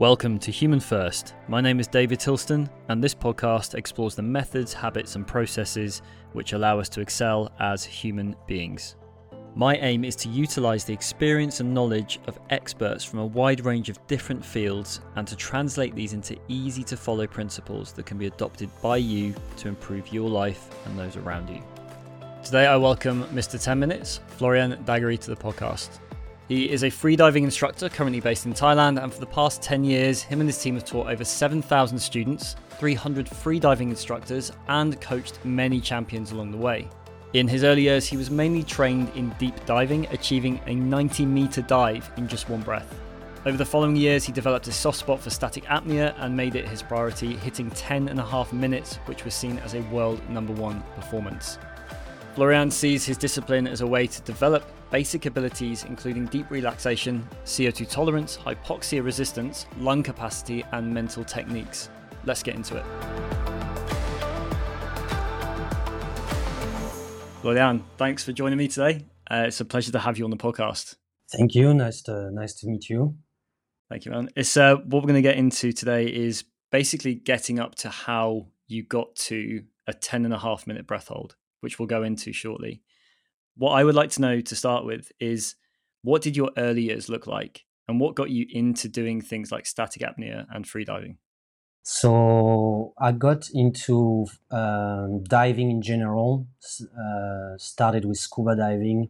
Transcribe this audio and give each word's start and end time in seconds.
Welcome 0.00 0.38
to 0.38 0.50
Human 0.50 0.80
First. 0.80 1.34
My 1.46 1.60
name 1.60 1.78
is 1.78 1.86
David 1.86 2.20
Tilston, 2.20 2.70
and 2.88 3.04
this 3.04 3.14
podcast 3.14 3.74
explores 3.74 4.14
the 4.14 4.22
methods, 4.22 4.72
habits, 4.72 5.14
and 5.14 5.26
processes 5.26 6.00
which 6.32 6.54
allow 6.54 6.80
us 6.80 6.88
to 6.88 7.02
excel 7.02 7.52
as 7.60 7.84
human 7.84 8.34
beings. 8.46 8.96
My 9.54 9.76
aim 9.76 10.06
is 10.06 10.16
to 10.16 10.30
utilize 10.30 10.86
the 10.86 10.94
experience 10.94 11.60
and 11.60 11.74
knowledge 11.74 12.18
of 12.28 12.40
experts 12.48 13.04
from 13.04 13.18
a 13.18 13.26
wide 13.26 13.66
range 13.66 13.90
of 13.90 14.06
different 14.06 14.42
fields 14.42 15.02
and 15.16 15.28
to 15.28 15.36
translate 15.36 15.94
these 15.94 16.14
into 16.14 16.34
easy 16.48 16.82
to 16.84 16.96
follow 16.96 17.26
principles 17.26 17.92
that 17.92 18.06
can 18.06 18.16
be 18.16 18.26
adopted 18.26 18.70
by 18.80 18.96
you 18.96 19.34
to 19.58 19.68
improve 19.68 20.14
your 20.14 20.30
life 20.30 20.70
and 20.86 20.98
those 20.98 21.18
around 21.18 21.50
you. 21.50 21.62
Today, 22.42 22.66
I 22.66 22.76
welcome 22.78 23.24
Mr. 23.24 23.62
10 23.62 23.78
Minutes, 23.78 24.20
Florian 24.28 24.82
Dagoury, 24.84 25.18
to 25.18 25.28
the 25.28 25.36
podcast. 25.36 25.98
He 26.50 26.68
is 26.68 26.82
a 26.82 26.88
freediving 26.88 27.44
instructor 27.44 27.88
currently 27.88 28.18
based 28.18 28.44
in 28.44 28.52
Thailand, 28.52 29.00
and 29.00 29.14
for 29.14 29.20
the 29.20 29.26
past 29.26 29.62
10 29.62 29.84
years, 29.84 30.20
him 30.20 30.40
and 30.40 30.48
his 30.48 30.60
team 30.60 30.74
have 30.74 30.84
taught 30.84 31.06
over 31.06 31.24
7,000 31.24 31.96
students, 31.96 32.56
300 32.70 33.26
freediving 33.26 33.90
instructors, 33.90 34.50
and 34.66 35.00
coached 35.00 35.38
many 35.44 35.80
champions 35.80 36.32
along 36.32 36.50
the 36.50 36.56
way. 36.56 36.88
In 37.34 37.46
his 37.46 37.62
early 37.62 37.82
years, 37.82 38.04
he 38.04 38.16
was 38.16 38.32
mainly 38.32 38.64
trained 38.64 39.12
in 39.14 39.32
deep 39.38 39.64
diving, 39.64 40.06
achieving 40.06 40.60
a 40.66 40.74
90 40.74 41.24
meter 41.24 41.62
dive 41.62 42.10
in 42.16 42.26
just 42.26 42.48
one 42.48 42.62
breath. 42.62 42.98
Over 43.46 43.56
the 43.56 43.64
following 43.64 43.94
years, 43.94 44.24
he 44.24 44.32
developed 44.32 44.66
a 44.66 44.72
soft 44.72 44.98
spot 44.98 45.20
for 45.20 45.30
static 45.30 45.62
apnea 45.66 46.16
and 46.18 46.36
made 46.36 46.56
it 46.56 46.68
his 46.68 46.82
priority, 46.82 47.36
hitting 47.36 47.70
10 47.70 48.08
and 48.08 48.18
a 48.18 48.26
half 48.26 48.52
minutes, 48.52 48.96
which 49.06 49.24
was 49.24 49.34
seen 49.34 49.60
as 49.60 49.74
a 49.74 49.82
world 49.82 50.20
number 50.28 50.52
one 50.54 50.82
performance. 50.96 51.60
Florian 52.34 52.72
sees 52.72 53.04
his 53.04 53.16
discipline 53.16 53.68
as 53.68 53.82
a 53.82 53.86
way 53.86 54.08
to 54.08 54.20
develop 54.22 54.64
basic 54.90 55.26
abilities 55.26 55.84
including 55.84 56.26
deep 56.26 56.50
relaxation, 56.50 57.26
CO2 57.44 57.88
tolerance, 57.88 58.36
hypoxia 58.36 59.04
resistance, 59.04 59.66
lung 59.78 60.02
capacity, 60.02 60.64
and 60.72 60.92
mental 60.92 61.24
techniques. 61.24 61.90
Let's 62.24 62.42
get 62.42 62.54
into 62.54 62.76
it. 62.76 62.84
Florian, 67.40 67.84
thanks 67.96 68.24
for 68.24 68.32
joining 68.32 68.58
me 68.58 68.68
today. 68.68 69.06
Uh, 69.30 69.44
it's 69.46 69.60
a 69.60 69.64
pleasure 69.64 69.92
to 69.92 69.98
have 69.98 70.18
you 70.18 70.24
on 70.24 70.30
the 70.30 70.36
podcast. 70.36 70.96
Thank 71.32 71.54
you. 71.54 71.72
Nice 71.72 72.02
to 72.02 72.30
nice 72.32 72.54
to 72.56 72.66
meet 72.66 72.90
you. 72.90 73.16
Thank 73.88 74.04
you, 74.04 74.12
man. 74.12 74.28
It's 74.36 74.56
uh, 74.56 74.76
what 74.76 75.02
we're 75.02 75.08
going 75.08 75.14
to 75.14 75.22
get 75.22 75.36
into 75.36 75.72
today 75.72 76.06
is 76.06 76.44
basically 76.70 77.14
getting 77.14 77.58
up 77.58 77.74
to 77.76 77.88
how 77.88 78.48
you 78.68 78.84
got 78.84 79.16
to 79.16 79.64
a 79.86 79.92
10 79.92 80.24
and 80.24 80.34
a 80.34 80.38
half 80.38 80.66
minute 80.66 80.86
breath 80.86 81.08
hold, 81.08 81.34
which 81.60 81.78
we'll 81.78 81.88
go 81.88 82.02
into 82.02 82.32
shortly 82.32 82.82
what 83.56 83.72
I 83.72 83.84
would 83.84 83.94
like 83.94 84.10
to 84.10 84.20
know 84.20 84.40
to 84.40 84.56
start 84.56 84.84
with 84.84 85.12
is 85.20 85.56
what 86.02 86.22
did 86.22 86.36
your 86.36 86.50
early 86.56 86.82
years 86.82 87.08
look 87.08 87.26
like 87.26 87.64
and 87.88 88.00
what 88.00 88.14
got 88.14 88.30
you 88.30 88.46
into 88.50 88.88
doing 88.88 89.20
things 89.20 89.52
like 89.52 89.66
static 89.66 90.02
apnea 90.02 90.46
and 90.50 90.64
freediving? 90.64 91.16
So 91.82 92.92
I 92.98 93.12
got 93.12 93.48
into 93.52 94.26
um, 94.50 95.24
diving 95.24 95.70
in 95.70 95.82
general, 95.82 96.46
uh, 96.82 97.56
started 97.56 98.04
with 98.04 98.18
scuba 98.18 98.54
diving 98.54 99.08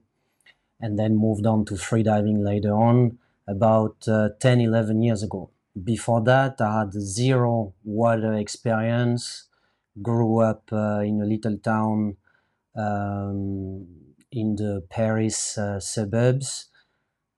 and 0.80 0.98
then 0.98 1.16
moved 1.16 1.46
on 1.46 1.64
to 1.66 1.74
freediving 1.74 2.42
later 2.44 2.72
on 2.72 3.18
about 3.46 4.08
uh, 4.08 4.30
10, 4.38 4.60
11 4.60 5.02
years 5.02 5.22
ago. 5.22 5.50
Before 5.84 6.22
that, 6.22 6.60
I 6.60 6.80
had 6.80 6.92
zero 6.92 7.74
water 7.84 8.34
experience, 8.34 9.48
grew 10.00 10.40
up 10.40 10.64
uh, 10.72 11.00
in 11.00 11.20
a 11.20 11.26
little 11.26 11.58
town 11.58 12.16
um, 12.76 13.86
in 14.32 14.56
the 14.56 14.84
Paris 14.90 15.58
uh, 15.58 15.80
suburbs. 15.80 16.68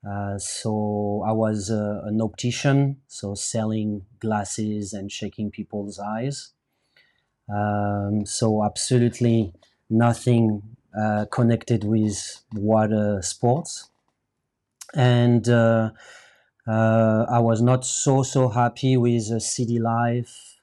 Uh, 0.09 0.39
so 0.39 1.25
I 1.27 1.33
was 1.33 1.71
uh, 1.71 2.03
an 2.05 2.21
optician, 2.23 3.03
so 3.09 3.35
selling 3.35 4.07
glasses 4.21 4.93
and 4.93 5.13
shaking 5.13 5.51
people's 5.51 5.99
eyes. 5.99 6.55
Um, 7.49 8.27
so 8.27 8.65
absolutely 8.65 9.53
nothing 9.91 10.63
uh, 10.99 11.27
connected 11.31 11.85
with 11.85 12.43
water 12.55 13.21
sports. 13.23 13.91
And 14.95 15.49
uh, 15.49 15.91
uh, 16.67 17.27
I 17.29 17.39
was 17.41 17.63
not 17.63 17.85
so 17.85 18.23
so 18.23 18.49
happy 18.49 18.97
with 18.97 19.43
city 19.43 19.79
life 19.79 20.61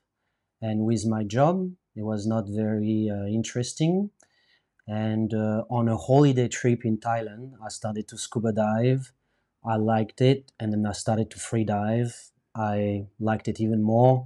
and 0.62 0.86
with 0.86 1.06
my 1.08 1.24
job. 1.24 1.72
It 1.96 2.04
was 2.04 2.28
not 2.28 2.46
very 2.50 3.08
interesting. 3.34 4.12
And 4.90 5.36
uh, 5.36 5.66
on 5.70 5.88
a 5.88 5.96
holiday 5.96 6.48
trip 6.48 6.84
in 6.84 6.98
Thailand, 6.98 7.52
I 7.64 7.70
started 7.70 8.08
to 8.08 8.18
scuba 8.18 8.52
dive. 8.52 9.14
I 9.64 9.76
liked 9.76 10.20
it, 10.20 10.52
and 10.60 10.74
then 10.74 10.84
I 10.88 10.94
started 10.94 11.30
to 11.30 11.38
free 11.38 11.64
dive. 11.64 12.32
I 12.56 13.06
liked 13.20 13.48
it 13.48 13.62
even 13.62 13.84
more. 13.84 14.26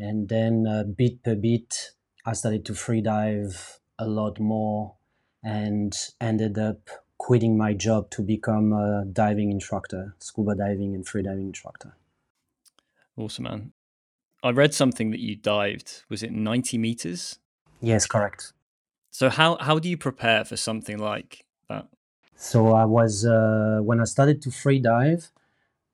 And 0.00 0.28
then, 0.28 0.66
uh, 0.66 0.82
bit 0.82 1.22
per 1.22 1.36
bit, 1.36 1.92
I 2.26 2.32
started 2.32 2.64
to 2.66 2.74
free 2.74 3.00
dive 3.00 3.78
a 3.96 4.08
lot 4.08 4.40
more 4.40 4.96
and 5.44 5.96
ended 6.20 6.58
up 6.58 6.90
quitting 7.16 7.56
my 7.56 7.72
job 7.72 8.10
to 8.10 8.22
become 8.22 8.72
a 8.72 9.04
diving 9.04 9.52
instructor, 9.52 10.16
scuba 10.18 10.56
diving 10.56 10.96
and 10.96 11.06
free 11.06 11.22
diving 11.22 11.46
instructor. 11.46 11.94
Awesome, 13.16 13.44
man. 13.44 13.72
I 14.42 14.50
read 14.50 14.74
something 14.74 15.12
that 15.12 15.20
you 15.20 15.36
dived. 15.36 16.02
Was 16.08 16.24
it 16.24 16.32
90 16.32 16.76
meters? 16.78 17.38
Yes, 17.80 18.06
correct. 18.06 18.52
So 19.12 19.28
how 19.28 19.58
how 19.60 19.78
do 19.78 19.88
you 19.90 19.98
prepare 19.98 20.42
for 20.44 20.56
something 20.56 20.98
like 20.98 21.44
that? 21.68 21.86
So 22.34 22.72
I 22.72 22.86
was 22.86 23.26
uh, 23.26 23.80
when 23.82 24.00
I 24.00 24.04
started 24.04 24.40
to 24.42 24.50
free 24.50 24.78
dive, 24.78 25.30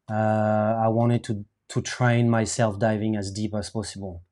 uh, 0.08 0.78
I 0.84 0.88
wanted 0.88 1.24
to 1.24 1.44
to 1.70 1.82
train 1.82 2.30
myself 2.30 2.78
diving 2.78 3.16
as 3.16 3.32
deep 3.32 3.54
as 3.54 3.70
possible. 3.70 4.22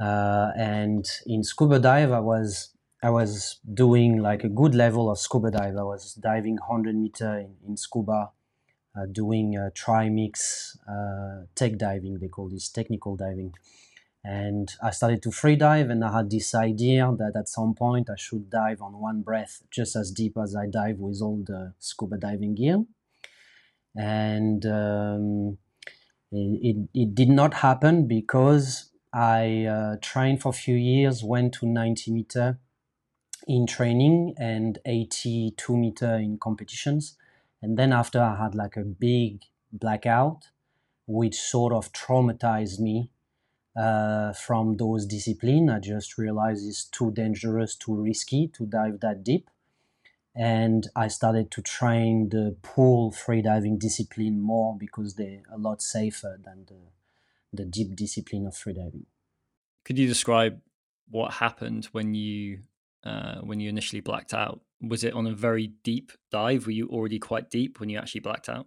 Uh, 0.00 0.50
and 0.56 1.06
in 1.24 1.44
scuba 1.44 1.78
dive, 1.78 2.10
I 2.10 2.18
was 2.18 2.74
I 3.00 3.10
was 3.10 3.60
doing 3.72 4.18
like 4.18 4.42
a 4.42 4.48
good 4.48 4.74
level 4.74 5.08
of 5.08 5.18
scuba 5.18 5.52
dive. 5.52 5.76
I 5.76 5.84
was 5.84 6.14
diving 6.14 6.56
100 6.56 6.96
meter 6.96 7.38
in, 7.38 7.54
in 7.66 7.76
scuba, 7.76 8.30
uh, 8.96 9.06
doing 9.06 9.56
uh, 9.56 9.70
trimix 9.72 10.76
uh, 10.88 11.46
tech 11.54 11.78
diving. 11.78 12.18
They 12.18 12.28
call 12.28 12.48
this 12.48 12.68
technical 12.68 13.14
diving. 13.14 13.54
And 14.22 14.70
I 14.82 14.90
started 14.90 15.22
to 15.22 15.30
free 15.30 15.56
dive, 15.56 15.88
and 15.88 16.04
I 16.04 16.12
had 16.12 16.30
this 16.30 16.54
idea 16.54 17.10
that 17.18 17.32
at 17.36 17.48
some 17.48 17.74
point 17.74 18.10
I 18.10 18.16
should 18.16 18.50
dive 18.50 18.82
on 18.82 19.00
one 19.00 19.22
breath, 19.22 19.62
just 19.70 19.96
as 19.96 20.10
deep 20.10 20.36
as 20.36 20.54
I 20.54 20.66
dive 20.66 20.98
with 20.98 21.22
all 21.22 21.42
the 21.44 21.72
scuba 21.78 22.18
diving 22.18 22.54
gear. 22.54 22.84
And 23.96 24.64
um, 24.66 25.58
it, 26.30 26.76
it, 26.76 26.88
it, 26.94 27.14
did 27.14 27.30
not 27.30 27.54
happen 27.54 28.06
because 28.06 28.90
I 29.12 29.64
uh, 29.64 29.96
trained 30.02 30.42
for 30.42 30.50
a 30.50 30.52
few 30.52 30.76
years, 30.76 31.24
went 31.24 31.54
to 31.54 31.66
90 31.66 32.12
meter 32.12 32.58
in 33.48 33.66
training 33.66 34.34
and 34.38 34.78
82 34.84 35.76
meter 35.76 36.14
in 36.16 36.38
competitions. 36.38 37.16
And 37.62 37.78
then 37.78 37.92
after 37.92 38.20
I 38.20 38.36
had 38.36 38.54
like 38.54 38.76
a 38.76 38.84
big 38.84 39.42
blackout, 39.72 40.50
which 41.06 41.36
sort 41.36 41.72
of 41.72 41.92
traumatized 41.92 42.78
me 42.78 43.10
uh, 43.76 44.32
from 44.32 44.76
those 44.76 45.06
disciplines. 45.06 45.70
I 45.70 45.78
just 45.78 46.18
realized 46.18 46.66
it's 46.66 46.84
too 46.84 47.10
dangerous, 47.12 47.74
too 47.74 47.94
risky 47.94 48.48
to 48.54 48.66
dive 48.66 49.00
that 49.00 49.24
deep. 49.24 49.48
And 50.34 50.88
I 50.94 51.08
started 51.08 51.50
to 51.52 51.62
train 51.62 52.28
the 52.28 52.56
pool 52.62 53.10
freediving 53.10 53.78
discipline 53.78 54.40
more 54.40 54.76
because 54.78 55.14
they're 55.14 55.42
a 55.52 55.58
lot 55.58 55.82
safer 55.82 56.38
than 56.42 56.66
the, 56.66 56.80
the 57.52 57.64
deep 57.64 57.96
discipline 57.96 58.46
of 58.46 58.54
freediving. 58.54 59.06
Could 59.84 59.98
you 59.98 60.06
describe 60.06 60.60
what 61.08 61.32
happened 61.34 61.86
when 61.86 62.14
you 62.14 62.60
uh, 63.02 63.36
when 63.40 63.60
you 63.60 63.68
initially 63.68 64.00
blacked 64.00 64.34
out? 64.34 64.60
Was 64.80 65.04
it 65.04 65.14
on 65.14 65.26
a 65.26 65.34
very 65.34 65.68
deep 65.82 66.12
dive? 66.30 66.66
Were 66.66 66.72
you 66.72 66.88
already 66.88 67.18
quite 67.18 67.50
deep 67.50 67.80
when 67.80 67.88
you 67.88 67.98
actually 67.98 68.20
blacked 68.20 68.48
out? 68.48 68.66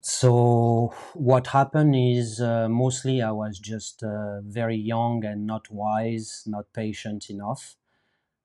So 0.00 0.94
what 1.14 1.48
happened 1.48 1.94
is 1.96 2.40
uh, 2.40 2.68
mostly 2.68 3.20
I 3.22 3.32
was 3.32 3.58
just 3.58 4.02
uh, 4.02 4.40
very 4.42 4.76
young 4.76 5.24
and 5.24 5.46
not 5.46 5.70
wise, 5.70 6.44
not 6.46 6.72
patient 6.72 7.28
enough 7.28 7.76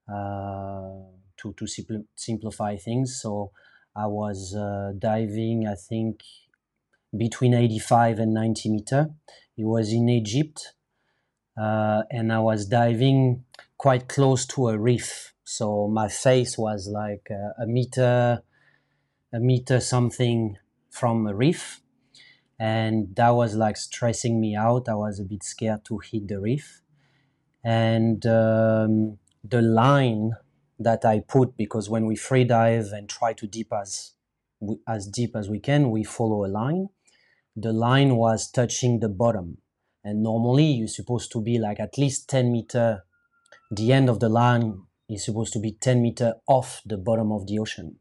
uh, 0.09 0.91
to 1.37 1.53
to 1.57 1.65
simpl- 1.65 2.05
simplify 2.15 2.77
things. 2.77 3.21
So 3.21 3.51
I 3.95 4.07
was 4.07 4.55
uh, 4.55 4.93
diving, 4.97 5.67
I 5.67 5.75
think, 5.75 6.23
between 7.15 7.53
85 7.53 8.19
and 8.19 8.33
90 8.33 8.69
meter. 8.69 9.11
It 9.57 9.65
was 9.65 9.93
in 9.93 10.09
Egypt, 10.09 10.73
uh, 11.57 12.03
and 12.11 12.33
I 12.33 12.39
was 12.39 12.67
diving 12.67 13.45
quite 13.77 14.07
close 14.09 14.45
to 14.47 14.69
a 14.69 14.77
reef. 14.77 15.33
So 15.43 15.87
my 15.87 16.07
face 16.09 16.57
was 16.57 16.87
like 16.87 17.29
a 17.31 17.67
meter, 17.67 18.43
a 19.33 19.39
meter 19.39 19.79
something 19.79 20.57
from 20.91 21.25
a 21.25 21.33
reef 21.33 21.81
and 22.59 23.15
that 23.15 23.31
was 23.31 23.55
like 23.55 23.77
stressing 23.77 24.39
me 24.39 24.55
out 24.55 24.87
i 24.87 24.93
was 24.93 25.19
a 25.19 25.23
bit 25.23 25.43
scared 25.43 25.83
to 25.83 25.97
hit 25.97 26.27
the 26.27 26.39
reef 26.39 26.81
and 27.63 28.25
um, 28.25 29.17
the 29.43 29.61
line 29.61 30.31
that 30.77 31.03
i 31.05 31.19
put 31.19 31.57
because 31.57 31.89
when 31.89 32.05
we 32.05 32.15
free 32.15 32.43
dive 32.43 32.89
and 32.91 33.09
try 33.09 33.33
to 33.33 33.47
deep 33.47 33.71
as 33.73 34.13
as 34.87 35.07
deep 35.07 35.35
as 35.35 35.49
we 35.49 35.59
can 35.59 35.89
we 35.89 36.03
follow 36.03 36.45
a 36.45 36.51
line 36.61 36.89
the 37.55 37.73
line 37.73 38.15
was 38.15 38.49
touching 38.49 38.99
the 38.99 39.09
bottom. 39.09 39.57
And 40.03 40.23
normally 40.23 40.65
you're 40.65 40.87
supposed 40.87 41.31
to 41.33 41.41
be 41.41 41.59
like 41.59 41.79
at 41.79 41.97
least 41.97 42.29
10 42.29 42.51
meter, 42.51 43.03
the 43.69 43.91
end 43.91 44.09
of 44.09 44.19
the 44.19 44.29
line 44.29 44.83
is 45.09 45.25
supposed 45.25 45.53
to 45.53 45.59
be 45.59 45.73
10 45.73 46.01
meter 46.01 46.35
off 46.47 46.81
the 46.85 46.97
bottom 46.97 47.31
of 47.31 47.47
the 47.47 47.59
ocean. 47.59 47.97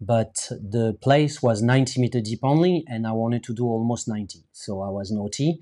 But 0.00 0.48
the 0.50 0.96
place 1.00 1.42
was 1.42 1.60
90 1.60 2.00
meter 2.00 2.20
deep 2.20 2.40
only, 2.42 2.84
and 2.86 3.06
I 3.06 3.12
wanted 3.12 3.42
to 3.44 3.54
do 3.54 3.64
almost 3.64 4.08
90. 4.08 4.44
So 4.52 4.80
I 4.80 4.88
was 4.88 5.10
naughty 5.10 5.60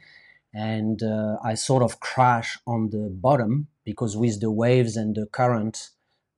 and 0.56 1.02
uh, 1.02 1.36
I 1.44 1.52
sort 1.54 1.82
of 1.82 2.00
crash 2.00 2.58
on 2.66 2.88
the 2.88 3.10
bottom 3.12 3.68
because 3.84 4.16
with 4.16 4.40
the 4.40 4.50
waves 4.50 4.96
and 4.96 5.14
the 5.14 5.26
current, 5.26 5.90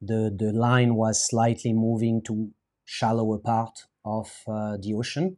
the, 0.03 0.35
the 0.37 0.53
line 0.53 0.97
was 0.97 1.25
slightly 1.25 1.73
moving 1.73 2.23
to 2.23 2.51
shallower 2.85 3.39
part 3.39 3.85
of 4.05 4.43
uh, 4.49 4.77
the 4.77 4.95
ocean. 4.95 5.37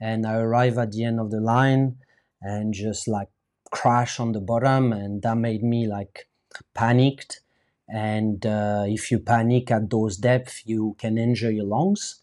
And 0.00 0.26
I 0.26 0.38
arrive 0.38 0.76
at 0.76 0.90
the 0.90 1.04
end 1.04 1.20
of 1.20 1.30
the 1.30 1.40
line 1.40 1.98
and 2.42 2.74
just 2.74 3.06
like 3.06 3.28
crash 3.70 4.18
on 4.18 4.32
the 4.32 4.40
bottom 4.40 4.92
and 4.92 5.22
that 5.22 5.36
made 5.36 5.62
me 5.62 5.86
like 5.86 6.28
panicked 6.74 7.42
and 7.88 8.44
uh, 8.46 8.84
if 8.86 9.10
you 9.10 9.18
panic 9.18 9.70
at 9.70 9.90
those 9.90 10.16
depths 10.16 10.62
you 10.66 10.96
can 10.98 11.16
injure 11.18 11.50
your 11.50 11.64
lungs 11.66 12.22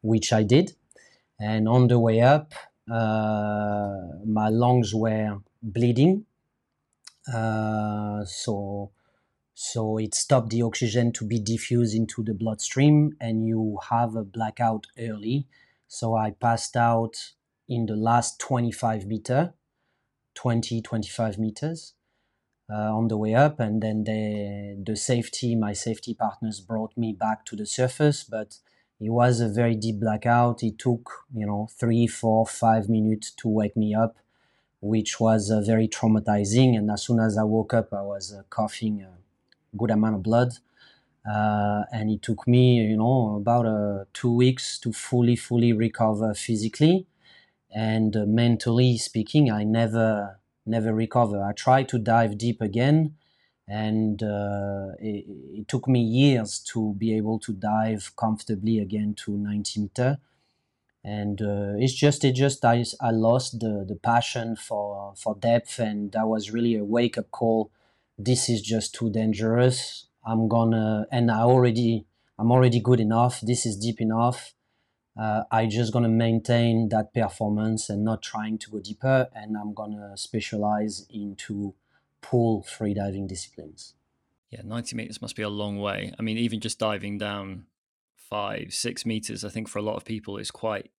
which 0.00 0.32
i 0.32 0.42
did. 0.42 0.74
And 1.40 1.68
on 1.68 1.88
the 1.88 1.98
way 1.98 2.20
up 2.20 2.54
uh, 2.90 3.94
my 4.24 4.48
lungs 4.48 4.94
were 4.94 5.38
bleeding. 5.62 6.26
Uh, 7.32 8.24
so 8.24 8.90
so 9.54 9.98
it 9.98 10.14
stopped 10.14 10.50
the 10.50 10.62
oxygen 10.62 11.12
to 11.12 11.24
be 11.24 11.38
diffused 11.38 11.94
into 11.94 12.22
the 12.22 12.34
bloodstream 12.34 13.12
and 13.20 13.46
you 13.46 13.78
have 13.90 14.16
a 14.16 14.24
blackout 14.24 14.86
early. 14.98 15.46
So 15.88 16.16
i 16.16 16.30
passed 16.30 16.76
out 16.76 17.16
in 17.68 17.86
the 17.86 17.96
last 17.96 18.40
25 18.40 19.06
meter 19.06 19.54
20 20.34 20.80
25 20.82 21.38
meters 21.38 21.94
on 22.70 23.08
the 23.08 23.16
way 23.16 23.34
up 23.34 23.60
and 23.60 23.82
then 23.82 24.04
the 24.04 24.82
the 24.86 24.96
safety 24.96 25.54
my 25.54 25.72
safety 25.72 26.14
partners 26.14 26.60
brought 26.60 26.96
me 26.96 27.12
back 27.12 27.44
to 27.44 27.54
the 27.56 27.66
surface 27.66 28.24
but 28.24 28.58
it 29.00 29.10
was 29.10 29.40
a 29.40 29.48
very 29.48 29.74
deep 29.74 29.98
blackout. 29.98 30.62
It 30.62 30.78
took 30.78 31.10
you 31.34 31.44
know 31.44 31.68
three 31.78 32.06
four 32.06 32.46
five 32.46 32.88
minutes 32.88 33.32
to 33.32 33.48
wake 33.48 33.76
me 33.76 33.94
up 33.94 34.16
which 34.80 35.20
was 35.20 35.50
uh, 35.50 35.60
very 35.60 35.88
traumatizing 35.88 36.76
and 36.76 36.90
as 36.90 37.02
soon 37.04 37.20
as 37.20 37.38
i 37.38 37.44
woke 37.44 37.72
up 37.74 37.92
i 37.92 38.02
was 38.02 38.32
uh, 38.34 38.42
coughing 38.50 39.02
a 39.02 39.12
good 39.76 39.90
amount 39.90 40.16
of 40.16 40.22
blood. 40.22 40.52
Uh, 41.28 41.84
and 41.92 42.10
it 42.10 42.22
took 42.22 42.48
me 42.48 42.76
you 42.76 42.96
know 42.96 43.36
about 43.36 43.66
uh, 43.66 44.04
two 44.12 44.32
weeks 44.32 44.78
to 44.78 44.92
fully 44.92 45.36
fully 45.36 45.72
recover 45.72 46.34
physically. 46.34 47.06
And 47.74 48.16
uh, 48.16 48.26
mentally 48.26 48.98
speaking 48.98 49.50
i 49.50 49.64
never 49.64 50.38
never 50.66 50.92
recover. 50.94 51.42
I 51.42 51.52
tried 51.52 51.88
to 51.88 51.98
dive 51.98 52.38
deep 52.38 52.60
again, 52.60 53.14
and 53.68 54.22
uh, 54.22 54.92
it, 54.98 55.24
it, 55.28 55.68
took 55.68 55.88
me 55.88 56.00
years 56.00 56.58
to 56.72 56.94
be 56.94 57.16
able 57.16 57.38
to 57.40 57.52
dive 57.52 58.12
comfortably 58.16 58.78
again 58.78 59.14
to 59.24 59.36
90 59.36 59.80
meter. 59.80 60.18
And 61.04 61.40
uh, 61.42 61.74
it's 61.78 61.94
just, 61.94 62.24
it 62.24 62.34
just, 62.34 62.64
I, 62.64 62.84
I 63.00 63.10
lost 63.10 63.60
the, 63.60 63.84
the 63.86 63.96
passion 63.96 64.56
for, 64.56 65.14
for 65.16 65.34
depth, 65.34 65.78
and 65.78 66.12
that 66.12 66.28
was 66.28 66.50
really 66.50 66.76
a 66.76 66.84
wake 66.84 67.18
up 67.18 67.30
call. 67.30 67.70
This 68.18 68.48
is 68.48 68.62
just 68.62 68.94
too 68.94 69.10
dangerous. 69.10 70.06
I'm 70.24 70.48
gonna, 70.48 71.06
and 71.10 71.30
I 71.30 71.40
already, 71.40 72.06
I'm 72.38 72.52
already 72.52 72.80
good 72.80 73.00
enough. 73.00 73.40
This 73.40 73.66
is 73.66 73.76
deep 73.76 74.00
enough 74.00 74.54
uh, 75.16 75.42
I 75.50 75.66
just 75.66 75.92
gonna 75.92 76.08
maintain 76.08 76.88
that 76.88 77.12
performance 77.12 77.90
and 77.90 78.04
not 78.04 78.22
trying 78.22 78.58
to 78.58 78.70
go 78.70 78.80
deeper, 78.80 79.28
and 79.34 79.56
I'm 79.56 79.74
gonna 79.74 80.16
specialize 80.16 81.06
into 81.10 81.74
pool 82.20 82.64
freediving 82.68 83.28
disciplines. 83.28 83.94
Yeah, 84.50 84.60
90 84.64 84.96
meters 84.96 85.22
must 85.22 85.36
be 85.36 85.42
a 85.42 85.48
long 85.48 85.78
way. 85.78 86.12
I 86.18 86.22
mean, 86.22 86.38
even 86.38 86.60
just 86.60 86.78
diving 86.78 87.18
down 87.18 87.66
five, 88.14 88.72
six 88.72 89.04
meters, 89.04 89.44
I 89.44 89.48
think 89.48 89.68
for 89.68 89.78
a 89.78 89.82
lot 89.82 89.96
of 89.96 90.04
people 90.04 90.36
is 90.36 90.50
quite 90.50 90.90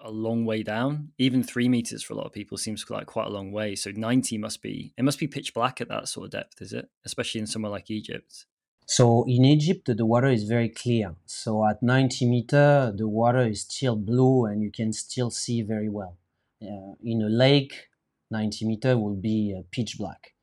a 0.00 0.10
long 0.10 0.44
way 0.44 0.62
down. 0.62 1.12
Even 1.18 1.42
three 1.42 1.68
meters 1.68 2.02
for 2.02 2.14
a 2.14 2.16
lot 2.16 2.26
of 2.26 2.32
people 2.32 2.58
seems 2.58 2.88
like 2.90 3.06
quite 3.06 3.26
a 3.26 3.30
long 3.30 3.52
way. 3.52 3.74
So 3.74 3.90
90 3.94 4.38
must 4.38 4.62
be, 4.62 4.92
it 4.96 5.04
must 5.04 5.18
be 5.18 5.28
pitch 5.28 5.54
black 5.54 5.80
at 5.80 5.88
that 5.88 6.08
sort 6.08 6.26
of 6.26 6.30
depth, 6.32 6.60
is 6.60 6.72
it? 6.72 6.88
Especially 7.04 7.40
in 7.40 7.46
somewhere 7.46 7.70
like 7.70 7.90
Egypt. 7.90 8.46
So 8.86 9.24
in 9.26 9.44
Egypt, 9.44 9.86
the 9.96 10.06
water 10.06 10.28
is 10.28 10.44
very 10.44 10.68
clear. 10.68 11.14
So 11.26 11.66
at 11.66 11.82
90 11.82 12.26
meter, 12.26 12.92
the 12.94 13.08
water 13.08 13.46
is 13.46 13.62
still 13.62 13.96
blue 13.96 14.46
and 14.46 14.62
you 14.62 14.70
can 14.70 14.92
still 14.92 15.30
see 15.30 15.62
very 15.62 15.88
well. 15.88 16.18
Uh, 16.62 16.94
in 17.02 17.22
a 17.22 17.28
lake, 17.28 17.88
90 18.30 18.66
meter 18.66 18.98
will 18.98 19.16
be 19.16 19.54
uh, 19.56 19.62
pitch 19.70 19.96
black. 19.98 20.34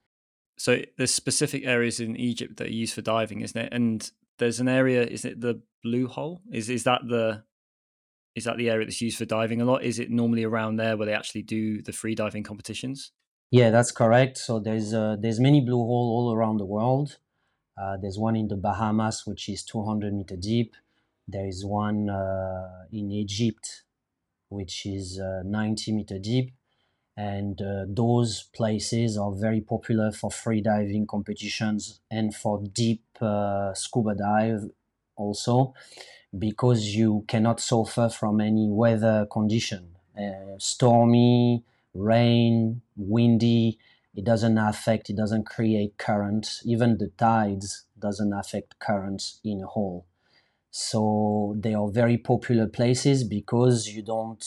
So 0.57 0.81
there's 0.97 1.13
specific 1.13 1.65
areas 1.65 1.99
in 1.99 2.15
Egypt 2.17 2.57
that 2.57 2.67
are 2.67 2.71
used 2.71 2.93
for 2.93 3.01
diving, 3.01 3.41
isn't 3.41 3.59
it? 3.59 3.73
And 3.73 4.09
there's 4.39 4.59
an 4.59 4.67
area, 4.67 5.03
is 5.03 5.23
it 5.23 5.39
the 5.39 5.61
blue 5.83 6.07
hole? 6.07 6.41
Is 6.51 6.69
is 6.69 6.83
that 6.83 7.01
the 7.07 7.43
is 8.35 8.43
that 8.45 8.57
the 8.57 8.69
area 8.69 8.85
that's 8.85 9.01
used 9.01 9.17
for 9.17 9.25
diving 9.25 9.61
a 9.61 9.65
lot? 9.65 9.83
Is 9.83 9.99
it 9.99 10.09
normally 10.09 10.43
around 10.43 10.77
there 10.77 10.97
where 10.97 11.05
they 11.05 11.13
actually 11.13 11.43
do 11.43 11.81
the 11.81 11.91
free 11.91 12.15
diving 12.15 12.43
competitions? 12.43 13.11
Yeah, 13.51 13.69
that's 13.69 13.91
correct. 13.91 14.37
So 14.37 14.59
there's 14.59 14.93
uh, 14.93 15.15
there's 15.19 15.39
many 15.39 15.61
blue 15.61 15.77
hole 15.77 16.11
all 16.15 16.33
around 16.33 16.57
the 16.57 16.65
world. 16.65 17.17
Uh, 17.79 17.97
there's 17.97 18.17
one 18.17 18.35
in 18.35 18.47
the 18.47 18.57
Bahamas, 18.57 19.25
which 19.25 19.47
is 19.47 19.63
200 19.63 20.13
meter 20.13 20.35
deep. 20.35 20.75
There 21.27 21.47
is 21.47 21.63
one 21.63 22.09
uh, 22.09 22.85
in 22.91 23.11
Egypt, 23.11 23.83
which 24.49 24.85
is 24.85 25.19
uh, 25.19 25.43
90 25.45 25.93
meter 25.93 26.19
deep. 26.19 26.51
And 27.15 27.61
uh, 27.61 27.85
those 27.87 28.43
places 28.53 29.17
are 29.17 29.31
very 29.31 29.61
popular 29.61 30.11
for 30.11 30.31
free 30.31 30.61
diving 30.61 31.05
competitions 31.07 31.99
and 32.09 32.33
for 32.33 32.61
deep 32.61 33.03
uh, 33.21 33.73
scuba 33.73 34.15
dive 34.15 34.69
also, 35.15 35.73
because 36.37 36.95
you 36.95 37.25
cannot 37.27 37.59
suffer 37.59 38.09
from 38.09 38.39
any 38.41 38.69
weather 38.69 39.27
condition. 39.31 39.95
Uh, 40.17 40.57
stormy, 40.57 41.63
rain, 41.93 42.81
windy, 42.95 43.77
it 44.15 44.25
doesn't 44.25 44.57
affect 44.57 45.09
it 45.09 45.15
doesn't 45.15 45.45
create 45.45 45.97
current. 45.97 46.59
Even 46.65 46.97
the 46.97 47.11
tides 47.17 47.85
doesn't 47.97 48.33
affect 48.33 48.79
currents 48.79 49.39
in 49.43 49.61
a 49.61 49.67
hole 49.67 50.05
so 50.71 51.55
they 51.57 51.73
are 51.73 51.89
very 51.89 52.17
popular 52.17 52.67
places 52.67 53.23
because 53.23 53.87
you 53.87 54.03
don't 54.03 54.45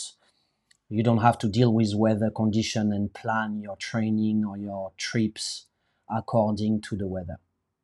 you 0.88 1.02
don't 1.02 1.18
have 1.18 1.38
to 1.38 1.48
deal 1.48 1.72
with 1.72 1.94
weather 1.96 2.30
condition 2.30 2.92
and 2.92 3.12
plan 3.14 3.60
your 3.60 3.76
training 3.76 4.44
or 4.44 4.56
your 4.56 4.92
trips 4.98 5.66
according 6.10 6.82
to 6.82 6.96
the 6.96 7.06
weather. 7.06 7.38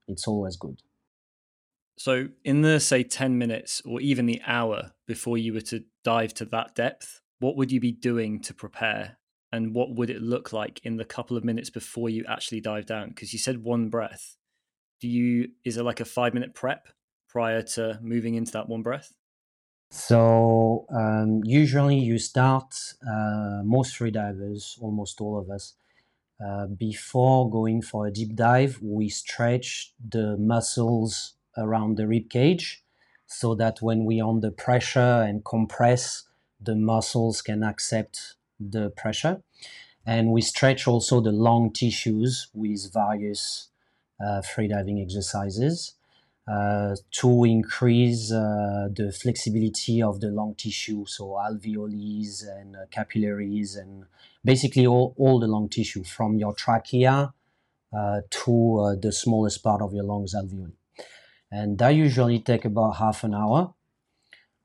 It's 0.06 0.28
always 0.28 0.56
good. 0.56 0.82
So 1.96 2.28
in 2.44 2.60
the 2.60 2.78
say 2.78 3.02
10 3.02 3.38
minutes 3.38 3.82
or 3.84 4.00
even 4.00 4.26
the 4.26 4.40
hour 4.46 4.92
before 5.06 5.38
you 5.38 5.54
were 5.54 5.62
to 5.62 5.84
dive 6.04 6.34
to 6.34 6.44
that 6.46 6.74
depth 6.74 7.20
what 7.40 7.56
would 7.56 7.70
you 7.70 7.80
be 7.80 7.92
doing 7.92 8.40
to 8.40 8.52
prepare 8.52 9.17
and 9.52 9.74
what 9.74 9.94
would 9.94 10.10
it 10.10 10.22
look 10.22 10.52
like 10.52 10.80
in 10.84 10.96
the 10.96 11.04
couple 11.04 11.36
of 11.36 11.44
minutes 11.44 11.70
before 11.70 12.10
you 12.10 12.24
actually 12.28 12.60
dive 12.60 12.86
down? 12.86 13.08
Because 13.08 13.32
you 13.32 13.38
said 13.38 13.64
one 13.64 13.88
breath. 13.88 14.36
Do 15.00 15.08
you 15.08 15.50
is 15.64 15.76
it 15.76 15.84
like 15.84 16.00
a 16.00 16.04
five 16.04 16.34
minute 16.34 16.54
prep 16.54 16.88
prior 17.28 17.62
to 17.62 17.98
moving 18.02 18.34
into 18.34 18.52
that 18.52 18.68
one 18.68 18.82
breath? 18.82 19.12
So 19.90 20.86
um, 20.94 21.40
usually 21.44 21.98
you 21.98 22.18
start 22.18 22.74
uh, 23.02 23.62
most 23.64 23.96
free 23.96 24.10
divers 24.10 24.76
almost 24.80 25.20
all 25.20 25.38
of 25.38 25.48
us 25.50 25.74
uh, 26.44 26.66
before 26.66 27.50
going 27.50 27.80
for 27.80 28.06
a 28.06 28.10
deep 28.10 28.34
dive 28.34 28.78
we 28.82 29.08
stretch 29.08 29.94
the 30.06 30.36
muscles 30.36 31.34
around 31.56 31.96
the 31.96 32.06
rib 32.06 32.28
cage 32.28 32.84
so 33.26 33.54
that 33.54 33.80
when 33.80 34.04
we 34.04 34.20
are 34.20 34.28
under 34.28 34.50
pressure 34.50 35.22
and 35.26 35.44
compress 35.44 36.24
the 36.60 36.76
muscles 36.76 37.40
can 37.42 37.62
accept 37.62 38.34
the 38.60 38.90
pressure. 38.90 39.42
And 40.06 40.32
we 40.32 40.40
stretch 40.40 40.88
also 40.88 41.20
the 41.20 41.32
lung 41.32 41.72
tissues 41.72 42.48
with 42.54 42.92
various 42.92 43.68
uh, 44.20 44.42
freediving 44.42 45.02
exercises 45.02 45.94
uh, 46.48 46.96
to 47.10 47.44
increase 47.44 48.32
uh, 48.32 48.88
the 48.90 49.12
flexibility 49.12 50.02
of 50.02 50.20
the 50.20 50.28
lung 50.28 50.54
tissue, 50.54 51.04
so 51.06 51.36
alveoli 51.36 52.24
and 52.58 52.74
uh, 52.74 52.78
capillaries, 52.90 53.76
and 53.76 54.04
basically 54.42 54.86
all, 54.86 55.14
all 55.18 55.38
the 55.38 55.46
lung 55.46 55.68
tissue 55.68 56.02
from 56.02 56.38
your 56.38 56.54
trachea 56.54 57.34
uh, 57.94 58.20
to 58.30 58.78
uh, 58.78 58.96
the 58.96 59.12
smallest 59.12 59.62
part 59.62 59.82
of 59.82 59.92
your 59.92 60.04
lungs, 60.04 60.34
alveoli. 60.34 60.72
And 61.52 61.76
that 61.78 61.90
usually 61.90 62.40
take 62.40 62.64
about 62.64 62.92
half 62.92 63.24
an 63.24 63.34
hour. 63.34 63.74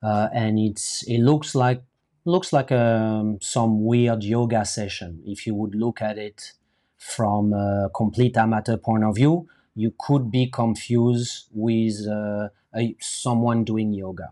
and 0.02 0.58
it's 0.60 1.04
it 1.08 1.20
looks 1.20 1.54
like 1.54 1.84
looks 2.26 2.54
like 2.54 2.72
um, 2.72 3.40
some 3.42 3.84
weird 3.84 4.24
yoga 4.24 4.66
session. 4.66 5.22
If 5.26 5.46
you 5.46 5.56
would 5.56 5.76
look 5.76 6.02
at 6.02 6.18
it 6.18 6.54
from 6.98 7.54
a 7.54 7.90
complete 7.94 8.38
amateur 8.38 8.78
point 8.78 9.04
of 9.04 9.16
view, 9.16 9.48
you 9.76 9.94
could 9.98 10.32
be 10.32 10.48
confused 10.48 11.48
with 11.52 12.08
uh, 12.08 12.50
a, 12.76 12.96
someone 13.00 13.64
doing 13.64 13.94
yoga. 13.94 14.32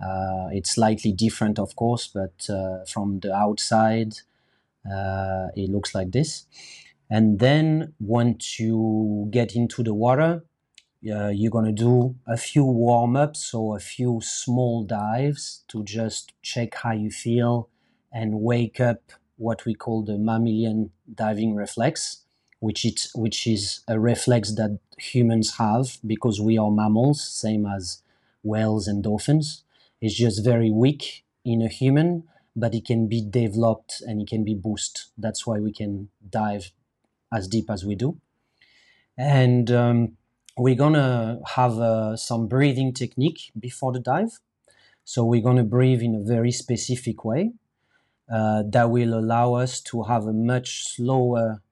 Uh, 0.00 0.48
it's 0.50 0.72
slightly 0.72 1.12
different, 1.12 1.58
of 1.58 1.76
course, 1.76 2.08
but 2.08 2.48
uh, 2.50 2.84
from 2.86 3.20
the 3.20 3.32
outside, 3.32 4.14
uh, 4.84 5.48
it 5.54 5.70
looks 5.70 5.94
like 5.94 6.10
this. 6.10 6.46
And 7.08 7.38
then 7.38 7.94
once 8.00 8.58
you 8.58 9.28
get 9.30 9.54
into 9.54 9.82
the 9.82 9.94
water, 9.94 10.44
uh, 11.10 11.28
you're 11.28 11.50
going 11.50 11.64
to 11.64 11.72
do 11.72 12.14
a 12.26 12.36
few 12.36 12.64
warm 12.64 13.16
ups, 13.16 13.46
so 13.46 13.74
a 13.74 13.80
few 13.80 14.20
small 14.22 14.84
dives 14.84 15.64
to 15.68 15.82
just 15.82 16.32
check 16.42 16.74
how 16.76 16.92
you 16.92 17.10
feel 17.10 17.68
and 18.12 18.40
wake 18.40 18.80
up 18.80 19.12
what 19.36 19.64
we 19.64 19.74
call 19.74 20.02
the 20.02 20.18
mammalian 20.18 20.90
diving 21.12 21.54
reflex, 21.54 22.18
which 22.60 22.84
is, 22.84 23.10
which 23.14 23.46
is 23.46 23.80
a 23.88 23.98
reflex 23.98 24.54
that 24.54 24.78
humans 24.96 25.56
have 25.56 25.98
because 26.06 26.40
we 26.40 26.56
are 26.56 26.70
mammals, 26.70 27.24
same 27.26 27.66
as 27.66 28.02
whales 28.44 28.86
and 28.86 29.02
dolphins. 29.02 29.64
It's 30.00 30.14
just 30.14 30.44
very 30.44 30.70
weak 30.70 31.24
in 31.44 31.62
a 31.62 31.68
human, 31.68 32.24
but 32.54 32.74
it 32.74 32.84
can 32.84 33.08
be 33.08 33.20
developed 33.20 34.02
and 34.06 34.20
it 34.22 34.28
can 34.28 34.44
be 34.44 34.54
boosted. 34.54 35.06
That's 35.18 35.46
why 35.46 35.58
we 35.58 35.72
can 35.72 36.10
dive 36.28 36.70
as 37.32 37.48
deep 37.48 37.70
as 37.70 37.84
we 37.84 37.96
do. 37.96 38.20
And 39.16 39.70
um, 39.70 40.16
we're 40.62 40.76
gonna 40.76 41.40
have 41.56 41.78
uh, 41.78 42.16
some 42.16 42.46
breathing 42.46 42.92
technique 42.94 43.50
before 43.58 43.92
the 43.92 43.98
dive. 43.98 44.38
So 45.04 45.24
we're 45.24 45.42
gonna 45.42 45.64
breathe 45.64 46.02
in 46.02 46.14
a 46.14 46.22
very 46.22 46.52
specific 46.52 47.24
way 47.24 47.52
uh, 48.32 48.62
that 48.70 48.90
will 48.90 49.14
allow 49.14 49.54
us 49.54 49.80
to 49.80 50.04
have 50.04 50.26
a 50.26 50.32
much 50.32 50.84
slower 50.84 51.62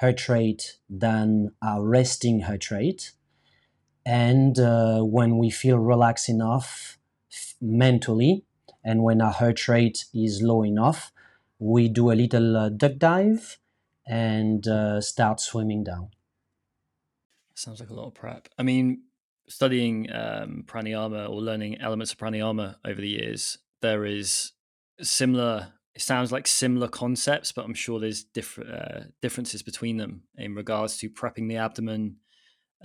heart 0.00 0.28
rate 0.28 0.78
than 0.90 1.52
our 1.62 1.84
resting 1.84 2.40
heart 2.40 2.70
rate. 2.70 3.12
And 4.04 4.58
uh, 4.58 5.02
when 5.02 5.38
we 5.38 5.50
feel 5.50 5.78
relaxed 5.78 6.28
enough 6.28 6.98
mentally, 7.60 8.44
and 8.84 9.02
when 9.02 9.22
our 9.22 9.32
heart 9.32 9.66
rate 9.68 10.06
is 10.12 10.42
low 10.42 10.64
enough, 10.64 11.12
we 11.58 11.88
do 11.88 12.10
a 12.10 12.18
little 12.22 12.56
uh, 12.56 12.68
duck 12.68 12.98
dive 12.98 13.58
and 14.06 14.66
uh, 14.66 15.00
start 15.00 15.40
swimming 15.40 15.84
down. 15.84 16.10
Sounds 17.54 17.80
like 17.80 17.90
a 17.90 17.94
lot 17.94 18.06
of 18.06 18.14
prep. 18.14 18.48
I 18.58 18.62
mean, 18.62 19.02
studying 19.48 20.12
um, 20.12 20.64
pranayama 20.66 21.28
or 21.28 21.40
learning 21.40 21.80
elements 21.80 22.12
of 22.12 22.18
pranayama 22.18 22.76
over 22.84 23.00
the 23.00 23.08
years, 23.08 23.58
there 23.80 24.04
is 24.04 24.52
similar. 25.00 25.72
It 25.94 26.02
sounds 26.02 26.32
like 26.32 26.48
similar 26.48 26.88
concepts, 26.88 27.52
but 27.52 27.64
I'm 27.64 27.74
sure 27.74 28.00
there's 28.00 28.24
different 28.24 28.70
uh, 28.70 29.00
differences 29.22 29.62
between 29.62 29.96
them 29.96 30.24
in 30.36 30.56
regards 30.56 30.96
to 30.98 31.10
prepping 31.10 31.48
the 31.48 31.56
abdomen, 31.56 32.16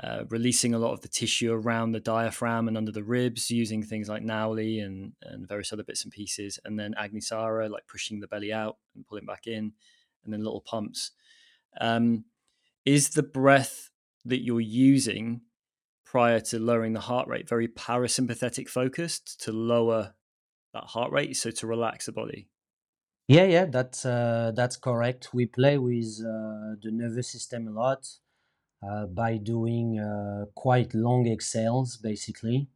uh, 0.03 0.25
releasing 0.29 0.75
a 0.75 0.79
lot 0.79 0.93
of 0.93 1.01
the 1.01 1.07
tissue 1.07 1.51
around 1.51 1.91
the 1.91 1.99
diaphragm 1.99 2.67
and 2.67 2.77
under 2.77 2.91
the 2.91 3.03
ribs, 3.03 3.49
using 3.49 3.81
things 3.81 4.07
like 4.07 4.23
Nauli 4.23 4.85
and 4.85 5.13
and 5.23 5.47
various 5.47 5.73
other 5.73 5.83
bits 5.83 6.03
and 6.03 6.13
pieces, 6.13 6.59
and 6.63 6.79
then 6.79 6.93
Agnisara, 6.93 7.71
like 7.71 7.87
pushing 7.87 8.19
the 8.19 8.27
belly 8.27 8.53
out 8.53 8.77
and 8.95 9.07
pulling 9.07 9.25
back 9.25 9.47
in, 9.47 9.73
and 10.23 10.31
then 10.31 10.43
little 10.43 10.61
pumps. 10.61 11.11
Um, 11.81 12.25
is 12.85 13.09
the 13.09 13.23
breath 13.23 13.88
that 14.25 14.43
you're 14.43 14.59
using 14.59 15.41
prior 16.05 16.39
to 16.39 16.59
lowering 16.59 16.93
the 16.93 16.99
heart 16.99 17.27
rate 17.27 17.47
very 17.47 17.67
parasympathetic 17.67 18.67
focused 18.67 19.39
to 19.41 19.51
lower 19.51 20.13
that 20.73 20.83
heart 20.83 21.11
rate 21.11 21.35
so 21.35 21.51
to 21.51 21.67
relax 21.67 22.05
the 22.05 22.11
body? 22.11 22.49
Yeah 23.27 23.43
yeah 23.43 23.65
that's 23.65 24.05
uh, 24.05 24.51
that's 24.55 24.77
correct. 24.77 25.29
We 25.33 25.45
play 25.45 25.77
with 25.77 26.19
uh, 26.21 26.75
the 26.81 26.89
nervous 26.91 27.31
system 27.31 27.67
a 27.67 27.71
lot 27.71 28.07
uh, 28.81 29.05
by 29.05 29.37
doing 29.37 29.99
uh, 29.99 30.45
quite 30.55 30.93
long 30.93 31.27
exhales 31.27 31.97
basically. 31.97 32.67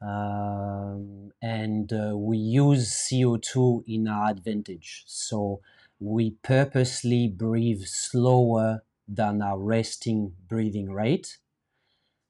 Um, 0.00 1.32
and 1.42 1.92
uh, 1.92 2.16
we 2.16 2.38
use 2.38 3.08
co2 3.10 3.84
in 3.86 4.06
our 4.06 4.30
advantage. 4.30 5.04
So 5.06 5.60
we 5.98 6.30
purposely 6.42 7.28
breathe 7.28 7.82
slower 7.84 8.82
than 9.08 9.42
our 9.42 9.58
resting 9.58 10.34
breathing 10.48 10.92
rate 10.92 11.38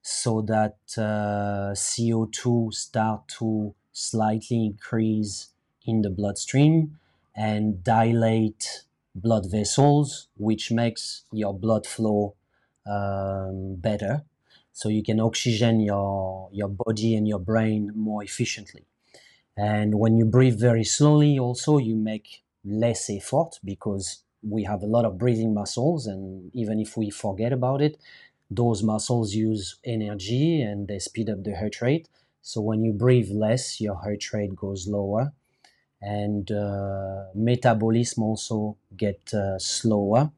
so 0.01 0.41
that 0.41 0.77
uh, 0.97 1.73
CO2 1.75 2.71
start 2.71 3.27
to 3.27 3.75
slightly 3.91 4.65
increase 4.65 5.49
in 5.85 6.01
the 6.01 6.09
bloodstream 6.09 6.97
and 7.35 7.83
dilate 7.83 8.83
blood 9.13 9.45
vessels, 9.51 10.27
which 10.37 10.71
makes 10.71 11.23
your 11.31 11.53
blood 11.53 11.85
flow 11.85 12.35
um, 12.87 13.75
better. 13.75 14.23
So 14.71 14.89
you 14.89 15.03
can 15.03 15.19
oxygen 15.19 15.79
your, 15.81 16.49
your 16.51 16.69
body 16.69 17.15
and 17.15 17.27
your 17.27 17.39
brain 17.39 17.91
more 17.95 18.23
efficiently. 18.23 18.85
And 19.57 19.99
when 19.99 20.17
you 20.17 20.25
breathe 20.25 20.59
very 20.59 20.85
slowly, 20.85 21.37
also, 21.37 21.77
you 21.77 21.95
make 21.95 22.43
less 22.63 23.09
effort 23.09 23.59
because 23.63 24.23
we 24.41 24.63
have 24.63 24.81
a 24.81 24.87
lot 24.87 25.05
of 25.05 25.17
breathing 25.17 25.53
muscles 25.53 26.07
and 26.07 26.49
even 26.53 26.79
if 26.79 26.95
we 26.95 27.09
forget 27.09 27.51
about 27.51 27.81
it 27.81 27.97
those 28.49 28.81
muscles 28.81 29.33
use 29.33 29.77
energy 29.83 30.61
and 30.61 30.87
they 30.87 30.99
speed 30.99 31.29
up 31.29 31.43
the 31.43 31.55
heart 31.55 31.81
rate. 31.81 32.09
So 32.41 32.61
when 32.61 32.83
you 32.83 32.93
breathe 32.93 33.29
less 33.29 33.79
your 33.79 33.95
heart 33.95 34.33
rate 34.33 34.55
goes 34.55 34.87
lower 34.87 35.33
and 36.01 36.51
uh, 36.51 37.25
metabolism 37.35 38.23
also 38.23 38.77
get 38.95 39.33
uh, 39.33 39.59
slower. 39.59 40.31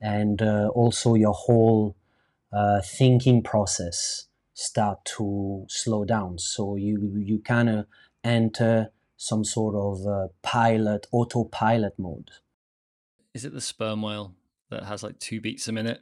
And 0.00 0.42
uh, 0.42 0.68
also 0.68 1.14
your 1.14 1.32
whole 1.32 1.96
uh, 2.52 2.82
thinking 2.82 3.42
process 3.42 4.26
start 4.54 5.04
to 5.16 5.64
slow 5.68 6.04
down. 6.04 6.38
So 6.38 6.76
you 6.76 7.16
you 7.16 7.38
kind 7.40 7.68
of 7.68 7.86
enter 8.22 8.90
some 9.16 9.42
sort 9.44 9.74
of 9.74 10.06
uh, 10.06 10.28
pilot 10.42 11.06
autopilot 11.12 11.98
mode 11.98 12.30
is 13.36 13.44
it 13.44 13.52
the 13.52 13.60
sperm 13.60 14.00
whale 14.00 14.34
that 14.70 14.84
has 14.84 15.02
like 15.02 15.18
two 15.18 15.42
beats 15.42 15.68
a 15.68 15.72
minute? 15.72 16.00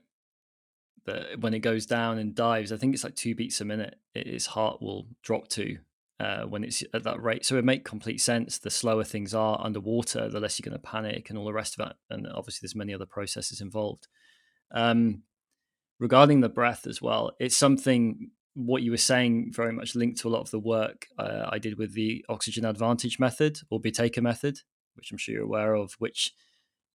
That 1.04 1.40
when 1.40 1.52
it 1.52 1.58
goes 1.58 1.84
down 1.84 2.18
and 2.18 2.32
dives, 2.32 2.72
I 2.72 2.76
think 2.76 2.94
it's 2.94 3.02
like 3.02 3.16
two 3.16 3.34
beats 3.34 3.60
a 3.60 3.64
minute. 3.64 3.96
Its 4.14 4.46
heart 4.46 4.80
will 4.80 5.08
drop 5.22 5.48
to 5.48 5.78
uh, 6.20 6.44
when 6.44 6.62
it's 6.62 6.84
at 6.94 7.02
that 7.02 7.20
rate. 7.20 7.44
So 7.44 7.56
it 7.56 7.64
make 7.64 7.84
complete 7.84 8.20
sense. 8.20 8.58
The 8.58 8.70
slower 8.70 9.02
things 9.02 9.34
are 9.34 9.60
underwater, 9.60 10.28
the 10.28 10.38
less 10.38 10.58
you're 10.58 10.70
going 10.70 10.80
to 10.80 10.88
panic 10.88 11.28
and 11.28 11.36
all 11.36 11.44
the 11.44 11.52
rest 11.52 11.76
of 11.76 11.84
that. 11.84 11.96
And 12.08 12.28
obviously, 12.28 12.60
there's 12.62 12.76
many 12.76 12.94
other 12.94 13.04
processes 13.04 13.60
involved. 13.60 14.06
Um, 14.72 15.24
regarding 15.98 16.40
the 16.40 16.48
breath 16.48 16.86
as 16.86 17.02
well, 17.02 17.32
it's 17.40 17.56
something 17.56 18.30
what 18.54 18.82
you 18.82 18.92
were 18.92 18.96
saying 18.96 19.50
very 19.52 19.72
much 19.72 19.96
linked 19.96 20.20
to 20.20 20.28
a 20.28 20.30
lot 20.30 20.42
of 20.42 20.52
the 20.52 20.60
work 20.60 21.08
uh, 21.18 21.48
I 21.50 21.58
did 21.58 21.76
with 21.76 21.94
the 21.94 22.24
oxygen 22.28 22.64
advantage 22.64 23.18
method 23.18 23.58
or 23.68 23.80
Buteyko 23.80 24.22
method, 24.22 24.60
which 24.94 25.10
I'm 25.10 25.18
sure 25.18 25.34
you're 25.34 25.44
aware 25.44 25.74
of, 25.74 25.94
which 25.98 26.32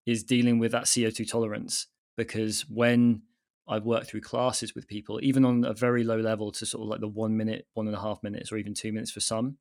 is 0.06 0.24
dealing 0.24 0.60
with 0.60 0.72
that 0.72 0.86
CO2 0.86 1.30
tolerance. 1.30 1.88
Because 2.18 2.66
when 2.70 3.22
I've 3.68 3.86
worked 3.86 4.08
through 4.08 4.22
classes 4.22 4.74
with 4.76 4.88
people, 4.88 5.20
even 5.22 5.46
on 5.46 5.64
a 5.64 5.74
very 5.74 6.04
low 6.04 6.20
level 6.20 6.52
to 6.54 6.66
sort 6.66 6.84
of 6.84 6.90
like 6.90 7.00
the 7.00 7.08
one 7.08 7.38
minute, 7.38 7.68
one 7.74 7.88
and 7.88 7.96
a 7.96 8.02
half 8.02 8.22
minutes, 8.24 8.52
or 8.52 8.58
even 8.58 8.74
two 8.74 8.92
minutes 8.92 9.12
for 9.12 9.20
some, 9.20 9.58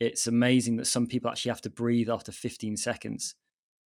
it's 0.00 0.26
amazing 0.26 0.76
that 0.76 0.86
some 0.86 1.06
people 1.06 1.30
actually 1.30 1.50
have 1.50 1.60
to 1.62 1.70
breathe 1.70 2.10
after 2.10 2.32
15 2.32 2.76
seconds. 2.76 3.34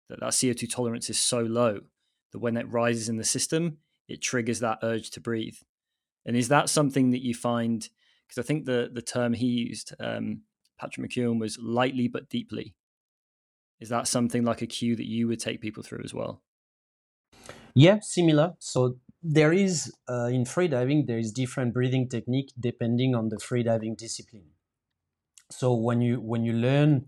That 0.08 0.20
that 0.20 0.30
CO2 0.30 0.70
tolerance 0.70 1.10
is 1.10 1.18
so 1.18 1.40
low 1.40 1.80
that 2.32 2.38
when 2.38 2.56
it 2.56 2.70
rises 2.70 3.08
in 3.08 3.16
the 3.16 3.24
system, 3.24 3.78
it 4.08 4.22
triggers 4.22 4.60
that 4.60 4.78
urge 4.82 5.10
to 5.10 5.20
breathe. 5.20 5.56
And 6.24 6.36
is 6.36 6.48
that 6.48 6.68
something 6.68 7.10
that 7.10 7.22
you 7.22 7.34
find? 7.34 7.88
Because 8.26 8.42
I 8.42 8.46
think 8.46 8.64
the 8.64 8.90
the 8.92 9.02
term 9.02 9.32
he 9.32 9.46
used, 9.46 9.92
um, 10.00 10.42
Patrick 10.78 11.10
McKeown, 11.10 11.38
was 11.38 11.58
lightly 11.58 12.08
but 12.08 12.28
deeply. 12.28 12.74
Is 13.80 13.88
that 13.90 14.06
something 14.08 14.44
like 14.44 14.62
a 14.62 14.66
cue 14.66 14.96
that 14.96 15.06
you 15.06 15.28
would 15.28 15.40
take 15.40 15.60
people 15.60 15.82
through 15.82 16.02
as 16.04 16.14
well? 16.14 16.42
Yeah, 17.74 18.00
similar. 18.00 18.56
So 18.58 18.98
there 19.22 19.52
is 19.52 19.92
uh, 20.08 20.30
in 20.32 20.44
freediving 20.44 21.06
there 21.06 21.18
is 21.18 21.32
different 21.32 21.74
breathing 21.74 22.08
technique 22.08 22.50
depending 22.58 23.14
on 23.14 23.28
the 23.28 23.36
freediving 23.36 23.96
discipline. 23.96 24.50
So 25.50 25.74
when 25.74 26.00
you 26.00 26.20
when 26.20 26.44
you 26.44 26.52
learn 26.52 27.06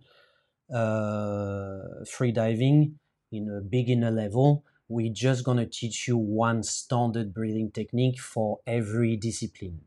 uh, 0.73 2.05
freediving 2.17 2.97
in 3.33 3.49
a 3.51 3.61
beginner 3.61 4.11
level, 4.11 4.65
we're 4.89 5.13
just 5.13 5.45
gonna 5.45 5.67
teach 5.67 6.09
you 6.09 6.17
one 6.19 6.63
standard 6.63 7.35
breathing 7.35 7.71
technique 7.73 8.21
for 8.21 8.61
every 8.67 9.17
discipline. 9.17 9.83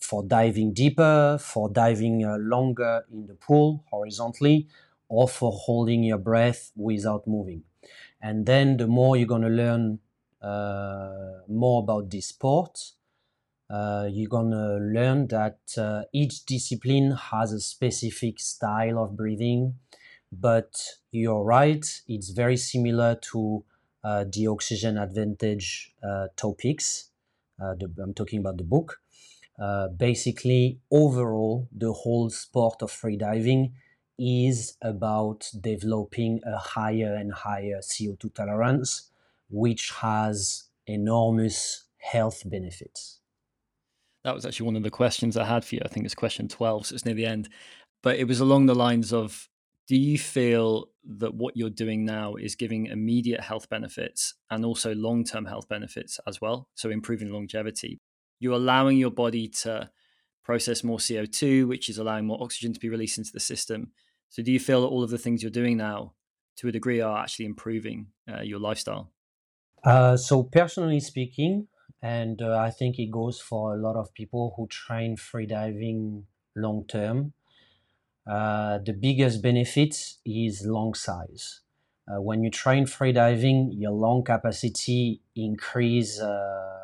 For 0.00 0.24
diving 0.24 0.72
deeper, 0.74 1.38
for 1.40 1.68
diving 1.70 2.24
uh, 2.24 2.38
longer 2.38 3.06
in 3.12 3.26
the 3.26 3.34
pool 3.34 3.84
horizontally, 3.90 4.68
or 5.10 5.28
for 5.28 5.52
holding 5.52 6.04
your 6.04 6.18
breath 6.18 6.70
without 6.76 7.26
moving. 7.26 7.64
And 8.22 8.46
then 8.46 8.76
the 8.76 8.86
more 8.86 9.16
you're 9.16 9.26
going 9.26 9.42
to 9.42 9.48
learn 9.48 9.98
uh, 10.40 11.40
more 11.48 11.82
about 11.82 12.10
this 12.10 12.26
sport, 12.26 12.78
uh, 13.68 14.06
you're 14.10 14.28
going 14.28 14.52
to 14.52 14.76
learn 14.76 15.26
that 15.28 15.58
uh, 15.76 16.02
each 16.12 16.46
discipline 16.46 17.12
has 17.12 17.52
a 17.52 17.60
specific 17.60 18.38
style 18.38 19.02
of 19.02 19.16
breathing. 19.16 19.74
But 20.32 20.80
you're 21.10 21.42
right, 21.42 21.84
it's 22.06 22.30
very 22.30 22.56
similar 22.56 23.18
to 23.32 23.64
uh, 24.04 24.24
the 24.32 24.46
oxygen 24.46 24.96
advantage 24.96 25.92
uh, 26.08 26.28
topics. 26.36 27.10
Uh, 27.60 27.74
the, 27.74 27.92
I'm 28.00 28.14
talking 28.14 28.38
about 28.38 28.58
the 28.58 28.64
book. 28.64 29.00
basically, 29.98 30.78
overall, 30.90 31.68
the 31.76 31.92
whole 31.92 32.30
sport 32.30 32.80
of 32.82 32.92
freediving 32.92 33.72
is 34.20 34.76
about 34.82 35.50
developing 35.60 36.40
a 36.46 36.58
higher 36.58 37.14
and 37.14 37.32
higher 37.32 37.80
CO2 37.80 38.34
tolerance, 38.34 39.10
which 39.48 39.90
has 40.02 40.64
enormous 40.86 41.84
health 41.96 42.42
benefits. 42.44 43.20
That 44.24 44.34
was 44.34 44.44
actually 44.44 44.66
one 44.66 44.76
of 44.76 44.82
the 44.82 44.90
questions 44.90 45.38
I 45.38 45.44
had 45.44 45.64
for 45.64 45.76
you. 45.76 45.80
I 45.82 45.88
think 45.88 46.04
it's 46.04 46.14
question 46.14 46.48
12, 46.48 46.86
so 46.86 46.94
it's 46.94 47.06
near 47.06 47.14
the 47.14 47.24
end. 47.24 47.48
But 48.02 48.18
it 48.18 48.28
was 48.28 48.40
along 48.40 48.66
the 48.66 48.74
lines 48.74 49.12
of 49.12 49.48
do 49.88 49.96
you 49.96 50.18
feel 50.18 50.90
that 51.18 51.34
what 51.34 51.56
you're 51.56 51.70
doing 51.70 52.04
now 52.04 52.34
is 52.34 52.54
giving 52.54 52.86
immediate 52.86 53.40
health 53.40 53.68
benefits 53.70 54.34
and 54.50 54.64
also 54.64 54.94
long 54.94 55.24
term 55.24 55.46
health 55.46 55.68
benefits 55.68 56.20
as 56.26 56.40
well? 56.40 56.68
So, 56.74 56.90
improving 56.90 57.32
longevity. 57.32 57.98
You're 58.38 58.54
allowing 58.54 58.98
your 58.98 59.10
body 59.10 59.48
to 59.48 59.90
process 60.44 60.84
more 60.84 60.98
CO2, 60.98 61.66
which 61.66 61.88
is 61.88 61.98
allowing 61.98 62.26
more 62.26 62.42
oxygen 62.42 62.72
to 62.72 62.80
be 62.80 62.88
released 62.88 63.18
into 63.18 63.32
the 63.32 63.40
system. 63.40 63.92
So, 64.30 64.42
do 64.42 64.52
you 64.52 64.60
feel 64.60 64.82
that 64.82 64.86
all 64.86 65.02
of 65.02 65.10
the 65.10 65.18
things 65.18 65.42
you're 65.42 65.50
doing 65.50 65.76
now, 65.76 66.14
to 66.56 66.68
a 66.68 66.72
degree, 66.72 67.00
are 67.00 67.18
actually 67.18 67.46
improving 67.46 68.06
uh, 68.32 68.42
your 68.42 68.60
lifestyle? 68.60 69.10
Uh, 69.82 70.16
so, 70.16 70.44
personally 70.44 71.00
speaking, 71.00 71.66
and 72.00 72.40
uh, 72.40 72.56
I 72.56 72.70
think 72.70 72.98
it 72.98 73.10
goes 73.10 73.40
for 73.40 73.74
a 73.74 73.76
lot 73.76 73.96
of 73.96 74.14
people 74.14 74.54
who 74.56 74.68
train 74.68 75.16
freediving 75.16 76.24
long 76.54 76.84
term. 76.86 77.32
Uh, 78.24 78.78
the 78.78 78.92
biggest 78.92 79.42
benefit 79.42 80.14
is 80.24 80.64
lung 80.64 80.94
size. 80.94 81.60
Uh, 82.06 82.20
when 82.20 82.44
you 82.44 82.50
train 82.50 82.84
freediving, 82.86 83.70
your 83.72 83.92
lung 83.92 84.22
capacity 84.22 85.22
increase 85.34 86.20
uh, 86.20 86.78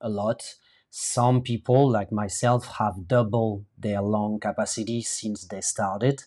a 0.00 0.08
lot. 0.08 0.42
Some 0.88 1.42
people, 1.42 1.90
like 1.90 2.10
myself, 2.12 2.66
have 2.78 3.08
doubled 3.08 3.66
their 3.78 4.00
lung 4.00 4.40
capacity 4.40 5.02
since 5.02 5.44
they 5.46 5.60
started. 5.60 6.24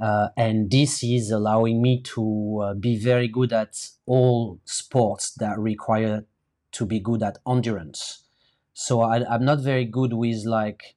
Uh, 0.00 0.28
and 0.36 0.70
this 0.70 1.02
is 1.04 1.30
allowing 1.30 1.80
me 1.80 2.00
to 2.02 2.60
uh, 2.62 2.74
be 2.74 2.96
very 2.96 3.28
good 3.28 3.52
at 3.52 3.90
all 4.06 4.60
sports 4.64 5.32
that 5.32 5.58
require 5.58 6.24
to 6.72 6.86
be 6.86 6.98
good 6.98 7.22
at 7.22 7.38
endurance. 7.46 8.24
So 8.72 9.02
I, 9.02 9.34
am 9.34 9.44
not 9.44 9.60
very 9.60 9.84
good 9.84 10.14
with 10.14 10.44
like 10.44 10.96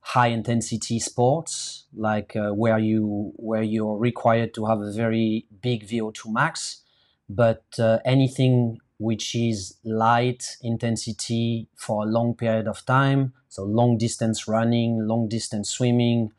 high 0.00 0.28
intensity 0.28 0.98
sports, 0.98 1.84
like 1.94 2.34
uh, 2.34 2.50
where 2.50 2.78
you 2.78 3.32
where 3.36 3.62
you're 3.62 3.96
required 3.96 4.54
to 4.54 4.66
have 4.66 4.80
a 4.80 4.92
very 4.92 5.46
big 5.62 5.86
VO2 5.86 6.32
max. 6.32 6.82
But 7.28 7.64
uh, 7.78 7.98
anything 8.04 8.78
which 8.98 9.34
is 9.34 9.76
light 9.84 10.56
intensity 10.62 11.68
for 11.76 12.02
a 12.02 12.06
long 12.06 12.34
period 12.34 12.66
of 12.66 12.84
time, 12.84 13.32
so 13.48 13.64
long 13.64 13.96
distance 13.96 14.48
running, 14.48 15.06
long 15.06 15.28
distance 15.28 15.70
swimming, 15.70 16.32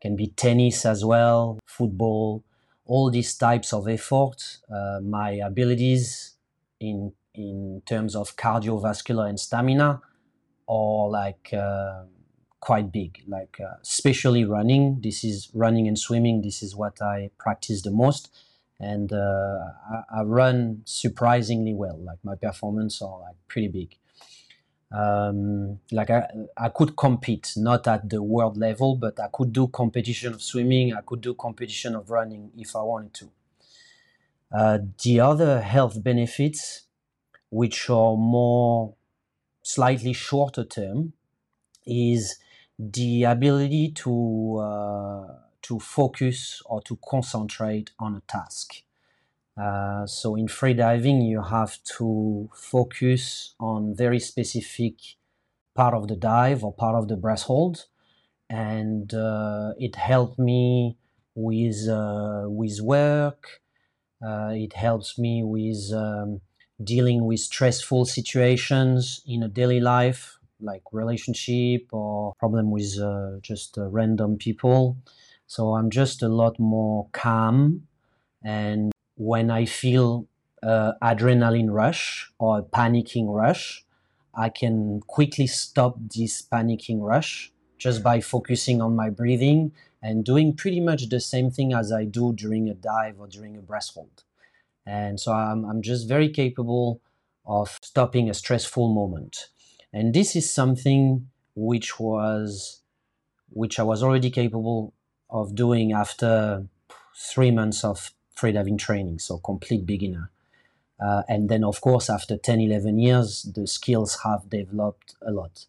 can 0.00 0.16
be 0.16 0.28
tennis 0.28 0.86
as 0.86 1.04
well, 1.04 1.58
football, 1.66 2.44
all 2.86 3.10
these 3.10 3.34
types 3.36 3.72
of 3.72 3.88
effort. 3.88 4.58
Uh, 4.72 5.00
my 5.02 5.32
abilities 5.32 6.36
in 6.80 7.12
in 7.34 7.82
terms 7.86 8.16
of 8.16 8.36
cardiovascular 8.36 9.28
and 9.28 9.38
stamina 9.38 10.00
are 10.68 11.08
like 11.08 11.52
uh, 11.52 12.02
quite 12.60 12.90
big. 12.90 13.22
Like 13.26 13.58
uh, 13.60 13.76
especially 13.82 14.44
running. 14.44 15.00
This 15.00 15.24
is 15.24 15.50
running 15.54 15.86
and 15.86 15.98
swimming. 15.98 16.42
This 16.42 16.62
is 16.62 16.74
what 16.74 17.00
i 17.00 17.30
practice 17.38 17.82
the 17.82 17.90
most. 17.90 18.30
And 18.80 19.12
uh, 19.12 19.58
I, 19.90 20.20
I, 20.20 20.22
run 20.22 20.82
surprisingly 20.84 21.74
well. 21.74 21.98
Like 21.98 22.18
my 22.22 22.36
performance 22.36 23.02
are 23.02 23.18
like 23.20 23.34
pretty 23.48 23.66
big 23.66 23.96
um, 24.90 25.80
like 25.92 26.10
I, 26.10 26.28
I 26.56 26.68
could 26.70 26.96
compete 26.96 27.52
not 27.56 27.86
at 27.86 28.08
the 28.08 28.22
world 28.22 28.56
level 28.56 28.96
but 28.96 29.20
i 29.20 29.28
could 29.32 29.52
do 29.52 29.68
competition 29.68 30.32
of 30.32 30.42
swimming 30.42 30.94
i 30.94 31.00
could 31.02 31.20
do 31.20 31.34
competition 31.34 31.94
of 31.94 32.10
running 32.10 32.50
if 32.56 32.74
i 32.74 32.82
wanted 32.82 33.14
to 33.14 33.30
uh, 34.50 34.78
the 35.04 35.20
other 35.20 35.60
health 35.60 36.02
benefits 36.02 36.84
which 37.50 37.90
are 37.90 38.16
more 38.16 38.94
slightly 39.62 40.12
shorter 40.12 40.64
term 40.64 41.12
is 41.86 42.38
the 42.78 43.24
ability 43.24 43.90
to 43.90 44.58
uh, 44.58 45.34
to 45.62 45.78
focus 45.78 46.62
or 46.66 46.80
to 46.82 46.98
concentrate 47.08 47.90
on 47.98 48.14
a 48.14 48.20
task. 48.20 48.82
Uh, 49.60 50.06
so 50.06 50.36
in 50.36 50.46
freediving, 50.46 51.28
you 51.28 51.42
have 51.42 51.82
to 51.82 52.48
focus 52.54 53.54
on 53.58 53.94
very 53.94 54.20
specific 54.20 54.94
part 55.74 55.94
of 55.94 56.08
the 56.08 56.16
dive 56.16 56.62
or 56.62 56.72
part 56.72 56.94
of 56.94 57.08
the 57.08 57.16
breath 57.16 57.42
hold, 57.42 57.86
and 58.48 59.14
uh, 59.14 59.72
it 59.78 59.96
helped 59.96 60.38
me 60.38 60.96
with 61.34 61.88
uh, 61.88 62.44
with 62.46 62.80
work. 62.80 63.60
Uh, 64.24 64.52
it 64.52 64.72
helps 64.72 65.18
me 65.18 65.42
with 65.44 65.92
um, 65.94 66.40
dealing 66.82 67.24
with 67.24 67.40
stressful 67.40 68.04
situations 68.04 69.22
in 69.26 69.42
a 69.42 69.48
daily 69.48 69.80
life, 69.80 70.38
like 70.60 70.82
relationship 70.92 71.86
or 71.92 72.34
problem 72.38 72.70
with 72.70 72.98
uh, 73.00 73.38
just 73.42 73.76
random 73.78 74.36
people. 74.36 74.96
So 75.46 75.74
I'm 75.74 75.90
just 75.90 76.22
a 76.22 76.28
lot 76.28 76.58
more 76.58 77.08
calm. 77.12 77.86
And 78.44 78.92
when 79.18 79.50
I 79.50 79.64
feel 79.64 80.26
uh, 80.62 80.92
adrenaline 81.02 81.70
rush 81.70 82.32
or 82.38 82.62
panicking 82.62 83.26
rush, 83.28 83.84
I 84.34 84.48
can 84.48 85.00
quickly 85.00 85.48
stop 85.48 85.96
this 86.16 86.40
panicking 86.40 87.00
rush 87.02 87.52
just 87.78 88.02
by 88.02 88.20
focusing 88.20 88.80
on 88.80 88.94
my 88.94 89.10
breathing 89.10 89.72
and 90.00 90.24
doing 90.24 90.54
pretty 90.54 90.80
much 90.80 91.08
the 91.08 91.20
same 91.20 91.50
thing 91.50 91.72
as 91.72 91.92
I 91.92 92.04
do 92.04 92.32
during 92.32 92.68
a 92.68 92.74
dive 92.74 93.18
or 93.18 93.26
during 93.26 93.56
a 93.56 93.60
breath 93.60 93.90
hold. 93.92 94.22
And 94.86 95.18
so 95.18 95.32
I'm, 95.32 95.64
I'm 95.64 95.82
just 95.82 96.08
very 96.08 96.28
capable 96.28 97.00
of 97.44 97.78
stopping 97.82 98.30
a 98.30 98.34
stressful 98.34 98.88
moment. 98.94 99.48
And 99.92 100.14
this 100.14 100.36
is 100.36 100.52
something 100.52 101.28
which 101.56 101.98
was 101.98 102.82
which 103.50 103.78
I 103.80 103.82
was 103.82 104.02
already 104.02 104.30
capable 104.30 104.92
of 105.30 105.54
doing 105.54 105.92
after 105.92 106.66
three 107.16 107.50
months 107.50 107.82
of 107.82 108.12
freediving 108.38 108.78
training, 108.78 109.18
so 109.18 109.38
complete 109.38 109.84
beginner. 109.86 110.30
Uh, 111.00 111.22
and 111.28 111.48
then, 111.48 111.64
of 111.64 111.80
course, 111.80 112.10
after 112.10 112.36
10, 112.36 112.60
11 112.60 112.98
years, 112.98 113.42
the 113.54 113.66
skills 113.66 114.20
have 114.24 114.50
developed 114.50 115.14
a 115.22 115.30
lot. 115.30 115.66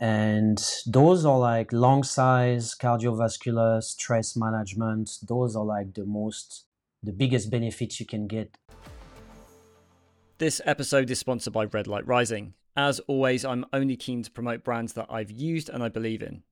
And 0.00 0.60
those 0.84 1.24
are 1.24 1.38
like 1.38 1.72
lung 1.72 2.02
size, 2.02 2.74
cardiovascular, 2.74 3.82
stress 3.82 4.36
management. 4.36 5.18
Those 5.22 5.54
are 5.54 5.64
like 5.64 5.94
the 5.94 6.04
most 6.04 6.64
the 7.04 7.12
biggest 7.12 7.50
benefits 7.50 7.98
you 8.00 8.06
can 8.06 8.26
get. 8.26 8.56
This 10.38 10.60
episode 10.64 11.10
is 11.10 11.18
sponsored 11.18 11.52
by 11.52 11.64
Red 11.64 11.86
Light 11.86 12.06
Rising. 12.06 12.54
As 12.76 13.00
always, 13.00 13.44
I'm 13.44 13.64
only 13.72 13.96
keen 13.96 14.22
to 14.22 14.30
promote 14.30 14.64
brands 14.64 14.94
that 14.94 15.06
I've 15.10 15.30
used 15.30 15.68
and 15.68 15.82
I 15.82 15.88
believe 15.88 16.22
in. 16.22 16.42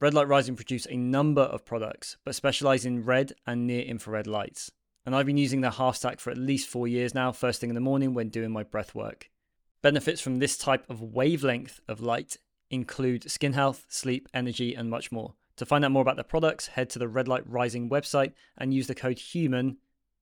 Red 0.00 0.14
Light 0.14 0.28
Rising 0.28 0.56
produce 0.56 0.86
a 0.90 0.96
number 0.96 1.42
of 1.42 1.64
products, 1.64 2.16
but 2.24 2.34
specialize 2.34 2.84
in 2.84 3.04
red 3.04 3.32
and 3.46 3.66
near 3.66 3.82
infrared 3.82 4.26
lights. 4.26 4.70
And 5.06 5.14
I've 5.14 5.26
been 5.26 5.38
using 5.38 5.60
their 5.60 5.70
half 5.70 5.96
stack 5.96 6.18
for 6.18 6.30
at 6.30 6.36
least 6.36 6.68
four 6.68 6.88
years 6.88 7.14
now, 7.14 7.30
first 7.30 7.60
thing 7.60 7.70
in 7.70 7.76
the 7.76 7.80
morning 7.80 8.12
when 8.12 8.28
doing 8.28 8.50
my 8.50 8.64
breath 8.64 8.92
work. 8.92 9.30
Benefits 9.80 10.20
from 10.20 10.40
this 10.40 10.58
type 10.58 10.84
of 10.90 11.00
wavelength 11.00 11.80
of 11.86 12.00
light 12.00 12.38
include 12.70 13.30
skin 13.30 13.52
health, 13.52 13.86
sleep, 13.88 14.28
energy, 14.34 14.74
and 14.74 14.90
much 14.90 15.12
more. 15.12 15.34
To 15.58 15.64
find 15.64 15.84
out 15.84 15.92
more 15.92 16.02
about 16.02 16.16
their 16.16 16.24
products, 16.24 16.66
head 16.66 16.90
to 16.90 16.98
the 16.98 17.06
Red 17.06 17.28
Light 17.28 17.48
Rising 17.48 17.88
website 17.88 18.32
and 18.58 18.74
use 18.74 18.88
the 18.88 18.96
code 18.96 19.18
HUMAN 19.18 19.76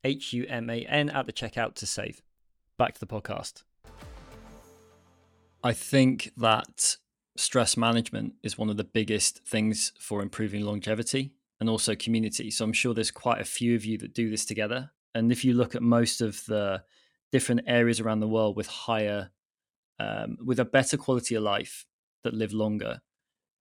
H 0.05 0.35
U 0.35 0.45
M 0.51 0.69
A 0.69 0.85
N, 0.85 1.09
at 1.09 1.25
the 1.25 1.33
checkout 1.33 1.75
to 1.77 1.87
save. 1.87 2.21
Back 2.77 2.93
to 2.93 3.01
the 3.01 3.07
podcast. 3.07 3.63
I 5.63 5.73
think 5.73 6.33
that 6.37 6.99
stress 7.37 7.77
management 7.79 8.35
is 8.43 8.59
one 8.59 8.69
of 8.69 8.77
the 8.77 8.85
biggest 8.85 9.47
things 9.47 9.93
for 9.99 10.21
improving 10.21 10.63
longevity 10.63 11.33
and 11.61 11.69
also 11.69 11.95
community. 11.95 12.51
So 12.51 12.65
I'm 12.65 12.73
sure 12.73 12.95
there's 12.95 13.11
quite 13.11 13.41
a 13.41 13.45
few 13.45 13.75
of 13.75 13.85
you 13.85 13.99
that 13.99 14.15
do 14.15 14.31
this 14.31 14.45
together. 14.45 14.91
And 15.15 15.31
if 15.31 15.45
you 15.45 15.55
look 15.55 15.75
at 15.75 15.83
most 15.83 16.21
of 16.21 16.45
the 16.47 16.83
different 17.31 17.63
areas 17.67 18.01
around 18.01 18.21
the 18.21 18.29
world 18.29 18.57
with 18.57 18.67
higher, 18.67 19.31
um, 19.99 20.37
with 20.45 20.59
a 20.59 20.65
better 20.65 20.97
quality 20.97 21.35
of 21.35 21.43
life 21.43 21.87
that 22.25 22.35
live 22.35 22.53
longer, 22.53 23.01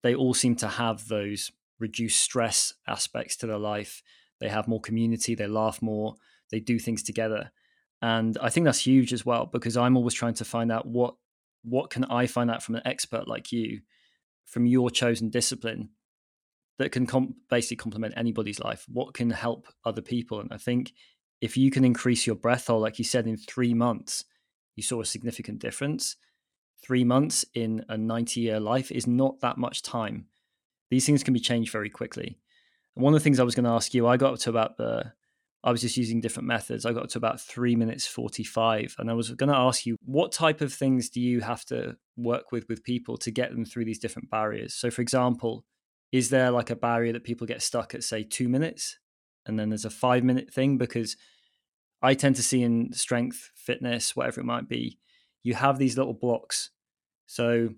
they 0.02 0.14
all 0.14 0.34
seem 0.34 0.56
to 0.56 0.68
have 0.68 1.08
those 1.08 1.52
reduced 1.78 2.22
stress 2.22 2.74
aspects 2.86 3.36
to 3.36 3.46
their 3.46 3.58
life. 3.58 4.02
They 4.40 4.48
have 4.48 4.66
more 4.66 4.80
community, 4.80 5.34
they 5.34 5.46
laugh 5.46 5.82
more, 5.82 6.14
they 6.50 6.60
do 6.60 6.78
things 6.78 7.02
together 7.02 7.50
and 8.02 8.36
i 8.42 8.50
think 8.50 8.64
that's 8.64 8.84
huge 8.86 9.12
as 9.12 9.24
well 9.24 9.46
because 9.46 9.76
i'm 9.76 9.96
always 9.96 10.12
trying 10.12 10.34
to 10.34 10.44
find 10.44 10.70
out 10.70 10.86
what 10.86 11.14
what 11.62 11.88
can 11.88 12.04
i 12.04 12.26
find 12.26 12.50
out 12.50 12.62
from 12.62 12.74
an 12.74 12.82
expert 12.84 13.26
like 13.26 13.50
you 13.52 13.80
from 14.44 14.66
your 14.66 14.90
chosen 14.90 15.30
discipline 15.30 15.88
that 16.78 16.92
can 16.92 17.06
basically 17.50 17.76
complement 17.76 18.14
anybody's 18.16 18.60
life 18.60 18.84
what 18.88 19.14
can 19.14 19.30
help 19.30 19.66
other 19.84 20.02
people 20.02 20.40
and 20.40 20.52
i 20.52 20.56
think 20.56 20.92
if 21.40 21.56
you 21.56 21.70
can 21.70 21.84
increase 21.84 22.26
your 22.26 22.36
breath 22.36 22.66
hold 22.66 22.82
like 22.82 22.98
you 22.98 23.04
said 23.04 23.26
in 23.26 23.36
three 23.36 23.74
months 23.74 24.24
you 24.76 24.82
saw 24.82 25.00
a 25.00 25.04
significant 25.04 25.58
difference 25.58 26.16
three 26.82 27.04
months 27.04 27.44
in 27.54 27.84
a 27.88 27.96
90 27.96 28.40
year 28.40 28.60
life 28.60 28.90
is 28.90 29.06
not 29.06 29.40
that 29.40 29.56
much 29.56 29.82
time. 29.82 30.26
These 30.90 31.06
things 31.06 31.22
can 31.22 31.32
be 31.32 31.40
changed 31.40 31.72
very 31.72 31.88
quickly. 31.88 32.38
And 32.96 33.04
one 33.04 33.14
of 33.14 33.20
the 33.20 33.24
things 33.24 33.40
I 33.40 33.44
was 33.44 33.54
going 33.54 33.64
to 33.64 33.70
ask 33.70 33.94
you, 33.94 34.06
I 34.06 34.16
got 34.16 34.34
up 34.34 34.40
to 34.40 34.50
about 34.50 34.76
the, 34.76 35.12
I 35.64 35.70
was 35.70 35.80
just 35.80 35.96
using 35.96 36.20
different 36.20 36.48
methods. 36.48 36.84
I 36.84 36.92
got 36.92 37.08
to 37.10 37.18
about 37.18 37.40
three 37.40 37.76
minutes 37.76 38.06
45. 38.06 38.96
And 38.98 39.10
I 39.10 39.14
was 39.14 39.30
going 39.30 39.50
to 39.50 39.56
ask 39.56 39.86
you, 39.86 39.96
what 40.04 40.32
type 40.32 40.60
of 40.60 40.72
things 40.72 41.08
do 41.08 41.20
you 41.20 41.40
have 41.40 41.64
to 41.66 41.96
work 42.16 42.52
with 42.52 42.68
with 42.68 42.82
people 42.82 43.16
to 43.18 43.30
get 43.30 43.52
them 43.52 43.64
through 43.64 43.84
these 43.84 44.00
different 44.00 44.28
barriers? 44.28 44.74
So, 44.74 44.90
for 44.90 45.00
example, 45.00 45.64
is 46.12 46.28
there 46.28 46.50
like 46.50 46.70
a 46.70 46.76
barrier 46.76 47.12
that 47.14 47.24
people 47.24 47.46
get 47.46 47.62
stuck 47.62 47.94
at, 47.94 48.04
say, 48.04 48.22
two 48.22 48.48
minutes? 48.48 48.98
And 49.46 49.58
then 49.58 49.70
there's 49.70 49.86
a 49.86 49.90
five 49.90 50.22
minute 50.22 50.52
thing? 50.52 50.78
Because 50.78 51.16
I 52.02 52.14
tend 52.14 52.36
to 52.36 52.42
see 52.42 52.62
in 52.62 52.92
strength, 52.92 53.50
fitness, 53.54 54.14
whatever 54.14 54.40
it 54.40 54.44
might 54.44 54.68
be, 54.68 54.98
you 55.42 55.54
have 55.54 55.78
these 55.78 55.96
little 55.96 56.12
blocks. 56.12 56.70
So 57.26 57.70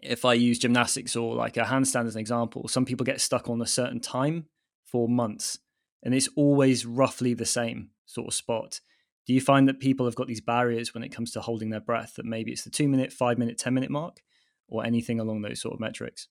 if 0.00 0.24
I 0.24 0.34
use 0.34 0.58
gymnastics 0.58 1.16
or 1.16 1.34
like 1.34 1.56
a 1.56 1.64
handstand 1.64 2.06
as 2.06 2.14
an 2.14 2.20
example, 2.20 2.68
some 2.68 2.84
people 2.84 3.04
get 3.04 3.20
stuck 3.20 3.48
on 3.48 3.60
a 3.60 3.66
certain 3.66 4.00
time 4.00 4.46
for 4.84 5.08
months 5.08 5.58
and 6.02 6.14
it's 6.14 6.28
always 6.36 6.86
roughly 6.86 7.34
the 7.34 7.46
same 7.46 7.90
sort 8.04 8.28
of 8.28 8.34
spot. 8.34 8.80
Do 9.26 9.34
you 9.34 9.40
find 9.40 9.66
that 9.68 9.80
people 9.80 10.06
have 10.06 10.14
got 10.14 10.28
these 10.28 10.40
barriers 10.40 10.94
when 10.94 11.02
it 11.02 11.08
comes 11.08 11.32
to 11.32 11.40
holding 11.40 11.70
their 11.70 11.80
breath 11.80 12.14
that 12.14 12.24
maybe 12.24 12.52
it's 12.52 12.62
the 12.62 12.70
two 12.70 12.86
minute, 12.86 13.12
five 13.12 13.38
minute, 13.38 13.58
10 13.58 13.74
minute 13.74 13.90
mark 13.90 14.20
or 14.68 14.84
anything 14.84 15.18
along 15.18 15.42
those 15.42 15.60
sort 15.60 15.74
of 15.74 15.80
metrics? 15.80 16.28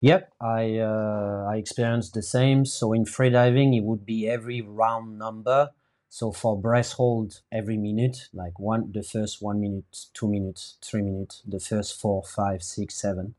Yep, 0.00 0.32
I 0.40 0.78
uh, 0.78 1.46
I 1.50 1.56
experienced 1.56 2.14
the 2.14 2.22
same. 2.22 2.64
So 2.64 2.92
in 2.92 3.04
freediving, 3.04 3.76
it 3.76 3.82
would 3.82 4.06
be 4.06 4.28
every 4.28 4.60
round 4.60 5.18
number 5.18 5.70
so 6.10 6.32
for 6.32 6.58
breath 6.58 6.92
hold 6.92 7.42
every 7.52 7.76
minute, 7.76 8.28
like 8.32 8.58
one, 8.58 8.90
the 8.92 9.02
first 9.02 9.42
one 9.42 9.60
minute, 9.60 10.06
two 10.14 10.28
minutes, 10.28 10.78
three 10.82 11.02
minutes, 11.02 11.42
the 11.46 11.60
first 11.60 12.00
four, 12.00 12.22
five, 12.22 12.62
six, 12.62 12.94
seven. 13.00 13.34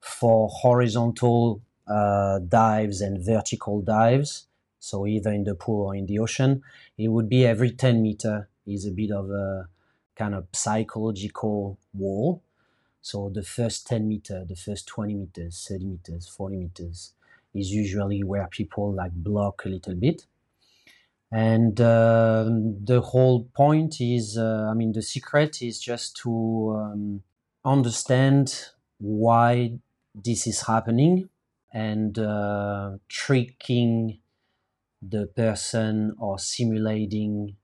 For 0.00 0.48
horizontal 0.48 1.62
uh, 1.86 2.40
dives 2.40 3.00
and 3.00 3.24
vertical 3.24 3.80
dives, 3.80 4.46
so 4.78 5.06
either 5.06 5.32
in 5.32 5.44
the 5.44 5.54
pool 5.54 5.86
or 5.86 5.94
in 5.94 6.06
the 6.06 6.18
ocean, 6.18 6.62
it 6.98 7.08
would 7.08 7.28
be 7.28 7.46
every 7.46 7.70
10 7.70 8.02
meter 8.02 8.48
is 8.66 8.86
a 8.86 8.92
bit 8.92 9.10
of 9.10 9.30
a 9.30 9.68
kind 10.14 10.34
of 10.34 10.46
psychological 10.52 11.78
wall. 11.94 12.42
So 13.02 13.30
the 13.32 13.42
first 13.42 13.86
10 13.86 14.08
meter, 14.08 14.44
the 14.48 14.56
first 14.56 14.86
20 14.88 15.14
meters, 15.14 15.66
30 15.68 15.84
meters, 15.86 16.28
40 16.28 16.56
meters 16.56 17.14
is 17.54 17.70
usually 17.72 18.22
where 18.22 18.46
people 18.48 18.92
like 18.94 19.12
block 19.12 19.64
a 19.64 19.68
little 19.68 19.94
bit. 19.94 20.26
And 21.32 21.80
uh, 21.80 22.44
the 22.44 23.00
whole 23.00 23.44
point 23.54 24.00
is 24.00 24.36
uh, 24.36 24.66
i 24.70 24.74
mean 24.74 24.92
the 24.92 25.02
secret 25.02 25.62
is 25.62 25.78
just 25.80 26.16
to 26.22 26.32
um, 26.76 27.22
understand 27.64 28.66
why 28.98 29.78
this 30.12 30.46
is 30.48 30.62
happening 30.66 31.28
and 31.72 32.18
uh, 32.18 32.96
tricking 33.08 34.18
the 35.02 35.26
person 35.28 36.14
or 36.18 36.38
simulating 36.38 37.56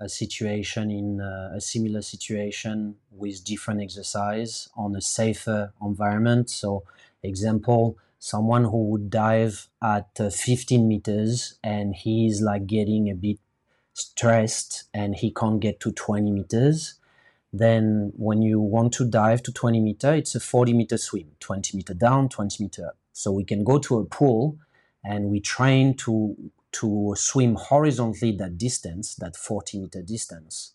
a 0.00 0.08
situation 0.08 0.90
in 0.90 1.20
uh, 1.20 1.52
a 1.54 1.60
similar 1.60 2.02
situation 2.02 2.96
with 3.10 3.44
different 3.44 3.82
exercise 3.82 4.68
on 4.76 4.94
a 4.94 5.00
safer 5.00 5.72
environment. 5.82 6.50
So 6.50 6.84
example 7.22 7.98
someone 8.18 8.64
who 8.64 8.84
would 8.88 9.10
dive 9.10 9.68
at 9.82 10.08
uh, 10.18 10.30
15 10.30 10.86
meters 10.86 11.58
and 11.62 11.94
he's 11.94 12.40
like 12.40 12.66
getting 12.66 13.08
a 13.08 13.14
bit 13.14 13.38
stressed 13.94 14.84
and 14.92 15.14
he 15.14 15.32
can't 15.32 15.60
get 15.60 15.80
to 15.80 15.92
20 15.92 16.30
meters. 16.30 16.94
Then 17.52 18.12
when 18.16 18.42
you 18.42 18.60
want 18.60 18.92
to 18.94 19.04
dive 19.04 19.42
to 19.44 19.52
20 19.52 19.80
meter 19.80 20.14
it's 20.14 20.34
a 20.34 20.40
40 20.40 20.74
meter 20.74 20.98
swim 20.98 21.28
20 21.40 21.76
meter 21.76 21.94
down 21.94 22.28
20 22.28 22.62
meter 22.62 22.88
up. 22.88 22.96
So 23.12 23.32
we 23.32 23.44
can 23.44 23.64
go 23.64 23.78
to 23.78 23.98
a 23.98 24.04
pool 24.04 24.58
and 25.04 25.30
we 25.30 25.40
train 25.40 25.94
to 25.94 26.36
to 26.72 27.14
swim 27.16 27.54
horizontally 27.54 28.32
that 28.32 28.58
distance 28.58 29.14
that 29.16 29.36
40 29.36 29.80
meter 29.80 30.02
distance 30.02 30.74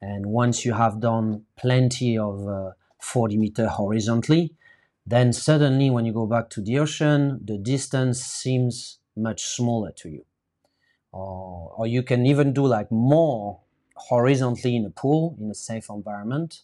and 0.00 0.26
once 0.26 0.64
you 0.64 0.74
have 0.74 1.00
done 1.00 1.42
plenty 1.56 2.16
of 2.18 2.46
uh, 2.48 2.70
40 3.00 3.36
meter 3.36 3.68
horizontally 3.68 4.54
then 5.08 5.32
suddenly 5.32 5.88
when 5.88 6.04
you 6.04 6.12
go 6.12 6.26
back 6.26 6.50
to 6.50 6.60
the 6.60 6.78
ocean, 6.78 7.40
the 7.42 7.56
distance 7.56 8.22
seems 8.22 8.98
much 9.16 9.42
smaller 9.42 9.90
to 9.92 10.10
you. 10.10 10.26
Or, 11.12 11.72
or 11.78 11.86
you 11.86 12.02
can 12.02 12.26
even 12.26 12.52
do 12.52 12.66
like 12.66 12.92
more 12.92 13.60
horizontally 13.96 14.76
in 14.76 14.84
a 14.84 14.90
pool 14.90 15.34
in 15.40 15.50
a 15.50 15.54
safe 15.54 15.86
environment, 15.88 16.60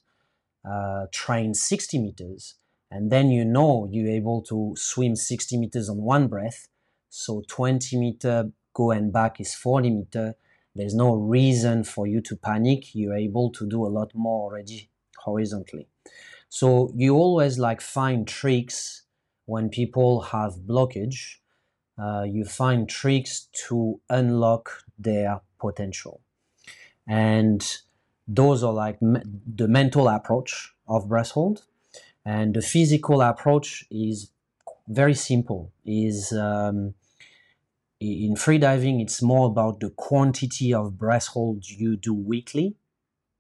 uh, 0.62 1.06
train 1.10 1.54
60 1.54 1.98
meters, 1.98 2.56
and 2.90 3.10
then 3.10 3.30
you 3.30 3.46
know 3.46 3.88
you're 3.90 4.10
able 4.10 4.42
to 4.42 4.74
swim 4.76 5.16
60 5.16 5.56
meters 5.56 5.88
on 5.88 6.02
one 6.02 6.28
breath. 6.28 6.68
So 7.08 7.42
20 7.48 7.96
meter 7.96 8.50
go 8.74 8.90
and 8.90 9.12
back 9.12 9.40
is 9.40 9.54
40 9.54 9.90
meter. 9.90 10.34
There's 10.74 10.94
no 10.94 11.14
reason 11.14 11.84
for 11.84 12.06
you 12.06 12.20
to 12.22 12.36
panic. 12.36 12.94
You're 12.94 13.16
able 13.16 13.50
to 13.52 13.66
do 13.66 13.86
a 13.86 13.88
lot 13.88 14.10
more 14.14 14.50
already 14.50 14.90
horizontally. 15.18 15.88
So 16.48 16.92
you 16.94 17.14
always 17.16 17.58
like 17.58 17.80
find 17.80 18.28
tricks 18.28 19.02
when 19.46 19.70
people 19.70 20.20
have 20.20 20.54
blockage. 20.66 21.36
Uh, 21.98 22.22
you 22.22 22.44
find 22.44 22.88
tricks 22.88 23.48
to 23.68 24.00
unlock 24.10 24.82
their 24.98 25.40
potential, 25.60 26.20
and 27.06 27.78
those 28.26 28.64
are 28.64 28.72
like 28.72 28.98
the 29.00 29.68
mental 29.68 30.08
approach 30.08 30.74
of 30.88 31.08
breath 31.08 31.30
hold, 31.30 31.64
and 32.24 32.54
the 32.54 32.62
physical 32.62 33.20
approach 33.20 33.84
is 33.92 34.30
very 34.88 35.14
simple. 35.14 35.72
Is 35.84 36.32
um, 36.32 36.94
in 38.04 38.34
freediving, 38.34 39.00
it's 39.00 39.22
more 39.22 39.46
about 39.46 39.80
the 39.80 39.90
quantity 39.90 40.72
of 40.74 40.98
breath 40.98 41.28
hold 41.28 41.68
you 41.68 41.96
do 41.96 42.14
weekly, 42.14 42.76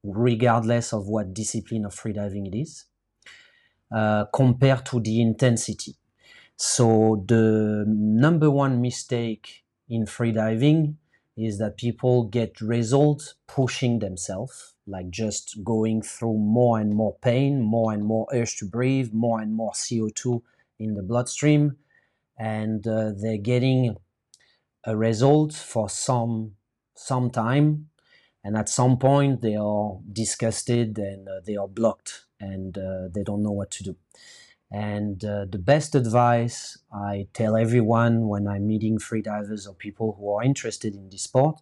regardless 0.02 0.92
of 0.92 1.06
what 1.06 1.34
discipline 1.34 1.84
of 1.84 1.94
freediving 1.94 2.46
it 2.46 2.56
is. 2.56 2.86
Uh, 3.94 4.24
compared 4.34 4.84
to 4.84 4.98
the 4.98 5.20
intensity. 5.20 5.94
So 6.56 7.24
the 7.28 7.84
number 7.86 8.50
one 8.50 8.80
mistake 8.80 9.64
in 9.88 10.04
freediving 10.06 10.96
is 11.36 11.58
that 11.58 11.76
people 11.76 12.24
get 12.24 12.60
results 12.60 13.34
pushing 13.46 14.00
themselves, 14.00 14.74
like 14.86 15.10
just 15.10 15.62
going 15.62 16.02
through 16.02 16.38
more 16.38 16.80
and 16.80 16.92
more 16.92 17.16
pain, 17.22 17.60
more 17.60 17.92
and 17.92 18.04
more 18.04 18.26
urge 18.32 18.56
to 18.56 18.64
breathe, 18.64 19.10
more 19.12 19.40
and 19.40 19.54
more 19.54 19.72
CO2 19.72 20.42
in 20.78 20.94
the 20.94 21.02
bloodstream, 21.02 21.76
and 22.38 22.86
uh, 22.88 23.12
they're 23.16 23.36
getting 23.36 23.96
a 24.86 24.96
result 24.96 25.54
for 25.54 25.88
some 25.88 26.56
some 26.96 27.30
time, 27.30 27.88
and 28.44 28.56
at 28.56 28.68
some 28.68 28.98
point 28.98 29.42
they 29.42 29.56
are 29.56 29.98
disgusted 30.12 30.98
and 30.98 31.28
uh, 31.28 31.40
they 31.44 31.56
are 31.56 31.68
blocked 31.68 32.26
and 32.40 32.78
uh, 32.78 33.08
they 33.12 33.22
don't 33.22 33.42
know 33.42 33.52
what 33.52 33.70
to 33.72 33.82
do. 33.84 33.96
And 34.70 35.24
uh, 35.24 35.46
the 35.48 35.58
best 35.58 35.94
advice 35.94 36.78
I 36.92 37.28
tell 37.32 37.56
everyone 37.56 38.28
when 38.28 38.48
I'm 38.48 38.66
meeting 38.66 38.98
freedivers 38.98 39.68
or 39.68 39.74
people 39.74 40.16
who 40.18 40.30
are 40.34 40.42
interested 40.42 40.94
in 40.94 41.10
this 41.10 41.22
sport 41.22 41.60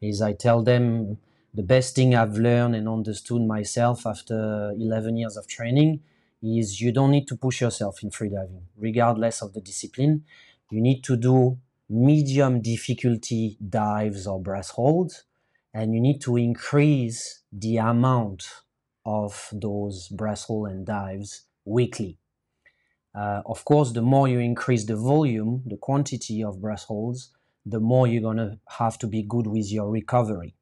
is 0.00 0.22
I 0.22 0.32
tell 0.32 0.62
them 0.62 1.18
the 1.52 1.62
best 1.62 1.94
thing 1.94 2.14
I've 2.14 2.36
learned 2.38 2.74
and 2.74 2.88
understood 2.88 3.42
myself 3.42 4.06
after 4.06 4.72
11 4.78 5.16
years 5.16 5.36
of 5.36 5.46
training 5.46 6.00
is 6.42 6.80
you 6.80 6.90
don't 6.92 7.10
need 7.10 7.28
to 7.28 7.36
push 7.36 7.60
yourself 7.60 8.02
in 8.02 8.10
freediving, 8.10 8.62
regardless 8.76 9.40
of 9.40 9.52
the 9.52 9.60
discipline. 9.60 10.24
You 10.70 10.80
need 10.80 11.02
to 11.04 11.16
do 11.16 11.58
medium 11.94 12.60
difficulty 12.60 13.56
dives 13.66 14.26
or 14.26 14.40
breath 14.42 14.70
holds, 14.70 15.24
and 15.72 15.94
you 15.94 16.00
need 16.00 16.20
to 16.20 16.36
increase 16.36 17.42
the 17.52 17.76
amount 17.76 18.48
of 19.06 19.48
those 19.52 20.08
breath 20.08 20.44
hold 20.44 20.68
and 20.68 20.84
dives 20.86 21.46
weekly. 21.64 22.18
Uh, 23.14 23.42
of 23.46 23.64
course, 23.64 23.92
the 23.92 24.02
more 24.02 24.26
you 24.26 24.40
increase 24.40 24.84
the 24.84 24.96
volume, 24.96 25.62
the 25.66 25.76
quantity 25.76 26.42
of 26.42 26.60
breath 26.60 26.84
holds, 26.84 27.30
the 27.64 27.78
more 27.78 28.06
you're 28.06 28.22
going 28.22 28.36
to 28.38 28.58
have 28.68 28.98
to 28.98 29.06
be 29.06 29.22
good 29.22 29.46
with 29.46 29.70
your 29.70 29.90
recovery. 29.90 30.54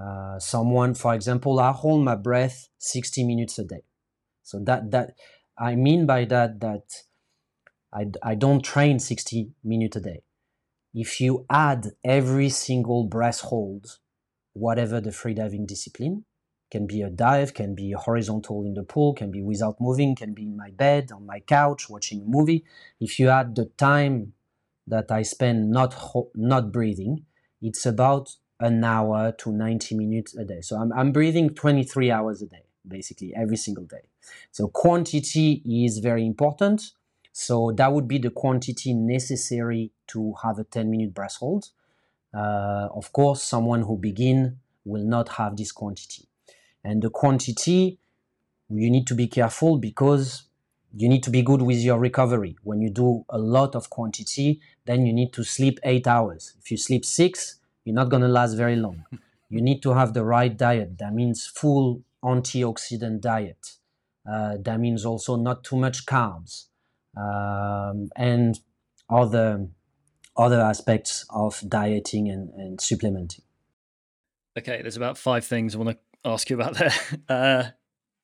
Uh, 0.00 0.38
someone, 0.38 0.92
for 0.92 1.14
example, 1.14 1.58
I 1.58 1.72
hold 1.72 2.04
my 2.04 2.14
breath 2.14 2.68
60 2.78 3.24
minutes 3.24 3.58
a 3.58 3.64
day. 3.64 3.82
So 4.42 4.60
that 4.64 4.90
that 4.90 5.16
I 5.58 5.74
mean 5.74 6.06
by 6.06 6.26
that 6.26 6.60
that 6.60 7.02
I, 7.92 8.06
I 8.22 8.34
don't 8.34 8.62
train 8.62 8.98
60 8.98 9.52
minutes 9.64 9.96
a 9.96 10.00
day. 10.00 10.22
If 10.96 11.20
you 11.20 11.44
add 11.50 11.92
every 12.02 12.48
single 12.48 13.04
breath 13.04 13.42
hold, 13.42 13.98
whatever 14.54 15.00
the 15.00 15.10
freediving 15.10 15.66
discipline, 15.66 16.24
can 16.70 16.86
be 16.86 17.02
a 17.02 17.10
dive, 17.10 17.54
can 17.54 17.74
be 17.74 17.92
horizontal 17.92 18.64
in 18.64 18.74
the 18.74 18.82
pool, 18.82 19.14
can 19.14 19.30
be 19.30 19.42
without 19.42 19.80
moving, 19.80 20.16
can 20.16 20.34
be 20.34 20.44
in 20.44 20.56
my 20.56 20.70
bed, 20.70 21.12
on 21.12 21.26
my 21.26 21.40
couch, 21.40 21.90
watching 21.90 22.22
a 22.22 22.24
movie. 22.24 22.64
If 22.98 23.18
you 23.20 23.28
add 23.28 23.54
the 23.56 23.66
time 23.76 24.32
that 24.86 25.12
I 25.12 25.22
spend 25.22 25.70
not 25.70 25.92
ho- 25.94 26.30
not 26.34 26.72
breathing, 26.72 27.26
it's 27.62 27.86
about 27.86 28.36
an 28.60 28.82
hour 28.84 29.32
to 29.32 29.52
90 29.52 29.94
minutes 29.96 30.34
a 30.36 30.44
day. 30.44 30.62
So 30.62 30.76
I'm, 30.76 30.92
I'm 30.94 31.12
breathing 31.12 31.50
23 31.50 32.10
hours 32.10 32.42
a 32.42 32.46
day. 32.46 32.64
basically 32.88 33.34
every 33.36 33.56
single 33.56 33.84
day. 33.84 34.06
So 34.52 34.68
quantity 34.68 35.62
is 35.66 35.98
very 35.98 36.24
important. 36.24 36.92
So 37.38 37.70
that 37.72 37.92
would 37.92 38.08
be 38.08 38.16
the 38.16 38.30
quantity 38.30 38.94
necessary 38.94 39.92
to 40.06 40.32
have 40.42 40.58
a 40.58 40.64
10 40.64 40.90
minute 40.90 41.12
breath 41.12 41.36
hold. 41.36 41.68
Uh, 42.32 42.88
of 42.94 43.12
course, 43.12 43.42
someone 43.42 43.82
who 43.82 43.98
begin 43.98 44.58
will 44.86 45.04
not 45.04 45.28
have 45.28 45.54
this 45.54 45.70
quantity. 45.70 46.28
And 46.82 47.02
the 47.02 47.10
quantity, 47.10 47.98
you 48.70 48.90
need 48.90 49.06
to 49.08 49.14
be 49.14 49.26
careful 49.26 49.76
because 49.76 50.44
you 50.96 51.10
need 51.10 51.22
to 51.24 51.30
be 51.30 51.42
good 51.42 51.60
with 51.60 51.76
your 51.76 51.98
recovery. 51.98 52.56
When 52.62 52.80
you 52.80 52.88
do 52.88 53.26
a 53.28 53.36
lot 53.36 53.74
of 53.74 53.90
quantity, 53.90 54.62
then 54.86 55.04
you 55.04 55.12
need 55.12 55.34
to 55.34 55.44
sleep 55.44 55.78
eight 55.84 56.06
hours. 56.06 56.54
If 56.58 56.70
you 56.70 56.78
sleep 56.78 57.04
six, 57.04 57.56
you're 57.84 57.94
not 57.94 58.08
going 58.08 58.22
to 58.22 58.28
last 58.28 58.54
very 58.54 58.76
long. 58.76 59.04
You 59.48 59.60
need 59.60 59.80
to 59.82 59.92
have 59.92 60.12
the 60.12 60.24
right 60.24 60.56
diet. 60.56 60.98
That 60.98 61.14
means 61.14 61.46
full 61.46 62.02
antioxidant 62.24 63.20
diet. 63.20 63.76
Uh, 64.28 64.56
that 64.60 64.80
means 64.80 65.04
also 65.04 65.36
not 65.36 65.62
too 65.62 65.76
much 65.76 66.04
carbs 66.04 66.64
um, 67.16 68.10
and 68.16 68.58
other 69.08 69.68
other 70.36 70.60
aspects 70.60 71.24
of 71.30 71.62
dieting 71.66 72.28
and, 72.28 72.50
and 72.50 72.80
supplementing. 72.80 73.42
Okay, 74.58 74.82
there's 74.82 74.96
about 74.96 75.16
five 75.16 75.44
things 75.44 75.74
I 75.74 75.78
want 75.78 75.96
to 75.96 76.30
ask 76.30 76.50
you 76.50 76.60
about 76.60 76.74
there. 76.74 76.92
Uh, 77.28 77.70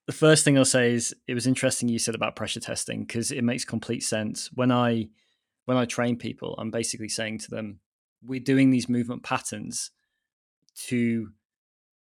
the 0.06 0.12
first 0.12 0.44
thing 0.44 0.58
I'll 0.58 0.64
say 0.64 0.92
is 0.92 1.14
it 1.28 1.34
was 1.34 1.46
interesting 1.46 1.88
you 1.88 1.98
said 1.98 2.14
about 2.14 2.36
pressure 2.36 2.60
testing 2.60 3.04
because 3.04 3.30
it 3.30 3.42
makes 3.42 3.64
complete 3.64 4.02
sense. 4.02 4.50
When 4.52 4.72
I 4.72 5.08
when 5.64 5.76
I 5.76 5.84
train 5.84 6.16
people, 6.16 6.54
I'm 6.58 6.70
basically 6.70 7.08
saying 7.08 7.38
to 7.38 7.50
them, 7.50 7.78
we're 8.22 8.40
doing 8.40 8.70
these 8.70 8.88
movement 8.88 9.22
patterns 9.22 9.90
to 10.86 11.28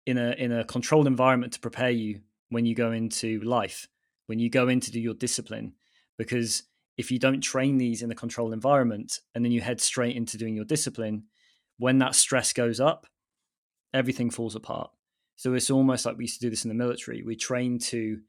in 0.06 0.18
a 0.18 0.32
in 0.32 0.52
a 0.52 0.64
controlled 0.64 1.08
environment 1.08 1.54
to 1.54 1.60
prepare 1.60 1.90
you 1.90 2.22
when 2.50 2.66
you 2.66 2.74
go 2.74 2.92
into 2.92 3.42
life, 3.42 3.88
when 4.28 4.40
you 4.40 4.50
go 4.50 4.68
in 4.70 4.80
to 4.80 4.92
do 4.92 5.00
your 5.00 5.14
discipline. 5.14 5.74
Because 6.18 6.64
if 7.00 7.12
you 7.12 7.18
don't 7.18 7.40
train 7.40 7.78
these 7.78 8.02
in 8.02 8.12
a 8.12 8.16
controlled 8.16 8.52
environment 8.52 9.22
and 9.34 9.46
then 9.46 9.54
you 9.54 9.62
head 9.62 9.80
straight 9.80 10.18
into 10.18 10.38
doing 10.38 10.54
your 10.54 10.66
discipline, 10.66 11.24
when 11.78 11.98
that 12.00 12.14
stress 12.14 12.52
goes 12.52 12.82
up, 12.82 13.08
everything 13.94 14.30
falls 14.30 14.54
apart. 14.54 14.92
So 15.38 15.54
it's 15.54 15.72
almost 15.72 16.06
like 16.06 16.18
we 16.18 16.26
used 16.26 16.42
to 16.42 16.46
do 16.46 16.50
this 16.50 16.66
in 16.66 16.70
the 16.70 16.76
military. 16.76 17.24
We 17.24 17.38
train 17.38 17.80
to 17.80 18.20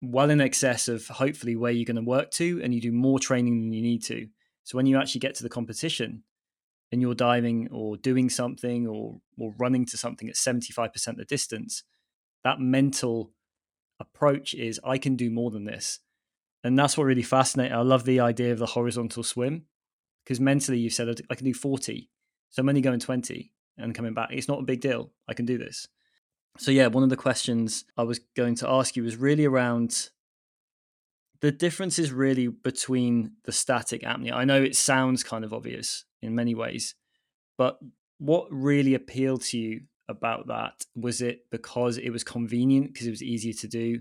well 0.00 0.30
in 0.30 0.40
excess 0.40 0.88
of 0.88 1.06
hopefully 1.06 1.54
where 1.54 1.70
you're 1.70 1.84
going 1.84 1.96
to 1.96 2.02
work 2.02 2.30
to, 2.30 2.62
and 2.64 2.74
you 2.74 2.80
do 2.80 2.92
more 2.92 3.18
training 3.18 3.60
than 3.60 3.74
you 3.74 3.82
need 3.82 4.02
to. 4.04 4.26
So 4.64 4.78
when 4.78 4.86
you 4.86 4.98
actually 4.98 5.20
get 5.20 5.34
to 5.34 5.42
the 5.42 5.50
competition, 5.50 6.22
and 6.90 7.02
you're 7.02 7.14
diving 7.14 7.68
or 7.70 7.98
doing 7.98 8.30
something 8.30 8.86
or 8.86 9.20
or 9.36 9.52
running 9.58 9.84
to 9.84 9.98
something 9.98 10.26
at 10.30 10.36
75% 10.36 11.16
the 11.16 11.24
distance 11.26 11.84
that 12.44 12.60
mental 12.60 13.32
approach 14.00 14.54
is 14.54 14.80
i 14.84 14.96
can 14.96 15.14
do 15.14 15.30
more 15.30 15.50
than 15.50 15.64
this 15.64 16.00
and 16.64 16.78
that's 16.78 16.96
what 16.96 17.04
really 17.04 17.22
fascinates 17.22 17.72
i 17.74 17.80
love 17.80 18.04
the 18.04 18.20
idea 18.20 18.52
of 18.52 18.58
the 18.58 18.66
horizontal 18.66 19.22
swim 19.22 19.64
because 20.24 20.40
mentally 20.40 20.78
you've 20.78 20.92
said 20.92 21.08
i 21.30 21.34
can 21.34 21.44
do 21.44 21.54
40 21.54 22.10
so 22.50 22.60
i'm 22.60 22.68
only 22.68 22.80
going 22.80 23.00
20 23.00 23.52
and 23.78 23.94
coming 23.94 24.14
back 24.14 24.28
it's 24.32 24.48
not 24.48 24.60
a 24.60 24.64
big 24.64 24.80
deal 24.80 25.12
i 25.28 25.34
can 25.34 25.46
do 25.46 25.58
this 25.58 25.88
so 26.56 26.70
yeah 26.70 26.86
one 26.86 27.04
of 27.04 27.10
the 27.10 27.16
questions 27.16 27.84
i 27.96 28.02
was 28.02 28.20
going 28.36 28.54
to 28.56 28.68
ask 28.68 28.96
you 28.96 29.02
was 29.02 29.16
really 29.16 29.44
around 29.44 30.10
the 31.40 31.52
difference 31.52 32.00
is 32.00 32.10
really 32.10 32.48
between 32.48 33.32
the 33.44 33.52
static 33.52 34.02
apnea 34.02 34.32
i 34.32 34.44
know 34.44 34.62
it 34.62 34.76
sounds 34.76 35.22
kind 35.22 35.44
of 35.44 35.52
obvious 35.52 36.04
in 36.22 36.34
many 36.34 36.54
ways. 36.54 36.94
But 37.56 37.78
what 38.18 38.46
really 38.50 38.94
appealed 38.94 39.42
to 39.42 39.58
you 39.58 39.80
about 40.08 40.48
that? 40.48 40.84
Was 40.94 41.20
it 41.20 41.50
because 41.50 41.98
it 41.98 42.10
was 42.10 42.24
convenient, 42.24 42.92
because 42.92 43.06
it 43.06 43.10
was 43.10 43.22
easier 43.22 43.52
to 43.54 43.68
do? 43.68 44.00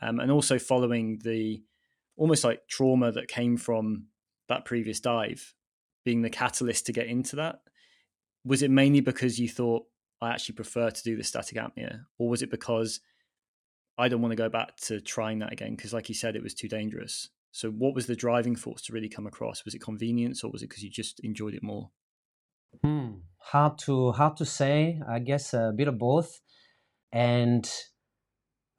Um, 0.00 0.20
and 0.20 0.30
also 0.30 0.58
following 0.58 1.20
the 1.24 1.62
almost 2.18 2.44
like 2.44 2.68
trauma 2.68 3.12
that 3.12 3.28
came 3.28 3.56
from 3.56 4.06
that 4.48 4.64
previous 4.64 5.00
dive, 5.00 5.54
being 6.04 6.22
the 6.22 6.30
catalyst 6.30 6.86
to 6.86 6.92
get 6.92 7.06
into 7.06 7.36
that? 7.36 7.60
Was 8.44 8.62
it 8.62 8.70
mainly 8.70 9.00
because 9.00 9.38
you 9.38 9.48
thought, 9.48 9.84
I 10.20 10.30
actually 10.30 10.56
prefer 10.56 10.90
to 10.90 11.02
do 11.02 11.16
the 11.16 11.24
static 11.24 11.56
apnea? 11.56 12.00
Or 12.18 12.28
was 12.28 12.42
it 12.42 12.50
because 12.50 13.00
I 13.96 14.08
don't 14.08 14.20
want 14.20 14.32
to 14.32 14.36
go 14.36 14.48
back 14.48 14.76
to 14.82 15.00
trying 15.00 15.38
that 15.38 15.52
again? 15.52 15.76
Because, 15.76 15.92
like 15.92 16.08
you 16.08 16.14
said, 16.14 16.36
it 16.36 16.42
was 16.42 16.54
too 16.54 16.68
dangerous. 16.68 17.30
So, 17.52 17.70
what 17.70 17.94
was 17.94 18.06
the 18.06 18.16
driving 18.16 18.56
force 18.56 18.82
to 18.82 18.92
really 18.92 19.08
come 19.08 19.26
across? 19.26 19.64
Was 19.64 19.74
it 19.74 19.80
convenience, 19.80 20.44
or 20.44 20.50
was 20.50 20.62
it 20.62 20.68
because 20.68 20.82
you 20.82 20.90
just 20.90 21.20
enjoyed 21.20 21.54
it 21.54 21.62
more? 21.62 21.90
Hmm. 22.84 23.10
Hard 23.38 23.78
to 23.78 24.12
hard 24.12 24.36
to 24.38 24.44
say. 24.44 25.00
I 25.08 25.20
guess 25.20 25.54
a 25.54 25.72
bit 25.74 25.88
of 25.88 25.98
both, 25.98 26.40
and 27.12 27.68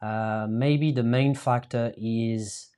uh, 0.02 0.48
maybe 0.50 0.92
the 0.92 1.04
main 1.04 1.36
factor 1.36 1.94
is 1.98 2.69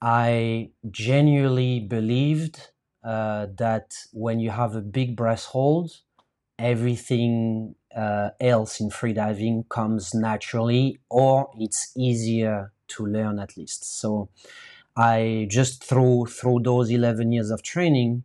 I 0.00 0.70
genuinely 0.90 1.80
believed 1.80 2.70
uh, 3.02 3.46
that 3.56 3.94
when 4.12 4.40
you 4.40 4.50
have 4.50 4.74
a 4.74 4.80
big 4.80 5.16
breath 5.16 5.44
hold, 5.46 5.92
everything 6.58 7.74
uh, 7.94 8.30
else 8.40 8.80
in 8.80 8.90
freediving 8.90 9.68
comes 9.68 10.14
naturally, 10.14 10.98
or 11.10 11.50
it's 11.58 11.92
easier 11.96 12.72
to 12.88 13.06
learn 13.06 13.38
at 13.38 13.56
least. 13.56 13.84
So 13.98 14.28
I 14.96 15.46
just 15.50 15.84
through 15.84 16.26
through 16.26 16.60
those 16.64 16.90
11 16.90 17.32
years 17.32 17.50
of 17.50 17.62
training, 17.62 18.24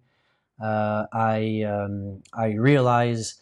uh, 0.61 1.05
I 1.13 1.63
um, 1.63 2.23
I 2.33 2.53
realized 2.53 3.41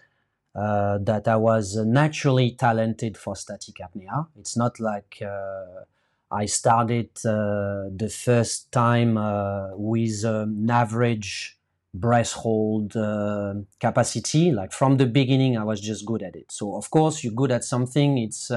uh, 0.56 1.00
that 1.00 1.28
I 1.28 1.36
was 1.38 1.76
naturally 1.78 2.52
talented 2.52 3.18
for 3.18 3.36
static 3.36 3.76
apnea. 3.76 4.28
It's 4.38 4.58
not 4.58 4.80
like 4.80 5.22
uh, 5.22 5.84
I 6.32 6.46
started 6.46 7.10
uh, 7.26 7.90
the 7.96 8.12
first 8.14 8.72
time 8.72 9.18
uh, 9.18 9.70
with 9.76 10.24
an 10.26 10.70
average 10.70 11.58
breath 11.94 12.34
hold 12.34 12.96
uh, 12.96 13.54
capacity. 13.80 14.52
Like 14.52 14.72
from 14.72 14.98
the 14.98 15.06
beginning, 15.06 15.58
I 15.58 15.64
was 15.64 15.80
just 15.82 16.06
good 16.06 16.22
at 16.22 16.36
it. 16.36 16.52
So 16.52 16.76
of 16.76 16.90
course, 16.90 17.24
you're 17.24 17.34
good 17.34 17.52
at 17.52 17.64
something. 17.64 18.18
It's 18.18 18.52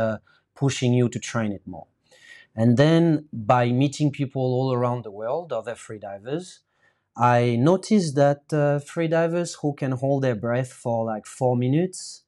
pushing 0.54 0.92
you 0.92 1.09
to 1.09 1.18
train 1.18 1.52
it 1.52 1.62
more. 1.66 1.87
And 2.54 2.76
then 2.76 3.28
by 3.33 3.70
meeting 3.70 4.11
people 4.11 4.42
all 4.42 4.72
around 4.72 5.04
the 5.04 5.11
world, 5.11 5.52
other 5.52 5.74
freedivers, 5.74 6.59
I 7.16 7.56
noticed 7.56 8.14
that 8.16 8.42
uh, 8.52 8.80
freedivers 8.80 9.56
who 9.61 9.74
can 9.74 9.92
hold 9.92 10.22
their 10.22 10.35
breath 10.35 10.72
for 10.72 11.04
like 11.04 11.26
four 11.26 11.56
minutes, 11.56 12.22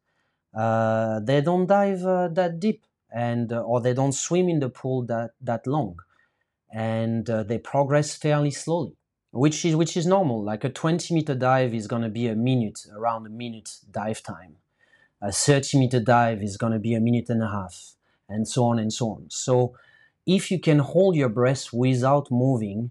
uh, 0.55 1.21
they 1.21 1.41
don't 1.41 1.67
dive 1.67 2.05
uh, 2.05 2.29
that 2.29 2.61
deep, 2.61 2.85
and 3.13 3.53
uh, 3.53 3.61
or 3.61 3.81
they 3.81 3.95
don't 3.95 4.13
swim 4.13 4.49
in 4.49 4.61
the 4.61 4.69
pool 4.69 5.05
that 5.07 5.33
that 5.41 5.67
long, 5.67 5.97
and 6.73 7.29
uh, 7.29 7.43
they 7.43 7.59
progress 7.59 8.15
fairly 8.15 8.51
slowly, 8.51 8.97
which 9.31 9.65
is 9.65 9.77
which 9.77 9.97
is 9.97 10.07
normal. 10.07 10.43
Like 10.43 10.65
a 10.65 10.71
20 10.71 11.15
meter 11.15 11.35
dive 11.35 11.75
is 11.75 11.87
going 11.87 12.03
to 12.03 12.09
be 12.09 12.27
a 12.27 12.35
minute, 12.35 12.87
around 12.97 13.27
a 13.27 13.31
minute 13.31 13.77
dive 13.91 14.23
time. 14.23 14.57
A 15.21 15.31
30 15.31 15.79
meter 15.79 16.01
dive 16.01 16.43
is 16.43 16.57
going 16.57 16.73
to 16.73 16.79
be 16.79 16.95
a 16.95 17.01
minute 17.01 17.29
and 17.29 17.43
a 17.43 17.49
half, 17.49 17.95
and 18.29 18.49
so 18.49 18.65
on 18.65 18.79
and 18.79 18.93
so 18.93 19.11
on. 19.11 19.27
So 19.29 19.75
if 20.27 20.51
you 20.51 20.59
can 20.59 20.79
hold 20.79 21.17
your 21.17 21.29
breath 21.29 21.73
without 21.73 22.31
moving 22.31 22.91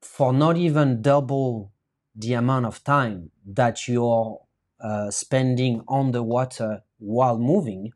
for 0.00 0.32
not 0.32 0.56
even 0.56 1.02
double 1.02 1.72
the 2.14 2.34
amount 2.34 2.66
of 2.66 2.82
time 2.82 3.30
that 3.46 3.86
you're 3.86 4.40
uh, 4.80 5.10
spending 5.10 5.82
on 5.88 6.10
the 6.10 6.22
water 6.22 6.82
while 6.98 7.38
moving, 7.38 7.92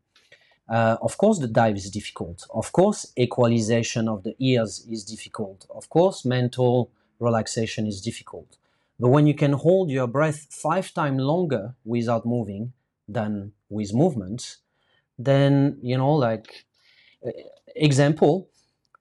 uh, 0.69 0.97
of 1.01 1.17
course, 1.17 1.39
the 1.39 1.47
dive 1.47 1.75
is 1.75 1.89
difficult. 1.89 2.45
Of 2.53 2.71
course, 2.71 3.11
equalization 3.17 4.07
of 4.07 4.23
the 4.23 4.35
ears 4.39 4.85
is 4.89 5.03
difficult. 5.03 5.65
Of 5.69 5.89
course, 5.89 6.23
mental 6.25 6.91
relaxation 7.19 7.85
is 7.85 8.01
difficult. 8.01 8.57
But 8.99 9.09
when 9.09 9.27
you 9.27 9.33
can 9.33 9.53
hold 9.53 9.89
your 9.89 10.07
breath 10.07 10.47
five 10.49 10.93
times 10.93 11.21
longer 11.21 11.75
without 11.83 12.25
moving 12.25 12.73
than 13.07 13.51
with 13.69 13.93
movement, 13.93 14.57
then, 15.17 15.79
you 15.81 15.97
know, 15.97 16.13
like, 16.13 16.65
uh, 17.25 17.31
example, 17.75 18.49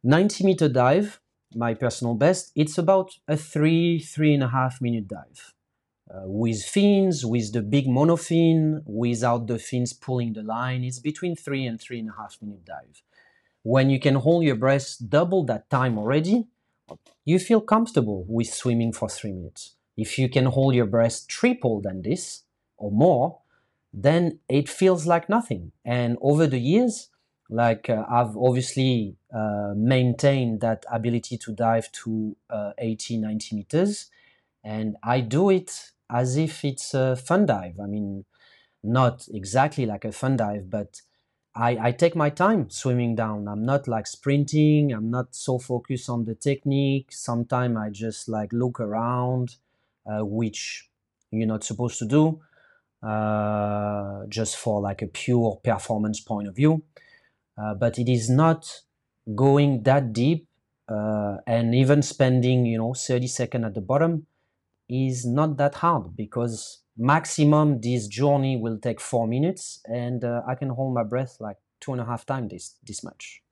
90 0.02 0.44
meter 0.44 0.68
dive, 0.68 1.20
my 1.54 1.74
personal 1.74 2.14
best, 2.14 2.50
it's 2.56 2.78
about 2.78 3.12
a 3.28 3.36
three, 3.36 4.00
three 4.00 4.34
and 4.34 4.42
a 4.42 4.48
half 4.48 4.80
minute 4.80 5.06
dive. 5.06 5.51
Uh, 6.12 6.24
with 6.26 6.62
fins, 6.62 7.24
with 7.24 7.54
the 7.54 7.62
big 7.62 7.86
monofin, 7.86 8.82
without 8.84 9.46
the 9.46 9.58
fins 9.58 9.94
pulling 9.94 10.34
the 10.34 10.42
line, 10.42 10.84
it's 10.84 10.98
between 10.98 11.34
three 11.34 11.64
and 11.64 11.80
three 11.80 11.98
and 12.00 12.10
a 12.10 12.20
half 12.20 12.36
minute 12.42 12.66
dive. 12.66 13.02
When 13.62 13.88
you 13.88 13.98
can 13.98 14.16
hold 14.16 14.44
your 14.44 14.56
breath 14.56 14.96
double 15.08 15.44
that 15.44 15.70
time 15.70 15.96
already, 15.96 16.48
you 17.24 17.38
feel 17.38 17.62
comfortable 17.62 18.26
with 18.28 18.52
swimming 18.52 18.92
for 18.92 19.08
three 19.08 19.32
minutes. 19.32 19.76
If 19.96 20.18
you 20.18 20.28
can 20.28 20.46
hold 20.46 20.74
your 20.74 20.86
breath 20.86 21.26
triple 21.28 21.80
than 21.80 22.02
this 22.02 22.42
or 22.76 22.90
more, 22.90 23.38
then 23.92 24.40
it 24.48 24.68
feels 24.68 25.06
like 25.06 25.30
nothing. 25.30 25.72
And 25.84 26.18
over 26.20 26.46
the 26.46 26.58
years, 26.58 27.08
like 27.48 27.88
uh, 27.88 28.04
I've 28.10 28.36
obviously 28.36 29.16
uh, 29.34 29.72
maintained 29.76 30.60
that 30.60 30.84
ability 30.90 31.38
to 31.38 31.52
dive 31.52 31.90
to 31.92 32.36
uh, 32.50 32.72
80, 32.76 33.18
90 33.18 33.56
meters, 33.56 34.10
and 34.64 34.96
I 35.02 35.20
do 35.20 35.50
it 35.50 35.91
as 36.12 36.36
if 36.36 36.64
it's 36.64 36.94
a 36.94 37.16
fun 37.16 37.46
dive. 37.46 37.80
I 37.80 37.86
mean, 37.86 38.24
not 38.82 39.26
exactly 39.32 39.86
like 39.86 40.04
a 40.04 40.12
fun 40.12 40.36
dive, 40.36 40.68
but 40.68 41.00
I, 41.54 41.88
I 41.88 41.92
take 41.92 42.14
my 42.16 42.30
time 42.30 42.70
swimming 42.70 43.14
down. 43.14 43.48
I'm 43.48 43.64
not 43.64 43.88
like 43.88 44.06
sprinting. 44.06 44.92
I'm 44.92 45.10
not 45.10 45.34
so 45.34 45.58
focused 45.58 46.08
on 46.08 46.24
the 46.24 46.34
technique. 46.34 47.08
Sometimes 47.10 47.76
I 47.76 47.90
just 47.90 48.28
like 48.28 48.52
look 48.52 48.80
around, 48.80 49.56
uh, 50.06 50.24
which 50.24 50.88
you're 51.30 51.46
not 51.46 51.64
supposed 51.64 51.98
to 52.00 52.06
do, 52.06 52.40
uh, 53.06 54.26
just 54.28 54.56
for 54.56 54.80
like 54.80 55.02
a 55.02 55.06
pure 55.06 55.60
performance 55.62 56.20
point 56.20 56.48
of 56.48 56.56
view. 56.56 56.82
Uh, 57.56 57.74
but 57.74 57.98
it 57.98 58.08
is 58.08 58.30
not 58.30 58.80
going 59.34 59.82
that 59.82 60.12
deep, 60.12 60.48
uh, 60.88 61.36
and 61.46 61.74
even 61.74 62.02
spending 62.02 62.66
you 62.66 62.78
know 62.78 62.92
30 62.94 63.26
seconds 63.26 63.64
at 63.64 63.74
the 63.74 63.80
bottom 63.80 64.26
is 64.88 65.24
not 65.24 65.56
that 65.56 65.76
hard 65.76 66.16
because 66.16 66.82
maximum 66.96 67.80
this 67.80 68.06
journey 68.06 68.56
will 68.56 68.78
take 68.78 69.00
four 69.00 69.26
minutes 69.26 69.80
and 69.86 70.24
uh, 70.24 70.42
i 70.46 70.54
can 70.54 70.68
hold 70.68 70.92
my 70.94 71.02
breath 71.02 71.36
like 71.40 71.56
two 71.80 71.92
and 71.92 72.00
a 72.00 72.04
half 72.04 72.26
times 72.26 72.50
this 72.50 72.76
this 72.86 73.02
much 73.02 73.42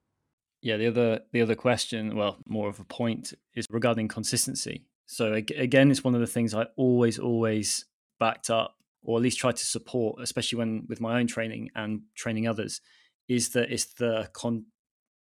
yeah 0.63 0.77
the 0.77 0.87
other 0.87 1.21
the 1.33 1.41
other 1.41 1.55
question 1.55 2.17
well 2.17 2.39
more 2.47 2.69
of 2.69 2.79
a 2.81 2.85
point 2.85 3.35
is 3.55 3.67
regarding 3.71 4.09
consistency. 4.09 4.85
So 5.07 5.33
again 5.33 5.91
it's 5.91 6.05
one 6.05 6.15
of 6.15 6.21
the 6.21 6.27
things 6.27 6.55
i 6.55 6.67
always 6.77 7.19
always 7.19 7.87
backed 8.21 8.49
up 8.49 8.77
or 9.03 9.19
at 9.19 9.23
least 9.23 9.39
try 9.39 9.51
to 9.51 9.67
support 9.67 10.21
especially 10.23 10.59
when 10.59 10.85
with 10.89 11.01
my 11.01 11.19
own 11.19 11.27
training 11.27 11.71
and 11.75 12.03
training 12.15 12.47
others 12.47 12.81
is 13.29 13.51
that 13.51 13.73
it's 13.73 13.87
the 13.95 14.29
con 14.33 14.67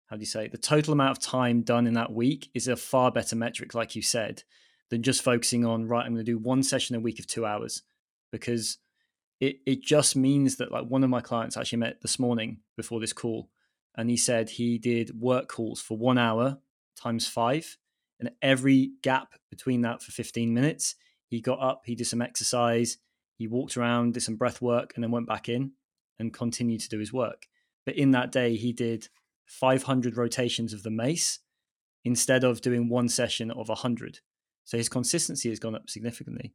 how 0.08 0.18
do 0.18 0.20
you 0.20 0.26
say 0.26 0.50
the 0.50 0.58
total 0.58 0.92
amount 0.92 1.12
of 1.12 1.20
time 1.20 1.62
done 1.62 1.88
in 1.88 1.94
that 1.94 2.12
week 2.12 2.50
is 2.54 2.68
a 2.68 2.76
far 2.76 3.12
better 3.12 3.36
metric 3.36 3.74
like 3.74 3.96
you 3.96 4.02
said 4.02 4.44
than 4.90 5.04
just 5.04 5.24
focusing 5.24 5.66
on 5.66 5.88
right 5.88 6.06
i'm 6.06 6.14
going 6.14 6.26
to 6.26 6.32
do 6.32 6.38
one 6.38 6.64
session 6.64 6.96
a 6.96 7.00
week 7.00 7.20
of 7.20 7.28
two 7.28 7.46
hours 7.46 7.84
because 8.32 8.78
it 9.40 9.58
it 9.66 9.82
just 9.82 10.16
means 10.16 10.58
that 10.58 10.72
like 10.72 10.86
one 10.86 11.04
of 11.04 11.10
my 11.10 11.22
clients 11.22 11.58
actually 11.58 11.80
met 11.80 12.02
this 12.02 12.20
morning 12.20 12.58
before 12.76 13.00
this 13.00 13.14
call 13.14 13.50
and 13.96 14.10
he 14.10 14.18
said 14.18 14.50
he 14.50 14.78
did 14.78 15.20
work 15.20 15.48
calls 15.48 15.82
for 15.82 15.98
one 15.98 16.18
hour 16.18 16.58
times 16.96 17.28
five 17.28 17.78
and 18.20 18.32
every 18.42 18.92
gap 19.04 19.34
between 19.50 19.82
that 19.82 20.02
for 20.02 20.12
15 20.12 20.54
minutes 20.54 20.96
he 21.30 21.42
got 21.42 21.60
up 21.60 21.84
he 21.86 21.96
did 21.96 22.08
some 22.08 22.22
exercise 22.22 22.98
he 23.38 23.48
walked 23.48 23.78
around 23.78 24.14
did 24.14 24.24
some 24.24 24.36
breath 24.36 24.62
work 24.62 24.94
and 24.96 25.04
then 25.04 25.12
went 25.12 25.28
back 25.28 25.48
in 25.48 25.72
and 26.20 26.34
continued 26.34 26.82
to 26.82 26.90
do 26.90 27.00
his 27.00 27.14
work. 27.14 27.48
But 27.86 27.96
in 27.96 28.12
that 28.12 28.32
day 28.32 28.56
he 28.56 28.74
did 28.74 29.08
500 29.46 30.18
rotations 30.18 30.74
of 30.74 30.84
the 30.84 30.90
mace 30.90 31.40
instead 32.04 32.44
of 32.44 32.62
doing 32.62 32.90
one 32.90 33.10
session 33.10 33.52
of 33.52 33.70
100 33.70 34.20
so 34.68 34.78
his 34.78 34.90
consistency 34.90 35.50
has 35.50 35.58
gone 35.58 35.74
up 35.74 35.90
significantly 35.90 36.54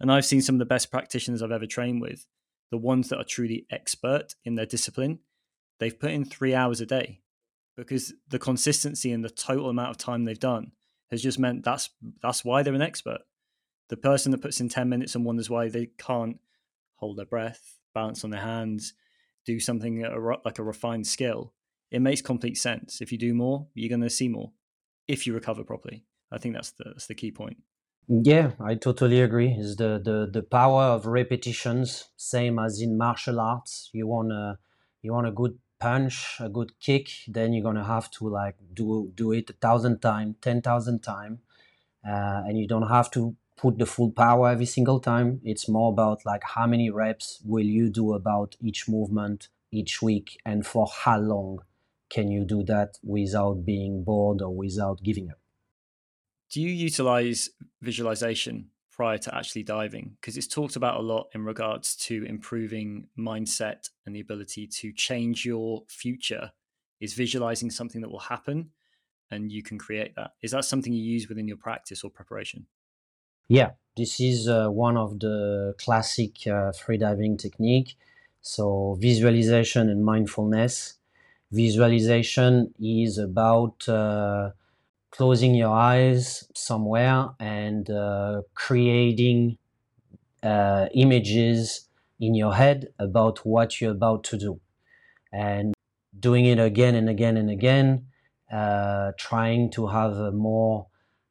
and 0.00 0.12
I've 0.12 0.24
seen 0.24 0.42
some 0.42 0.54
of 0.54 0.60
the 0.60 0.64
best 0.64 0.90
practitioners 0.90 1.42
I've 1.42 1.50
ever 1.50 1.66
trained 1.66 2.00
with, 2.00 2.26
the 2.70 2.78
ones 2.78 3.08
that 3.08 3.18
are 3.18 3.24
truly 3.24 3.66
expert 3.70 4.34
in 4.44 4.54
their 4.54 4.66
discipline, 4.66 5.20
they've 5.80 5.98
put 5.98 6.10
in 6.10 6.24
three 6.24 6.54
hours 6.54 6.80
a 6.80 6.86
day 6.86 7.20
because 7.76 8.14
the 8.28 8.38
consistency 8.38 9.12
and 9.12 9.24
the 9.24 9.30
total 9.30 9.68
amount 9.68 9.90
of 9.90 9.98
time 9.98 10.24
they've 10.24 10.38
done 10.38 10.72
has 11.10 11.22
just 11.22 11.38
meant 11.38 11.64
that's 11.64 11.90
that's 12.22 12.44
why 12.44 12.62
they're 12.62 12.74
an 12.74 12.82
expert. 12.82 13.20
The 13.88 13.96
person 13.96 14.32
that 14.32 14.42
puts 14.42 14.60
in 14.60 14.68
10 14.68 14.88
minutes 14.88 15.14
and 15.14 15.24
wonders 15.24 15.48
why 15.48 15.68
they 15.68 15.86
can't 15.98 16.38
hold 16.96 17.16
their 17.16 17.24
breath, 17.24 17.78
balance 17.94 18.22
on 18.22 18.30
their 18.30 18.40
hands, 18.42 18.92
do 19.46 19.58
something 19.58 20.02
like 20.44 20.58
a 20.58 20.62
refined 20.62 21.06
skill, 21.06 21.54
it 21.90 22.02
makes 22.02 22.20
complete 22.20 22.58
sense. 22.58 23.00
If 23.00 23.12
you 23.12 23.18
do 23.18 23.32
more, 23.32 23.68
you're 23.74 23.88
going 23.88 24.02
to 24.02 24.10
see 24.10 24.28
more 24.28 24.52
if 25.06 25.26
you 25.26 25.32
recover 25.32 25.64
properly. 25.64 26.04
I 26.30 26.38
think 26.38 26.54
that's 26.54 26.72
the, 26.72 26.84
that's 26.84 27.06
the 27.06 27.14
key 27.14 27.30
point. 27.30 27.58
Yeah, 28.08 28.52
I 28.58 28.74
totally 28.74 29.20
agree. 29.20 29.52
Is 29.52 29.76
the, 29.76 30.00
the 30.02 30.28
the 30.32 30.42
power 30.42 30.84
of 30.84 31.06
repetitions, 31.06 32.06
same 32.16 32.58
as 32.58 32.80
in 32.80 32.96
martial 32.96 33.38
arts. 33.38 33.90
You 33.92 34.06
want 34.06 34.32
a 34.32 34.58
you 35.02 35.12
want 35.12 35.26
a 35.26 35.30
good 35.30 35.58
punch, 35.78 36.36
a 36.40 36.48
good 36.48 36.72
kick, 36.80 37.10
then 37.28 37.52
you're 37.52 37.62
gonna 37.62 37.84
have 37.84 38.10
to 38.12 38.28
like 38.28 38.56
do 38.72 39.12
do 39.14 39.32
it 39.32 39.50
a 39.50 39.52
thousand 39.52 40.00
times, 40.00 40.36
ten 40.40 40.62
thousand 40.62 41.02
times, 41.02 41.40
uh, 42.06 42.42
and 42.46 42.58
you 42.58 42.66
don't 42.66 42.88
have 42.88 43.10
to 43.12 43.36
put 43.56 43.78
the 43.78 43.86
full 43.86 44.10
power 44.10 44.48
every 44.50 44.66
single 44.66 45.00
time. 45.00 45.40
It's 45.44 45.68
more 45.68 45.92
about 45.92 46.24
like 46.24 46.44
how 46.44 46.66
many 46.66 46.90
reps 46.90 47.40
will 47.44 47.66
you 47.66 47.90
do 47.90 48.14
about 48.14 48.56
each 48.60 48.88
movement 48.88 49.48
each 49.70 50.00
week, 50.00 50.38
and 50.46 50.66
for 50.66 50.86
how 50.86 51.18
long 51.18 51.60
can 52.08 52.30
you 52.30 52.44
do 52.44 52.62
that 52.64 52.98
without 53.02 53.66
being 53.66 54.02
bored 54.02 54.40
or 54.40 54.54
without 54.54 55.02
giving 55.02 55.30
up 55.30 55.38
do 56.50 56.60
you 56.60 56.70
utilize 56.70 57.50
visualization 57.82 58.70
prior 58.90 59.18
to 59.18 59.34
actually 59.34 59.62
diving? 59.62 60.16
Because 60.20 60.36
it's 60.36 60.46
talked 60.46 60.76
about 60.76 60.98
a 60.98 61.02
lot 61.02 61.28
in 61.34 61.44
regards 61.44 61.94
to 61.96 62.24
improving 62.24 63.08
mindset 63.18 63.90
and 64.06 64.14
the 64.14 64.20
ability 64.20 64.66
to 64.66 64.92
change 64.92 65.44
your 65.44 65.84
future. 65.88 66.52
Is 67.00 67.14
visualizing 67.14 67.70
something 67.70 68.00
that 68.00 68.10
will 68.10 68.18
happen 68.18 68.72
and 69.30 69.52
you 69.52 69.62
can 69.62 69.78
create 69.78 70.16
that? 70.16 70.32
Is 70.42 70.50
that 70.50 70.64
something 70.64 70.92
you 70.92 71.02
use 71.02 71.28
within 71.28 71.46
your 71.46 71.56
practice 71.56 72.02
or 72.02 72.10
preparation? 72.10 72.66
Yeah, 73.48 73.72
this 73.96 74.20
is 74.20 74.48
uh, 74.48 74.68
one 74.68 74.96
of 74.96 75.20
the 75.20 75.74
classic 75.78 76.46
uh, 76.46 76.72
freediving 76.72 77.38
technique. 77.38 77.96
So 78.40 78.96
visualization 79.00 79.88
and 79.88 80.04
mindfulness. 80.04 80.98
Visualization 81.50 82.74
is 82.80 83.16
about 83.18 83.88
uh, 83.88 84.50
closing 85.10 85.54
your 85.54 85.74
eyes 85.74 86.44
somewhere 86.54 87.30
and 87.40 87.90
uh, 87.90 88.42
creating 88.54 89.58
uh, 90.42 90.86
images 90.94 91.88
in 92.20 92.34
your 92.34 92.54
head 92.54 92.88
about 92.98 93.44
what 93.44 93.80
you're 93.80 93.92
about 93.92 94.24
to 94.24 94.38
do. 94.38 94.60
And 95.32 95.74
doing 96.18 96.46
it 96.46 96.58
again 96.58 96.94
and 96.94 97.08
again 97.08 97.36
and 97.36 97.50
again 97.50 98.06
uh, 98.52 99.12
trying 99.18 99.70
to 99.70 99.88
have 99.88 100.12
a 100.16 100.32
more 100.32 100.86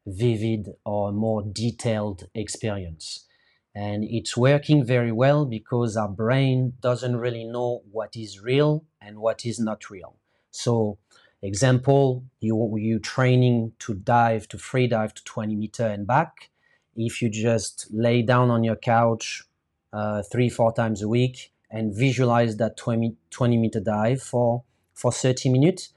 vivid 0.06 0.68
or 0.84 1.12
more 1.12 1.42
detailed 1.42 2.24
experience. 2.34 3.26
And 3.74 4.04
it's 4.04 4.36
working 4.36 4.84
very 4.84 5.12
well 5.12 5.44
because 5.44 5.96
our 5.96 6.08
brain 6.08 6.74
doesn't 6.80 7.16
really 7.16 7.44
know 7.44 7.82
what 7.90 8.16
is 8.16 8.40
real 8.40 8.84
and 9.00 9.18
what 9.18 9.44
is 9.44 9.60
not 9.60 9.90
real. 9.90 10.16
So 10.50 10.98
Example, 11.42 12.24
you 12.40 12.76
you 12.78 12.98
training 12.98 13.72
to 13.80 13.94
dive 13.94 14.48
to 14.48 14.58
free 14.58 14.88
dive 14.88 15.14
to 15.14 15.24
20 15.24 15.54
meter 15.54 15.86
and 15.86 16.06
back. 16.06 16.50
If 16.96 17.22
you 17.22 17.28
just 17.30 17.86
lay 17.92 18.22
down 18.22 18.50
on 18.50 18.64
your 18.64 18.76
couch 18.76 19.44
uh, 19.92 20.22
three 20.22 20.48
four 20.48 20.72
times 20.72 21.00
a 21.02 21.08
week 21.08 21.52
and 21.70 21.94
visualize 21.94 22.56
that 22.56 22.76
20, 22.76 23.14
20 23.30 23.56
meter 23.56 23.80
dive 23.80 24.22
for 24.22 24.64
for 24.94 25.12
30 25.12 25.48
minutes 25.50 25.92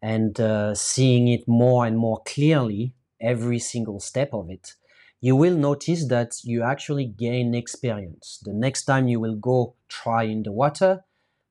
and 0.00 0.40
uh, 0.40 0.74
seeing 0.74 1.28
it 1.28 1.46
more 1.46 1.84
and 1.86 1.98
more 1.98 2.22
clearly 2.24 2.94
every 3.20 3.58
single 3.58 4.00
step 4.00 4.32
of 4.32 4.48
it, 4.48 4.74
you 5.20 5.34
will 5.36 5.56
notice 5.56 6.06
that 6.06 6.36
you 6.44 6.62
actually 6.62 7.04
gain 7.04 7.54
experience. 7.54 8.40
The 8.44 8.52
next 8.52 8.84
time 8.84 9.08
you 9.08 9.20
will 9.20 9.34
go 9.34 9.74
try 9.88 10.22
in 10.22 10.44
the 10.44 10.52
water, 10.52 11.04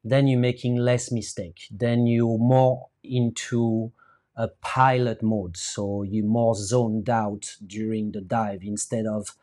then 0.10 0.28
you're 0.28 0.40
making 0.40 0.78
less 0.78 1.12
mistake. 1.12 1.68
Then 1.72 2.08
you're 2.08 2.38
more 2.38 2.88
into 3.04 3.92
a 4.36 4.48
pilot 4.62 5.24
mode, 5.24 5.58
so 5.58 6.04
you're 6.04 6.26
more 6.26 6.56
zoned 6.56 7.10
out 7.10 7.56
during 7.66 8.12
the 8.12 8.22
dive 8.22 8.62
instead 8.64 9.06
of 9.06 9.36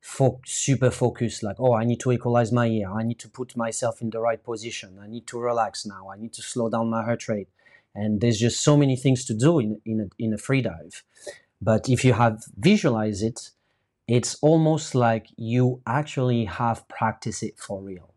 fo- 0.00 0.40
super 0.46 0.90
focused. 0.90 1.42
Like, 1.42 1.56
oh, 1.58 1.74
I 1.74 1.84
need 1.84 2.00
to 2.00 2.12
equalize 2.12 2.50
my 2.52 2.66
ear. 2.66 2.90
I 2.90 3.02
need 3.02 3.18
to 3.20 3.28
put 3.28 3.56
myself 3.56 4.00
in 4.00 4.10
the 4.10 4.20
right 4.20 4.42
position. 4.42 4.98
I 5.00 5.06
need 5.06 5.26
to 5.28 5.38
relax 5.38 5.84
now. 5.84 6.10
I 6.10 6.16
need 6.16 6.32
to 6.34 6.42
slow 6.42 6.70
down 6.70 6.90
my 6.90 7.04
heart 7.04 7.28
rate. 7.28 7.48
And 7.94 8.20
there's 8.20 8.38
just 8.38 8.60
so 8.62 8.76
many 8.76 8.96
things 8.96 9.24
to 9.26 9.34
do 9.34 9.58
in 9.58 9.80
in 9.84 10.00
a, 10.00 10.08
in 10.18 10.32
a 10.32 10.38
free 10.38 10.62
dive. 10.62 11.02
But 11.60 11.88
if 11.88 12.04
you 12.04 12.12
have 12.12 12.44
visualized 12.56 13.22
it, 13.22 13.50
it's 14.06 14.36
almost 14.40 14.94
like 14.94 15.26
you 15.36 15.82
actually 15.86 16.46
have 16.46 16.86
practiced 16.88 17.42
it 17.42 17.58
for 17.58 17.82
real. 17.82 18.14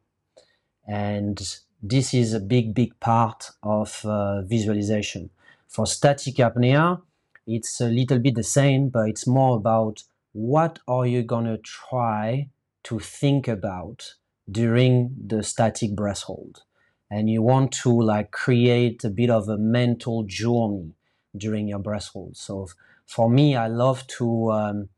And 0.87 1.39
this 1.81 2.13
is 2.13 2.33
a 2.33 2.39
big, 2.39 2.73
big 2.73 2.99
part 2.99 3.51
of 3.63 4.05
uh, 4.05 4.41
visualization. 4.41 5.29
For 5.67 5.87
static 5.87 6.35
apnea, 6.35 7.01
it's 7.47 7.81
a 7.81 7.87
little 7.87 8.19
bit 8.19 8.35
the 8.35 8.43
same, 8.43 8.89
but 8.89 9.09
it's 9.09 9.25
more 9.25 9.57
about 9.57 10.03
what 10.33 10.79
are 10.87 11.07
you 11.07 11.23
going 11.23 11.45
to 11.45 11.57
try 11.57 12.49
to 12.83 12.99
think 12.99 13.47
about 13.47 14.15
during 14.49 15.15
the 15.25 15.43
static 15.43 15.95
breath 15.95 16.23
hold. 16.23 16.63
And 17.09 17.29
you 17.29 17.41
want 17.41 17.71
to 17.83 17.89
like 17.89 18.31
create 18.31 19.03
a 19.03 19.09
bit 19.09 19.29
of 19.29 19.49
a 19.49 19.57
mental 19.57 20.23
journey 20.23 20.93
during 21.35 21.67
your 21.67 21.79
breath 21.79 22.09
hold. 22.13 22.37
So 22.37 22.67
for 23.05 23.29
me, 23.29 23.55
I 23.55 23.67
love 23.67 24.07
to 24.19 24.51
um, 24.51 24.89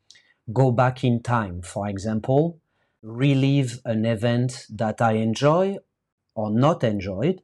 go 0.52 0.72
back 0.72 1.04
in 1.04 1.24
time. 1.24 1.62
For 1.62 1.88
example, 1.88 2.60
relive 3.02 3.80
an 3.86 4.06
event 4.06 4.66
that 4.70 5.02
I 5.02 5.14
enjoy 5.14 5.78
or 6.36 6.52
not 6.52 6.84
enjoy 6.84 7.22
it 7.22 7.42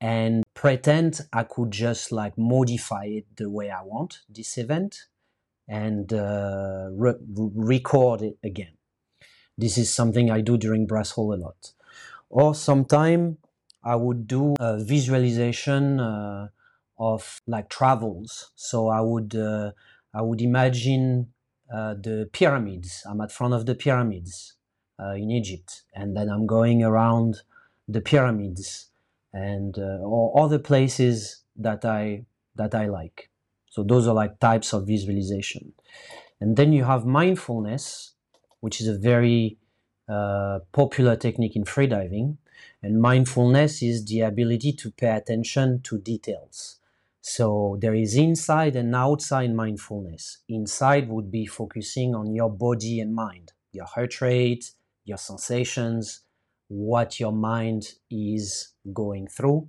and 0.00 0.42
pretend 0.54 1.20
I 1.32 1.44
could 1.44 1.70
just 1.70 2.10
like 2.12 2.36
modify 2.38 3.04
it 3.04 3.26
the 3.36 3.50
way 3.50 3.70
I 3.70 3.82
want 3.82 4.20
this 4.28 4.56
event 4.56 5.06
and 5.68 6.12
uh, 6.12 6.88
re- 6.92 7.14
record 7.28 8.22
it 8.22 8.38
again. 8.42 8.72
This 9.56 9.76
is 9.76 9.92
something 9.92 10.30
I 10.30 10.40
do 10.40 10.56
during 10.56 10.86
breath 10.86 11.10
hold 11.12 11.34
a 11.34 11.36
lot. 11.36 11.72
Or 12.30 12.54
sometime 12.54 13.38
I 13.84 13.96
would 13.96 14.26
do 14.26 14.54
a 14.58 14.82
visualization 14.82 16.00
uh, 16.00 16.48
of 16.98 17.40
like 17.46 17.68
travels. 17.68 18.52
So 18.54 18.88
I 18.88 19.00
would 19.00 19.34
uh, 19.34 19.72
I 20.14 20.22
would 20.22 20.40
imagine 20.40 21.32
uh, 21.72 21.94
the 21.94 22.28
pyramids. 22.32 23.02
I'm 23.08 23.20
at 23.20 23.32
front 23.32 23.54
of 23.54 23.66
the 23.66 23.74
pyramids 23.74 24.56
uh, 24.98 25.12
in 25.12 25.30
Egypt, 25.30 25.82
and 25.94 26.16
then 26.16 26.28
I'm 26.28 26.46
going 26.46 26.82
around 26.82 27.42
the 27.92 28.00
pyramids 28.00 28.90
and 29.32 29.78
uh, 29.78 29.98
or 30.02 30.42
other 30.42 30.58
places 30.58 31.42
that 31.56 31.84
I 31.84 32.24
that 32.56 32.74
I 32.74 32.86
like. 32.86 33.30
So 33.70 33.82
those 33.82 34.06
are 34.08 34.14
like 34.14 34.40
types 34.40 34.72
of 34.72 34.86
visualization. 34.86 35.72
And 36.40 36.56
then 36.56 36.72
you 36.72 36.84
have 36.84 37.04
mindfulness, 37.04 38.14
which 38.60 38.80
is 38.80 38.88
a 38.88 38.98
very 38.98 39.58
uh, 40.08 40.60
popular 40.72 41.16
technique 41.16 41.54
in 41.54 41.64
freediving. 41.64 42.38
And 42.82 43.00
mindfulness 43.00 43.82
is 43.82 44.04
the 44.04 44.22
ability 44.22 44.72
to 44.72 44.90
pay 44.90 45.10
attention 45.10 45.82
to 45.82 45.98
details. 45.98 46.80
So 47.20 47.78
there 47.80 47.94
is 47.94 48.16
inside 48.16 48.74
and 48.76 48.94
outside 48.94 49.54
mindfulness. 49.54 50.38
Inside 50.48 51.08
would 51.08 51.30
be 51.30 51.46
focusing 51.46 52.14
on 52.14 52.34
your 52.34 52.50
body 52.50 53.00
and 53.00 53.14
mind, 53.14 53.52
your 53.72 53.84
heart 53.84 54.20
rate, 54.20 54.72
your 55.04 55.18
sensations, 55.18 56.22
what 56.70 57.18
your 57.18 57.32
mind 57.32 57.94
is 58.10 58.68
going 58.92 59.26
through. 59.26 59.68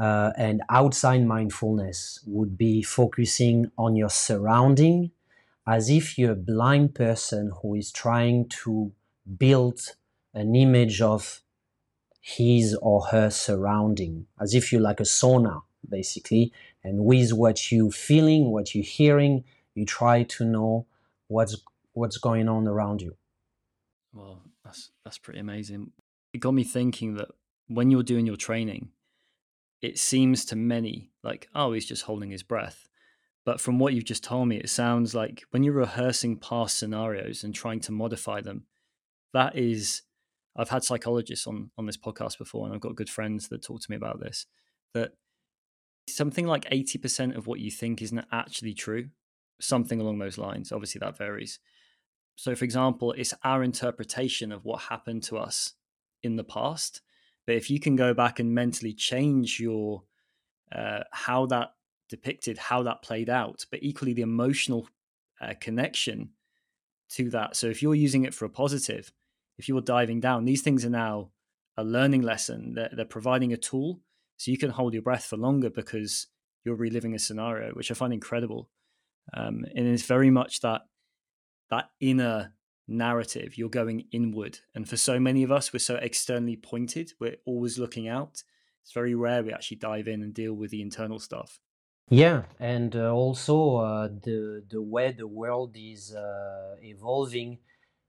Uh, 0.00 0.30
and 0.36 0.62
outside 0.70 1.26
mindfulness 1.26 2.20
would 2.24 2.56
be 2.56 2.82
focusing 2.82 3.68
on 3.76 3.96
your 3.96 4.08
surrounding 4.08 5.10
as 5.66 5.90
if 5.90 6.16
you're 6.16 6.32
a 6.32 6.36
blind 6.36 6.94
person 6.94 7.50
who 7.60 7.74
is 7.74 7.90
trying 7.90 8.48
to 8.48 8.92
build 9.36 9.80
an 10.34 10.54
image 10.54 11.02
of 11.02 11.42
his 12.20 12.76
or 12.80 13.06
her 13.06 13.28
surrounding, 13.28 14.26
as 14.40 14.54
if 14.54 14.72
you're 14.72 14.80
like 14.80 15.00
a 15.00 15.04
sonar, 15.04 15.64
basically. 15.88 16.52
And 16.84 17.04
with 17.04 17.32
what 17.32 17.72
you're 17.72 17.90
feeling, 17.90 18.52
what 18.52 18.74
you're 18.74 18.84
hearing, 18.84 19.44
you 19.74 19.84
try 19.84 20.22
to 20.22 20.44
know 20.44 20.86
what's 21.26 21.56
what's 21.92 22.18
going 22.18 22.48
on 22.48 22.68
around 22.68 23.02
you. 23.02 23.16
Well, 24.12 24.42
that's 24.68 24.90
that's 25.04 25.18
pretty 25.18 25.40
amazing. 25.40 25.92
It 26.34 26.38
got 26.38 26.52
me 26.52 26.62
thinking 26.64 27.14
that 27.14 27.28
when 27.68 27.90
you're 27.90 28.02
doing 28.02 28.26
your 28.26 28.36
training, 28.36 28.90
it 29.80 29.98
seems 29.98 30.44
to 30.46 30.56
many 30.56 31.10
like, 31.22 31.48
oh, 31.54 31.72
he's 31.72 31.86
just 31.86 32.02
holding 32.02 32.30
his 32.30 32.42
breath. 32.42 32.88
But 33.46 33.60
from 33.60 33.78
what 33.78 33.94
you've 33.94 34.04
just 34.04 34.24
told 34.24 34.48
me, 34.48 34.56
it 34.56 34.68
sounds 34.68 35.14
like 35.14 35.44
when 35.50 35.62
you're 35.62 35.72
rehearsing 35.74 36.36
past 36.36 36.78
scenarios 36.78 37.44
and 37.44 37.54
trying 37.54 37.80
to 37.80 37.92
modify 37.92 38.42
them, 38.42 38.64
that 39.32 39.56
is 39.56 40.02
I've 40.54 40.68
had 40.68 40.84
psychologists 40.84 41.46
on 41.46 41.70
on 41.78 41.86
this 41.86 41.96
podcast 41.96 42.36
before, 42.36 42.66
and 42.66 42.74
I've 42.74 42.80
got 42.82 42.96
good 42.96 43.10
friends 43.10 43.48
that 43.48 43.62
talk 43.62 43.80
to 43.80 43.90
me 43.90 43.96
about 43.96 44.20
this. 44.20 44.44
That 44.92 45.12
something 46.08 46.46
like 46.46 46.66
eighty 46.70 46.98
percent 46.98 47.36
of 47.36 47.46
what 47.46 47.60
you 47.60 47.70
think 47.70 48.02
isn't 48.02 48.26
actually 48.30 48.74
true. 48.74 49.08
Something 49.60 50.00
along 50.00 50.18
those 50.18 50.36
lines. 50.36 50.70
Obviously, 50.70 50.98
that 50.98 51.16
varies. 51.16 51.58
So, 52.38 52.54
for 52.54 52.64
example, 52.64 53.12
it's 53.18 53.34
our 53.42 53.64
interpretation 53.64 54.52
of 54.52 54.64
what 54.64 54.82
happened 54.82 55.24
to 55.24 55.38
us 55.38 55.72
in 56.22 56.36
the 56.36 56.44
past. 56.44 57.00
But 57.48 57.56
if 57.56 57.68
you 57.68 57.80
can 57.80 57.96
go 57.96 58.14
back 58.14 58.38
and 58.38 58.54
mentally 58.54 58.92
change 58.92 59.58
your 59.58 60.04
uh, 60.70 61.00
how 61.10 61.46
that 61.46 61.70
depicted, 62.08 62.56
how 62.56 62.84
that 62.84 63.02
played 63.02 63.28
out, 63.28 63.66
but 63.72 63.82
equally 63.82 64.12
the 64.12 64.22
emotional 64.22 64.88
uh, 65.40 65.54
connection 65.60 66.30
to 67.10 67.28
that. 67.30 67.56
So 67.56 67.66
if 67.66 67.82
you're 67.82 67.96
using 67.96 68.24
it 68.24 68.32
for 68.32 68.44
a 68.44 68.50
positive, 68.50 69.12
if 69.56 69.68
you're 69.68 69.80
diving 69.80 70.20
down, 70.20 70.44
these 70.44 70.62
things 70.62 70.84
are 70.84 70.90
now 70.90 71.30
a 71.76 71.82
learning 71.82 72.22
lesson. 72.22 72.74
They're, 72.74 72.90
they're 72.92 73.04
providing 73.04 73.52
a 73.52 73.56
tool 73.56 73.98
so 74.36 74.52
you 74.52 74.58
can 74.58 74.70
hold 74.70 74.92
your 74.92 75.02
breath 75.02 75.24
for 75.24 75.36
longer 75.36 75.70
because 75.70 76.28
you're 76.64 76.76
reliving 76.76 77.16
a 77.16 77.18
scenario, 77.18 77.72
which 77.72 77.90
I 77.90 77.94
find 77.94 78.12
incredible. 78.12 78.70
Um, 79.34 79.64
and 79.74 79.88
it's 79.88 80.04
very 80.04 80.30
much 80.30 80.60
that 80.60 80.82
that 81.70 81.90
inner 82.00 82.52
narrative. 82.86 83.58
You're 83.58 83.68
going 83.68 84.06
inward, 84.10 84.60
and 84.74 84.88
for 84.88 84.96
so 84.96 85.20
many 85.20 85.42
of 85.42 85.52
us, 85.52 85.72
we're 85.72 85.78
so 85.78 85.96
externally 85.96 86.56
pointed. 86.56 87.12
We're 87.20 87.36
always 87.44 87.78
looking 87.78 88.08
out. 88.08 88.42
It's 88.82 88.92
very 88.92 89.14
rare 89.14 89.42
we 89.42 89.52
actually 89.52 89.76
dive 89.76 90.08
in 90.08 90.22
and 90.22 90.32
deal 90.32 90.54
with 90.54 90.70
the 90.70 90.80
internal 90.80 91.18
stuff. 91.18 91.60
Yeah, 92.10 92.44
and 92.58 92.96
uh, 92.96 93.12
also 93.12 93.76
uh, 93.76 94.08
the 94.08 94.64
the 94.70 94.80
way 94.80 95.12
the 95.12 95.26
world 95.26 95.76
is 95.76 96.14
uh, 96.14 96.76
evolving, 96.82 97.58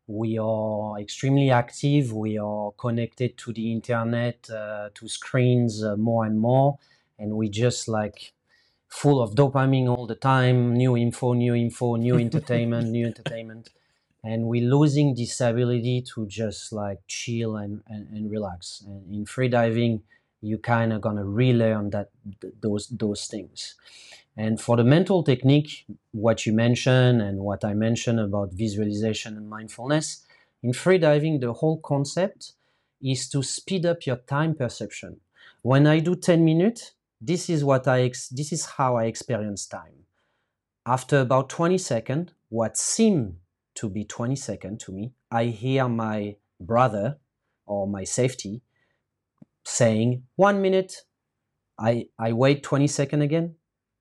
we 0.08 0.40
are 0.40 0.98
extremely 0.98 1.52
active. 1.52 2.14
We 2.14 2.38
are 2.38 2.72
connected 2.72 3.38
to 3.40 3.52
the 3.52 3.72
internet, 3.74 4.50
uh, 4.50 4.90
to 4.96 5.08
screens 5.10 5.84
uh, 5.84 5.98
more 5.98 6.26
and 6.26 6.40
more, 6.40 6.80
and 7.18 7.34
we 7.34 7.50
just 7.50 7.90
like 7.90 8.32
full 8.90 9.22
of 9.22 9.36
dopamine 9.36 9.88
all 9.88 10.06
the 10.08 10.16
time. 10.16 10.74
New 10.74 10.98
info, 10.98 11.34
new 11.34 11.56
info, 11.56 11.96
new 11.96 12.18
entertainment, 12.28 12.90
new 12.90 13.08
entertainment, 13.08 13.70
and 14.24 14.46
we're 14.46 14.70
losing 14.70 15.16
this 15.16 15.40
ability 15.42 16.04
to 16.14 16.26
just 16.28 16.74
like 16.74 17.00
chill 17.08 17.56
and 17.58 17.82
and, 17.88 18.08
and 18.10 18.32
relax. 18.32 18.84
And 18.86 19.14
in 19.14 19.26
freediving 19.26 20.02
you 20.42 20.58
kind 20.58 20.94
of 20.94 21.02
gonna 21.02 21.26
relearn 21.26 21.90
that 21.92 22.10
th- 22.42 22.54
those 22.62 22.88
those 22.88 23.28
things. 23.28 23.76
And 24.38 24.60
for 24.60 24.78
the 24.78 24.84
mental 24.84 25.24
technique, 25.24 25.86
what 26.12 26.46
you 26.46 26.54
mentioned 26.54 27.22
and 27.22 27.40
what 27.40 27.66
I 27.66 27.74
mentioned 27.74 28.20
about 28.20 28.54
visualization 28.54 29.36
and 29.36 29.50
mindfulness, 29.50 30.26
in 30.64 30.72
freediving, 30.72 31.42
the 31.42 31.54
whole 31.54 31.80
concept 31.80 32.54
is 33.02 33.30
to 33.30 33.44
speed 33.44 33.86
up 33.86 34.06
your 34.06 34.18
time 34.18 34.56
perception. 34.56 35.20
When 35.62 35.88
I 35.88 36.00
do 36.00 36.16
10 36.16 36.44
minutes, 36.44 36.94
this 37.22 37.50
is 37.50 37.64
what 37.64 37.88
I 37.88 38.08
this 38.08 38.52
is 38.52 38.66
how 38.66 38.96
I 38.96 39.06
experience 39.06 39.66
time. 39.66 40.06
After 40.86 41.20
about 41.20 41.50
20 41.50 41.78
seconds, 41.78 42.32
what 42.50 42.78
seemed 42.78 43.38
to 43.76 43.90
be 43.90 44.04
20 44.04 44.36
seconds 44.36 44.84
to 44.86 44.92
me, 44.92 45.14
I 45.32 45.46
hear 45.46 45.88
my 45.88 46.38
brother 46.60 47.18
or 47.66 47.88
my 47.88 48.04
safety 48.04 48.62
saying 49.64 50.24
one 50.36 50.62
minute, 50.62 51.04
I, 51.78 52.08
I 52.18 52.34
wait 52.34 52.64
20 52.64 52.88
seconds 52.88 53.24
again, 53.24 53.56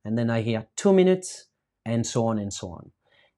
and 0.05 0.19
then 0.19 0.31
I 0.31 0.41
hear 0.41 0.67
two 0.77 0.93
minutes, 0.93 1.47
and 1.85 2.07
so 2.07 2.27
on 2.27 2.39
and 2.39 2.53
so 2.53 2.71
on. 2.71 2.91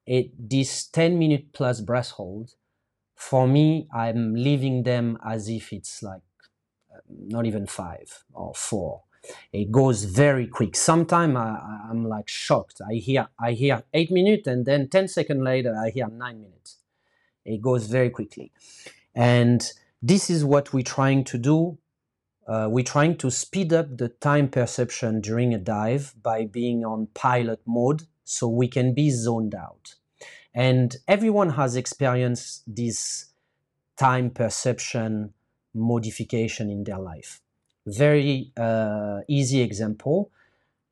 It, 0.05 0.31
this 0.49 0.87
10 0.87 1.19
minute 1.19 1.53
plus 1.53 1.81
breath 1.81 2.11
hold, 2.11 2.51
for 3.15 3.47
me, 3.47 3.87
I'm 3.93 4.33
leaving 4.33 4.83
them 4.83 5.17
as 5.23 5.47
if 5.47 5.71
it's 5.71 6.01
like 6.01 6.21
uh, 6.93 6.99
not 7.07 7.45
even 7.45 7.67
five 7.67 8.23
or 8.33 8.53
four. 8.55 9.03
It 9.53 9.71
goes 9.71 10.03
very 10.03 10.47
quick. 10.47 10.75
Sometimes 10.75 11.35
I, 11.35 11.87
am 11.89 12.05
like 12.05 12.27
shocked. 12.27 12.81
I 12.87 12.95
hear 12.95 13.27
I 13.39 13.51
hear 13.51 13.83
eight 13.93 14.11
minutes, 14.11 14.47
and 14.47 14.65
then 14.65 14.89
10 14.89 15.07
seconds 15.07 15.41
later, 15.41 15.75
I 15.75 15.89
hear 15.91 16.07
nine 16.07 16.41
minutes. 16.41 16.77
It 17.45 17.61
goes 17.61 17.87
very 17.87 18.09
quickly, 18.09 18.51
and 19.15 19.71
this 20.01 20.29
is 20.29 20.43
what 20.43 20.73
we're 20.73 20.83
trying 20.83 21.23
to 21.25 21.37
do 21.37 21.77
uh, 22.47 22.67
we're 22.69 22.83
trying 22.83 23.15
to 23.15 23.29
speed 23.29 23.71
up 23.71 23.97
the 23.97 24.09
time 24.09 24.49
perception 24.49 25.21
during 25.21 25.53
a 25.53 25.57
dive 25.57 26.13
by 26.21 26.45
being 26.45 26.83
on 26.83 27.07
pilot 27.13 27.61
mode 27.65 28.03
so 28.23 28.47
we 28.47 28.67
can 28.67 28.93
be 28.93 29.09
zoned 29.09 29.53
out. 29.55 29.95
And 30.53 30.97
everyone 31.07 31.51
has 31.51 31.75
experienced 31.75 32.63
this 32.67 33.27
time 33.97 34.31
perception 34.31 35.33
modification 35.73 36.69
in 36.69 36.83
their 36.83 36.99
life. 36.99 37.41
Very 37.85 38.51
uh, 38.57 39.21
easy 39.27 39.61
example. 39.61 40.31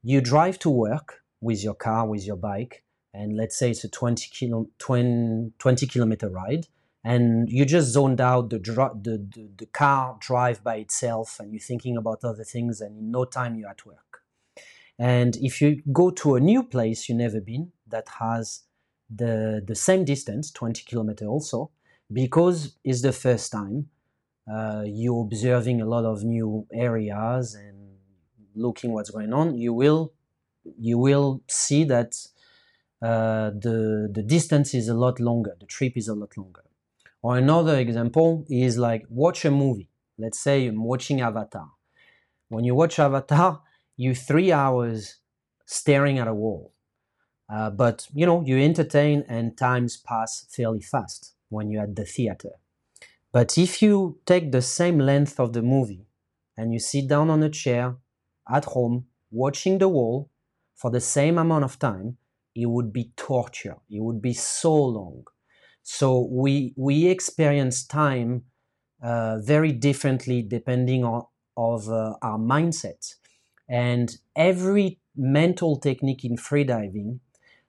You 0.03 0.21
drive 0.21 0.59
to 0.59 0.69
work 0.69 1.21
with 1.41 1.63
your 1.63 1.75
car, 1.75 2.07
with 2.07 2.25
your 2.25 2.35
bike, 2.35 2.83
and 3.13 3.35
let's 3.35 3.57
say 3.57 3.71
it's 3.71 3.83
a 3.83 3.89
20, 3.89 4.29
kilo, 4.31 4.67
20, 4.79 5.53
20 5.57 5.87
kilometer 5.87 6.29
ride 6.29 6.67
and 7.03 7.49
you 7.49 7.65
just 7.65 7.91
zoned 7.91 8.19
out 8.19 8.49
the, 8.49 8.59
the, 8.59 9.27
the, 9.33 9.49
the, 9.57 9.65
car 9.67 10.17
drive 10.19 10.63
by 10.63 10.75
itself 10.75 11.39
and 11.39 11.51
you're 11.53 11.59
thinking 11.59 11.97
about 11.97 12.23
other 12.23 12.43
things 12.43 12.81
and 12.81 12.97
in 12.97 13.11
no 13.11 13.25
time 13.25 13.55
you're 13.55 13.69
at 13.69 13.85
work. 13.85 14.21
And 14.97 15.37
if 15.37 15.61
you 15.61 15.81
go 15.93 16.11
to 16.11 16.35
a 16.35 16.39
new 16.39 16.63
place 16.63 17.07
you've 17.07 17.17
never 17.17 17.39
been 17.39 17.71
that 17.87 18.07
has 18.19 18.63
the, 19.09 19.63
the 19.65 19.75
same 19.75 20.03
distance 20.05 20.51
20 20.51 20.83
kilometer 20.83 21.25
also 21.25 21.71
because 22.11 22.75
it's 22.83 23.01
the 23.01 23.13
first 23.13 23.51
time 23.51 23.89
uh, 24.51 24.83
you're 24.85 25.21
observing 25.21 25.81
a 25.81 25.85
lot 25.85 26.05
of 26.05 26.23
new 26.23 26.65
areas 26.73 27.55
and 27.55 27.77
looking 28.55 28.91
what's 28.91 29.09
going 29.09 29.33
on 29.33 29.57
you 29.57 29.73
will 29.73 30.13
you 30.77 30.97
will 30.97 31.41
see 31.47 31.83
that 31.83 32.15
uh, 33.01 33.49
the 33.51 34.09
the 34.11 34.23
distance 34.23 34.73
is 34.73 34.89
a 34.89 34.93
lot 34.93 35.19
longer 35.19 35.55
the 35.59 35.65
trip 35.65 35.93
is 35.95 36.07
a 36.07 36.13
lot 36.15 36.35
longer 36.37 36.63
or 37.21 37.37
another 37.37 37.77
example 37.77 38.45
is 38.49 38.77
like 38.77 39.05
watch 39.09 39.43
a 39.45 39.51
movie. 39.51 39.89
Let's 40.17 40.39
say 40.39 40.67
I'm 40.67 40.83
watching 40.83 41.21
Avatar. 41.21 41.71
When 42.47 42.63
you 42.63 42.75
watch 42.75 42.99
Avatar, 42.99 43.61
you 43.97 44.15
three 44.15 44.51
hours 44.51 45.17
staring 45.65 46.17
at 46.17 46.27
a 46.27 46.33
wall. 46.33 46.73
Uh, 47.51 47.69
but 47.69 48.07
you 48.13 48.25
know 48.25 48.43
you 48.45 48.57
entertain 48.57 49.25
and 49.27 49.57
times 49.57 49.97
pass 49.97 50.45
fairly 50.49 50.81
fast 50.81 51.33
when 51.49 51.69
you're 51.69 51.83
at 51.83 51.95
the 51.95 52.05
theater. 52.05 52.51
But 53.31 53.57
if 53.57 53.81
you 53.81 54.19
take 54.25 54.51
the 54.51 54.61
same 54.61 54.99
length 54.99 55.39
of 55.39 55.53
the 55.53 55.61
movie 55.61 56.05
and 56.57 56.73
you 56.73 56.79
sit 56.79 57.07
down 57.07 57.29
on 57.29 57.43
a 57.43 57.49
chair 57.49 57.97
at 58.51 58.65
home 58.65 59.07
watching 59.31 59.77
the 59.77 59.87
wall 59.89 60.29
for 60.75 60.89
the 60.91 61.01
same 61.01 61.37
amount 61.37 61.63
of 61.63 61.77
time, 61.79 62.17
it 62.55 62.65
would 62.67 62.91
be 62.91 63.11
torture. 63.15 63.77
It 63.89 64.01
would 64.01 64.21
be 64.21 64.33
so 64.33 64.73
long. 64.73 65.25
So 65.83 66.27
we 66.31 66.73
we 66.77 67.07
experience 67.07 67.85
time 67.85 68.45
uh, 69.01 69.39
very 69.39 69.71
differently 69.71 70.41
depending 70.43 71.03
on 71.03 71.25
of 71.57 71.89
uh, 71.89 72.15
our 72.21 72.37
mindset. 72.39 73.15
And 73.69 74.17
every 74.35 74.99
mental 75.15 75.77
technique 75.77 76.23
in 76.25 76.37
freediving, 76.37 77.19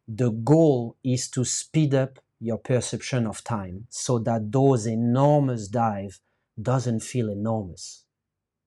the 0.08 0.30
goal 0.30 0.96
is 1.04 1.28
to 1.30 1.44
speed 1.44 1.94
up 1.94 2.18
your 2.40 2.58
perception 2.58 3.26
of 3.26 3.44
time 3.44 3.86
so 3.90 4.18
that 4.18 4.50
those 4.50 4.86
enormous 4.86 5.68
dive 5.68 6.18
doesn't 6.60 7.00
feel 7.00 7.28
enormous. 7.28 8.04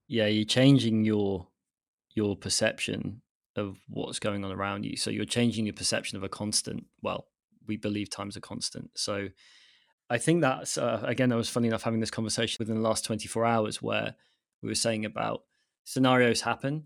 Yeah, 0.08 0.28
you're 0.28 0.46
changing 0.46 1.04
your 1.06 1.48
your 2.16 2.38
perception 2.38 3.22
of 3.56 3.78
what's 3.88 4.20
going 4.20 4.44
on 4.46 4.52
around 4.52 4.86
you. 4.86 4.96
So 4.96 5.10
you're 5.10 5.26
changing 5.26 5.66
your 5.66 5.74
perception 5.74 6.18
of 6.18 6.24
a 6.24 6.30
constant. 6.30 6.86
Well, 7.02 7.28
we 7.68 7.78
believe 7.78 8.10
time's 8.10 8.36
a 8.36 8.42
constant. 8.42 8.92
So 8.96 9.30
I 10.10 10.18
think 10.20 10.42
that's 10.42 10.78
uh, 10.78 11.02
again. 11.04 11.32
I 11.32 11.36
was 11.36 11.50
funny 11.50 11.68
enough 11.68 11.84
having 11.84 12.00
this 12.00 12.12
conversation 12.12 12.58
within 12.60 12.76
the 12.76 12.88
last 12.88 13.06
24 13.06 13.46
hours 13.46 13.82
where 13.82 14.16
we 14.62 14.70
were 14.70 14.76
saying 14.76 15.06
about 15.06 15.44
scenarios 15.84 16.42
happen, 16.42 16.86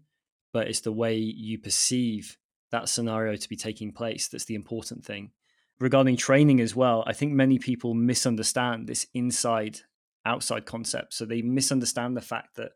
but 0.54 0.68
it's 0.68 0.82
the 0.82 0.92
way 0.92 1.16
you 1.18 1.58
perceive 1.58 2.38
that 2.72 2.90
scenario 2.90 3.36
to 3.36 3.50
be 3.50 3.56
taking 3.56 3.92
place 3.92 4.28
that's 4.28 4.46
the 4.46 4.56
important 4.56 5.04
thing. 5.04 5.32
Regarding 5.80 6.18
training 6.18 6.60
as 6.60 6.76
well, 6.76 7.04
I 7.06 7.14
think 7.14 7.34
many 7.34 7.60
people 7.60 7.94
misunderstand 7.94 8.88
this 8.88 9.06
inside 9.14 9.82
outside 10.26 10.66
concept. 10.66 11.14
So 11.14 11.26
they 11.26 11.42
misunderstand 11.42 12.18
the 12.18 12.22
fact 12.22 12.56
that 12.56 12.72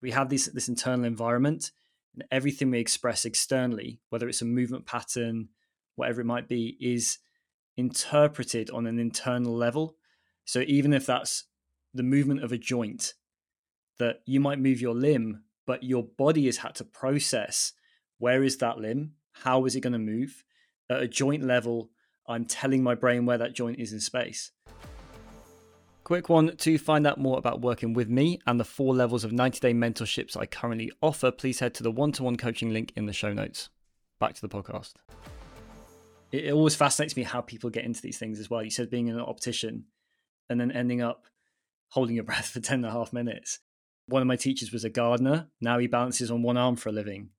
we 0.00 0.10
have 0.12 0.30
this 0.30 0.46
this 0.46 0.68
internal 0.68 1.04
environment 1.04 1.70
and 2.14 2.24
everything 2.30 2.70
we 2.70 2.80
express 2.80 3.24
externally, 3.24 4.00
whether 4.10 4.28
it's 4.28 4.42
a 4.42 4.46
movement 4.46 4.86
pattern, 4.86 5.48
whatever 5.94 6.20
it 6.20 6.26
might 6.26 6.48
be, 6.48 6.76
is 6.80 7.18
interpreted 7.76 8.70
on 8.70 8.86
an 8.86 8.98
internal 8.98 9.54
level. 9.54 9.96
So 10.44 10.60
even 10.66 10.92
if 10.92 11.06
that's 11.06 11.44
the 11.94 12.02
movement 12.02 12.42
of 12.42 12.52
a 12.52 12.58
joint, 12.58 13.14
that 13.98 14.20
you 14.26 14.40
might 14.40 14.58
move 14.58 14.80
your 14.80 14.94
limb, 14.94 15.44
but 15.66 15.84
your 15.84 16.02
body 16.02 16.46
has 16.46 16.58
had 16.58 16.74
to 16.76 16.84
process 16.84 17.72
where 18.18 18.42
is 18.42 18.58
that 18.58 18.78
limb? 18.78 19.12
How 19.32 19.64
is 19.64 19.74
it 19.74 19.80
going 19.80 19.92
to 19.92 19.98
move? 19.98 20.44
At 20.90 21.02
a 21.02 21.08
joint 21.08 21.42
level, 21.42 21.90
I'm 22.28 22.44
telling 22.44 22.82
my 22.82 22.94
brain 22.94 23.26
where 23.26 23.38
that 23.38 23.54
joint 23.54 23.78
is 23.78 23.92
in 23.92 24.00
space. 24.00 24.52
Quick 26.04 26.28
one 26.28 26.56
to 26.56 26.78
find 26.78 27.06
out 27.06 27.18
more 27.18 27.38
about 27.38 27.60
working 27.60 27.92
with 27.94 28.08
me 28.08 28.40
and 28.46 28.58
the 28.58 28.64
four 28.64 28.94
levels 28.94 29.22
of 29.24 29.32
90 29.32 29.60
day 29.60 29.72
mentorships 29.72 30.36
I 30.36 30.46
currently 30.46 30.90
offer, 31.00 31.30
please 31.30 31.60
head 31.60 31.74
to 31.74 31.82
the 31.82 31.92
one 31.92 32.12
to 32.12 32.24
one 32.24 32.36
coaching 32.36 32.72
link 32.72 32.92
in 32.96 33.06
the 33.06 33.12
show 33.12 33.32
notes. 33.32 33.70
Back 34.18 34.34
to 34.34 34.40
the 34.40 34.48
podcast. 34.48 34.94
It, 36.32 36.52
always 36.52 36.74
fascinates 36.74 37.16
me 37.16 37.22
how 37.22 37.40
people 37.40 37.70
get 37.70 37.84
into 37.84 38.00
these 38.00 38.18
things 38.18 38.40
as 38.40 38.50
well. 38.50 38.62
You 38.62 38.70
said 38.70 38.90
being 38.90 39.10
an 39.10 39.20
optician 39.20 39.84
and 40.48 40.60
then 40.60 40.72
ending 40.72 41.02
up 41.02 41.26
holding 41.90 42.16
your 42.16 42.24
breath 42.24 42.48
for 42.48 42.60
10 42.60 42.76
and 42.76 42.86
a 42.86 42.90
half 42.90 43.12
minutes. 43.12 43.60
One 44.06 44.22
of 44.22 44.28
my 44.28 44.36
teachers 44.36 44.72
was 44.72 44.84
a 44.84 44.90
gardener. 44.90 45.48
Now 45.60 45.78
he 45.78 45.86
balances 45.86 46.30
on 46.30 46.42
one 46.42 46.56
arm 46.56 46.76
for 46.76 46.88
a 46.88 46.92
living. 46.92 47.30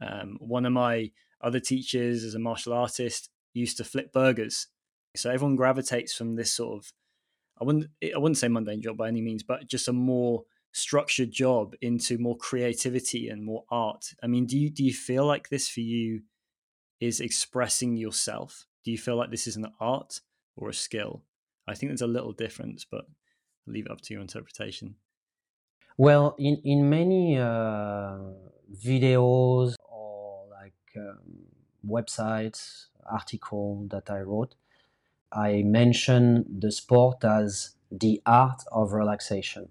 Um, 0.00 0.36
one 0.40 0.66
of 0.66 0.72
my 0.72 1.10
other 1.40 1.60
teachers 1.60 2.22
is 2.22 2.34
a 2.34 2.38
martial 2.38 2.72
artist 2.74 3.30
used 3.52 3.76
to 3.78 3.84
flip 3.84 4.12
burgers. 4.12 4.68
So 5.16 5.30
everyone 5.30 5.56
gravitates 5.56 6.14
from 6.14 6.36
this 6.36 6.52
sort 6.52 6.78
of 6.78 6.92
I 7.60 7.64
wouldn't 7.64 7.86
I 8.02 8.18
wouldn't 8.18 8.38
say 8.38 8.48
mundane 8.48 8.82
job 8.82 8.96
by 8.96 9.08
any 9.08 9.20
means, 9.20 9.42
but 9.42 9.66
just 9.66 9.88
a 9.88 9.92
more 9.92 10.44
structured 10.72 11.30
job 11.30 11.74
into 11.80 12.16
more 12.16 12.36
creativity 12.36 13.28
and 13.28 13.44
more 13.44 13.64
art. 13.70 14.14
I 14.22 14.28
mean, 14.28 14.46
do 14.46 14.58
you 14.58 14.70
do 14.70 14.84
you 14.84 14.94
feel 14.94 15.26
like 15.26 15.48
this 15.48 15.68
for 15.68 15.80
you 15.80 16.22
is 17.00 17.20
expressing 17.20 17.96
yourself? 17.96 18.66
Do 18.84 18.90
you 18.90 18.98
feel 18.98 19.16
like 19.16 19.30
this 19.30 19.46
is 19.46 19.56
an 19.56 19.66
art 19.78 20.20
or 20.56 20.68
a 20.68 20.74
skill? 20.74 21.22
I 21.68 21.74
think 21.74 21.90
there's 21.90 22.02
a 22.02 22.06
little 22.06 22.32
difference, 22.32 22.86
but 22.90 23.04
I'll 23.66 23.74
leave 23.74 23.86
it 23.86 23.92
up 23.92 24.00
to 24.02 24.14
your 24.14 24.22
interpretation. 24.22 24.96
Well, 25.98 26.34
in 26.38 26.62
in 26.64 26.88
many 26.88 27.36
uh, 27.36 28.18
videos 28.72 29.74
or 29.84 30.46
like 30.50 30.72
um, 30.96 31.44
websites, 31.86 32.86
article 33.10 33.86
that 33.90 34.10
I 34.10 34.20
wrote, 34.20 34.54
I 35.32 35.62
mention 35.62 36.46
the 36.60 36.72
sport 36.72 37.24
as 37.24 37.74
the 37.90 38.22
art 38.26 38.62
of 38.72 38.92
relaxation. 38.92 39.68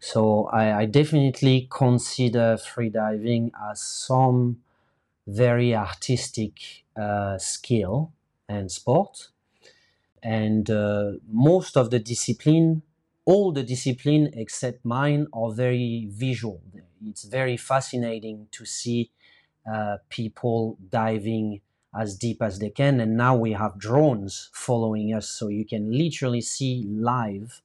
So 0.00 0.46
I, 0.46 0.80
I 0.82 0.86
definitely 0.86 1.68
consider 1.70 2.56
freediving 2.56 3.50
as 3.70 3.80
some 3.82 4.62
very 5.26 5.74
artistic 5.74 6.84
uh, 6.96 7.38
skill 7.38 8.12
and 8.48 8.70
sport. 8.72 9.30
And 10.22 10.68
uh, 10.70 11.12
most 11.28 11.76
of 11.76 11.90
the 11.90 11.98
discipline, 11.98 12.82
all 13.24 13.52
the 13.52 13.62
discipline 13.62 14.30
except 14.34 14.84
mine, 14.84 15.26
are 15.32 15.52
very 15.52 16.08
visual. 16.10 16.62
It's 17.04 17.24
very 17.24 17.56
fascinating 17.56 18.48
to 18.52 18.64
see 18.64 19.10
uh, 19.70 19.98
people 20.08 20.78
diving 20.90 21.60
as 21.98 22.16
deep 22.16 22.40
as 22.40 22.58
they 22.58 22.70
can. 22.70 23.00
And 23.00 23.16
now 23.16 23.34
we 23.34 23.52
have 23.52 23.78
drones 23.78 24.50
following 24.52 25.12
us, 25.12 25.28
so 25.28 25.48
you 25.48 25.64
can 25.64 25.90
literally 25.90 26.40
see 26.40 26.84
live 26.88 27.60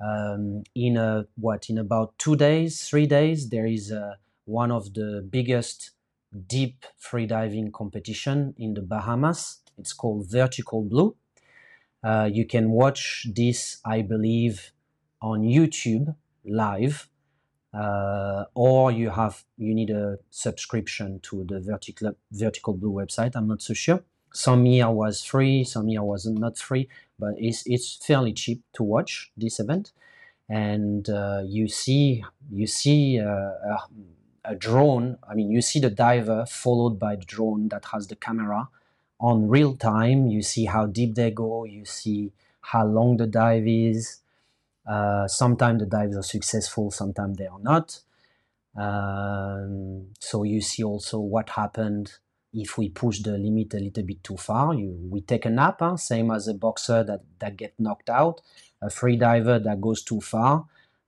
um, 0.00 0.62
in 0.74 0.96
a 0.96 1.26
what 1.36 1.68
in 1.68 1.78
about 1.78 2.18
two 2.18 2.36
days, 2.36 2.88
three 2.88 3.06
days. 3.06 3.48
There 3.48 3.66
is 3.66 3.90
a, 3.90 4.18
one 4.44 4.70
of 4.70 4.94
the 4.94 5.26
biggest 5.28 5.90
deep 6.46 6.86
freediving 7.00 7.72
competition 7.72 8.54
in 8.56 8.74
the 8.74 8.82
Bahamas. 8.82 9.60
It's 9.78 9.92
called 9.92 10.30
Vertical 10.30 10.82
Blue. 10.82 11.16
Uh, 12.04 12.28
you 12.32 12.46
can 12.46 12.70
watch 12.70 13.26
this, 13.34 13.78
I 13.84 14.02
believe, 14.02 14.72
on 15.20 15.42
YouTube 15.42 16.16
live 16.44 17.08
uh, 17.74 18.44
or 18.54 18.92
you 18.92 19.10
have 19.10 19.44
you 19.56 19.74
need 19.74 19.90
a 19.90 20.18
subscription 20.30 21.20
to 21.20 21.44
the 21.44 21.60
vertical 21.60 22.12
vertical 22.30 22.74
blue 22.74 22.92
website 22.92 23.34
i'm 23.34 23.48
not 23.48 23.62
so 23.62 23.74
sure. 23.74 24.02
Some 24.34 24.64
year 24.64 24.90
was 24.90 25.22
free 25.24 25.64
some 25.64 25.88
year 25.88 26.02
was 26.02 26.26
not 26.26 26.58
free 26.58 26.88
but 27.18 27.34
it's 27.38 27.62
it's 27.66 27.96
fairly 27.96 28.32
cheap 28.32 28.62
to 28.74 28.82
watch 28.82 29.30
this 29.36 29.60
event. 29.60 29.92
And 30.48 31.08
uh, 31.08 31.42
you 31.44 31.68
see 31.68 32.24
you 32.50 32.66
see 32.66 33.20
uh, 33.20 33.24
a, 33.74 33.88
a, 34.44 34.54
drone 34.54 35.18
i 35.28 35.34
mean 35.34 35.50
you 35.50 35.62
see 35.62 35.80
the 35.80 35.90
diver 35.90 36.44
followed 36.46 36.98
by 36.98 37.16
the 37.16 37.24
drone 37.24 37.68
that 37.68 37.84
has 37.92 38.06
the 38.08 38.16
camera 38.16 38.68
on 39.22 39.48
real 39.48 39.76
time. 39.76 40.26
You 40.26 40.42
see 40.42 40.66
how 40.66 40.86
deep 40.86 41.14
they 41.14 41.30
go. 41.30 41.64
You 41.64 41.84
see 41.84 42.32
how 42.60 42.84
long 42.84 43.16
the 43.16 43.26
dive 43.26 43.66
is 43.66 44.18
uh, 44.86 45.28
sometimes 45.28 45.80
the 45.80 45.86
dives 45.86 46.16
are 46.16 46.22
successful, 46.22 46.90
sometimes 46.90 47.38
they 47.38 47.46
are 47.46 47.60
not. 47.60 48.00
Um, 48.76 50.08
so 50.18 50.44
you 50.44 50.60
see 50.60 50.82
also 50.82 51.18
what 51.18 51.50
happened 51.50 52.14
if 52.52 52.76
we 52.76 52.88
push 52.90 53.20
the 53.20 53.38
limit 53.38 53.74
a 53.74 53.78
little 53.78 54.02
bit 54.02 54.22
too 54.22 54.36
far. 54.36 54.74
You, 54.74 54.96
we 55.10 55.20
take 55.22 55.46
a 55.46 55.50
nap, 55.50 55.76
huh? 55.80 55.96
same 55.96 56.30
as 56.30 56.48
a 56.48 56.54
boxer 56.54 57.02
that, 57.04 57.22
that 57.38 57.56
get 57.56 57.74
knocked 57.78 58.10
out. 58.10 58.40
A 58.80 58.90
free 58.90 59.16
diver 59.16 59.58
that 59.58 59.80
goes 59.80 60.02
too 60.02 60.20
far 60.20 60.66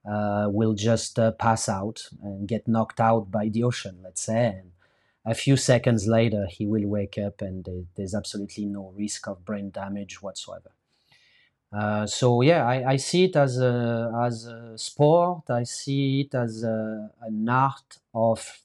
uh, 0.09 0.47
will 0.49 0.75
just 0.75 1.19
uh, 1.19 1.33
pass 1.33 1.69
out 1.69 2.09
and 2.23 2.49
get 2.49 2.69
knocked 2.69 3.01
out 3.01 3.31
by 3.31 3.49
the 3.49 3.65
ocean, 3.65 3.99
let's 4.03 4.23
say. 4.23 4.47
And 4.47 4.71
a 5.27 5.35
few 5.35 5.57
seconds 5.57 6.07
later, 6.07 6.47
he 6.49 6.67
will 6.67 6.87
wake 6.87 7.19
up 7.19 7.43
and 7.43 7.67
there's 7.97 8.15
absolutely 8.15 8.67
no 8.67 8.93
risk 8.97 9.27
of 9.27 9.45
brain 9.45 9.71
damage 9.71 10.23
whatsoever. 10.23 10.71
Uh, 11.75 12.07
so 12.07 12.41
yeah, 12.41 12.65
I, 12.65 12.93
I, 12.93 12.97
see 12.97 13.25
it 13.25 13.35
as 13.35 13.59
a 13.59 14.13
as 14.25 14.47
a 14.47 14.79
sport. 14.79 15.51
I 15.51 15.65
see 15.65 16.21
it 16.21 16.35
as 16.35 16.63
a, 16.63 17.11
an 17.23 17.49
art 17.49 17.99
of 18.15 18.61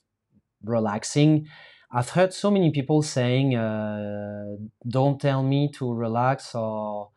relaxing. 0.62 1.48
I've 1.90 2.10
heard 2.10 2.32
so 2.32 2.52
many 2.52 2.70
people 2.70 3.02
saying, 3.02 3.56
uh, 3.56 4.54
"Don't 4.86 5.20
tell 5.20 5.42
me 5.42 5.72
to 5.72 5.92
relax," 5.92 6.54
or 6.54 7.10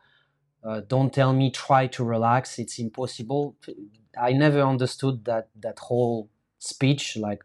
uh, 0.64 0.80
"Don't 0.80 1.12
tell 1.12 1.32
me 1.32 1.52
try 1.52 1.86
to 1.86 2.02
relax. 2.02 2.58
It's 2.58 2.80
impossible." 2.80 3.54
I 4.20 4.32
never 4.32 4.62
understood 4.62 5.24
that 5.26 5.50
that 5.60 5.78
whole 5.78 6.28
speech. 6.58 7.16
Like 7.16 7.44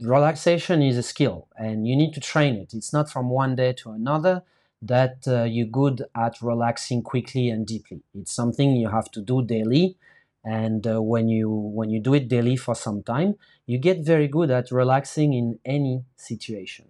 relaxation 0.00 0.82
is 0.82 0.98
a 0.98 1.02
skill, 1.02 1.48
and 1.56 1.88
you 1.88 1.96
need 1.96 2.12
to 2.12 2.20
train 2.20 2.56
it. 2.56 2.74
It's 2.74 2.92
not 2.92 3.10
from 3.10 3.30
one 3.30 3.56
day 3.56 3.72
to 3.72 3.92
another 3.92 4.42
that 4.86 5.26
uh, 5.26 5.44
you're 5.44 5.66
good 5.66 6.04
at 6.14 6.40
relaxing 6.42 7.02
quickly 7.02 7.48
and 7.48 7.66
deeply. 7.66 8.02
It's 8.14 8.32
something 8.32 8.76
you 8.76 8.90
have 8.90 9.10
to 9.12 9.20
do 9.20 9.42
daily, 9.42 9.96
and 10.44 10.86
uh, 10.86 11.02
when 11.02 11.28
you 11.28 11.50
when 11.50 11.90
you 11.90 12.00
do 12.00 12.14
it 12.14 12.28
daily 12.28 12.56
for 12.56 12.74
some 12.74 13.02
time, 13.02 13.36
you 13.66 13.78
get 13.78 14.00
very 14.00 14.28
good 14.28 14.50
at 14.50 14.70
relaxing 14.70 15.32
in 15.32 15.58
any 15.64 16.04
situation. 16.16 16.86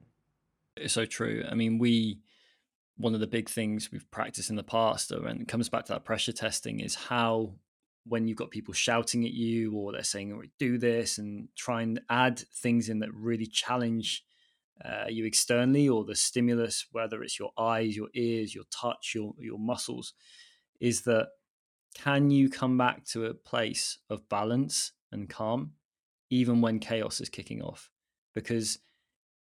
It's 0.77 0.95
so 0.95 1.07
true. 1.07 1.45
I 1.49 1.55
mean, 1.55 1.79
we 1.79 2.19
one 2.97 3.15
of 3.15 3.21
the 3.21 3.27
big 3.27 3.49
things 3.49 3.91
we've 3.91 4.11
practiced 4.11 4.51
in 4.51 4.57
the 4.57 4.63
past, 4.63 5.11
and 5.11 5.43
it 5.43 5.49
comes 5.49 5.69
back 5.69 5.85
to 5.87 5.93
that 5.93 6.05
pressure 6.05 6.33
testing, 6.33 6.81
is 6.81 6.95
how 6.95 7.55
when 8.07 8.29
you've 8.29 8.37
got 8.37 8.51
people 8.51 8.75
shouting 8.75 9.25
at 9.25 9.33
you 9.33 9.73
or 9.75 9.93
they're 9.93 10.03
saying, 10.03 10.33
oh, 10.33 10.43
do 10.59 10.79
this 10.79 11.19
and 11.19 11.49
try 11.57 11.83
and 11.83 12.01
add 12.11 12.39
things 12.39 12.89
in 12.89 12.99
that 12.99 13.13
really 13.15 13.47
challenge 13.47 14.25
uh, 14.83 15.07
you 15.09 15.25
externally 15.25 15.89
or 15.89 16.05
the 16.05 16.17
stimulus, 16.17 16.87
whether 16.93 17.23
it's 17.23 17.39
your 17.39 17.53
eyes, 17.59 17.97
your 17.97 18.09
ears, 18.15 18.55
your 18.55 18.65
touch, 18.71 19.13
your, 19.15 19.35
your 19.39 19.59
muscles, 19.59 20.15
is 20.81 21.03
that 21.03 21.29
can 21.95 22.31
you 22.31 22.49
come 22.49 22.77
back 22.77 23.05
to 23.07 23.27
a 23.27 23.35
place 23.35 23.99
of 24.11 24.29
balance 24.29 24.93
and 25.13 25.29
calm 25.29 25.73
even 26.31 26.61
when 26.61 26.81
chaos 26.81 27.21
is 27.21 27.29
kicking 27.29 27.63
off? 27.63 27.91
Because 28.35 28.79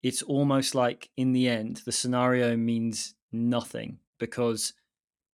it's 0.02 0.22
almost 0.22 0.74
like 0.74 1.10
in 1.16 1.32
the 1.32 1.48
end, 1.48 1.82
the 1.84 1.92
scenario 1.92 2.56
means 2.56 3.14
nothing 3.30 3.98
because 4.18 4.72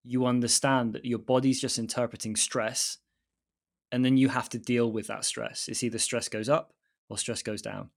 you 0.05 0.27
understand 0.27 0.93
that 0.93 1.05
your 1.05 1.19
body's 1.19 1.61
just 1.61 1.79
interpreting 1.79 2.37
stress 2.37 2.99
and 3.91 4.05
then 4.05 4.17
you 4.17 4.29
have 4.29 4.49
to 4.51 4.59
deal 4.59 4.93
with 4.93 5.07
that 5.07 5.25
stress. 5.25 5.69
It's 5.69 5.83
either 5.83 5.99
stress 5.99 6.29
goes 6.29 6.49
up 6.49 6.73
or 7.09 7.17
stress 7.17 7.43
goes 7.43 7.63
down. 7.63 7.91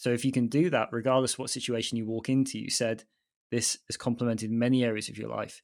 So 0.00 0.08
if 0.08 0.24
you 0.24 0.32
can 0.32 0.48
do 0.48 0.70
that, 0.70 0.88
regardless 0.92 1.38
what 1.38 1.50
situation 1.50 1.98
you 1.98 2.06
walk 2.06 2.30
into, 2.30 2.58
you 2.58 2.70
said 2.70 3.04
this 3.50 3.76
has 3.86 3.98
complemented 3.98 4.50
many 4.50 4.82
areas 4.82 5.10
of 5.10 5.18
your 5.18 5.28
life. 5.28 5.60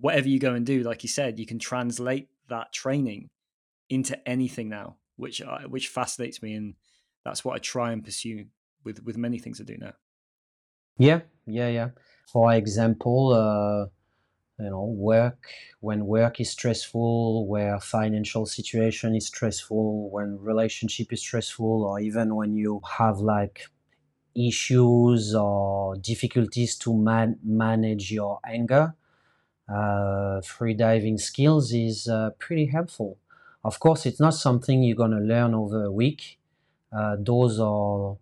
Whatever 0.00 0.28
you 0.28 0.40
go 0.40 0.54
and 0.54 0.66
do, 0.66 0.82
like 0.82 1.04
you 1.04 1.08
said, 1.08 1.38
you 1.38 1.46
can 1.46 1.60
translate 1.60 2.26
that 2.48 2.72
training 2.72 3.30
into 3.88 4.18
anything 4.28 4.68
now, 4.68 4.96
which 5.14 5.40
I, 5.40 5.66
which 5.66 5.86
fascinates 5.86 6.42
me, 6.42 6.54
and 6.54 6.74
that's 7.24 7.44
what 7.44 7.54
I 7.54 7.58
try 7.58 7.92
and 7.92 8.02
pursue 8.02 8.46
with 8.82 9.04
with 9.04 9.16
many 9.16 9.38
things 9.38 9.60
I 9.60 9.64
do 9.64 9.76
now. 9.78 9.92
Yeah, 10.98 11.20
yeah, 11.46 11.68
yeah. 11.68 11.90
For 12.32 12.52
example, 12.54 13.32
uh, 13.32 13.86
you 14.58 14.70
know 14.70 14.84
work 14.84 15.48
when 15.80 16.06
work 16.06 16.40
is 16.40 16.50
stressful 16.50 17.46
where 17.46 17.78
financial 17.80 18.46
situation 18.46 19.14
is 19.14 19.26
stressful 19.26 20.10
when 20.10 20.38
relationship 20.40 21.12
is 21.12 21.20
stressful 21.20 21.84
or 21.84 22.00
even 22.00 22.34
when 22.36 22.56
you 22.56 22.80
have 22.98 23.18
like 23.18 23.66
issues 24.36 25.34
or 25.34 25.96
difficulties 25.96 26.76
to 26.76 26.96
man- 26.96 27.38
manage 27.44 28.12
your 28.12 28.40
anger 28.46 28.94
uh, 29.68 30.40
free 30.42 30.74
diving 30.74 31.18
skills 31.18 31.72
is 31.72 32.08
uh, 32.08 32.30
pretty 32.38 32.66
helpful. 32.66 33.18
Of 33.64 33.78
course 33.80 34.06
it's 34.06 34.20
not 34.20 34.34
something 34.34 34.82
you're 34.82 34.96
going 34.96 35.12
to 35.12 35.18
learn 35.18 35.54
over 35.54 35.84
a 35.84 35.92
week. 35.92 36.38
Uh, 36.92 37.16
those 37.18 37.60
are 37.60 38.16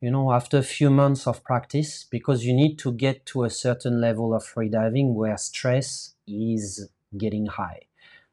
you 0.00 0.10
know, 0.10 0.32
after 0.32 0.56
a 0.58 0.62
few 0.62 0.88
months 0.88 1.26
of 1.26 1.44
practice, 1.44 2.04
because 2.10 2.44
you 2.44 2.54
need 2.54 2.78
to 2.78 2.92
get 2.92 3.26
to 3.26 3.44
a 3.44 3.50
certain 3.50 4.00
level 4.00 4.34
of 4.34 4.42
freediving 4.42 5.12
where 5.14 5.36
stress 5.36 6.14
is 6.26 6.88
getting 7.16 7.46
high. 7.46 7.80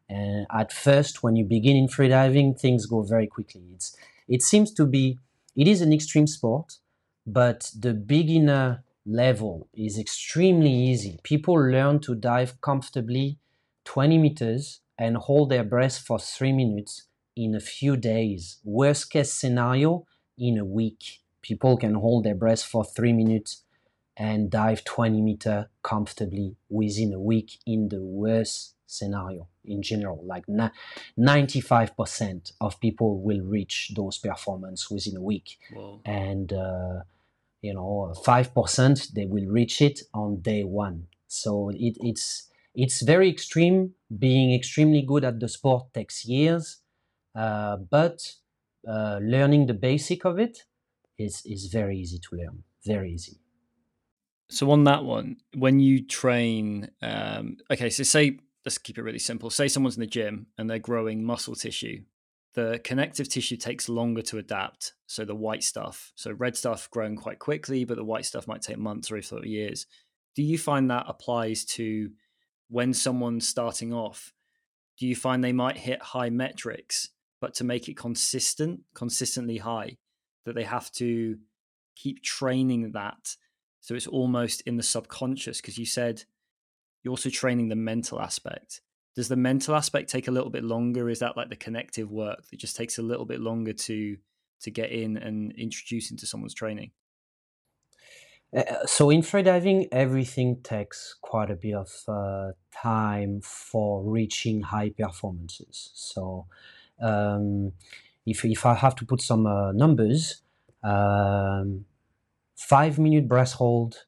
And 0.09 0.47
at 0.49 0.71
first, 0.71 1.23
when 1.23 1.35
you 1.35 1.43
begin 1.43 1.75
in 1.75 1.87
freediving, 1.87 2.57
things 2.57 2.85
go 2.85 3.01
very 3.01 3.27
quickly. 3.27 3.63
It's, 3.73 3.97
it 4.29 4.41
seems 4.41 4.71
to 4.75 4.85
be, 4.85 5.19
it 5.57 5.67
is 5.67 5.81
an 5.81 5.91
extreme 5.91 6.27
sport, 6.27 6.77
but 7.25 7.69
the 7.77 7.93
beginner 7.93 8.85
level 9.05 9.67
is 9.73 9.99
extremely 9.99 10.71
easy. 10.71 11.19
People 11.23 11.55
learn 11.55 11.99
to 11.99 12.15
dive 12.15 12.61
comfortably 12.61 13.39
20 13.83 14.17
meters 14.17 14.79
and 14.97 15.17
hold 15.17 15.49
their 15.49 15.63
breath 15.65 15.97
for 15.97 16.17
three 16.17 16.53
minutes 16.53 17.07
in 17.35 17.53
a 17.53 17.59
few 17.59 17.97
days. 17.97 18.59
Worst 18.63 19.11
case 19.11 19.33
scenario, 19.33 20.05
in 20.37 20.57
a 20.57 20.65
week 20.65 21.19
people 21.47 21.77
can 21.77 21.95
hold 21.95 22.23
their 22.23 22.35
breath 22.35 22.63
for 22.63 22.83
three 22.83 23.13
minutes 23.13 23.63
and 24.17 24.49
dive 24.49 24.83
20 24.83 25.21
meter 25.21 25.69
comfortably 25.83 26.55
within 26.69 27.13
a 27.13 27.19
week 27.19 27.59
in 27.65 27.89
the 27.89 28.01
worst 28.01 28.73
scenario 28.87 29.47
in 29.63 29.81
general. 29.81 30.19
Like 30.25 30.45
95% 31.17 32.53
of 32.59 32.79
people 32.79 33.21
will 33.21 33.41
reach 33.41 33.91
those 33.95 34.17
performance 34.17 34.89
within 34.89 35.17
a 35.17 35.21
week. 35.21 35.59
Whoa. 35.73 36.01
and 36.05 36.51
uh, 36.51 37.01
you 37.61 37.73
know 37.73 38.13
5% 38.25 39.13
they 39.13 39.25
will 39.25 39.47
reach 39.47 39.81
it 39.81 40.01
on 40.13 40.41
day 40.41 40.63
one. 40.63 41.07
So 41.27 41.69
it, 41.69 41.97
it's 42.01 42.49
it's 42.73 43.01
very 43.01 43.29
extreme. 43.29 43.93
Being 44.25 44.53
extremely 44.53 45.01
good 45.01 45.23
at 45.25 45.39
the 45.39 45.49
sport 45.49 45.93
takes 45.93 46.25
years 46.25 46.77
uh, 47.35 47.77
but 47.77 48.17
uh, 48.87 49.19
learning 49.21 49.67
the 49.67 49.73
basic 49.73 50.25
of 50.25 50.39
it 50.39 50.63
is 51.17 51.41
is 51.45 51.67
very 51.67 51.97
easy 51.97 52.19
to 52.19 52.35
learn. 52.35 52.63
Very 52.85 53.11
easy. 53.11 53.39
So 54.49 54.71
on 54.71 54.85
that 54.85 55.03
one, 55.03 55.37
when 55.55 55.79
you 55.79 56.05
train, 56.05 56.89
um, 57.01 57.57
okay, 57.69 57.89
so 57.89 58.03
say 58.03 58.39
let's 58.65 58.77
keep 58.77 58.97
it 58.97 59.03
really 59.03 59.19
simple. 59.19 59.49
Say 59.49 59.67
someone's 59.67 59.97
in 59.97 60.01
the 60.01 60.07
gym 60.07 60.47
and 60.57 60.69
they're 60.69 60.79
growing 60.79 61.23
muscle 61.23 61.55
tissue. 61.55 62.03
The 62.53 62.79
connective 62.83 63.29
tissue 63.29 63.57
takes 63.57 63.87
longer 63.87 64.21
to 64.23 64.37
adapt. 64.37 64.93
So 65.05 65.25
the 65.25 65.35
white 65.35 65.63
stuff, 65.63 66.11
so 66.15 66.31
red 66.31 66.57
stuff 66.57 66.89
growing 66.91 67.15
quite 67.15 67.39
quickly, 67.39 67.85
but 67.85 67.97
the 67.97 68.03
white 68.03 68.25
stuff 68.25 68.47
might 68.47 68.61
take 68.61 68.77
months 68.77 69.11
or 69.11 69.17
if 69.17 69.31
not 69.31 69.45
years. 69.45 69.85
Do 70.35 70.43
you 70.43 70.57
find 70.57 70.89
that 70.89 71.05
applies 71.07 71.65
to 71.65 72.09
when 72.69 72.93
someone's 72.93 73.47
starting 73.47 73.93
off? 73.93 74.33
Do 74.97 75.07
you 75.07 75.15
find 75.15 75.43
they 75.43 75.53
might 75.53 75.77
hit 75.77 76.01
high 76.01 76.29
metrics, 76.29 77.09
but 77.39 77.53
to 77.55 77.63
make 77.63 77.87
it 77.87 77.97
consistent, 77.97 78.81
consistently 78.93 79.57
high, 79.59 79.97
that 80.47 80.55
they 80.55 80.63
have 80.63 80.91
to 80.93 81.37
keep 81.95 82.23
training 82.23 82.91
that. 82.93 83.35
So 83.81 83.95
it's 83.95 84.07
almost 84.07 84.61
in 84.61 84.77
the 84.77 84.83
subconscious 84.83 85.61
because 85.61 85.77
you 85.77 85.85
said 85.85 86.23
you're 87.03 87.11
also 87.11 87.29
training 87.29 87.69
the 87.69 87.75
mental 87.75 88.19
aspect. 88.19 88.81
Does 89.15 89.29
the 89.29 89.35
mental 89.35 89.75
aspect 89.75 90.09
take 90.09 90.27
a 90.27 90.31
little 90.31 90.49
bit 90.49 90.63
longer? 90.63 91.09
Is 91.09 91.19
that 91.19 91.37
like 91.37 91.49
the 91.49 91.55
connective 91.55 92.11
work 92.11 92.47
that 92.49 92.59
just 92.59 92.75
takes 92.75 92.97
a 92.97 93.01
little 93.01 93.25
bit 93.25 93.39
longer 93.39 93.73
to 93.73 94.17
to 94.61 94.71
get 94.71 94.91
in 94.91 95.17
and 95.17 95.51
introduce 95.53 96.11
into 96.11 96.25
someone's 96.25 96.53
training? 96.53 96.91
Uh, 98.55 98.85
so 98.85 99.09
in 99.09 99.21
freediving, 99.21 99.87
everything 99.91 100.61
takes 100.63 101.15
quite 101.21 101.51
a 101.51 101.55
bit 101.55 101.73
of 101.73 101.91
uh, 102.07 102.51
time 102.73 103.41
for 103.41 104.03
reaching 104.03 104.61
high 104.61 104.89
performances. 104.89 105.91
So 105.93 106.47
um, 107.01 107.73
if, 108.27 108.43
if 108.43 108.65
I 108.65 108.75
have 108.75 108.93
to 108.97 109.05
put 109.05 109.21
some 109.21 109.47
uh, 109.47 109.71
numbers, 109.71 110.41
um, 110.83 111.85
five 112.55 112.99
minute 112.99 113.27
breath 113.27 113.53
hold 113.53 114.05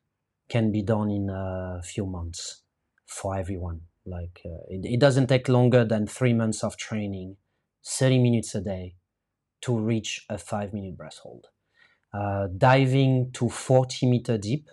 can 0.49 0.72
be 0.72 0.84
done 0.84 1.09
in 1.09 1.30
a 1.30 1.82
few 1.82 2.05
months 2.05 2.61
for 3.05 3.38
everyone. 3.38 3.82
Like 4.05 4.41
uh, 4.45 4.65
it, 4.67 4.86
it, 4.86 4.99
doesn't 4.99 5.28
take 5.28 5.47
longer 5.47 5.86
than 5.86 6.05
three 6.05 6.34
months 6.34 6.63
of 6.63 6.76
training, 6.76 7.38
30 7.86 8.20
minutes 8.20 8.55
a 8.55 8.61
day 8.61 8.95
to 9.61 9.78
reach 9.78 10.26
a 10.30 10.38
five 10.38 10.74
minute 10.74 10.97
breath 10.97 11.20
hold. 11.24 11.47
Uh, 12.13 12.47
diving 12.57 13.32
to 13.34 13.47
40 13.49 14.05
meter 14.07 14.38
deep 14.38 14.67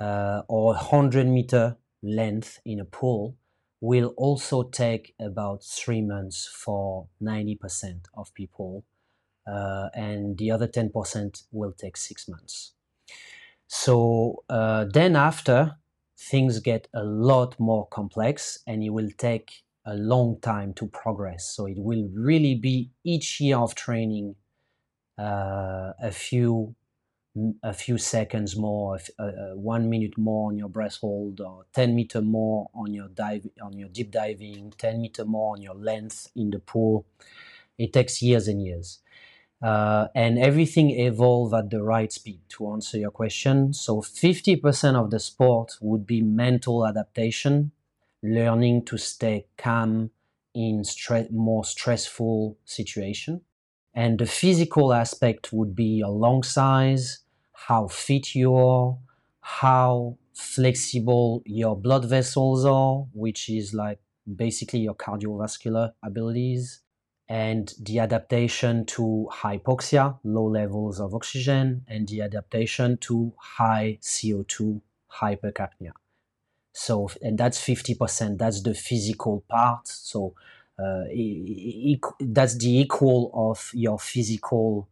uh, 0.00 0.42
or 0.48 0.68
100 0.68 1.26
meter 1.26 1.76
length 2.02 2.60
in 2.64 2.80
a 2.80 2.84
pool 2.84 3.36
will 3.80 4.14
also 4.16 4.62
take 4.62 5.14
about 5.20 5.62
three 5.62 6.00
months 6.00 6.46
for 6.46 7.08
90% 7.22 8.06
of 8.14 8.32
people, 8.34 8.84
uh, 9.46 9.88
and 9.94 10.38
the 10.38 10.50
other 10.50 10.66
10% 10.66 11.44
will 11.52 11.72
take 11.72 11.96
six 11.96 12.28
months. 12.28 12.72
So 13.68 14.44
uh, 14.48 14.86
then, 14.92 15.16
after 15.16 15.76
things 16.18 16.60
get 16.60 16.88
a 16.94 17.04
lot 17.04 17.58
more 17.58 17.86
complex, 17.88 18.60
and 18.66 18.82
it 18.82 18.90
will 18.90 19.10
take 19.18 19.62
a 19.84 19.94
long 19.94 20.40
time 20.40 20.74
to 20.74 20.86
progress. 20.86 21.54
So 21.54 21.66
it 21.66 21.78
will 21.78 22.08
really 22.14 22.54
be 22.54 22.90
each 23.04 23.40
year 23.40 23.58
of 23.58 23.74
training 23.74 24.34
uh, 25.18 25.92
a 26.00 26.10
few 26.10 26.74
a 27.62 27.72
few 27.72 27.98
seconds 27.98 28.56
more, 28.56 28.98
uh, 29.18 29.22
uh, 29.22 29.54
one 29.54 29.90
minute 29.90 30.16
more 30.16 30.48
on 30.48 30.56
your 30.56 30.68
breath 30.68 30.98
hold, 30.98 31.40
or 31.40 31.66
10 31.72 31.94
meter 31.94 32.22
more 32.22 32.68
on 32.74 32.94
your 32.94 33.08
dive, 33.08 33.46
on 33.62 33.76
your 33.78 33.88
deep 33.88 34.10
diving, 34.10 34.72
10 34.78 35.00
meter 35.00 35.24
more 35.24 35.54
on 35.54 35.62
your 35.62 35.74
length 35.74 36.30
in 36.34 36.50
the 36.50 36.58
pool. 36.58 37.06
It 37.78 37.92
takes 37.92 38.22
years 38.22 38.48
and 38.48 38.64
years. 38.64 39.00
Uh, 39.62 40.08
and 40.14 40.38
everything 40.38 40.90
evolve 40.90 41.54
at 41.54 41.70
the 41.70 41.82
right 41.82 42.12
speed 42.12 42.40
to 42.48 42.70
answer 42.72 42.98
your 42.98 43.10
question. 43.10 43.72
So 43.72 44.02
50% 44.02 44.96
of 44.96 45.10
the 45.10 45.18
sport 45.18 45.76
would 45.80 46.06
be 46.06 46.20
mental 46.20 46.86
adaptation, 46.86 47.72
learning 48.22 48.84
to 48.86 48.98
stay 48.98 49.46
calm 49.56 50.10
in 50.54 50.82
stre- 50.82 51.30
more 51.30 51.64
stressful 51.64 52.58
situation. 52.64 53.40
And 53.94 54.18
the 54.18 54.26
physical 54.26 54.92
aspect 54.92 55.52
would 55.54 55.74
be 55.74 55.98
your 56.00 56.10
lung 56.10 56.42
size, 56.42 57.20
how 57.56 57.88
fit 57.88 58.34
you 58.34 58.54
are, 58.54 58.96
how 59.40 60.16
flexible 60.34 61.42
your 61.46 61.76
blood 61.76 62.04
vessels 62.04 62.64
are, 62.64 63.06
which 63.14 63.48
is 63.48 63.72
like 63.72 63.98
basically 64.36 64.80
your 64.80 64.94
cardiovascular 64.94 65.92
abilities, 66.02 66.80
and 67.28 67.74
the 67.80 67.98
adaptation 67.98 68.84
to 68.84 69.28
hypoxia, 69.32 70.18
low 70.22 70.44
levels 70.44 71.00
of 71.00 71.14
oxygen, 71.14 71.84
and 71.88 72.06
the 72.08 72.20
adaptation 72.20 72.98
to 72.98 73.32
high 73.38 73.98
CO2 74.02 74.80
hypercapnia. 75.10 75.92
So, 76.72 77.08
and 77.22 77.38
that's 77.38 77.58
50%, 77.58 78.38
that's 78.38 78.62
the 78.62 78.74
physical 78.74 79.42
part. 79.48 79.88
So, 79.88 80.34
uh, 80.78 81.04
that's 82.20 82.56
the 82.58 82.80
equal 82.80 83.30
of 83.34 83.70
your 83.72 83.98
physical 83.98 84.88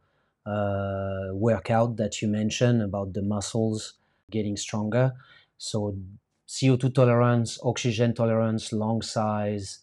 workout 0.46 1.96
that 1.96 2.20
you 2.20 2.28
mentioned 2.28 2.82
about 2.82 3.12
the 3.12 3.22
muscles 3.22 3.94
getting 4.30 4.56
stronger. 4.56 5.12
So 5.58 5.96
CO2 6.48 6.94
tolerance, 6.94 7.58
oxygen 7.62 8.14
tolerance, 8.14 8.72
lung 8.72 9.02
size 9.02 9.80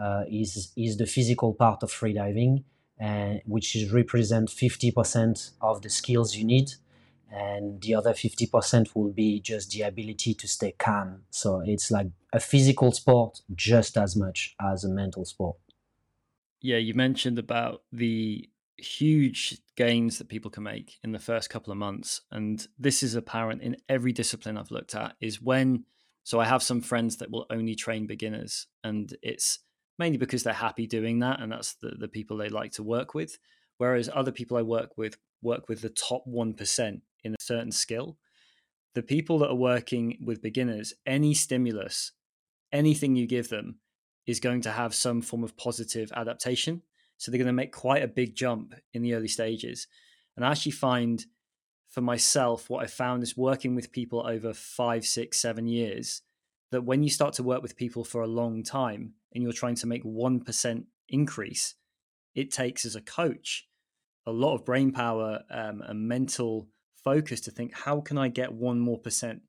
uh, 0.00 0.24
is 0.30 0.72
is 0.76 0.96
the 0.96 1.06
physical 1.06 1.54
part 1.54 1.82
of 1.82 1.90
freediving, 1.90 2.64
and 2.98 3.40
which 3.46 3.76
is 3.76 3.92
represent 3.92 4.48
50% 4.48 5.50
of 5.60 5.82
the 5.82 5.90
skills 5.90 6.36
you 6.36 6.44
need, 6.44 6.72
and 7.30 7.80
the 7.80 7.94
other 7.94 8.12
50% 8.12 8.94
will 8.94 9.12
be 9.12 9.40
just 9.40 9.70
the 9.70 9.82
ability 9.82 10.34
to 10.34 10.48
stay 10.48 10.72
calm. 10.78 11.22
So 11.30 11.62
it's 11.64 11.90
like 11.90 12.08
a 12.32 12.40
physical 12.40 12.92
sport 12.92 13.40
just 13.54 13.96
as 13.96 14.16
much 14.16 14.54
as 14.60 14.84
a 14.84 14.88
mental 14.88 15.24
sport. 15.24 15.56
Yeah, 16.60 16.76
you 16.76 16.94
mentioned 16.94 17.38
about 17.38 17.82
the 17.92 18.48
huge 18.78 19.58
gains 19.76 20.18
that 20.18 20.28
people 20.28 20.50
can 20.50 20.62
make 20.62 20.98
in 21.04 21.12
the 21.12 21.18
first 21.18 21.50
couple 21.50 21.70
of 21.70 21.78
months 21.78 22.22
and 22.30 22.66
this 22.78 23.02
is 23.02 23.14
apparent 23.14 23.62
in 23.62 23.76
every 23.88 24.12
discipline 24.12 24.56
I've 24.56 24.70
looked 24.70 24.94
at 24.94 25.14
is 25.20 25.40
when 25.40 25.84
so 26.24 26.40
I 26.40 26.44
have 26.44 26.62
some 26.62 26.80
friends 26.80 27.16
that 27.16 27.30
will 27.30 27.46
only 27.50 27.74
train 27.74 28.06
beginners 28.06 28.66
and 28.82 29.14
it's 29.22 29.60
mainly 29.98 30.18
because 30.18 30.42
they're 30.42 30.52
happy 30.54 30.86
doing 30.86 31.18
that 31.20 31.40
and 31.40 31.52
that's 31.52 31.74
the, 31.74 31.92
the 31.98 32.08
people 32.08 32.36
they 32.36 32.48
like 32.48 32.72
to 32.72 32.82
work 32.82 33.14
with 33.14 33.38
whereas 33.78 34.08
other 34.12 34.32
people 34.32 34.56
I 34.56 34.62
work 34.62 34.96
with 34.96 35.16
work 35.42 35.68
with 35.68 35.82
the 35.82 35.90
top 35.90 36.24
1% 36.26 37.00
in 37.24 37.32
a 37.32 37.36
certain 37.40 37.72
skill. 37.72 38.16
The 38.94 39.02
people 39.02 39.40
that 39.40 39.50
are 39.50 39.56
working 39.56 40.18
with 40.24 40.40
beginners 40.40 40.94
any 41.06 41.34
stimulus 41.34 42.12
anything 42.72 43.16
you 43.16 43.26
give 43.26 43.48
them 43.48 43.78
is 44.26 44.40
going 44.40 44.62
to 44.62 44.70
have 44.70 44.94
some 44.94 45.20
form 45.20 45.44
of 45.44 45.56
positive 45.56 46.10
adaptation 46.14 46.82
so 47.22 47.30
they're 47.30 47.38
going 47.38 47.46
to 47.46 47.52
make 47.52 47.70
quite 47.70 48.02
a 48.02 48.08
big 48.08 48.34
jump 48.34 48.74
in 48.92 49.00
the 49.00 49.14
early 49.14 49.28
stages. 49.28 49.86
And 50.34 50.44
I 50.44 50.50
actually 50.50 50.72
find 50.72 51.24
for 51.88 52.00
myself, 52.00 52.68
what 52.68 52.82
I 52.82 52.88
found 52.88 53.22
is 53.22 53.36
working 53.36 53.76
with 53.76 53.92
people 53.92 54.26
over 54.26 54.52
five, 54.52 55.04
six, 55.06 55.38
seven 55.38 55.68
years, 55.68 56.22
that 56.72 56.82
when 56.82 57.04
you 57.04 57.10
start 57.10 57.34
to 57.34 57.44
work 57.44 57.62
with 57.62 57.76
people 57.76 58.02
for 58.02 58.22
a 58.22 58.26
long 58.26 58.64
time 58.64 59.12
and 59.32 59.40
you're 59.40 59.52
trying 59.52 59.76
to 59.76 59.86
make 59.86 60.02
1% 60.02 60.84
increase, 61.10 61.76
it 62.34 62.50
takes 62.50 62.84
as 62.84 62.96
a 62.96 63.00
coach 63.00 63.68
a 64.26 64.32
lot 64.32 64.56
of 64.56 64.64
brain 64.64 64.90
power 64.90 65.42
um, 65.48 65.80
and 65.86 66.08
mental 66.08 66.66
focus 67.04 67.40
to 67.42 67.52
think, 67.52 67.72
how 67.72 68.00
can 68.00 68.18
I 68.18 68.26
get 68.26 68.52
one 68.52 68.80
more 68.80 68.98
percent 68.98 69.42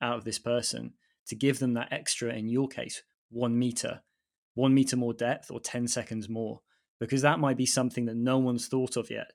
out 0.00 0.18
of 0.18 0.24
this 0.24 0.40
person 0.40 0.94
to 1.28 1.36
give 1.36 1.60
them 1.60 1.74
that 1.74 1.92
extra, 1.92 2.34
in 2.34 2.48
your 2.48 2.66
case, 2.66 3.04
one 3.30 3.56
meter, 3.56 4.00
one 4.54 4.74
meter 4.74 4.96
more 4.96 5.14
depth 5.14 5.52
or 5.52 5.60
10 5.60 5.86
seconds 5.86 6.28
more 6.28 6.62
because 7.02 7.22
that 7.22 7.40
might 7.40 7.56
be 7.56 7.66
something 7.66 8.04
that 8.04 8.14
no 8.14 8.38
one's 8.38 8.68
thought 8.68 8.96
of 8.96 9.10
yet. 9.10 9.32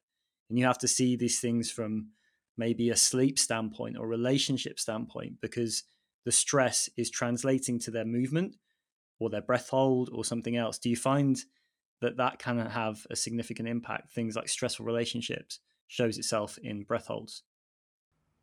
And 0.49 0.57
you 0.57 0.63
have 0.63 0.78
to 0.78 0.88
see 0.88 1.18
these 1.18 1.41
things 1.41 1.70
from 1.70 2.11
maybe 2.57 2.89
a 2.89 2.95
sleep 2.95 3.38
standpoint 3.38 3.97
or 3.97 4.07
relationship 4.07 4.80
standpoint 4.80 5.41
because 5.41 5.84
the 6.24 6.32
stress 6.32 6.89
is 6.95 7.11
translating 7.11 7.78
to 7.80 7.91
their 7.91 8.05
movement 8.05 8.55
or 9.20 9.30
their 9.30 9.41
breath 9.41 9.68
hold 9.68 10.09
or 10.13 10.24
something 10.24 10.55
else. 10.55 10.78
Do 10.78 10.89
you 10.89 10.95
find 10.95 11.38
that 11.99 12.15
that 12.15 12.39
can 12.39 12.57
have 12.57 13.05
a 13.11 13.18
significant 13.18 13.68
impact? 13.68 14.13
Things 14.13 14.38
like 14.38 14.47
stressful 14.47 14.86
relationships 14.86 15.59
shows 15.88 16.18
itself 16.18 16.57
in 16.63 16.84
breath 16.84 17.07
holds. 17.07 17.43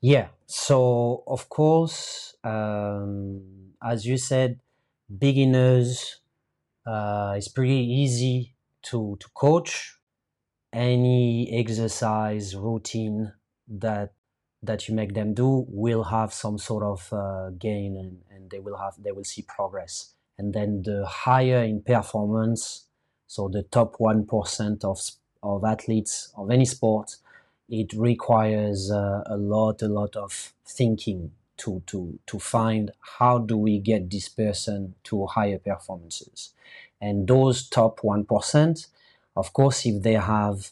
Yeah. 0.03 0.29
So, 0.45 1.25
of 1.27 1.49
course, 1.49 2.37
um, 2.45 3.73
as 3.83 4.05
you 4.05 4.19
said, 4.19 4.61
beginners, 5.19 6.21
uh, 6.87 7.33
it's 7.39 7.49
pretty 7.49 7.73
easy 7.73 8.54
to, 8.85 9.17
to 9.21 9.29
coach 9.35 9.99
any 10.73 11.51
exercise 11.53 12.57
routine 12.57 13.33
that 13.69 14.13
that 14.63 14.89
you 14.89 14.95
make 14.95 15.13
them 15.15 15.35
do 15.35 15.67
will 15.69 16.05
have 16.05 16.33
some 16.33 16.57
sort 16.57 16.83
of 16.83 17.13
uh, 17.13 17.51
gain 17.51 17.97
and, 17.99 18.23
and 18.31 18.51
they 18.51 18.59
will 18.59 18.77
have 18.79 18.95
they 19.03 19.13
will 19.13 19.25
see 19.25 19.43
progress. 19.43 20.15
And 20.39 20.53
then 20.55 20.83
the 20.83 21.07
higher 21.07 21.63
in 21.63 21.83
performance 21.83 22.87
so 23.27 23.49
the 23.49 23.63
top 23.63 23.97
1% 23.99 24.85
of 24.85 25.01
of 25.43 25.65
athletes 25.65 26.33
of 26.37 26.51
any 26.51 26.65
sport 26.65 27.17
it 27.69 27.93
requires 27.95 28.91
uh, 28.91 29.23
a 29.27 29.37
lot 29.37 29.83
a 29.83 29.89
lot 29.89 30.17
of 30.17 30.53
thinking 30.67 31.33
to 31.57 31.83
to 31.87 32.19
to 32.27 32.39
find 32.39 32.91
how 33.19 33.39
do 33.39 33.57
we 33.57 33.79
get 33.79 34.11
this 34.11 34.29
person 34.29 34.95
to 35.05 35.27
higher 35.27 35.59
performances 35.59 36.53
and 37.01 37.27
those 37.29 37.69
top 37.69 38.01
1%, 38.01 38.87
of 39.37 39.53
course, 39.53 39.85
if 39.87 40.03
they 40.03 40.15
have 40.15 40.71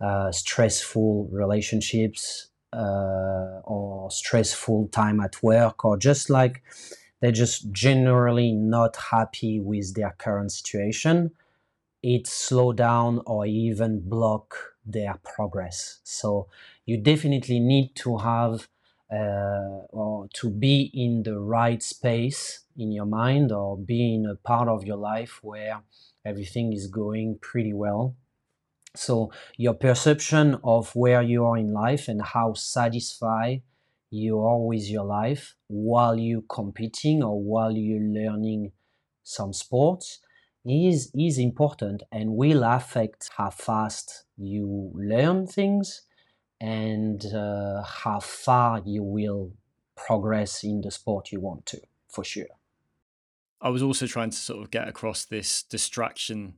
uh, 0.00 0.30
stressful 0.32 1.28
relationships 1.32 2.48
uh, 2.72 3.60
or 3.64 4.10
stressful 4.10 4.88
time 4.88 5.20
at 5.20 5.42
work, 5.42 5.84
or 5.84 5.96
just 5.96 6.28
like 6.28 6.62
they're 7.20 7.32
just 7.32 7.72
generally 7.72 8.52
not 8.52 8.96
happy 9.10 9.60
with 9.60 9.94
their 9.94 10.14
current 10.18 10.52
situation, 10.52 11.30
it 12.02 12.26
slow 12.26 12.72
down 12.72 13.22
or 13.26 13.46
even 13.46 14.00
block 14.00 14.74
their 14.84 15.14
progress. 15.22 16.00
So 16.04 16.48
you 16.84 16.98
definitely 16.98 17.60
need 17.60 17.94
to 17.96 18.18
have 18.18 18.68
uh, 19.10 19.86
or 19.90 20.28
to 20.34 20.50
be 20.50 20.90
in 20.92 21.22
the 21.22 21.38
right 21.38 21.82
space 21.82 22.63
in 22.76 22.92
your 22.92 23.06
mind 23.06 23.52
or 23.52 23.76
be 23.76 24.14
in 24.14 24.26
a 24.26 24.34
part 24.34 24.68
of 24.68 24.84
your 24.84 24.96
life 24.96 25.40
where 25.42 25.82
everything 26.24 26.72
is 26.72 26.86
going 26.86 27.38
pretty 27.40 27.72
well. 27.72 28.16
So 28.96 29.32
your 29.56 29.74
perception 29.74 30.58
of 30.62 30.94
where 30.94 31.22
you 31.22 31.44
are 31.44 31.56
in 31.56 31.72
life 31.72 32.08
and 32.08 32.22
how 32.22 32.54
satisfied 32.54 33.62
you 34.10 34.40
are 34.40 34.60
with 34.60 34.88
your 34.88 35.04
life 35.04 35.56
while 35.66 36.16
you're 36.16 36.42
competing 36.48 37.22
or 37.22 37.40
while 37.42 37.72
you're 37.72 38.00
learning 38.00 38.72
some 39.24 39.52
sports 39.52 40.20
is 40.64 41.10
is 41.14 41.38
important 41.38 42.02
and 42.12 42.36
will 42.36 42.62
affect 42.62 43.30
how 43.36 43.50
fast 43.50 44.24
you 44.36 44.90
learn 44.94 45.46
things 45.46 46.02
and 46.60 47.26
uh, 47.34 47.82
how 47.82 48.20
far 48.20 48.80
you 48.86 49.02
will 49.02 49.52
progress 49.96 50.64
in 50.64 50.80
the 50.80 50.90
sport 50.90 51.32
you 51.32 51.40
want 51.40 51.66
to, 51.66 51.80
for 52.08 52.24
sure. 52.24 52.46
I 53.64 53.70
was 53.70 53.82
also 53.82 54.06
trying 54.06 54.28
to 54.28 54.36
sort 54.36 54.62
of 54.62 54.70
get 54.70 54.88
across 54.88 55.24
this 55.24 55.62
distraction 55.62 56.54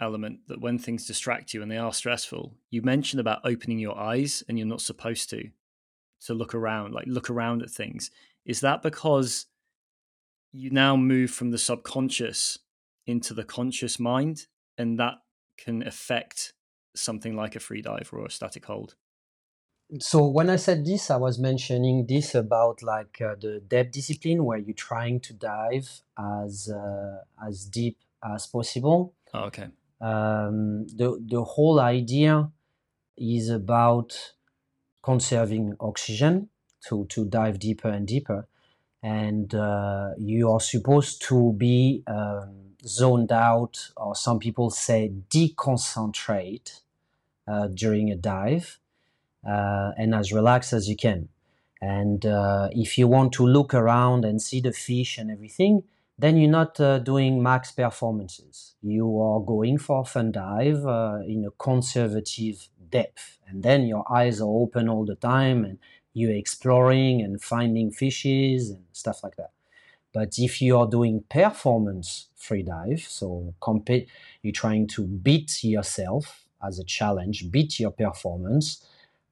element 0.00 0.40
that 0.48 0.60
when 0.60 0.78
things 0.78 1.06
distract 1.06 1.52
you 1.52 1.60
and 1.60 1.70
they 1.70 1.76
are 1.76 1.92
stressful, 1.92 2.54
you 2.70 2.80
mentioned 2.80 3.20
about 3.20 3.42
opening 3.44 3.78
your 3.78 3.98
eyes 3.98 4.42
and 4.48 4.58
you're 4.58 4.66
not 4.66 4.80
supposed 4.80 5.28
to 5.30 5.50
to 6.22 6.32
look 6.32 6.54
around, 6.54 6.94
like 6.94 7.04
look 7.06 7.28
around 7.28 7.62
at 7.62 7.68
things. 7.70 8.10
Is 8.46 8.60
that 8.60 8.82
because 8.82 9.46
you 10.50 10.70
now 10.70 10.96
move 10.96 11.30
from 11.30 11.50
the 11.50 11.58
subconscious 11.58 12.58
into 13.06 13.34
the 13.34 13.44
conscious 13.44 14.00
mind 14.00 14.46
and 14.78 14.98
that 14.98 15.16
can 15.58 15.86
affect 15.86 16.54
something 16.94 17.36
like 17.36 17.54
a 17.54 17.60
free 17.60 17.82
dive 17.82 18.08
or 18.14 18.24
a 18.24 18.30
static 18.30 18.64
hold? 18.64 18.94
So 19.98 20.26
when 20.26 20.50
I 20.50 20.56
said 20.56 20.84
this, 20.84 21.10
I 21.10 21.16
was 21.16 21.38
mentioning 21.38 22.06
this 22.06 22.34
about 22.34 22.82
like 22.82 23.20
uh, 23.20 23.36
the 23.40 23.60
depth 23.60 23.92
discipline, 23.92 24.44
where 24.44 24.58
you're 24.58 24.74
trying 24.74 25.20
to 25.20 25.32
dive 25.32 26.02
as 26.18 26.68
uh, 26.68 27.22
as 27.46 27.64
deep 27.64 27.98
as 28.22 28.46
possible. 28.46 29.14
Oh, 29.32 29.44
okay. 29.44 29.68
Um, 30.00 30.86
the 30.88 31.18
the 31.24 31.42
whole 31.44 31.80
idea 31.80 32.50
is 33.16 33.48
about 33.48 34.34
conserving 35.02 35.76
oxygen 35.80 36.48
to 36.88 37.06
to 37.06 37.24
dive 37.24 37.58
deeper 37.58 37.88
and 37.88 38.06
deeper, 38.06 38.48
and 39.02 39.54
uh, 39.54 40.10
you 40.18 40.50
are 40.50 40.60
supposed 40.60 41.22
to 41.22 41.52
be 41.52 42.02
um, 42.08 42.74
zoned 42.84 43.30
out, 43.30 43.90
or 43.96 44.16
some 44.16 44.40
people 44.40 44.70
say 44.70 45.12
deconcentrate 45.30 46.80
uh, 47.46 47.68
during 47.68 48.10
a 48.10 48.16
dive 48.16 48.80
and 49.96 50.14
as 50.14 50.32
relaxed 50.32 50.72
as 50.72 50.88
you 50.88 50.96
can. 50.96 51.28
And 51.80 52.24
uh, 52.24 52.68
if 52.72 52.98
you 52.98 53.06
want 53.06 53.32
to 53.34 53.46
look 53.46 53.74
around 53.74 54.24
and 54.24 54.40
see 54.40 54.60
the 54.60 54.72
fish 54.72 55.18
and 55.18 55.30
everything, 55.30 55.84
then 56.18 56.38
you're 56.38 56.50
not 56.50 56.80
uh, 56.80 56.98
doing 56.98 57.42
max 57.42 57.70
performances. 57.72 58.74
You 58.82 59.20
are 59.20 59.40
going 59.40 59.78
for 59.78 60.00
a 60.00 60.04
fun 60.04 60.32
dive 60.32 60.86
uh, 60.86 61.18
in 61.26 61.44
a 61.44 61.50
conservative 61.50 62.68
depth. 62.90 63.38
And 63.46 63.62
then 63.62 63.86
your 63.86 64.10
eyes 64.10 64.40
are 64.40 64.48
open 64.48 64.88
all 64.88 65.04
the 65.04 65.16
time 65.16 65.64
and 65.64 65.78
you're 66.14 66.34
exploring 66.34 67.20
and 67.20 67.42
finding 67.42 67.90
fishes 67.90 68.70
and 68.70 68.82
stuff 68.92 69.22
like 69.22 69.36
that. 69.36 69.50
But 70.14 70.38
if 70.38 70.62
you 70.62 70.78
are 70.78 70.86
doing 70.86 71.24
performance 71.28 72.28
free 72.34 72.62
dive, 72.62 73.00
so 73.00 73.54
compete, 73.60 74.08
you're 74.42 74.52
trying 74.52 74.86
to 74.88 75.02
beat 75.04 75.62
yourself 75.62 76.46
as 76.66 76.78
a 76.78 76.84
challenge, 76.84 77.50
beat 77.50 77.78
your 77.78 77.90
performance, 77.90 78.82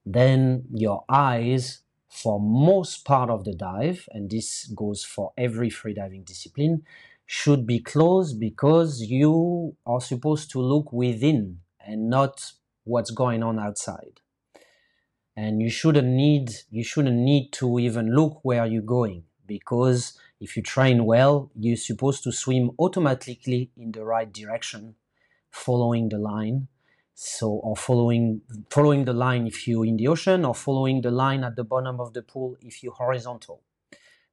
then 0.05 0.65
your 0.73 1.05
eyes 1.09 1.81
for 2.09 2.41
most 2.41 3.05
part 3.05 3.29
of 3.29 3.45
the 3.45 3.55
dive, 3.55 4.09
and 4.13 4.31
this 4.31 4.67
goes 4.67 5.03
for 5.03 5.33
every 5.37 5.69
freediving 5.69 6.25
discipline, 6.25 6.85
should 7.27 7.67
be 7.67 7.81
closed 7.81 8.39
because 8.39 9.03
you 9.03 9.77
are 9.85 10.01
supposed 10.01 10.51
to 10.53 10.61
look 10.61 10.93
within 10.93 11.59
and 11.85 12.09
not 12.09 12.53
what's 12.85 13.11
going 13.11 13.43
on 13.43 13.59
outside. 13.59 14.21
And 15.37 15.61
you 15.61 15.69
shouldn't 15.69 16.07
need 16.07 16.53
you 16.71 16.85
shouldn't 16.85 17.17
need 17.17 17.51
to 17.55 17.81
even 17.81 18.15
look 18.15 18.39
where 18.43 18.65
you're 18.67 18.83
going 18.83 19.25
because 19.47 20.17
if 20.41 20.57
you 20.57 20.63
train 20.63 21.05
well 21.05 21.51
you're 21.59 21.77
supposed 21.77 22.23
to 22.23 22.31
swim 22.31 22.71
automatically 22.79 23.71
in 23.77 23.91
the 23.91 24.05
right 24.05 24.33
direction 24.33 24.95
following 25.51 26.09
the 26.09 26.19
line 26.19 26.69
so 27.15 27.49
or 27.49 27.77
following 27.77 28.41
following 28.71 29.05
the 29.05 29.13
line 29.13 29.47
if 29.47 29.69
you're 29.69 29.87
in 29.87 29.97
the 29.97 30.09
ocean 30.09 30.45
or 30.45 30.55
following 30.55 31.01
the 31.01 31.11
line 31.11 31.45
at 31.45 31.57
the 31.57 31.65
bottom 31.65 32.01
of 32.01 32.13
the 32.13 32.23
pool 32.23 32.57
if 32.61 32.83
you're 32.83 32.93
horizontal 32.93 33.63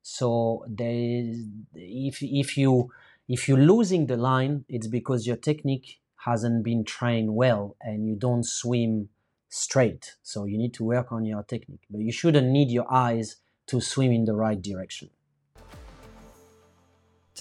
so 0.01 0.65
they 0.67 1.35
if 1.75 2.21
if 2.21 2.57
you 2.57 2.91
if 3.27 3.47
you're 3.47 3.57
losing 3.57 4.07
the 4.07 4.17
line 4.17 4.65
it's 4.67 4.87
because 4.87 5.27
your 5.27 5.37
technique 5.37 5.99
hasn't 6.25 6.63
been 6.63 6.83
trained 6.83 7.35
well 7.35 7.75
and 7.81 8.07
you 8.07 8.15
don't 8.15 8.45
swim 8.45 9.09
straight. 9.51 10.15
So 10.23 10.45
you 10.45 10.57
need 10.57 10.73
to 10.75 10.83
work 10.83 11.11
on 11.11 11.25
your 11.25 11.43
technique, 11.43 11.85
but 11.89 12.01
you 12.01 12.11
shouldn't 12.11 12.47
need 12.47 12.71
your 12.71 12.91
eyes 12.91 13.37
to 13.67 13.81
swim 13.81 14.11
in 14.11 14.25
the 14.25 14.33
right 14.33 14.59
direction. 14.59 15.09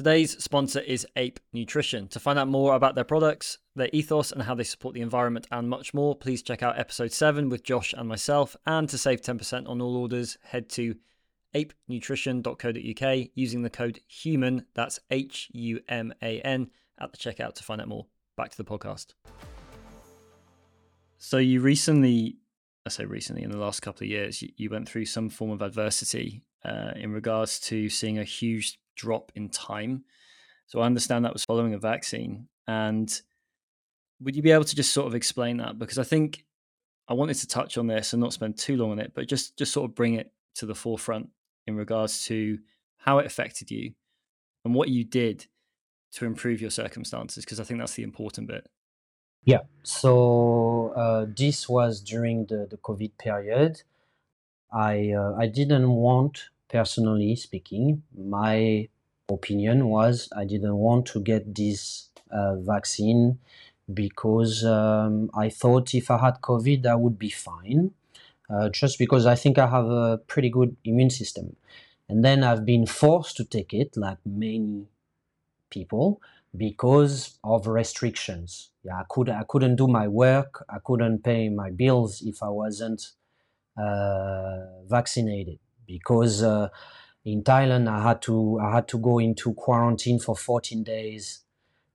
Today's 0.00 0.42
sponsor 0.42 0.80
is 0.80 1.06
Ape 1.16 1.38
Nutrition. 1.52 2.08
To 2.08 2.18
find 2.18 2.38
out 2.38 2.48
more 2.48 2.74
about 2.74 2.94
their 2.94 3.04
products, 3.04 3.58
their 3.76 3.90
ethos, 3.92 4.32
and 4.32 4.42
how 4.42 4.54
they 4.54 4.64
support 4.64 4.94
the 4.94 5.02
environment, 5.02 5.46
and 5.50 5.68
much 5.68 5.92
more, 5.92 6.16
please 6.16 6.40
check 6.40 6.62
out 6.62 6.78
episode 6.78 7.12
7 7.12 7.50
with 7.50 7.62
Josh 7.62 7.92
and 7.92 8.08
myself. 8.08 8.56
And 8.64 8.88
to 8.88 8.96
save 8.96 9.20
10% 9.20 9.68
on 9.68 9.82
all 9.82 9.98
orders, 9.98 10.38
head 10.42 10.70
to 10.70 10.94
apenutrition.co.uk 11.54 13.28
using 13.34 13.60
the 13.60 13.68
code 13.68 14.00
HUMAN, 14.08 14.64
that's 14.72 15.00
H 15.10 15.50
U 15.52 15.80
M 15.86 16.14
A 16.22 16.40
N, 16.40 16.70
at 16.98 17.12
the 17.12 17.18
checkout 17.18 17.52
to 17.56 17.62
find 17.62 17.82
out 17.82 17.88
more. 17.88 18.06
Back 18.38 18.52
to 18.52 18.56
the 18.56 18.64
podcast. 18.64 19.08
So 21.18 21.36
you 21.36 21.60
recently, 21.60 22.38
I 22.86 22.88
say 22.88 23.04
recently, 23.04 23.42
in 23.42 23.50
the 23.50 23.58
last 23.58 23.80
couple 23.80 24.04
of 24.04 24.08
years, 24.08 24.42
you, 24.56 24.70
went 24.70 24.88
through 24.88 25.04
some 25.04 25.28
form 25.28 25.50
of 25.50 25.60
adversity 25.60 26.42
uh, 26.64 26.92
in 26.96 27.12
regards 27.12 27.60
to 27.60 27.90
seeing 27.90 28.18
a 28.18 28.24
huge 28.24 28.78
drop 29.02 29.32
in 29.34 29.48
time. 29.48 30.04
So 30.66 30.80
I 30.80 30.86
understand 30.86 31.24
that 31.24 31.32
was 31.32 31.44
following 31.44 31.74
a 31.74 31.78
vaccine. 31.78 32.48
And 32.66 33.08
would 34.20 34.36
you 34.36 34.42
be 34.42 34.52
able 34.52 34.64
to 34.64 34.76
just 34.76 34.92
sort 34.92 35.06
of 35.06 35.14
explain 35.14 35.56
that? 35.58 35.78
Because 35.78 35.98
I 35.98 36.04
think 36.04 36.44
I 37.08 37.14
wanted 37.14 37.38
to 37.38 37.48
touch 37.48 37.78
on 37.78 37.86
this 37.86 38.12
and 38.12 38.20
not 38.20 38.32
spend 38.32 38.58
too 38.58 38.76
long 38.76 38.90
on 38.92 39.00
it, 39.00 39.12
but 39.14 39.26
just 39.26 39.56
just 39.58 39.72
sort 39.72 39.88
of 39.88 39.94
bring 39.94 40.14
it 40.14 40.32
to 40.56 40.66
the 40.66 40.74
forefront 40.74 41.28
in 41.66 41.76
regards 41.76 42.24
to 42.26 42.58
how 42.98 43.18
it 43.18 43.26
affected 43.26 43.70
you 43.70 43.92
and 44.64 44.74
what 44.74 44.88
you 44.88 45.04
did 45.04 45.46
to 46.12 46.26
improve 46.26 46.60
your 46.60 46.70
circumstances, 46.70 47.44
because 47.44 47.60
I 47.60 47.64
think 47.64 47.80
that's 47.80 47.94
the 47.94 48.02
important 48.02 48.48
bit. 48.48 48.68
Yeah. 49.44 49.62
So 49.82 50.92
uh, 50.96 51.26
this 51.36 51.68
was 51.68 52.00
during 52.02 52.46
the, 52.46 52.66
the 52.70 52.76
COVID 52.76 53.12
period. 53.18 53.82
I 54.72 55.12
uh, 55.20 55.34
I 55.38 55.46
didn't 55.48 55.90
want, 55.90 56.50
personally 56.70 57.36
speaking, 57.36 58.02
my 58.16 58.88
opinion 59.28 59.88
was 59.88 60.28
I 60.36 60.44
didn't 60.44 60.76
want 60.76 61.06
to 61.06 61.20
get 61.20 61.54
this 61.54 62.08
uh, 62.30 62.56
vaccine 62.56 63.38
because 63.92 64.64
um, 64.64 65.30
I 65.34 65.48
thought 65.48 65.94
if 65.94 66.10
I 66.10 66.18
had 66.18 66.40
COVID, 66.40 66.86
I 66.86 66.94
would 66.94 67.18
be 67.18 67.30
fine. 67.30 67.92
Uh, 68.48 68.68
just 68.68 68.98
because 68.98 69.26
I 69.26 69.36
think 69.36 69.58
I 69.58 69.68
have 69.68 69.86
a 69.86 70.18
pretty 70.26 70.50
good 70.50 70.76
immune 70.84 71.10
system. 71.10 71.54
And 72.08 72.24
then 72.24 72.42
I've 72.42 72.66
been 72.66 72.84
forced 72.84 73.36
to 73.36 73.44
take 73.44 73.72
it, 73.72 73.96
like 73.96 74.18
many 74.26 74.86
people 75.70 76.20
because 76.56 77.38
of 77.44 77.68
restrictions. 77.68 78.70
Yeah, 78.82 78.98
I 78.98 79.04
could 79.08 79.28
I 79.28 79.44
couldn't 79.48 79.76
do 79.76 79.86
my 79.86 80.08
work. 80.08 80.64
I 80.68 80.78
couldn't 80.84 81.22
pay 81.22 81.48
my 81.48 81.70
bills 81.70 82.22
if 82.22 82.42
I 82.42 82.48
wasn't 82.48 83.12
uh, 83.76 84.82
vaccinated 84.88 85.60
because 85.90 86.42
uh, 86.42 86.68
in 87.24 87.42
Thailand 87.42 87.88
I 87.88 88.02
had 88.02 88.22
to 88.22 88.58
I 88.60 88.74
had 88.76 88.88
to 88.88 88.98
go 88.98 89.18
into 89.18 89.54
quarantine 89.54 90.18
for 90.18 90.36
14 90.36 90.82
days 90.82 91.40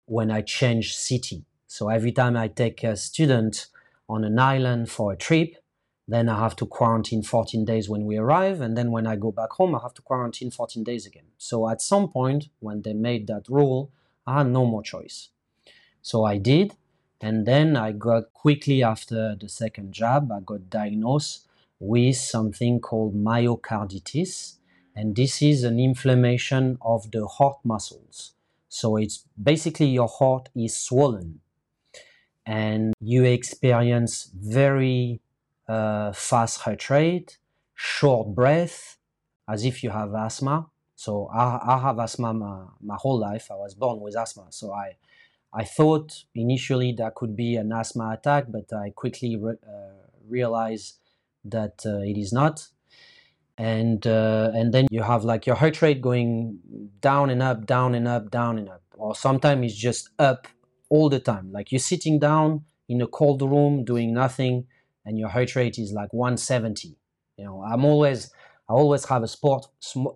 when 0.05 0.29
I 0.31 0.41
changed 0.41 0.95
city. 0.95 1.45
So 1.67 1.89
every 1.89 2.11
time 2.11 2.37
I 2.37 2.47
take 2.47 2.83
a 2.83 2.95
student 2.95 3.67
on 4.07 4.23
an 4.23 4.37
island 4.37 4.89
for 4.91 5.13
a 5.13 5.17
trip, 5.17 5.55
then 6.07 6.29
I 6.29 6.37
have 6.39 6.55
to 6.57 6.65
quarantine 6.65 7.23
14 7.23 7.65
days 7.65 7.89
when 7.89 8.05
we 8.05 8.17
arrive, 8.17 8.61
and 8.61 8.77
then 8.77 8.91
when 8.91 9.07
I 9.07 9.15
go 9.15 9.31
back 9.31 9.51
home, 9.53 9.73
I 9.73 9.79
have 9.81 9.95
to 9.95 10.03
quarantine 10.03 10.51
14 10.51 10.83
days 10.83 11.07
again. 11.07 11.25
So 11.37 11.67
at 11.67 11.81
some 11.81 12.09
point, 12.09 12.49
when 12.59 12.83
they 12.83 12.93
made 12.93 13.25
that 13.27 13.49
rule, 13.49 13.91
I 14.27 14.37
had 14.37 14.47
no 14.47 14.65
more 14.65 14.83
choice. 14.83 15.29
So 16.01 16.23
I 16.23 16.37
did. 16.37 16.75
And 17.21 17.47
then 17.47 17.75
I 17.75 17.91
got 17.93 18.33
quickly 18.33 18.83
after 18.83 19.35
the 19.35 19.49
second 19.49 19.93
jab, 19.93 20.31
I 20.31 20.41
got 20.41 20.69
diagnosed 20.69 21.44
with 21.79 22.15
something 22.15 22.79
called 22.79 23.15
myocarditis. 23.15 24.57
And 24.95 25.15
this 25.15 25.41
is 25.41 25.63
an 25.63 25.79
inflammation 25.79 26.77
of 26.81 27.11
the 27.11 27.27
heart 27.27 27.57
muscles. 27.63 28.33
So 28.69 28.97
it's 28.97 29.25
basically 29.41 29.87
your 29.87 30.07
heart 30.07 30.49
is 30.55 30.77
swollen 30.77 31.41
and 32.45 32.93
you 32.99 33.23
experience 33.23 34.31
very 34.35 35.21
uh, 35.67 36.11
fast 36.13 36.61
heart 36.61 36.89
rate, 36.89 37.37
short 37.73 38.35
breath, 38.35 38.97
as 39.49 39.65
if 39.65 39.83
you 39.83 39.89
have 39.89 40.13
asthma. 40.13 40.67
So 40.95 41.27
I, 41.33 41.59
I 41.65 41.79
have 41.79 41.99
asthma 41.99 42.33
my, 42.33 42.65
my 42.81 42.95
whole 42.95 43.19
life. 43.19 43.47
I 43.51 43.55
was 43.55 43.73
born 43.73 43.99
with 43.99 44.15
asthma. 44.15 44.47
So 44.49 44.71
I, 44.71 44.95
I 45.53 45.63
thought 45.63 46.23
initially 46.33 46.93
that 46.93 47.15
could 47.15 47.35
be 47.35 47.55
an 47.55 47.71
asthma 47.71 48.11
attack, 48.11 48.45
but 48.49 48.71
I 48.73 48.91
quickly 48.91 49.37
re- 49.37 49.55
uh, 49.67 50.07
realized 50.27 50.99
that 51.45 51.83
uh, 51.85 51.99
it 51.99 52.17
is 52.17 52.33
not. 52.33 52.67
And 53.57 54.05
uh, 54.05 54.51
and 54.53 54.73
then 54.73 54.87
you 54.91 55.01
have 55.01 55.23
like 55.23 55.45
your 55.45 55.55
heart 55.55 55.81
rate 55.81 56.01
going 56.01 56.59
down 56.99 57.29
and 57.29 57.41
up, 57.41 57.65
down 57.65 57.95
and 57.95 58.07
up, 58.07 58.29
down 58.29 58.57
and 58.57 58.67
up, 58.69 58.83
or 58.97 59.15
sometimes 59.15 59.71
it's 59.71 59.79
just 59.79 60.09
up 60.19 60.47
all 60.89 61.09
the 61.09 61.21
time. 61.21 61.51
Like 61.53 61.71
you're 61.71 61.79
sitting 61.79 62.19
down 62.19 62.65
in 62.89 63.01
a 63.01 63.07
cold 63.07 63.41
room 63.41 63.85
doing 63.85 64.13
nothing, 64.13 64.67
and 65.05 65.17
your 65.17 65.29
heart 65.29 65.55
rate 65.55 65.79
is 65.79 65.93
like 65.93 66.11
170. 66.11 66.97
You 67.37 67.45
know, 67.45 67.61
I'm 67.61 67.85
always 67.85 68.31
I 68.69 68.73
always 68.73 69.05
have 69.05 69.23
a 69.23 69.27
sport 69.27 69.67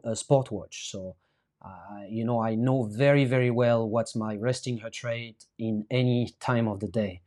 a 0.04 0.16
sport 0.16 0.52
watch, 0.52 0.90
so 0.92 1.16
uh, 1.64 2.04
you 2.10 2.26
know 2.26 2.42
I 2.42 2.56
know 2.56 2.84
very 2.84 3.26
very 3.26 3.52
well 3.52 3.88
what's 3.88 4.16
my 4.16 4.36
resting 4.36 4.80
heart 4.80 5.04
rate 5.04 5.46
in 5.58 5.86
any 5.90 6.34
time 6.40 6.68
of 6.68 6.80
the 6.80 6.88
day, 6.88 7.22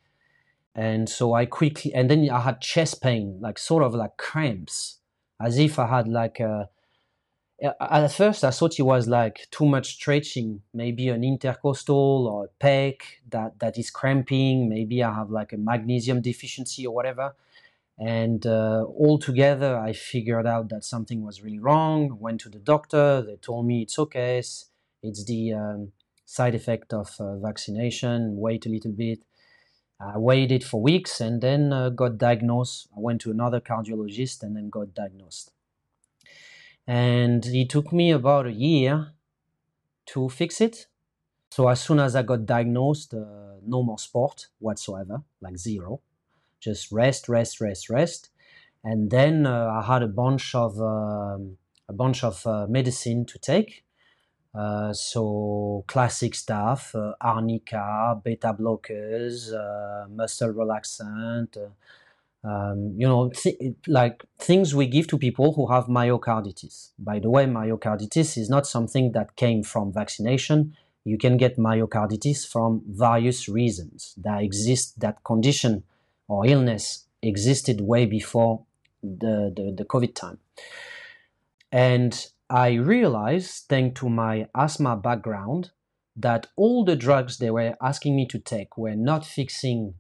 and 0.74 1.08
so 1.08 1.34
I 1.34 1.46
quickly 1.46 1.92
and 1.94 2.10
then 2.10 2.28
I 2.30 2.40
had 2.40 2.60
chest 2.60 3.02
pain, 3.02 3.38
like 3.40 3.58
sort 3.58 3.82
of 3.82 3.94
like 3.94 4.16
cramps, 4.16 4.98
as 5.40 5.58
if 5.58 5.78
I 5.78 5.86
had 5.86 6.08
like 6.08 6.40
a. 6.40 6.68
At 7.80 8.08
first, 8.08 8.42
I 8.42 8.50
thought 8.50 8.80
it 8.80 8.82
was 8.82 9.06
like 9.06 9.46
too 9.52 9.66
much 9.66 9.94
stretching, 9.94 10.62
maybe 10.74 11.08
an 11.10 11.22
intercostal 11.22 12.26
or 12.26 12.46
a 12.46 12.64
pec 12.64 13.02
that, 13.30 13.60
that 13.60 13.78
is 13.78 13.88
cramping. 13.88 14.68
Maybe 14.68 15.00
I 15.00 15.14
have 15.14 15.30
like 15.30 15.52
a 15.52 15.56
magnesium 15.56 16.20
deficiency 16.22 16.84
or 16.84 16.92
whatever 16.92 17.36
and 17.98 18.44
uh, 18.46 18.84
altogether, 18.98 19.78
I 19.78 19.92
figured 19.92 20.46
out 20.46 20.70
that 20.70 20.84
something 20.84 21.22
was 21.24 21.42
really 21.42 21.58
wrong. 21.58 22.18
Went 22.18 22.40
to 22.40 22.48
the 22.48 22.58
doctor. 22.58 23.22
They 23.22 23.36
told 23.36 23.66
me 23.66 23.82
it's 23.82 23.98
okay. 23.98 24.38
It's 24.38 25.24
the 25.24 25.52
um, 25.52 25.92
side 26.24 26.54
effect 26.54 26.92
of 26.92 27.14
uh, 27.20 27.36
vaccination. 27.36 28.36
Wait 28.36 28.66
a 28.66 28.68
little 28.68 28.92
bit. 28.92 29.24
I 30.02 30.18
waited 30.18 30.64
for 30.64 30.82
weeks 30.82 31.20
and 31.20 31.40
then 31.40 31.72
uh, 31.72 31.90
got 31.90 32.18
diagnosed. 32.18 32.88
I 32.96 33.00
went 33.00 33.20
to 33.22 33.30
another 33.30 33.60
cardiologist 33.60 34.42
and 34.42 34.56
then 34.56 34.68
got 34.68 34.94
diagnosed. 34.94 35.52
And 36.86 37.46
it 37.46 37.70
took 37.70 37.92
me 37.92 38.10
about 38.10 38.46
a 38.46 38.52
year 38.52 39.12
to 40.06 40.28
fix 40.28 40.60
it. 40.60 40.86
So 41.50 41.68
as 41.68 41.80
soon 41.80 42.00
as 42.00 42.16
I 42.16 42.22
got 42.22 42.46
diagnosed, 42.46 43.14
uh, 43.14 43.60
no 43.64 43.82
more 43.82 43.98
sport 43.98 44.48
whatsoever, 44.58 45.22
like 45.40 45.58
zero 45.58 46.00
just 46.62 46.92
rest, 46.92 47.28
rest, 47.28 47.60
rest, 47.60 47.90
rest. 47.90 48.30
And 48.84 49.10
then 49.10 49.46
uh, 49.46 49.80
I 49.82 49.82
had 49.92 50.02
a 50.02 50.08
bunch 50.08 50.54
of 50.54 50.80
um, 50.80 51.58
a 51.88 51.92
bunch 51.92 52.24
of 52.24 52.46
uh, 52.46 52.66
medicine 52.68 53.26
to 53.26 53.38
take. 53.38 53.84
Uh, 54.54 54.92
so 54.92 55.84
classic 55.86 56.34
stuff: 56.34 56.94
uh, 56.94 57.12
arnica, 57.20 58.20
beta 58.22 58.54
blockers, 58.58 59.52
uh, 59.52 60.08
muscle 60.08 60.52
relaxant. 60.52 61.56
Uh, 61.56 61.70
um, 62.44 62.94
you 62.96 63.06
know, 63.06 63.30
th- 63.30 63.74
like 63.86 64.24
things 64.38 64.74
we 64.74 64.86
give 64.86 65.06
to 65.08 65.18
people 65.18 65.52
who 65.52 65.68
have 65.68 65.86
myocarditis. 65.86 66.90
By 66.98 67.20
the 67.20 67.30
way, 67.30 67.46
myocarditis 67.46 68.36
is 68.36 68.50
not 68.50 68.66
something 68.66 69.12
that 69.12 69.36
came 69.36 69.62
from 69.62 69.92
vaccination. 69.92 70.76
You 71.04 71.18
can 71.18 71.36
get 71.36 71.56
myocarditis 71.56 72.46
from 72.46 72.82
various 72.88 73.48
reasons. 73.48 74.14
There 74.16 74.40
exists 74.40 74.92
that 74.98 75.22
condition 75.24 75.84
or 76.28 76.46
illness 76.46 77.06
existed 77.22 77.80
way 77.80 78.06
before 78.06 78.64
the, 79.02 79.52
the, 79.54 79.74
the 79.76 79.84
COVID 79.84 80.14
time. 80.14 80.38
And 81.70 82.26
I 82.52 82.74
realized, 82.74 83.64
thanks 83.70 83.98
to 84.00 84.10
my 84.10 84.46
asthma 84.54 84.94
background, 84.94 85.70
that 86.14 86.48
all 86.54 86.84
the 86.84 86.96
drugs 86.96 87.38
they 87.38 87.50
were 87.50 87.74
asking 87.80 88.14
me 88.14 88.26
to 88.26 88.38
take 88.38 88.76
were 88.76 88.94
not 88.94 89.24
fixing 89.24 89.94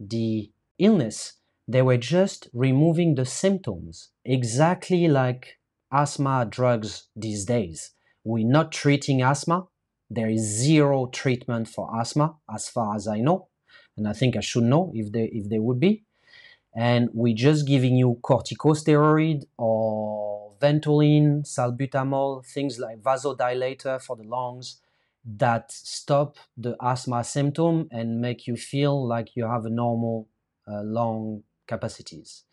the 0.00 0.50
illness, 0.78 1.34
they 1.68 1.82
were 1.82 1.98
just 1.98 2.48
removing 2.54 3.14
the 3.14 3.26
symptoms, 3.26 4.08
exactly 4.24 5.06
like 5.06 5.58
asthma 5.92 6.46
drugs 6.48 7.08
these 7.14 7.44
days. 7.44 7.90
We're 8.24 8.48
not 8.48 8.72
treating 8.72 9.20
asthma. 9.20 9.66
There 10.08 10.30
is 10.30 10.40
zero 10.40 11.08
treatment 11.08 11.68
for 11.68 11.94
asthma, 12.00 12.36
as 12.50 12.70
far 12.70 12.96
as 12.96 13.06
I 13.06 13.18
know, 13.18 13.48
and 13.98 14.08
I 14.08 14.14
think 14.14 14.34
I 14.34 14.40
should 14.40 14.64
know 14.64 14.92
if 14.94 15.12
there 15.12 15.28
if 15.30 15.50
there 15.50 15.60
would 15.60 15.78
be. 15.78 16.04
And 16.74 17.10
we're 17.12 17.36
just 17.36 17.66
giving 17.66 17.96
you 17.96 18.18
corticosteroid 18.22 19.42
or 19.58 20.31
Ventolin, 20.62 21.42
salbutamol, 21.44 22.44
things 22.46 22.78
like 22.78 23.02
vasodilator 23.02 24.00
for 24.00 24.16
the 24.16 24.22
lungs 24.22 24.80
that 25.24 25.70
stop 25.70 26.36
the 26.56 26.76
asthma 26.80 27.22
symptom 27.24 27.88
and 27.90 28.20
make 28.20 28.46
you 28.46 28.56
feel 28.56 29.06
like 29.06 29.36
you 29.36 29.44
have 29.44 29.64
a 29.64 29.70
normal 29.70 30.28
uh, 30.66 30.82
lung 30.82 31.42
capacities. 31.66 32.44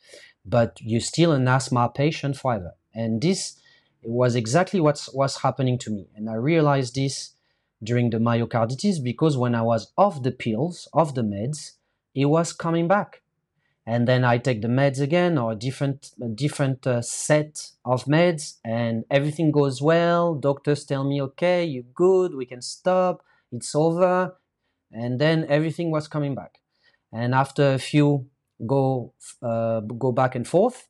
But 0.45 0.77
you're 0.81 1.01
still 1.01 1.31
an 1.31 1.47
asthma 1.47 1.89
patient 1.89 2.37
forever. 2.37 2.73
And 2.93 3.21
this 3.21 3.59
was 4.03 4.35
exactly 4.35 4.79
what 4.79 5.07
was 5.13 5.37
happening 5.37 5.77
to 5.79 5.91
me. 5.91 6.07
And 6.15 6.29
I 6.29 6.35
realized 6.35 6.95
this 6.95 7.33
during 7.83 8.09
the 8.09 8.17
myocarditis 8.17 9.03
because 9.03 9.37
when 9.37 9.55
I 9.55 9.61
was 9.61 9.91
off 9.97 10.23
the 10.23 10.31
pills, 10.31 10.87
off 10.93 11.13
the 11.13 11.21
meds, 11.21 11.73
it 12.13 12.25
was 12.25 12.53
coming 12.53 12.87
back 12.87 13.21
and 13.89 14.07
then 14.07 14.23
I 14.23 14.37
take 14.37 14.61
the 14.61 14.67
meds 14.67 14.99
again 15.01 15.39
or 15.39 15.53
a 15.53 15.55
different 15.55 16.11
different 16.35 16.85
uh, 16.85 17.01
set 17.01 17.71
of 17.83 18.05
meds 18.05 18.59
and 18.63 19.03
everything 19.09 19.51
goes 19.51 19.81
well. 19.81 20.35
Doctors 20.35 20.85
tell 20.85 21.03
me 21.03 21.19
okay 21.27 21.65
you're 21.65 21.91
good 21.95 22.35
we 22.35 22.45
can 22.45 22.61
stop 22.61 23.23
it's 23.51 23.73
over. 23.73 24.37
And 24.91 25.19
then 25.19 25.45
everything 25.49 25.91
was 25.91 26.07
coming 26.07 26.35
back. 26.35 26.59
And 27.11 27.33
after 27.33 27.73
a 27.73 27.79
few 27.79 28.27
go 28.73 29.13
uh, 29.41 29.79
go 29.79 30.11
back 30.11 30.35
and 30.35 30.47
forth 30.47 30.87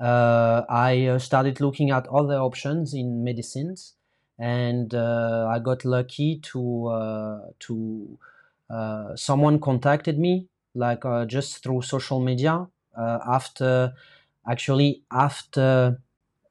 uh, 0.00 0.62
I 0.70 1.06
uh, 1.06 1.18
started 1.18 1.60
looking 1.60 1.90
at 1.90 2.06
other 2.08 2.38
options 2.48 2.94
in 2.94 3.22
medicines. 3.22 3.94
And 4.38 4.94
uh, 4.94 5.46
I 5.54 5.58
got 5.58 5.84
lucky 5.84 6.40
to 6.52 6.86
uh, 6.86 7.40
to 7.66 8.18
someone 9.16 9.60
contacted 9.60 10.18
me 10.18 10.48
like 10.76 11.04
uh, 11.04 11.24
just 11.24 11.62
through 11.62 11.82
social 11.82 12.20
media 12.20 12.66
uh, 12.96 13.18
after 13.26 13.94
actually 14.48 15.02
after 15.10 15.98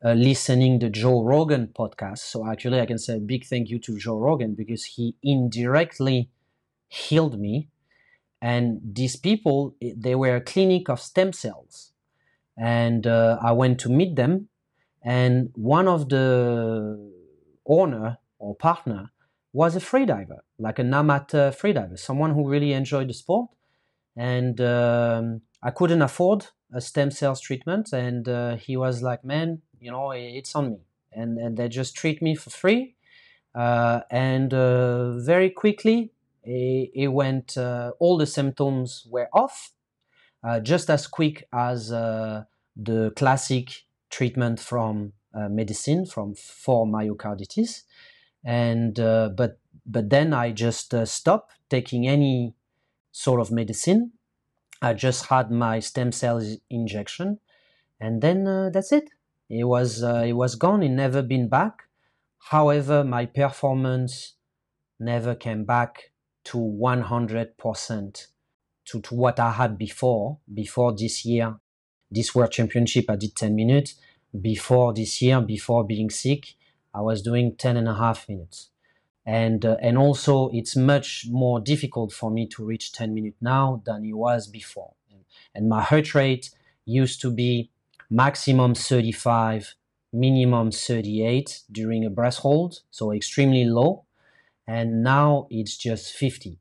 uh, 0.04 0.14
listening 0.14 0.80
the 0.80 0.90
Joe 0.90 1.24
Rogan 1.24 1.68
podcast. 1.68 2.20
So 2.20 2.48
actually, 2.48 2.82
I 2.82 2.86
can 2.86 2.98
say 2.98 3.18
a 3.18 3.20
big 3.20 3.46
thank 3.46 3.70
you 3.70 3.80
to 3.80 3.98
Joe 3.98 4.18
Rogan 4.18 4.56
because 4.56 4.84
he 4.86 5.16
indirectly 5.24 6.30
healed 6.88 7.40
me. 7.40 7.70
And 8.42 8.82
these 8.84 9.16
people, 9.16 9.76
they 9.82 10.14
were 10.14 10.36
a 10.36 10.42
clinic 10.42 10.90
of 10.90 11.00
stem 11.00 11.34
cells, 11.34 11.94
and 12.58 13.08
uh, 13.08 13.40
I 13.42 13.54
went 13.54 13.80
to 13.82 13.90
meet 13.90 14.16
them. 14.16 14.50
And 15.02 15.52
one 15.56 15.88
of 15.88 16.10
the 16.10 17.00
owner 17.66 18.18
or 18.38 18.56
partner 18.56 19.12
was 19.54 19.76
a 19.76 19.80
freediver, 19.80 20.40
like 20.60 20.80
an 20.80 20.94
amateur 20.94 21.52
freediver, 21.52 21.98
someone 21.98 22.32
who 22.32 22.48
really 22.48 22.74
enjoyed 22.74 23.10
the 23.10 23.14
sport 23.14 23.50
and 24.16 24.60
um, 24.62 25.42
I 25.62 25.72
couldn't 25.72 26.02
afford 26.02 26.48
a 26.74 26.82
stem 26.82 27.12
cells 27.12 27.42
treatment. 27.42 27.92
And 27.94 28.28
uh, 28.28 28.56
he 28.56 28.78
was 28.78 29.02
like, 29.02 29.24
"Man, 29.24 29.62
you 29.80 29.92
know, 29.92 30.12
it's 30.12 30.56
on 30.56 30.72
me," 30.72 30.80
and 31.12 31.38
and 31.38 31.58
they 31.58 31.68
just 31.70 31.96
treat 31.96 32.22
me 32.22 32.36
for 32.36 32.50
free. 32.50 32.96
Uh, 33.54 34.02
and 34.12 34.54
uh, 34.54 35.18
very 35.20 35.50
quickly, 35.50 36.12
it, 36.44 36.92
it 36.94 37.08
went. 37.08 37.58
Uh, 37.58 37.92
all 38.00 38.18
the 38.18 38.26
symptoms 38.28 39.08
were 39.10 39.30
off, 39.34 39.72
uh, 40.44 40.60
just 40.60 40.90
as 40.90 41.08
quick 41.08 41.48
as 41.54 41.92
uh, 41.92 42.44
the 42.76 43.12
classic 43.16 43.84
treatment 44.10 44.60
from 44.60 45.14
medicine 45.50 46.06
from 46.06 46.34
for 46.34 46.86
myocarditis. 46.86 47.82
And 48.46 48.96
but 48.96 49.60
but 49.86 50.10
then 50.10 50.34
I 50.34 50.52
just 50.52 50.94
stopped 51.06 51.54
taking 51.70 52.08
any 52.08 52.54
sort 53.16 53.40
of 53.40 53.50
medicine. 53.50 54.12
I 54.82 54.94
just 54.94 55.28
had 55.28 55.50
my 55.50 55.80
stem 55.80 56.12
cells 56.12 56.58
injection, 56.70 57.40
and 58.00 58.22
then 58.22 58.46
uh, 58.46 58.70
that's 58.74 58.92
it. 58.92 59.10
It 59.50 59.64
was 59.64 60.04
uh, 60.04 60.24
it 60.28 60.34
was 60.34 60.56
gone. 60.56 60.84
It 60.84 60.90
never 60.90 61.22
been 61.22 61.48
back. 61.48 61.84
However, 62.52 63.04
my 63.04 63.26
performance 63.26 64.34
never 65.00 65.34
came 65.34 65.64
back 65.64 66.12
to 66.46 66.58
100% 66.58 68.28
to, 68.86 69.02
to 69.02 69.16
what 69.16 69.40
I 69.40 69.52
had 69.52 69.78
before. 69.78 70.40
Before 70.54 70.94
this 70.94 71.26
year, 71.26 71.56
this 72.12 72.36
World 72.36 72.52
Championship, 72.52 73.06
I 73.10 73.16
did 73.16 73.36
10 73.36 73.56
minutes. 73.56 73.96
Before 74.40 74.94
this 74.94 75.22
year, 75.22 75.42
before 75.42 75.86
being 75.86 76.10
sick, 76.12 76.54
I 76.94 77.02
was 77.02 77.24
doing 77.24 77.56
10 77.56 77.78
and 77.78 77.88
a 77.88 77.96
half 77.96 78.30
minutes 78.30 78.70
and 79.26 79.66
uh, 79.66 79.78
and 79.82 79.98
also 79.98 80.50
it's 80.54 80.76
much 80.76 81.26
more 81.30 81.60
difficult 81.60 82.14
for 82.14 82.30
me 82.30 82.48
to 82.48 82.64
reach 82.64 82.92
10 82.92 83.14
minutes 83.14 83.38
now 83.42 83.82
than 83.86 84.06
it 84.06 84.14
was 84.14 84.48
before. 84.48 84.94
And, 85.12 85.22
and 85.54 85.70
my 85.70 85.82
heart 85.82 86.14
rate 86.14 86.52
used 86.86 87.22
to 87.22 87.32
be 87.32 87.72
maximum 88.10 88.76
35 88.76 89.76
minimum 90.14 90.72
38 90.72 91.64
during 91.72 92.06
a 92.06 92.10
breath 92.10 92.38
hold 92.38 92.82
so 92.92 93.12
extremely 93.12 93.66
low. 93.66 94.06
And 94.68 95.04
now 95.04 95.48
it's 95.50 95.78
just 95.78 96.14
50 96.14 96.60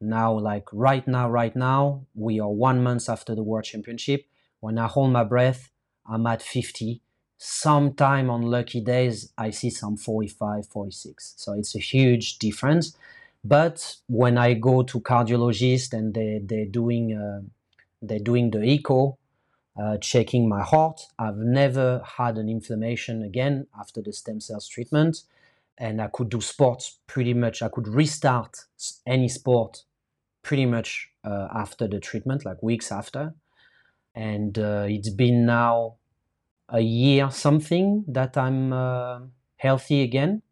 now 0.00 0.36
like 0.36 0.64
right 0.72 1.06
now 1.06 1.30
right 1.30 1.54
now 1.54 2.06
we 2.14 2.40
are 2.40 2.50
one 2.50 2.82
month 2.82 3.08
after 3.08 3.34
the 3.34 3.42
world 3.42 3.64
championship. 3.64 4.26
When 4.60 4.78
i 4.78 4.86
hold 4.86 5.12
my 5.12 5.24
breath 5.24 5.70
i'm 6.06 6.26
at 6.26 6.42
50 6.42 7.00
sometime 7.44 8.30
on 8.30 8.42
lucky 8.42 8.80
days 8.80 9.32
i 9.36 9.50
see 9.50 9.68
some 9.68 9.96
45 9.96 10.68
46 10.68 11.34
so 11.36 11.52
it's 11.54 11.74
a 11.74 11.80
huge 11.80 12.38
difference. 12.38 12.96
But 13.44 13.96
when 14.06 14.38
i 14.38 14.54
go 14.54 14.84
to 14.84 15.00
cardiologist 15.00 15.92
and 15.92 16.14
they, 16.14 16.40
they're 16.44 16.66
doing 16.80 17.16
uh, 17.16 17.40
they're 18.00 18.20
doing 18.20 18.52
the 18.52 18.62
echo 18.64 19.18
uh, 19.76 19.96
checking 19.98 20.48
my 20.48 20.62
heart 20.62 21.08
i've 21.18 21.36
never 21.36 22.00
had 22.16 22.38
an 22.38 22.48
inflammation 22.48 23.24
again 23.24 23.66
after 23.76 24.00
the 24.00 24.12
stem 24.12 24.40
cells 24.40 24.68
treatment. 24.68 25.22
And 25.78 26.00
i 26.00 26.06
could 26.06 26.28
do 26.28 26.40
sports 26.40 27.00
pretty 27.08 27.34
much 27.34 27.60
i 27.60 27.68
could 27.68 27.88
restart 27.88 28.66
any 29.04 29.28
sport 29.28 29.82
pretty 30.42 30.66
much 30.66 31.10
uh, 31.24 31.48
after 31.52 31.88
the 31.88 31.98
treatment 31.98 32.44
like 32.44 32.62
weeks 32.62 32.92
after. 32.92 33.34
And 34.14 34.58
uh, 34.58 34.86
it's 34.88 35.10
been 35.10 35.46
now 35.46 35.96
a 36.72 36.80
year 36.80 37.30
something 37.30 38.04
that 38.08 38.36
I'm 38.36 38.72
uh, 38.72 39.20
healthy 39.56 40.02
again 40.02 40.42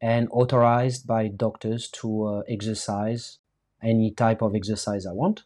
and 0.00 0.28
authorized 0.30 1.06
by 1.06 1.26
doctors 1.26 1.88
to 1.88 2.24
uh, 2.24 2.42
exercise 2.48 3.38
any 3.82 4.12
type 4.12 4.40
of 4.40 4.54
exercise 4.54 5.04
I 5.04 5.12
want. 5.12 5.42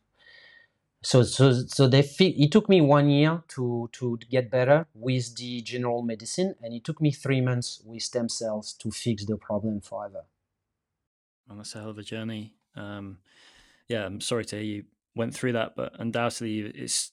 So, 1.03 1.25
so, 1.25 1.53
so 1.67 1.89
they 1.89 2.09
it 2.21 2.53
took 2.53 2.69
me 2.69 2.81
one 2.81 3.09
year 3.09 3.43
to, 3.49 3.89
to 3.93 4.19
get 4.31 4.51
better 4.51 4.87
with 4.95 5.35
the 5.37 5.61
general 5.63 6.03
medicine, 6.03 6.55
and 6.63 6.73
it 6.73 6.85
took 6.85 7.01
me 7.01 7.11
three 7.11 7.41
months 7.41 7.83
with 7.85 8.03
stem 8.03 8.29
cells 8.29 8.73
to 8.75 8.93
fix 8.93 9.25
the 9.25 9.37
problem 9.37 9.81
forever. 9.81 10.27
And 11.49 11.59
that's 11.59 11.75
a 11.75 11.81
hell 11.81 11.91
of 11.91 11.99
a 11.99 12.05
journey. 12.05 12.55
Um, 12.77 13.19
yeah, 13.89 14.07
I'm 14.07 14.21
sorry 14.21 14.45
to 14.45 14.57
hear 14.57 14.65
you 14.65 14.85
went 15.17 15.35
through 15.35 15.55
that, 15.55 15.75
but 15.75 15.93
undoubtedly 15.99 16.61
it's 16.61 17.11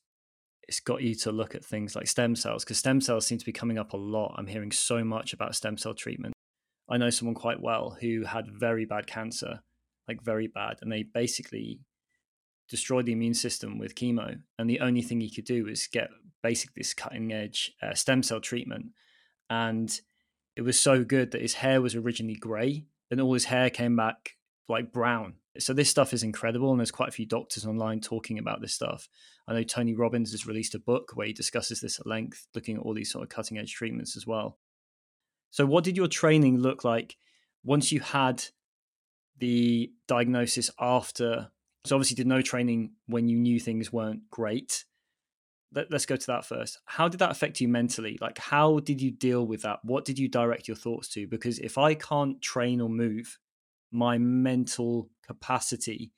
it's 0.69 0.79
got 0.79 1.01
you 1.01 1.15
to 1.15 1.31
look 1.31 1.55
at 1.55 1.65
things 1.65 1.95
like 1.95 2.05
stem 2.05 2.35
cells 2.35 2.63
because 2.63 2.77
stem 2.77 3.01
cells 3.01 3.25
seem 3.25 3.39
to 3.39 3.45
be 3.45 3.51
coming 3.51 3.79
up 3.79 3.93
a 3.93 3.97
lot. 3.97 4.35
I'm 4.37 4.45
hearing 4.45 4.71
so 4.71 5.03
much 5.03 5.33
about 5.33 5.55
stem 5.55 5.79
cell 5.79 5.95
treatment. 5.95 6.35
I 6.87 6.97
know 6.97 7.09
someone 7.09 7.33
quite 7.33 7.59
well 7.59 7.97
who 7.99 8.23
had 8.23 8.51
very 8.51 8.85
bad 8.85 9.07
cancer, 9.07 9.61
like 10.07 10.21
very 10.21 10.45
bad, 10.45 10.77
and 10.83 10.91
they 10.91 11.01
basically 11.01 11.79
destroyed 12.69 13.07
the 13.07 13.13
immune 13.13 13.33
system 13.33 13.79
with 13.79 13.95
chemo. 13.95 14.41
And 14.59 14.69
the 14.69 14.79
only 14.81 15.01
thing 15.01 15.21
he 15.21 15.31
could 15.31 15.45
do 15.45 15.65
was 15.65 15.87
get 15.87 16.11
basically 16.43 16.81
this 16.81 16.93
cutting 16.93 17.33
edge 17.33 17.71
uh, 17.81 17.95
stem 17.95 18.21
cell 18.21 18.39
treatment. 18.39 18.91
And 19.49 19.99
it 20.55 20.61
was 20.61 20.79
so 20.79 21.03
good 21.03 21.31
that 21.31 21.41
his 21.41 21.55
hair 21.55 21.81
was 21.81 21.95
originally 21.95 22.35
grey, 22.35 22.85
and 23.09 23.19
all 23.19 23.33
his 23.33 23.45
hair 23.45 23.71
came 23.71 23.95
back 23.95 24.35
like 24.67 24.93
brown 24.93 25.33
so 25.57 25.73
this 25.73 25.89
stuff 25.89 26.13
is 26.13 26.23
incredible, 26.23 26.71
and 26.71 26.79
there's 26.79 26.91
quite 26.91 27.09
a 27.09 27.13
few 27.13 27.25
doctors 27.25 27.65
online 27.65 28.01
talking 28.01 28.37
about 28.37 28.61
this 28.61 28.73
stuff. 28.73 29.09
I 29.47 29.53
know 29.53 29.63
Tony 29.63 29.95
Robbins 29.95 30.31
has 30.31 30.45
released 30.45 30.75
a 30.75 30.79
book 30.79 31.11
where 31.15 31.27
he 31.27 31.33
discusses 31.33 31.81
this 31.81 31.99
at 31.99 32.05
length, 32.05 32.47
looking 32.53 32.77
at 32.77 32.83
all 32.83 32.93
these 32.93 33.11
sort 33.11 33.23
of 33.23 33.29
cutting 33.29 33.57
edge 33.57 33.73
treatments 33.73 34.15
as 34.15 34.27
well. 34.27 34.59
So, 35.49 35.65
what 35.65 35.83
did 35.83 35.97
your 35.97 36.07
training 36.07 36.59
look 36.59 36.83
like 36.83 37.17
once 37.63 37.91
you 37.91 37.99
had 37.99 38.43
the 39.39 39.91
diagnosis 40.07 40.69
after? 40.79 41.49
So, 41.85 41.95
obviously, 41.95 42.15
did 42.15 42.27
no 42.27 42.41
training 42.41 42.91
when 43.07 43.27
you 43.27 43.37
knew 43.37 43.59
things 43.59 43.91
weren't 43.91 44.29
great. 44.29 44.85
let, 45.73 45.91
us 45.91 46.05
go 46.05 46.15
to 46.15 46.27
that 46.27 46.45
first. 46.45 46.79
How 46.85 47.07
did 47.07 47.19
that 47.19 47.31
affect 47.31 47.59
you 47.59 47.67
mentally? 47.67 48.19
Like, 48.21 48.37
how 48.37 48.79
did 48.79 49.01
you 49.01 49.09
deal 49.09 49.47
with 49.47 49.63
that? 49.63 49.79
What 49.83 50.05
did 50.05 50.19
you 50.19 50.27
direct 50.27 50.67
your 50.67 50.77
thoughts 50.77 51.07
to? 51.09 51.25
Because 51.25 51.57
if 51.57 51.79
I 51.79 51.95
can't 51.95 52.39
train 52.39 52.81
or 52.81 52.89
move, 52.89 53.39
my 53.91 54.19
mental 54.19 55.09
capacity 55.29 56.11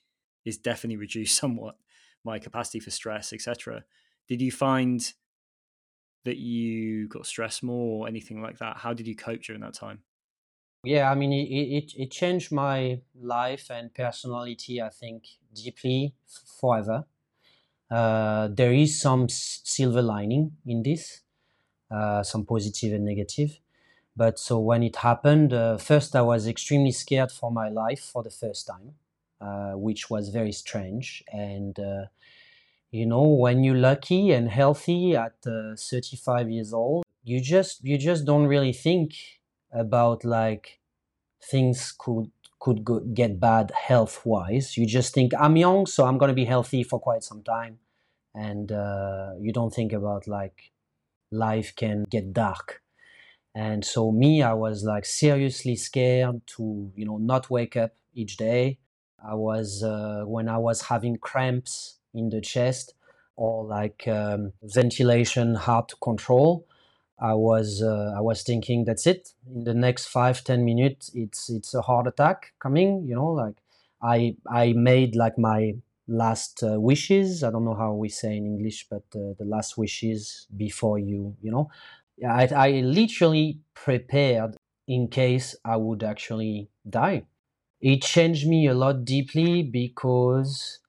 is 0.45 0.57
definitely 0.57 0.97
reduced 0.97 1.35
somewhat. 1.43 1.75
My 2.23 2.39
capacity 2.39 2.79
for 2.79 2.91
stress, 2.91 3.33
etc. 3.33 3.83
Did 4.27 4.41
you 4.41 4.51
find 4.51 5.01
that 6.23 6.37
you 6.37 7.07
got 7.07 7.25
stressed 7.25 7.63
more 7.63 8.05
or 8.05 8.07
anything 8.07 8.41
like 8.41 8.59
that? 8.59 8.77
How 8.77 8.93
did 8.93 9.07
you 9.07 9.15
cope 9.15 9.41
during 9.41 9.61
that 9.61 9.73
time? 9.73 9.99
Yeah, 10.83 11.11
I 11.11 11.15
mean, 11.15 11.33
it, 11.33 11.47
it, 11.49 11.93
it 11.95 12.11
changed 12.11 12.51
my 12.51 13.01
life 13.19 13.69
and 13.71 13.93
personality, 13.93 14.81
I 14.81 14.89
think, 14.89 15.23
deeply 15.53 16.15
forever. 16.59 17.05
Uh, 17.89 18.49
there 18.51 18.71
is 18.71 19.01
some 19.01 19.27
silver 19.29 20.01
lining 20.01 20.53
in 20.65 20.83
this, 20.83 21.21
uh, 21.89 22.23
some 22.23 22.45
positive 22.45 22.93
and 22.93 23.05
negative. 23.05 23.59
But 24.15 24.39
so 24.39 24.59
when 24.59 24.83
it 24.83 24.97
happened, 24.97 25.53
uh, 25.53 25.77
first 25.77 26.15
I 26.15 26.21
was 26.21 26.47
extremely 26.47 26.91
scared 26.91 27.31
for 27.31 27.51
my 27.51 27.69
life 27.69 28.01
for 28.01 28.23
the 28.23 28.29
first 28.29 28.67
time, 28.67 28.95
uh, 29.39 29.73
which 29.77 30.09
was 30.09 30.29
very 30.29 30.51
strange. 30.51 31.23
And 31.31 31.79
uh, 31.79 32.05
you 32.91 33.05
know, 33.05 33.23
when 33.23 33.63
you're 33.63 33.75
lucky 33.77 34.31
and 34.31 34.49
healthy 34.49 35.15
at 35.15 35.35
uh, 35.47 35.75
35 35.77 36.49
years 36.49 36.73
old, 36.73 37.05
you 37.23 37.39
just 37.39 37.83
you 37.83 37.97
just 37.97 38.25
don't 38.25 38.47
really 38.47 38.73
think 38.73 39.13
about 39.71 40.25
like 40.25 40.79
things 41.43 41.93
could 41.97 42.31
could 42.59 42.83
go, 42.83 42.99
get 42.99 43.39
bad 43.39 43.71
health 43.71 44.25
wise. 44.25 44.77
You 44.77 44.85
just 44.85 45.13
think 45.13 45.31
I'm 45.39 45.55
young, 45.57 45.85
so 45.85 46.05
I'm 46.05 46.17
going 46.17 46.29
to 46.29 46.35
be 46.35 46.45
healthy 46.45 46.83
for 46.83 46.99
quite 46.99 47.23
some 47.23 47.43
time, 47.43 47.79
and 48.35 48.71
uh, 48.71 49.31
you 49.39 49.53
don't 49.53 49.73
think 49.73 49.93
about 49.93 50.27
like 50.27 50.71
life 51.31 51.73
can 51.75 52.05
get 52.09 52.33
dark. 52.33 52.80
And 53.55 53.83
so 53.85 54.11
me, 54.11 54.41
I 54.43 54.53
was 54.53 54.83
like 54.83 55.05
seriously 55.05 55.75
scared 55.75 56.41
to 56.57 56.91
you 56.95 57.05
know 57.05 57.17
not 57.17 57.49
wake 57.49 57.75
up 57.75 57.91
each 58.13 58.37
day. 58.37 58.79
I 59.25 59.35
was 59.35 59.83
uh, 59.83 60.23
when 60.25 60.47
I 60.49 60.57
was 60.57 60.83
having 60.83 61.17
cramps 61.17 61.97
in 62.13 62.29
the 62.29 62.41
chest 62.41 62.93
or 63.35 63.65
like 63.65 64.07
um, 64.07 64.53
ventilation 64.63 65.55
hard 65.55 65.89
to 65.89 65.95
control. 65.97 66.65
I 67.19 67.33
was 67.33 67.81
uh, 67.83 68.13
I 68.17 68.21
was 68.21 68.43
thinking 68.43 68.85
that's 68.85 69.05
it. 69.05 69.33
In 69.53 69.65
the 69.65 69.73
next 69.73 70.07
five 70.07 70.43
ten 70.43 70.63
minutes, 70.65 71.11
it's 71.13 71.49
it's 71.49 71.73
a 71.73 71.81
heart 71.81 72.07
attack 72.07 72.53
coming. 72.59 73.03
You 73.05 73.15
know, 73.15 73.27
like 73.31 73.55
I 74.01 74.35
I 74.49 74.73
made 74.73 75.15
like 75.15 75.37
my 75.37 75.75
last 76.07 76.63
uh, 76.63 76.79
wishes. 76.79 77.43
I 77.43 77.51
don't 77.51 77.65
know 77.65 77.75
how 77.75 77.93
we 77.93 78.09
say 78.09 78.37
in 78.37 78.45
English, 78.45 78.87
but 78.89 79.03
uh, 79.15 79.35
the 79.37 79.45
last 79.45 79.77
wishes 79.77 80.47
before 80.55 80.99
you 80.99 81.35
you 81.41 81.51
know. 81.51 81.69
I, 82.27 82.47
I 82.47 82.71
literally 82.81 83.59
prepared 83.73 84.55
in 84.87 85.07
case 85.07 85.55
I 85.65 85.77
would 85.77 86.03
actually 86.03 86.69
die. 86.89 87.23
It 87.79 88.03
changed 88.03 88.47
me 88.47 88.67
a 88.67 88.73
lot 88.73 89.05
deeply 89.05 89.63
because 89.63 90.79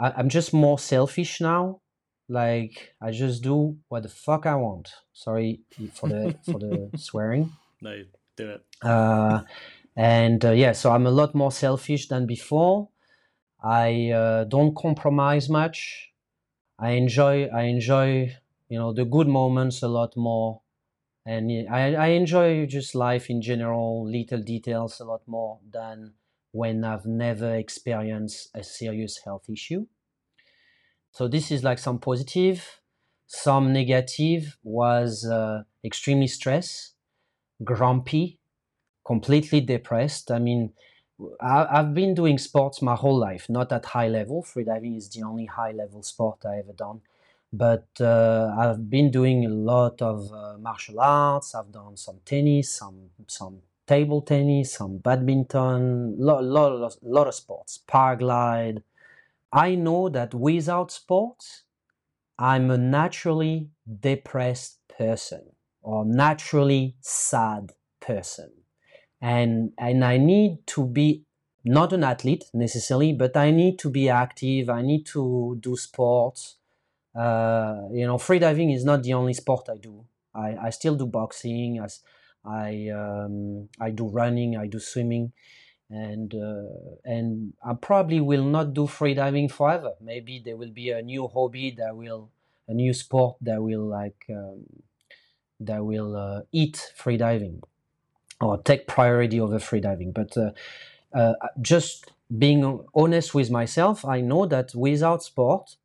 I, 0.00 0.12
I'm 0.16 0.28
just 0.28 0.52
more 0.52 0.78
selfish 0.78 1.40
now 1.40 1.80
like 2.28 2.94
I 3.00 3.10
just 3.10 3.42
do 3.42 3.76
what 3.88 4.02
the 4.02 4.08
fuck 4.08 4.46
I 4.46 4.54
want. 4.56 4.88
Sorry 5.12 5.60
for 5.92 6.08
the 6.08 6.34
for 6.42 6.58
the 6.58 6.90
swearing. 6.96 7.52
No, 7.80 8.02
do 8.36 8.50
it. 8.50 8.64
Uh, 8.82 9.42
and 9.96 10.44
uh, 10.44 10.52
yeah, 10.52 10.72
so 10.72 10.92
I'm 10.92 11.06
a 11.06 11.10
lot 11.10 11.34
more 11.34 11.52
selfish 11.52 12.08
than 12.08 12.26
before. 12.26 12.88
I 13.62 14.10
uh, 14.10 14.44
don't 14.44 14.76
compromise 14.76 15.48
much. 15.48 16.12
I 16.78 16.90
enjoy 16.92 17.46
I 17.46 17.62
enjoy 17.64 18.34
you 18.68 18.78
know 18.78 18.92
the 18.92 19.04
good 19.04 19.28
moments 19.28 19.82
a 19.82 19.88
lot 19.88 20.16
more, 20.16 20.62
and 21.26 21.50
I 21.70 21.94
I 21.94 22.06
enjoy 22.08 22.66
just 22.66 22.94
life 22.94 23.30
in 23.30 23.40
general, 23.42 24.06
little 24.06 24.42
details 24.42 25.00
a 25.00 25.04
lot 25.04 25.22
more 25.26 25.58
than 25.70 26.14
when 26.52 26.84
I've 26.84 27.06
never 27.06 27.54
experienced 27.54 28.50
a 28.54 28.62
serious 28.62 29.18
health 29.24 29.48
issue. 29.48 29.86
So 31.12 31.28
this 31.28 31.50
is 31.50 31.62
like 31.62 31.78
some 31.78 31.98
positive, 31.98 32.80
some 33.26 33.72
negative 33.72 34.58
was 34.62 35.24
uh, 35.24 35.62
extremely 35.84 36.26
stressed, 36.26 36.94
grumpy, 37.62 38.38
completely 39.04 39.60
depressed. 39.60 40.30
I 40.30 40.38
mean, 40.38 40.72
I, 41.40 41.66
have 41.76 41.94
been 41.94 42.14
doing 42.14 42.38
sports 42.38 42.82
my 42.82 42.96
whole 42.96 43.16
life, 43.18 43.48
not 43.48 43.72
at 43.72 43.84
high 43.86 44.08
level. 44.08 44.42
Freediving 44.42 44.96
is 44.96 45.08
the 45.08 45.22
only 45.22 45.46
high 45.46 45.72
level 45.72 46.02
sport 46.02 46.44
I 46.44 46.58
ever 46.58 46.72
done. 46.72 47.02
But 47.56 47.88
uh, 48.00 48.54
I've 48.58 48.90
been 48.90 49.10
doing 49.10 49.44
a 49.44 49.48
lot 49.48 50.02
of 50.02 50.32
uh, 50.32 50.58
martial 50.58 51.00
arts. 51.00 51.54
I've 51.54 51.72
done 51.72 51.96
some 51.96 52.20
tennis, 52.24 52.72
some 52.72 53.10
some 53.28 53.60
table 53.86 54.22
tennis, 54.22 54.72
some 54.72 54.98
badminton, 54.98 56.16
lot 56.18 56.42
lot 56.44 56.96
lot 57.02 57.28
of 57.28 57.34
sports, 57.34 57.80
paraglide, 57.86 58.82
I 59.54 59.76
know 59.76 60.08
that 60.08 60.34
without 60.34 60.90
sports, 60.90 61.62
I'm 62.36 62.72
a 62.72 62.76
naturally 62.76 63.70
depressed 64.00 64.80
person 64.88 65.52
or 65.80 66.04
naturally 66.04 66.96
sad 67.00 67.70
person. 68.00 68.50
And, 69.20 69.70
and 69.78 70.04
I 70.04 70.16
need 70.16 70.66
to 70.68 70.84
be 70.84 71.22
not 71.64 71.92
an 71.92 72.02
athlete 72.02 72.46
necessarily, 72.52 73.12
but 73.12 73.36
I 73.36 73.52
need 73.52 73.78
to 73.78 73.90
be 73.90 74.08
active. 74.08 74.68
I 74.68 74.82
need 74.82 75.06
to 75.06 75.56
do 75.60 75.76
sports. 75.76 76.56
Uh, 77.14 77.88
you 77.92 78.06
know, 78.06 78.16
freediving 78.16 78.74
is 78.74 78.84
not 78.84 79.02
the 79.02 79.12
only 79.14 79.34
sport 79.34 79.68
I 79.70 79.76
do. 79.76 80.04
I, 80.34 80.56
I 80.66 80.70
still 80.70 80.96
do 80.96 81.06
boxing. 81.06 81.80
I, 81.80 81.88
I, 82.44 82.88
um, 82.88 83.68
I 83.80 83.90
do 83.90 84.08
running. 84.08 84.56
I 84.56 84.66
do 84.66 84.78
swimming 84.80 85.32
and 85.90 86.34
uh, 86.34 86.96
and 87.04 87.52
I 87.64 87.74
probably 87.74 88.20
will 88.20 88.44
not 88.44 88.74
do 88.74 88.86
freediving 88.86 89.50
forever. 89.50 89.92
Maybe 90.00 90.42
there 90.44 90.56
will 90.56 90.70
be 90.70 90.90
a 90.90 91.02
new 91.02 91.28
hobby 91.28 91.70
that 91.78 91.96
will 91.96 92.30
a 92.68 92.74
new 92.74 92.92
sport 92.92 93.36
that 93.42 93.62
will 93.62 93.86
like 93.86 94.24
um, 94.30 94.64
that 95.60 95.84
will 95.84 96.16
uh, 96.16 96.40
eat 96.52 96.92
freediving 96.98 97.62
or 98.40 98.58
take 98.58 98.86
priority 98.86 99.40
over 99.40 99.58
freediving. 99.58 100.12
But 100.14 100.36
uh, 100.36 100.50
uh, 101.12 101.34
just 101.60 102.12
being 102.36 102.84
honest 102.94 103.34
with 103.34 103.50
myself, 103.50 104.04
I 104.04 104.20
know 104.20 104.46
that 104.46 104.74
without 104.74 105.22
sport, 105.22 105.76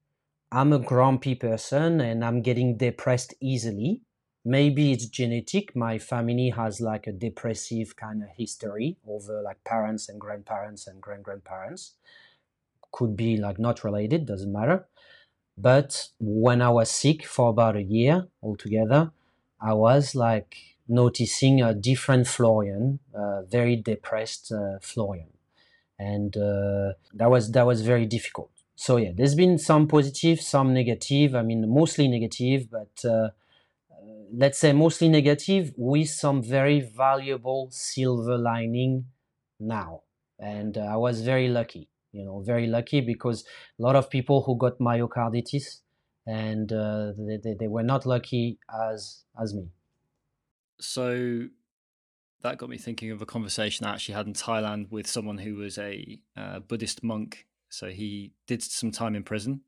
I'm 0.52 0.74
a 0.74 0.80
grumpy 0.80 1.36
person 1.36 2.02
and 2.02 2.24
I'm 2.26 2.42
getting 2.42 2.78
depressed 2.78 3.34
easily. 3.40 4.02
Maybe 4.46 4.92
it's 4.92 5.06
genetic. 5.06 5.76
My 5.76 5.98
family 6.00 6.50
has 6.50 6.82
like 6.82 7.06
a 7.08 7.12
depressive 7.12 7.96
kind 7.96 8.24
of 8.24 8.30
history 8.36 8.98
over 9.08 9.42
like 9.42 9.64
parents 9.64 10.10
and 10.10 10.20
grandparents 10.20 10.88
and 10.88 11.02
grand 11.02 11.24
grandparents 11.24 11.96
could 12.92 13.16
be 13.16 13.38
like 13.38 13.60
not 13.60 13.84
related 13.84 14.26
doesn't 14.26 14.52
matter. 14.52 14.88
But 15.58 16.10
when 16.20 16.62
i 16.62 16.70
was 16.70 16.90
sick 16.92 17.26
for 17.26 17.50
about 17.50 17.76
a 17.78 17.84
year 17.84 18.28
altogether 18.44 19.12
i 19.62 19.74
was 19.74 20.16
like 20.16 20.56
noticing 20.88 21.62
a 21.62 21.74
different 21.74 22.28
florian 22.28 23.00
uh, 23.16 23.44
very 23.44 23.76
depressed 23.76 24.52
uh, 24.52 24.80
florian. 24.82 25.30
And 26.00 26.38
uh, 26.38 26.94
that 27.14 27.30
was 27.32 27.52
that 27.54 27.66
was 27.68 27.82
very 27.84 28.06
difficult 28.08 28.52
so 28.80 28.96
yeah 28.96 29.12
there's 29.14 29.36
been 29.36 29.58
some 29.58 29.88
positive 29.90 30.40
some 30.40 30.74
negative 30.74 31.36
i 31.36 31.42
mean 31.42 31.70
mostly 31.70 32.08
negative 32.08 32.72
but 32.72 33.04
uh, 33.04 33.28
let's 34.32 34.58
say 34.58 34.72
mostly 34.72 35.10
negative 35.10 35.74
with 35.76 36.08
some 36.08 36.42
very 36.42 36.80
valuable 36.80 37.68
silver 37.72 38.38
lining 38.38 39.06
now. 39.60 40.04
And 40.40 40.78
uh, 40.78 40.96
i 40.96 40.96
was 40.96 41.20
very 41.20 41.50
lucky 41.50 41.90
you 42.14 42.24
know 42.24 42.40
very 42.40 42.68
lucky 42.68 43.02
because 43.02 43.44
a 43.80 43.82
lot 43.82 43.98
of 43.98 44.10
people 44.10 44.44
who 44.44 44.58
got 44.58 44.80
myocarditis 44.80 45.82
and 46.26 46.72
uh, 46.72 47.12
they, 47.18 47.38
they, 47.44 47.56
they, 47.60 47.68
were 47.68 47.84
not 47.84 48.06
lucky 48.06 48.60
as 48.92 49.24
as 49.42 49.54
me. 49.54 49.66
So 50.80 51.48
that 52.44 52.58
got 52.58 52.70
me 52.70 52.78
thinking 52.78 53.12
of 53.12 53.22
a 53.22 53.26
conversation 53.26 53.86
i 53.86 53.94
actually 53.94 54.16
had 54.16 54.28
in 54.28 54.34
thailand 54.34 54.90
with 54.90 55.08
someone 55.08 55.40
who 55.40 55.56
was 55.56 55.78
a 55.78 56.20
uh, 56.38 56.60
buddhist 56.60 57.04
monk 57.04 57.46
so 57.70 57.90
he 57.90 58.34
did 58.48 58.62
some 58.62 58.92
time 58.92 59.16
in 59.16 59.24
prison 59.24 59.62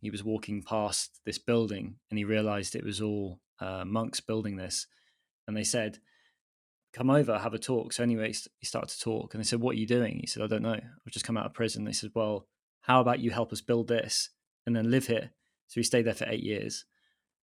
he 0.00 0.10
was 0.10 0.22
walking 0.22 0.62
past 0.62 1.20
this 1.24 1.38
building 1.38 1.96
and 2.10 2.18
he 2.18 2.24
realized 2.24 2.74
it 2.74 2.84
was 2.84 3.00
all 3.00 3.40
uh, 3.58 3.84
monks 3.86 4.20
building 4.20 4.56
this, 4.56 4.86
and 5.46 5.56
they 5.56 5.64
said, 5.64 5.98
"Come 6.92 7.10
over, 7.10 7.38
have 7.38 7.54
a 7.54 7.58
talk." 7.58 7.92
So 7.92 8.02
anyway, 8.02 8.32
he 8.32 8.66
started 8.66 8.90
to 8.94 9.00
talk, 9.00 9.32
and 9.32 9.42
they 9.42 9.46
said, 9.46 9.60
"What 9.60 9.76
are 9.76 9.78
you 9.78 9.86
doing?" 9.86 10.18
He 10.20 10.26
said, 10.26 10.42
"I 10.42 10.46
don't 10.46 10.62
know. 10.62 10.74
I've 10.74 11.12
just 11.12 11.24
come 11.24 11.36
out 11.36 11.46
of 11.46 11.54
prison." 11.54 11.84
They 11.84 11.92
said, 11.92 12.10
"Well, 12.14 12.46
how 12.82 13.00
about 13.00 13.20
you 13.20 13.30
help 13.30 13.52
us 13.52 13.60
build 13.60 13.88
this 13.88 14.30
and 14.66 14.76
then 14.76 14.90
live 14.90 15.06
here?" 15.06 15.30
So 15.68 15.80
he 15.80 15.82
stayed 15.84 16.02
there 16.02 16.14
for 16.14 16.28
eight 16.28 16.42
years 16.42 16.84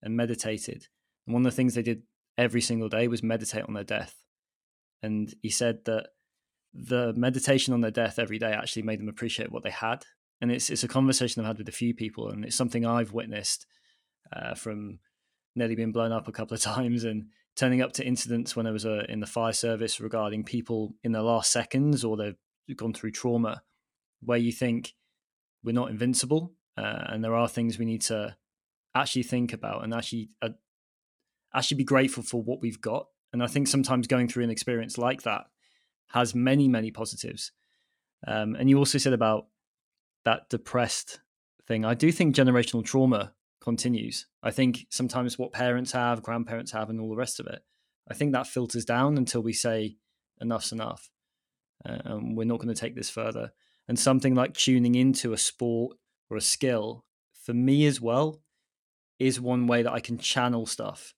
and 0.01 0.15
meditated. 0.15 0.87
And 1.25 1.33
one 1.33 1.45
of 1.45 1.51
the 1.51 1.55
things 1.55 1.73
they 1.73 1.81
did 1.81 2.03
every 2.37 2.61
single 2.61 2.89
day 2.89 3.07
was 3.07 3.23
meditate 3.23 3.63
on 3.63 3.73
their 3.73 3.83
death. 3.83 4.23
And 5.01 5.33
he 5.41 5.49
said 5.49 5.85
that 5.85 6.09
the 6.73 7.13
meditation 7.15 7.73
on 7.73 7.81
their 7.81 7.91
death 7.91 8.19
every 8.19 8.39
day 8.39 8.51
actually 8.53 8.83
made 8.83 8.99
them 8.99 9.09
appreciate 9.09 9.51
what 9.51 9.63
they 9.63 9.71
had. 9.71 10.05
And 10.39 10.51
it's 10.51 10.69
it's 10.69 10.83
a 10.83 10.87
conversation 10.87 11.41
I've 11.41 11.47
had 11.47 11.57
with 11.59 11.69
a 11.69 11.73
few 11.73 11.93
people, 11.93 12.29
and 12.29 12.43
it's 12.43 12.55
something 12.55 12.85
I've 12.85 13.13
witnessed 13.13 13.67
uh, 14.33 14.55
from 14.55 14.99
nearly 15.55 15.75
being 15.75 15.91
blown 15.91 16.11
up 16.11 16.27
a 16.27 16.31
couple 16.31 16.55
of 16.55 16.61
times 16.61 17.03
and 17.03 17.25
turning 17.55 17.81
up 17.81 17.93
to 17.93 18.05
incidents 18.05 18.55
when 18.55 18.65
I 18.65 18.71
was 18.71 18.85
uh, 18.85 19.03
in 19.09 19.19
the 19.19 19.27
fire 19.27 19.53
service 19.53 19.99
regarding 19.99 20.43
people 20.43 20.95
in 21.03 21.11
their 21.11 21.21
last 21.21 21.51
seconds 21.51 22.03
or 22.03 22.17
they've 22.17 22.77
gone 22.77 22.93
through 22.93 23.11
trauma, 23.11 23.61
where 24.21 24.37
you 24.37 24.51
think 24.51 24.93
we're 25.63 25.73
not 25.73 25.91
invincible 25.91 26.53
uh, 26.77 27.03
and 27.07 27.23
there 27.23 27.35
are 27.35 27.47
things 27.47 27.77
we 27.77 27.85
need 27.85 28.01
to 28.01 28.35
actually 28.95 29.23
think 29.23 29.53
about 29.53 29.83
and 29.83 29.93
actually 29.93 30.29
uh, 30.41 30.49
actually 31.53 31.77
be 31.77 31.83
grateful 31.83 32.23
for 32.23 32.41
what 32.41 32.61
we've 32.61 32.81
got. 32.81 33.07
And 33.33 33.43
I 33.43 33.47
think 33.47 33.67
sometimes 33.67 34.07
going 34.07 34.27
through 34.27 34.43
an 34.43 34.49
experience 34.49 34.97
like 34.97 35.23
that 35.23 35.45
has 36.13 36.35
many 36.35 36.67
many 36.67 36.91
positives. 36.91 37.51
Um, 38.27 38.55
and 38.55 38.69
you 38.69 38.77
also 38.77 38.97
said 38.97 39.13
about 39.13 39.47
that 40.25 40.49
depressed 40.49 41.19
thing. 41.67 41.85
I 41.85 41.93
do 41.93 42.11
think 42.11 42.35
generational 42.35 42.85
trauma 42.85 43.33
continues. 43.61 44.27
I 44.43 44.51
think 44.51 44.85
sometimes 44.89 45.39
what 45.39 45.53
parents 45.53 45.91
have, 45.91 46.23
grandparents 46.23 46.71
have, 46.71 46.89
and 46.89 46.99
all 46.99 47.09
the 47.09 47.15
rest 47.15 47.39
of 47.39 47.47
it, 47.47 47.61
I 48.09 48.13
think 48.13 48.33
that 48.33 48.47
filters 48.47 48.85
down 48.85 49.17
until 49.17 49.41
we 49.41 49.53
say 49.53 49.97
enough's 50.39 50.71
enough. 50.71 51.09
Uh, 51.83 51.97
and 52.05 52.37
we're 52.37 52.43
not 52.43 52.59
going 52.59 52.73
to 52.73 52.79
take 52.79 52.95
this 52.95 53.09
further. 53.09 53.51
And 53.87 53.97
something 53.97 54.35
like 54.35 54.53
tuning 54.53 54.95
into 54.95 55.33
a 55.33 55.37
sport 55.37 55.97
or 56.29 56.37
a 56.37 56.41
skill, 56.41 57.05
for 57.43 57.53
me 57.53 57.85
as 57.85 57.99
well, 57.99 58.41
is 59.19 59.41
one 59.41 59.67
way 59.67 59.83
that 59.83 59.91
I 59.93 59.99
can 59.99 60.17
channel 60.17 60.65
stuff. 60.65 61.13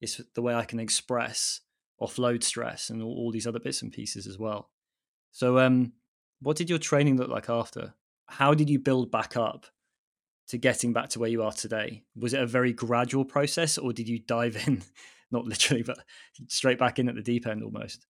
It's 0.00 0.20
the 0.34 0.42
way 0.42 0.54
I 0.54 0.64
can 0.64 0.80
express, 0.80 1.60
offload 2.00 2.42
stress, 2.42 2.90
and 2.90 3.02
all, 3.02 3.14
all 3.14 3.30
these 3.30 3.46
other 3.46 3.60
bits 3.60 3.82
and 3.82 3.92
pieces 3.92 4.26
as 4.26 4.38
well. 4.38 4.70
So, 5.32 5.58
um, 5.58 5.92
what 6.40 6.56
did 6.56 6.70
your 6.70 6.78
training 6.78 7.16
look 7.16 7.30
like 7.30 7.48
after? 7.48 7.94
How 8.26 8.54
did 8.54 8.68
you 8.68 8.78
build 8.78 9.10
back 9.10 9.36
up 9.36 9.66
to 10.48 10.58
getting 10.58 10.92
back 10.92 11.08
to 11.10 11.18
where 11.18 11.30
you 11.30 11.42
are 11.42 11.52
today? 11.52 12.04
Was 12.16 12.34
it 12.34 12.42
a 12.42 12.46
very 12.46 12.72
gradual 12.72 13.24
process, 13.24 13.78
or 13.78 13.92
did 13.92 14.08
you 14.08 14.18
dive 14.18 14.56
in, 14.66 14.82
not 15.30 15.44
literally, 15.44 15.82
but 15.82 15.98
straight 16.48 16.78
back 16.78 16.98
in 16.98 17.08
at 17.08 17.14
the 17.14 17.22
deep 17.22 17.46
end 17.46 17.62
almost? 17.62 18.06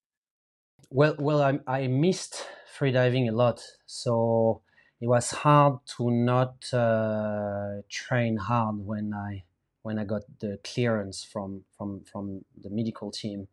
Well, 0.91 1.17
well, 1.19 1.43
I, 1.43 1.59
I 1.67 1.87
missed 1.87 2.47
freediving 2.79 3.29
a 3.29 3.33
lot, 3.33 3.63
so 3.87 4.63
it 5.01 5.09
was 5.09 5.31
hard 5.31 5.79
to 5.97 6.11
not 6.11 6.73
uh, 6.73 7.83
train 7.89 8.37
hard 8.37 8.77
when 8.79 9.13
I 9.15 9.45
when 9.83 9.99
I 9.99 10.05
got 10.05 10.23
the 10.41 10.59
clearance 10.65 11.25
from 11.25 11.65
from 11.77 12.05
from 12.11 12.45
the 12.61 12.71
medical 12.71 13.11
team. 13.11 13.49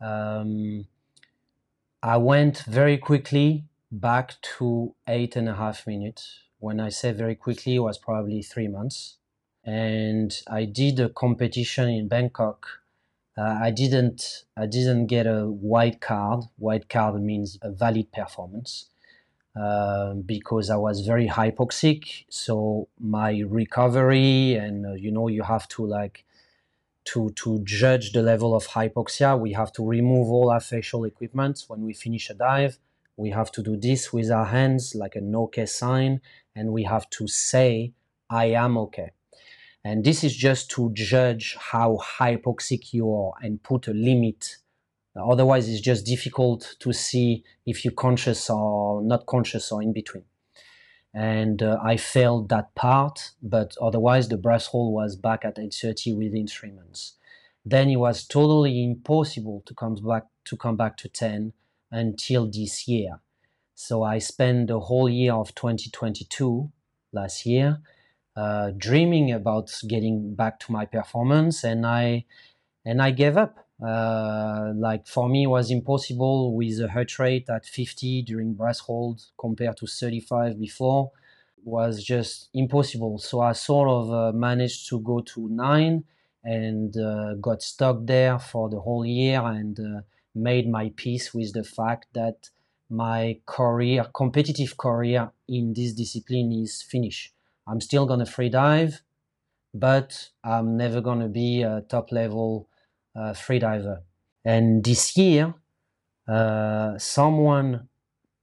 Um, 0.00 0.86
I 2.02 2.16
went 2.16 2.58
very 2.58 2.98
quickly 2.98 3.64
back 3.90 4.34
to 4.58 4.94
eight 5.06 5.36
and 5.36 5.48
a 5.48 5.54
half 5.54 5.86
minutes 5.86 6.40
when 6.60 6.80
I 6.80 6.88
say 6.88 7.12
very 7.12 7.34
quickly, 7.34 7.76
it 7.76 7.80
was 7.80 7.98
probably 7.98 8.42
three 8.42 8.68
months. 8.68 9.16
And 9.64 10.34
I 10.48 10.64
did 10.64 10.98
a 10.98 11.08
competition 11.08 11.88
in 11.88 12.08
Bangkok. 12.08 12.66
Uh, 13.36 13.58
I 13.62 13.70
didn't 13.70 14.44
I 14.56 14.66
didn't 14.66 15.06
get 15.06 15.26
a 15.26 15.46
white 15.46 16.00
card. 16.00 16.44
White 16.56 16.88
card 16.88 17.22
means 17.22 17.58
a 17.62 17.70
valid 17.70 18.10
performance 18.12 18.86
uh, 19.54 20.14
because 20.14 20.70
I 20.70 20.76
was 20.76 21.02
very 21.02 21.28
hypoxic. 21.28 22.24
So 22.28 22.88
my 22.98 23.40
recovery 23.46 24.54
and 24.54 24.86
uh, 24.86 24.92
you 24.94 25.12
know 25.12 25.28
you 25.28 25.42
have 25.42 25.68
to 25.68 25.86
like 25.86 26.24
to 27.12 27.30
to 27.42 27.60
judge 27.64 28.12
the 28.12 28.22
level 28.22 28.54
of 28.54 28.66
hypoxia. 28.68 29.38
We 29.38 29.52
have 29.52 29.72
to 29.72 29.82
remove 29.86 30.28
all 30.30 30.50
our 30.50 30.60
facial 30.60 31.04
equipment 31.04 31.64
when 31.68 31.82
we 31.82 31.92
finish 31.92 32.30
a 32.30 32.34
dive. 32.34 32.78
We 33.16 33.30
have 33.30 33.50
to 33.52 33.62
do 33.62 33.76
this 33.76 34.12
with 34.12 34.30
our 34.30 34.46
hands 34.46 34.94
like 34.94 35.16
an 35.16 35.34
okay 35.34 35.66
sign 35.66 36.20
and 36.54 36.72
we 36.72 36.84
have 36.84 37.08
to 37.10 37.26
say, 37.26 37.92
I 38.30 38.46
am 38.64 38.76
okay. 38.78 39.10
And 39.84 40.04
this 40.04 40.22
is 40.22 40.36
just 40.36 40.70
to 40.72 40.90
judge 40.92 41.56
how 41.58 41.98
hypoxic 42.18 42.92
you 42.92 43.12
are 43.12 43.32
and 43.42 43.62
put 43.62 43.88
a 43.88 43.92
limit. 43.92 44.56
Otherwise, 45.16 45.68
it's 45.68 45.80
just 45.80 46.06
difficult 46.06 46.76
to 46.78 46.92
see 46.92 47.42
if 47.66 47.84
you're 47.84 48.00
conscious 48.06 48.50
or 48.50 49.02
not 49.02 49.26
conscious 49.26 49.72
or 49.72 49.82
in 49.82 49.92
between. 49.92 50.24
And 51.14 51.62
uh, 51.62 51.78
I 51.82 51.96
failed 51.96 52.48
that 52.50 52.74
part, 52.74 53.32
but 53.42 53.76
otherwise, 53.80 54.28
the 54.28 54.36
breath 54.36 54.66
hold 54.66 54.92
was 54.92 55.16
back 55.16 55.44
at 55.44 55.58
830 55.58 56.14
within 56.14 56.46
three 56.46 56.70
months. 56.70 57.14
Then 57.64 57.90
it 57.90 57.96
was 57.96 58.26
totally 58.26 58.84
impossible 58.84 59.62
to 59.66 59.74
come 59.74 59.96
back 59.96 60.26
to 60.44 60.56
come 60.56 60.76
back 60.76 60.96
to 60.98 61.08
10 61.08 61.52
until 61.90 62.46
this 62.50 62.88
year. 62.88 63.20
So 63.74 64.02
I 64.02 64.18
spent 64.18 64.68
the 64.68 64.80
whole 64.80 65.08
year 65.08 65.34
of 65.34 65.54
2022 65.54 66.70
last 67.12 67.46
year 67.46 67.80
uh, 68.38 68.70
dreaming 68.76 69.32
about 69.32 69.72
getting 69.88 70.34
back 70.34 70.60
to 70.60 70.72
my 70.72 70.86
performance, 70.86 71.64
and 71.64 71.84
I 71.84 72.24
and 72.84 73.02
I 73.02 73.10
gave 73.10 73.36
up. 73.36 73.67
Uh, 73.80 74.72
like 74.74 75.06
for 75.06 75.28
me, 75.28 75.46
was 75.46 75.70
impossible 75.70 76.54
with 76.54 76.80
a 76.80 76.88
heart 76.88 77.18
rate 77.18 77.48
at 77.48 77.64
50 77.64 78.22
during 78.22 78.54
breath 78.54 78.80
hold 78.80 79.22
compared 79.38 79.76
to 79.78 79.86
35 79.86 80.58
before. 80.58 81.12
Was 81.64 82.02
just 82.02 82.48
impossible. 82.54 83.18
So 83.18 83.40
I 83.40 83.52
sort 83.52 83.88
of 83.88 84.12
uh, 84.12 84.32
managed 84.32 84.88
to 84.88 85.00
go 85.00 85.20
to 85.20 85.48
nine 85.48 86.04
and 86.42 86.96
uh, 86.96 87.34
got 87.34 87.62
stuck 87.62 87.98
there 88.04 88.38
for 88.38 88.70
the 88.70 88.80
whole 88.80 89.04
year 89.04 89.40
and 89.42 89.78
uh, 89.78 90.00
made 90.34 90.68
my 90.68 90.92
peace 90.96 91.34
with 91.34 91.52
the 91.52 91.64
fact 91.64 92.06
that 92.14 92.48
my 92.88 93.38
career, 93.44 94.04
competitive 94.14 94.76
career 94.76 95.30
in 95.48 95.74
this 95.74 95.92
discipline 95.92 96.52
is 96.52 96.82
finished. 96.82 97.34
I'm 97.66 97.80
still 97.80 98.06
going 98.06 98.20
to 98.20 98.26
free 98.26 98.48
dive, 98.48 99.02
but 99.74 100.30
I'm 100.42 100.76
never 100.76 101.00
going 101.00 101.20
to 101.20 101.28
be 101.28 101.62
a 101.62 101.82
top 101.82 102.12
level 102.12 102.67
uh, 103.18 103.32
free 103.34 103.58
diver. 103.58 104.02
And 104.44 104.84
this 104.84 105.16
year, 105.16 105.54
uh, 106.26 106.96
someone 106.98 107.88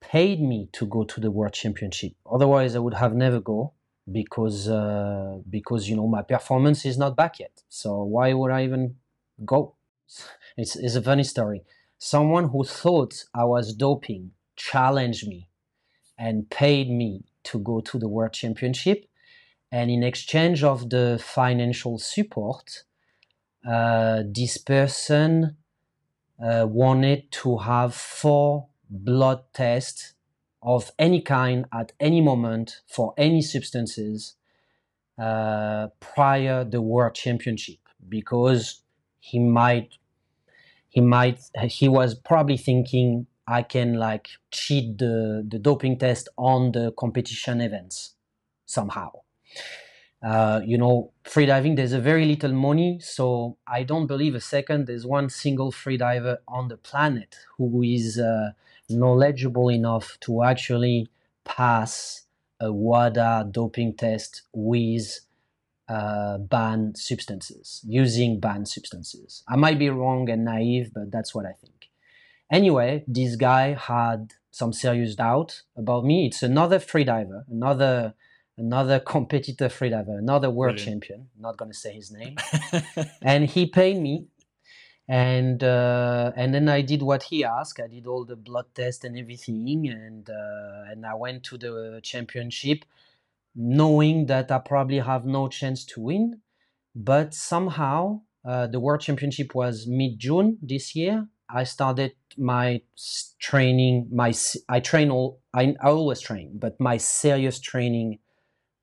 paid 0.01 0.41
me 0.41 0.69
to 0.73 0.85
go 0.85 1.03
to 1.03 1.19
the 1.19 1.31
World 1.31 1.53
Championship. 1.53 2.13
Otherwise, 2.29 2.75
I 2.75 2.79
would 2.79 2.95
have 2.95 3.13
never 3.13 3.39
go 3.39 3.73
because 4.11 4.69
uh, 4.69 5.37
because 5.49 5.89
you 5.89 5.95
know 5.95 6.07
my 6.07 6.21
performance 6.21 6.85
is 6.85 6.97
not 6.97 7.15
back 7.15 7.39
yet. 7.39 7.63
So 7.69 8.03
why 8.03 8.33
would 8.33 8.51
I 8.51 8.63
even 8.63 8.95
go? 9.43 9.75
It's, 10.57 10.77
it's 10.77 10.95
a 10.95 11.01
funny 11.01 11.23
story 11.23 11.63
someone 11.97 12.49
who 12.49 12.63
thought 12.63 13.25
I 13.33 13.45
was 13.45 13.73
doping 13.73 14.31
challenged 14.55 15.27
me 15.27 15.49
and 16.17 16.49
paid 16.49 16.89
me 16.89 17.23
to 17.43 17.59
go 17.59 17.81
to 17.81 17.99
the 17.99 18.07
World 18.07 18.33
Championship. 18.33 19.05
And 19.71 19.91
in 19.91 20.03
exchange 20.03 20.63
of 20.63 20.89
the 20.89 21.19
financial 21.21 21.97
support, 21.97 22.83
uh, 23.67 24.23
this 24.25 24.57
person 24.57 25.57
uh, 26.43 26.65
wanted 26.67 27.31
to 27.31 27.57
have 27.57 27.95
four 27.95 28.67
blood 28.89 29.41
tests 29.53 30.13
of 30.61 30.91
any 30.97 31.21
kind 31.21 31.65
at 31.73 31.91
any 31.99 32.21
moment 32.21 32.81
for 32.87 33.13
any 33.17 33.41
substances 33.41 34.35
uh, 35.17 35.87
prior 35.99 36.63
the 36.63 36.81
World 36.81 37.15
Championship 37.15 37.79
because 38.07 38.81
he 39.19 39.39
might 39.39 39.97
he 40.89 41.01
might 41.01 41.39
he 41.63 41.87
was 41.87 42.15
probably 42.15 42.57
thinking 42.57 43.27
I 43.47 43.61
can 43.61 43.95
like 43.95 44.29
cheat 44.51 44.97
the, 44.97 45.45
the 45.47 45.59
doping 45.59 45.99
test 45.99 46.29
on 46.37 46.71
the 46.71 46.91
competition 46.97 47.61
events 47.61 48.15
somehow. 48.65 49.11
Uh, 50.25 50.59
you 50.65 50.75
know, 50.75 51.11
freediving, 51.23 51.75
there's 51.75 51.93
a 51.93 51.99
very 51.99 52.25
little 52.25 52.51
money, 52.51 52.99
so 52.99 53.57
I 53.67 53.83
don't 53.83 54.07
believe 54.07 54.33
a 54.33 54.41
second 54.41 54.87
there's 54.87 55.05
one 55.05 55.29
single 55.29 55.71
freediver 55.71 56.37
on 56.47 56.67
the 56.67 56.77
planet 56.77 57.35
who 57.57 57.83
is 57.83 58.17
uh, 58.17 58.53
knowledgeable 58.89 59.69
enough 59.69 60.17
to 60.21 60.41
actually 60.41 61.09
pass 61.43 62.23
a 62.59 62.71
WADA 62.73 63.49
doping 63.51 63.93
test 63.93 64.41
with 64.51 65.19
uh, 65.87 66.39
banned 66.39 66.97
substances, 66.97 67.81
using 67.85 68.39
banned 68.39 68.67
substances. 68.67 69.43
I 69.47 69.55
might 69.57 69.77
be 69.77 69.91
wrong 69.91 70.27
and 70.31 70.43
naive, 70.43 70.91
but 70.91 71.11
that's 71.11 71.35
what 71.35 71.45
I 71.45 71.51
think. 71.51 71.89
Anyway, 72.51 73.03
this 73.07 73.35
guy 73.35 73.73
had 73.73 74.33
some 74.49 74.73
serious 74.73 75.13
doubt 75.13 75.61
about 75.77 76.03
me. 76.03 76.25
It's 76.25 76.41
another 76.41 76.79
freediver, 76.79 77.43
another 77.47 78.15
another 78.57 78.99
competitor 79.15 79.67
freediver, 79.67 80.17
another 80.17 80.49
world 80.49 80.75
Brilliant. 80.75 81.03
champion. 81.03 81.29
not 81.39 81.57
going 81.57 81.71
to 81.71 81.77
say 81.77 81.93
his 81.93 82.11
name. 82.11 82.37
and 83.21 83.49
he 83.49 83.65
paid 83.65 83.99
me, 83.99 84.27
and 85.07 85.63
uh, 85.63 86.31
and 86.35 86.53
then 86.53 86.69
I 86.69 86.81
did 86.81 87.01
what 87.01 87.23
he 87.23 87.43
asked. 87.43 87.79
I 87.79 87.87
did 87.87 88.07
all 88.07 88.25
the 88.25 88.35
blood 88.35 88.65
test 88.73 89.05
and 89.05 89.17
everything, 89.17 89.87
and 89.87 90.29
uh, 90.29 90.91
and 90.91 91.05
I 91.05 91.13
went 91.15 91.43
to 91.45 91.57
the 91.57 91.99
championship 92.03 92.85
knowing 93.55 94.25
that 94.25 94.51
I 94.51 94.59
probably 94.59 94.99
have 94.99 95.25
no 95.25 95.47
chance 95.47 95.85
to 95.85 96.01
win. 96.01 96.41
But 96.93 97.33
somehow, 97.33 98.21
uh, 98.43 98.67
the 98.67 98.79
World 98.79 99.01
Championship 99.01 99.55
was 99.55 99.87
mid 99.87 100.19
June 100.19 100.57
this 100.61 100.95
year. 100.95 101.27
I 101.49 101.63
started 101.63 102.13
my 102.37 102.81
training. 103.39 104.09
My 104.11 104.33
I 104.69 104.79
train 104.79 105.09
all. 105.09 105.41
I, 105.53 105.75
I 105.81 105.89
always 105.89 106.21
train, 106.21 106.57
but 106.59 106.79
my 106.79 106.97
serious 106.97 107.59
training 107.59 108.19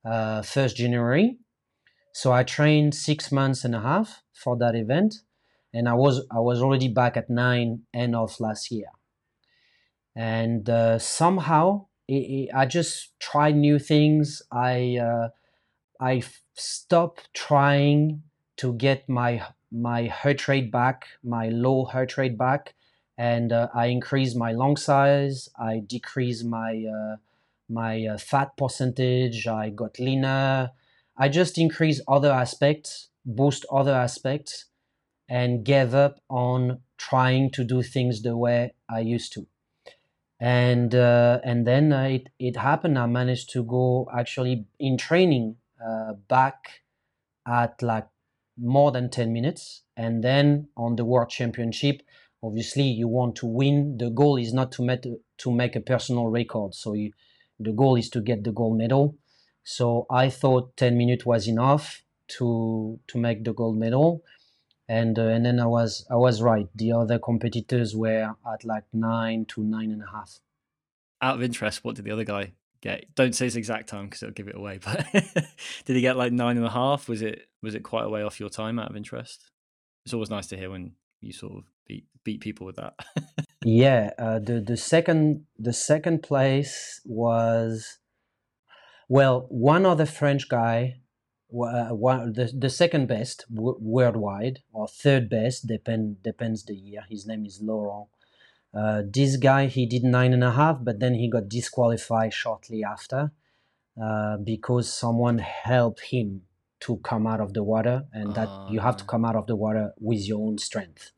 uh, 0.04 0.42
first 0.42 0.76
January. 0.76 1.38
So 2.12 2.32
I 2.32 2.42
trained 2.42 2.94
six 2.94 3.32
months 3.32 3.64
and 3.64 3.74
a 3.74 3.80
half 3.80 4.22
for 4.32 4.56
that 4.58 4.74
event, 4.74 5.22
and 5.72 5.88
I 5.88 5.94
was 5.94 6.26
I 6.30 6.40
was 6.40 6.62
already 6.62 6.88
back 6.88 7.16
at 7.16 7.30
nine 7.30 7.82
end 7.94 8.14
of 8.14 8.38
last 8.40 8.70
year. 8.70 8.90
And 10.14 10.68
uh, 10.68 10.98
somehow 10.98 11.86
it, 12.06 12.14
it, 12.14 12.50
I 12.54 12.66
just 12.66 13.18
tried 13.18 13.56
new 13.56 13.78
things. 13.78 14.42
I 14.52 14.98
uh, 14.98 15.28
I 16.00 16.22
stopped 16.54 17.32
trying 17.32 18.22
to 18.56 18.74
get 18.74 19.08
my 19.08 19.42
my 19.70 20.06
heart 20.06 20.48
rate 20.48 20.70
back, 20.70 21.06
my 21.24 21.48
low 21.48 21.84
heart 21.86 22.18
rate 22.18 22.36
back, 22.36 22.74
and 23.16 23.52
uh, 23.52 23.68
I 23.74 23.86
increased 23.86 24.36
my 24.36 24.52
lung 24.52 24.76
size. 24.76 25.48
I 25.58 25.82
decreased 25.86 26.44
my 26.44 26.84
uh, 26.84 27.16
my 27.72 28.06
uh, 28.06 28.18
fat 28.18 28.56
percentage. 28.56 29.46
I 29.46 29.70
got 29.70 29.98
leaner. 29.98 30.70
I 31.16 31.28
just 31.28 31.58
increased 31.58 32.02
other 32.08 32.30
aspects, 32.30 33.08
boost 33.24 33.64
other 33.70 33.94
aspects, 33.94 34.66
and 35.28 35.64
gave 35.64 35.94
up 35.94 36.20
on 36.28 36.80
trying 36.96 37.50
to 37.50 37.64
do 37.64 37.82
things 37.82 38.22
the 38.22 38.36
way 38.36 38.74
I 38.88 39.00
used 39.00 39.32
to. 39.34 39.46
And 40.40 40.94
uh, 40.94 41.40
and 41.44 41.66
then 41.66 41.92
it 41.92 42.28
it 42.38 42.56
happened. 42.56 42.98
I 42.98 43.06
managed 43.06 43.50
to 43.50 43.62
go 43.62 44.08
actually 44.16 44.66
in 44.78 44.98
training 44.98 45.56
uh, 45.84 46.14
back 46.28 46.82
at 47.46 47.80
like 47.82 48.08
more 48.58 48.90
than 48.90 49.08
ten 49.08 49.32
minutes, 49.32 49.82
and 49.96 50.22
then 50.22 50.68
on 50.76 50.96
the 50.96 51.04
world 51.04 51.30
championship. 51.30 52.02
Obviously, 52.44 52.82
you 52.82 53.06
want 53.06 53.36
to 53.36 53.46
win. 53.46 53.98
The 53.98 54.10
goal 54.10 54.36
is 54.36 54.52
not 54.52 54.72
to 54.72 54.82
make 54.82 55.04
to 55.38 55.50
make 55.52 55.76
a 55.76 55.80
personal 55.80 56.26
record. 56.26 56.74
So 56.74 56.92
you, 56.94 57.12
the 57.58 57.72
goal 57.72 57.96
is 57.96 58.08
to 58.10 58.20
get 58.20 58.44
the 58.44 58.52
gold 58.52 58.76
medal 58.76 59.16
so 59.64 60.06
I 60.10 60.28
thought 60.28 60.76
10 60.76 60.96
minutes 60.96 61.24
was 61.24 61.46
enough 61.46 62.02
to 62.38 62.98
to 63.08 63.18
make 63.18 63.44
the 63.44 63.52
gold 63.52 63.76
medal, 63.76 64.22
and 64.88 65.18
uh, 65.18 65.22
and 65.22 65.44
then 65.44 65.60
I 65.60 65.66
was 65.66 66.06
I 66.10 66.16
was 66.16 66.42
right. 66.42 66.68
The 66.74 66.92
other 66.92 67.18
competitors 67.18 67.94
were 67.94 68.34
at 68.52 68.64
like 68.64 68.84
nine 68.92 69.44
to 69.46 69.62
nine 69.62 69.90
and 69.90 70.02
a 70.02 70.10
half. 70.10 70.40
Out 71.20 71.36
of 71.36 71.42
interest, 71.42 71.84
what 71.84 71.94
did 71.96 72.04
the 72.04 72.10
other 72.10 72.24
guy 72.24 72.52
get? 72.80 73.14
Don't 73.14 73.34
say 73.34 73.44
his 73.44 73.56
exact 73.56 73.88
time 73.88 74.06
because 74.06 74.22
it'll 74.22 74.34
give 74.34 74.48
it 74.48 74.56
away. 74.56 74.80
But 74.84 75.06
did 75.84 75.96
he 75.96 76.00
get 76.00 76.16
like 76.16 76.32
nine 76.32 76.56
and 76.56 76.66
a 76.66 76.70
half? 76.70 77.08
Was 77.08 77.22
it 77.22 77.46
was 77.62 77.74
it 77.74 77.82
quite 77.82 78.04
a 78.04 78.08
way 78.08 78.22
off 78.22 78.40
your 78.40 78.50
time? 78.50 78.78
Out 78.78 78.90
of 78.90 78.96
interest, 78.96 79.50
it's 80.04 80.14
always 80.14 80.30
nice 80.30 80.48
to 80.48 80.56
hear 80.56 80.70
when 80.70 80.92
you 81.22 81.32
sort 81.32 81.52
of 81.58 81.64
beat 81.86 82.06
beat 82.24 82.40
people 82.40 82.66
with 82.66 82.76
that. 82.76 82.94
yeah, 83.64 84.10
uh, 84.18 84.38
the 84.38 84.60
the 84.60 84.76
second 84.76 85.46
the 85.58 85.72
second 85.72 86.22
place 86.22 87.00
was 87.04 87.98
well, 89.12 89.46
one 89.50 89.84
other 89.84 90.06
French 90.06 90.48
guy, 90.48 91.02
uh, 91.52 91.88
one, 91.88 92.32
the, 92.32 92.50
the 92.58 92.70
second 92.70 93.08
best 93.08 93.44
w- 93.54 93.76
worldwide, 93.78 94.60
or 94.72 94.88
third 94.88 95.28
best, 95.28 95.66
depend, 95.66 96.22
depends 96.22 96.64
the 96.64 96.74
year. 96.74 97.04
His 97.10 97.26
name 97.26 97.44
is 97.44 97.60
Laurent. 97.60 98.08
Uh, 98.74 99.02
this 99.06 99.36
guy, 99.36 99.66
he 99.66 99.84
did 99.84 100.02
nine 100.02 100.32
and 100.32 100.42
a 100.42 100.52
half, 100.52 100.78
but 100.80 100.98
then 100.98 101.12
he 101.12 101.28
got 101.28 101.50
disqualified 101.50 102.32
shortly 102.32 102.82
after 102.82 103.32
uh, 104.02 104.38
because 104.38 104.90
someone 104.90 105.40
helped 105.40 106.00
him 106.00 106.42
to 106.82 106.96
come 106.98 107.26
out 107.26 107.40
of 107.40 107.54
the 107.54 107.62
water, 107.62 108.04
and 108.12 108.34
that 108.34 108.48
you 108.70 108.80
have 108.80 108.96
to 108.98 109.04
ah. 109.04 109.06
come 109.06 109.24
out 109.24 109.36
of 109.36 109.46
the 109.46 109.56
water 109.56 109.92
with 109.98 110.26
your 110.26 110.40
own 110.46 110.59
strength. 110.59 111.12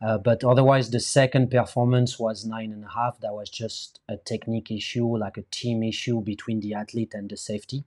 Uh, 0.00 0.16
but 0.16 0.44
otherwise, 0.44 0.90
the 0.90 1.00
second 1.00 1.50
performance 1.50 2.18
was 2.18 2.44
nine 2.44 2.72
and 2.72 2.84
a 2.84 2.88
half. 2.88 3.18
That 3.20 3.34
was 3.34 3.50
just 3.50 4.00
a 4.08 4.16
technique 4.16 4.70
issue, 4.70 5.16
like 5.16 5.36
a 5.36 5.44
team 5.50 5.82
issue 5.82 6.22
between 6.22 6.60
the 6.60 6.74
athlete 6.74 7.14
and 7.14 7.28
the 7.28 7.36
safety. 7.36 7.84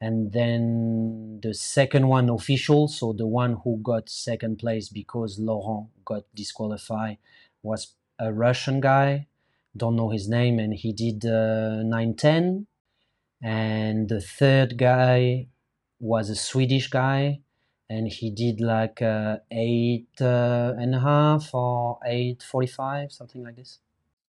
And 0.00 0.32
then 0.32 1.40
the 1.42 1.54
second 1.54 2.08
one 2.08 2.28
official, 2.28 2.88
so 2.88 3.14
the 3.14 3.26
one 3.26 3.60
who 3.64 3.80
got 3.82 4.10
second 4.10 4.58
place 4.58 4.90
because 4.90 5.38
Laurent 5.38 5.88
got 6.04 6.24
disqualified, 6.34 7.16
was 7.62 7.94
a 8.18 8.30
Russian 8.30 8.80
guy. 8.80 9.28
Don't 9.74 9.96
know 9.96 10.10
his 10.10 10.28
name, 10.28 10.58
and 10.58 10.74
he 10.74 10.92
did 10.92 11.24
uh, 11.24 11.82
910. 11.82 12.66
And 13.42 14.08
the 14.10 14.20
third 14.20 14.76
guy 14.76 15.48
was 15.98 16.30
a 16.30 16.36
Swedish 16.36 16.88
guy 16.88 17.40
and 17.88 18.08
he 18.08 18.30
did 18.30 18.60
like 18.60 19.02
uh, 19.02 19.38
eight 19.50 20.08
uh, 20.20 20.72
and 20.78 20.94
a 20.94 21.00
half 21.00 21.52
or 21.54 21.98
eight 22.06 22.42
forty-five, 22.42 23.12
something 23.12 23.42
like 23.42 23.56
this. 23.56 23.80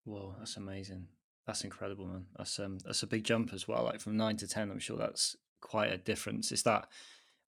Whoa, 0.05 0.35
that's 0.39 0.57
amazing! 0.57 1.07
That's 1.47 1.65
incredible, 1.65 2.07
man. 2.07 2.27
That's 2.37 2.59
um, 2.59 2.79
that's 2.85 3.03
a 3.03 3.07
big 3.07 3.25
jump 3.25 3.53
as 3.53 3.69
well. 3.69 3.85
Like 3.85 4.01
from 4.01 4.17
nine 4.17 4.37
to 4.39 4.49
ten, 4.49 4.71
I'm 4.71 4.79
sure 4.79 4.97
that's 4.97 5.37
quite 5.61 5.93
a 5.93 5.99
difference. 5.99 6.53
Is 6.53 6.63
that 6.65 6.89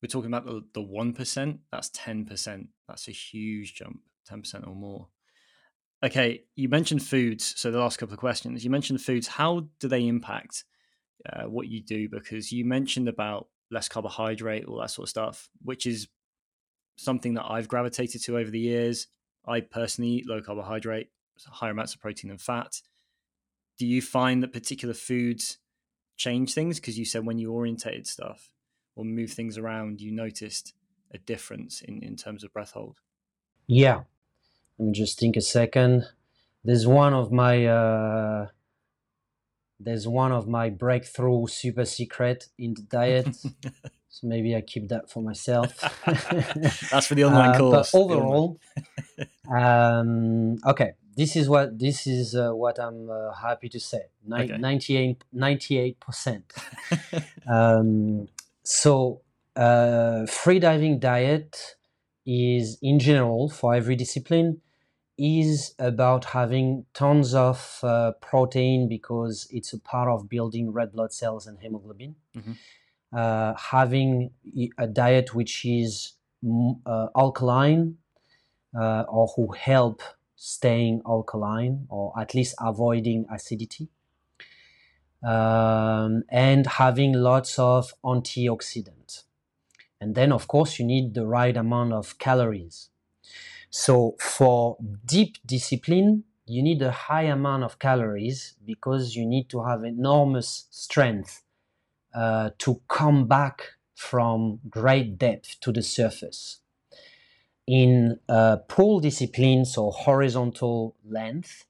we're 0.01 0.09
talking 0.09 0.32
about 0.32 0.47
the 0.47 0.62
the 0.72 0.82
one 0.82 1.12
percent? 1.12 1.60
That's 1.72 1.90
ten 1.93 2.24
percent. 2.24 2.68
That's 2.88 3.09
a 3.09 3.12
huge 3.12 3.74
jump, 3.74 4.01
ten 4.26 4.40
percent 4.43 4.66
or 4.66 4.74
more. 4.74 5.09
Okay, 6.05 6.44
you 6.55 6.68
mentioned 6.68 7.02
foods. 7.02 7.55
So 7.56 7.70
the 7.70 7.80
last 7.80 7.98
couple 7.98 8.14
of 8.14 8.20
questions, 8.20 8.64
you 8.64 8.70
mentioned 8.70 9.01
foods. 9.01 9.26
How 9.26 9.66
do 9.80 9.88
they 9.88 10.06
impact 10.06 10.64
uh, 11.30 11.44
what 11.44 11.68
you 11.68 11.82
do? 11.82 12.09
Because 12.09 12.52
you 12.52 12.64
mentioned 12.64 13.09
about 13.09 13.48
less 13.70 13.88
carbohydrate, 13.88 14.64
all 14.66 14.80
that 14.80 14.90
sort 14.90 15.06
of 15.06 15.10
stuff, 15.10 15.48
which 15.62 15.86
is 15.86 16.09
something 16.97 17.34
that 17.34 17.47
I've 17.48 17.68
gravitated 17.68 18.22
to 18.24 18.38
over 18.38 18.51
the 18.51 18.60
years. 18.60 19.09
I 19.47 19.60
personally 19.60 20.10
eat 20.10 20.28
low 20.28 20.40
carbohydrate, 20.40 21.10
higher 21.47 21.70
amounts 21.70 21.94
of 21.94 22.01
protein 22.01 22.30
and 22.30 22.40
fat. 22.40 22.80
Do 23.78 23.86
you 23.86 24.01
find 24.01 24.43
that 24.43 24.52
particular 24.52 24.94
foods 24.94 25.59
change 26.16 26.55
things? 26.55 26.80
Because 26.80 26.98
you 26.98 27.05
said 27.05 27.26
when 27.26 27.38
you 27.38 27.52
orientated 27.52 28.06
stuff 28.06 28.51
or 28.94 29.05
move 29.05 29.30
things 29.30 29.59
around, 29.59 30.01
you 30.01 30.10
noticed 30.10 30.72
a 31.12 31.18
difference 31.18 31.82
in, 31.82 32.02
in 32.02 32.16
terms 32.16 32.43
of 32.43 32.52
breath 32.52 32.72
hold. 32.72 32.98
Yeah. 33.66 34.02
Let 34.78 34.86
me 34.86 34.93
just 34.93 35.18
think 35.18 35.36
a 35.36 35.40
second. 35.40 36.06
There's 36.64 36.86
one 36.86 37.14
of 37.14 37.30
my 37.30 37.66
uh, 37.66 38.47
there's 39.78 40.09
one 40.09 40.32
of 40.32 40.48
my 40.48 40.70
breakthrough 40.70 41.47
super 41.47 41.85
secret 41.85 42.48
in 42.59 42.74
the 42.74 42.82
diet. 42.82 43.36
so 44.09 44.27
maybe 44.27 44.57
I 44.57 44.61
keep 44.62 44.89
that 44.89 45.11
for 45.11 45.23
myself. 45.23 45.78
That's 46.90 47.07
for 47.07 47.15
the 47.15 47.24
online 47.28 47.55
uh, 47.55 47.59
course. 47.59 47.93
But 47.93 47.98
overall, 47.98 48.61
um, 49.55 50.59
okay, 50.66 50.93
this 51.16 51.36
is 51.36 51.48
what 51.48 51.78
this 51.78 52.07
is 52.07 52.35
uh, 52.35 52.51
what 52.53 52.78
I'm 52.78 53.11
uh, 53.11 53.32
happy 53.32 53.69
to 53.70 53.81
say. 53.81 54.07
Ni- 54.27 54.53
okay. 54.53 55.19
98 55.32 56.01
percent. 56.01 56.53
um, 57.48 58.28
so 58.62 59.20
uh, 59.55 60.27
free 60.27 60.59
diving 60.59 60.98
diet 60.98 61.77
is 62.27 62.78
in 62.82 62.98
general 62.98 63.48
for 63.48 63.74
every 63.74 63.94
discipline 63.94 64.61
is 65.18 65.74
about 65.78 66.26
having 66.26 66.84
tons 66.93 67.34
of 67.34 67.80
uh, 67.82 68.12
protein 68.20 68.88
because 68.88 69.47
it's 69.51 69.72
a 69.72 69.78
part 69.78 70.09
of 70.09 70.28
building 70.28 70.72
red 70.72 70.93
blood 70.93 71.12
cells 71.12 71.47
and 71.47 71.59
hemoglobin. 71.60 72.16
Mm-hmm. 72.36 72.52
Uh, 73.12 73.55
having 73.55 74.30
a 74.76 74.86
diet 74.86 75.34
which 75.34 75.64
is 75.64 76.12
uh, 76.84 77.06
alkaline 77.16 77.97
uh, 78.78 79.05
or 79.09 79.28
who 79.36 79.52
help 79.52 80.02
staying 80.34 81.01
alkaline 81.06 81.86
or 81.88 82.12
at 82.20 82.34
least 82.34 82.55
avoiding 82.60 83.26
acidity. 83.32 83.88
Um, 85.22 86.24
and 86.28 86.66
having 86.66 87.14
lots 87.14 87.59
of 87.59 87.94
antioxidants. 88.05 89.24
And 89.98 90.14
then, 90.14 90.30
of 90.30 90.47
course, 90.47 90.78
you 90.78 90.84
need 90.84 91.14
the 91.14 91.26
right 91.26 91.56
amount 91.56 91.94
of 91.94 92.18
calories 92.18 92.90
so 93.70 94.16
for 94.20 94.76
deep 95.05 95.38
discipline, 95.44 96.24
you 96.47 96.62
need 96.62 96.80
a 96.82 96.93
high 96.93 97.24
amount 97.24 97.64
of 97.64 97.78
calories 97.78 98.55
because 98.64 99.16
you 99.16 99.26
need 99.26 99.48
to 99.51 99.64
have 99.64 99.84
enormous 99.84 100.68
strength 100.70 101.43
uh, 102.14 102.51
to 102.59 102.80
come 102.88 103.26
back 103.26 103.62
from 103.94 104.60
great 104.70 105.18
depth 105.18 105.60
to 105.60 105.72
the 105.72 105.82
surface. 105.82 106.60
In 107.66 108.20
uh, 108.28 108.59
pool 108.68 109.01
disciplines 109.01 109.76
or 109.76 109.90
horizontal 109.90 110.94
length, 111.05 111.66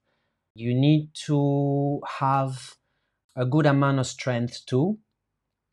you 0.54 0.74
need 0.74 1.14
to 1.26 2.00
have 2.18 2.74
a 3.34 3.46
good 3.46 3.66
amount 3.66 3.98
of 3.98 4.06
strength 4.06 4.66
too, 4.66 4.98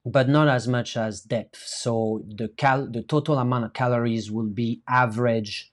but 0.05 0.29
not 0.29 0.47
as 0.47 0.67
much 0.67 0.95
as 0.95 1.21
depth. 1.21 1.61
So 1.65 2.23
the 2.27 2.47
cal- 2.49 2.89
the 2.89 3.03
total 3.03 3.37
amount 3.37 3.65
of 3.65 3.73
calories 3.73 4.31
will 4.31 4.49
be 4.49 4.81
average 4.87 5.72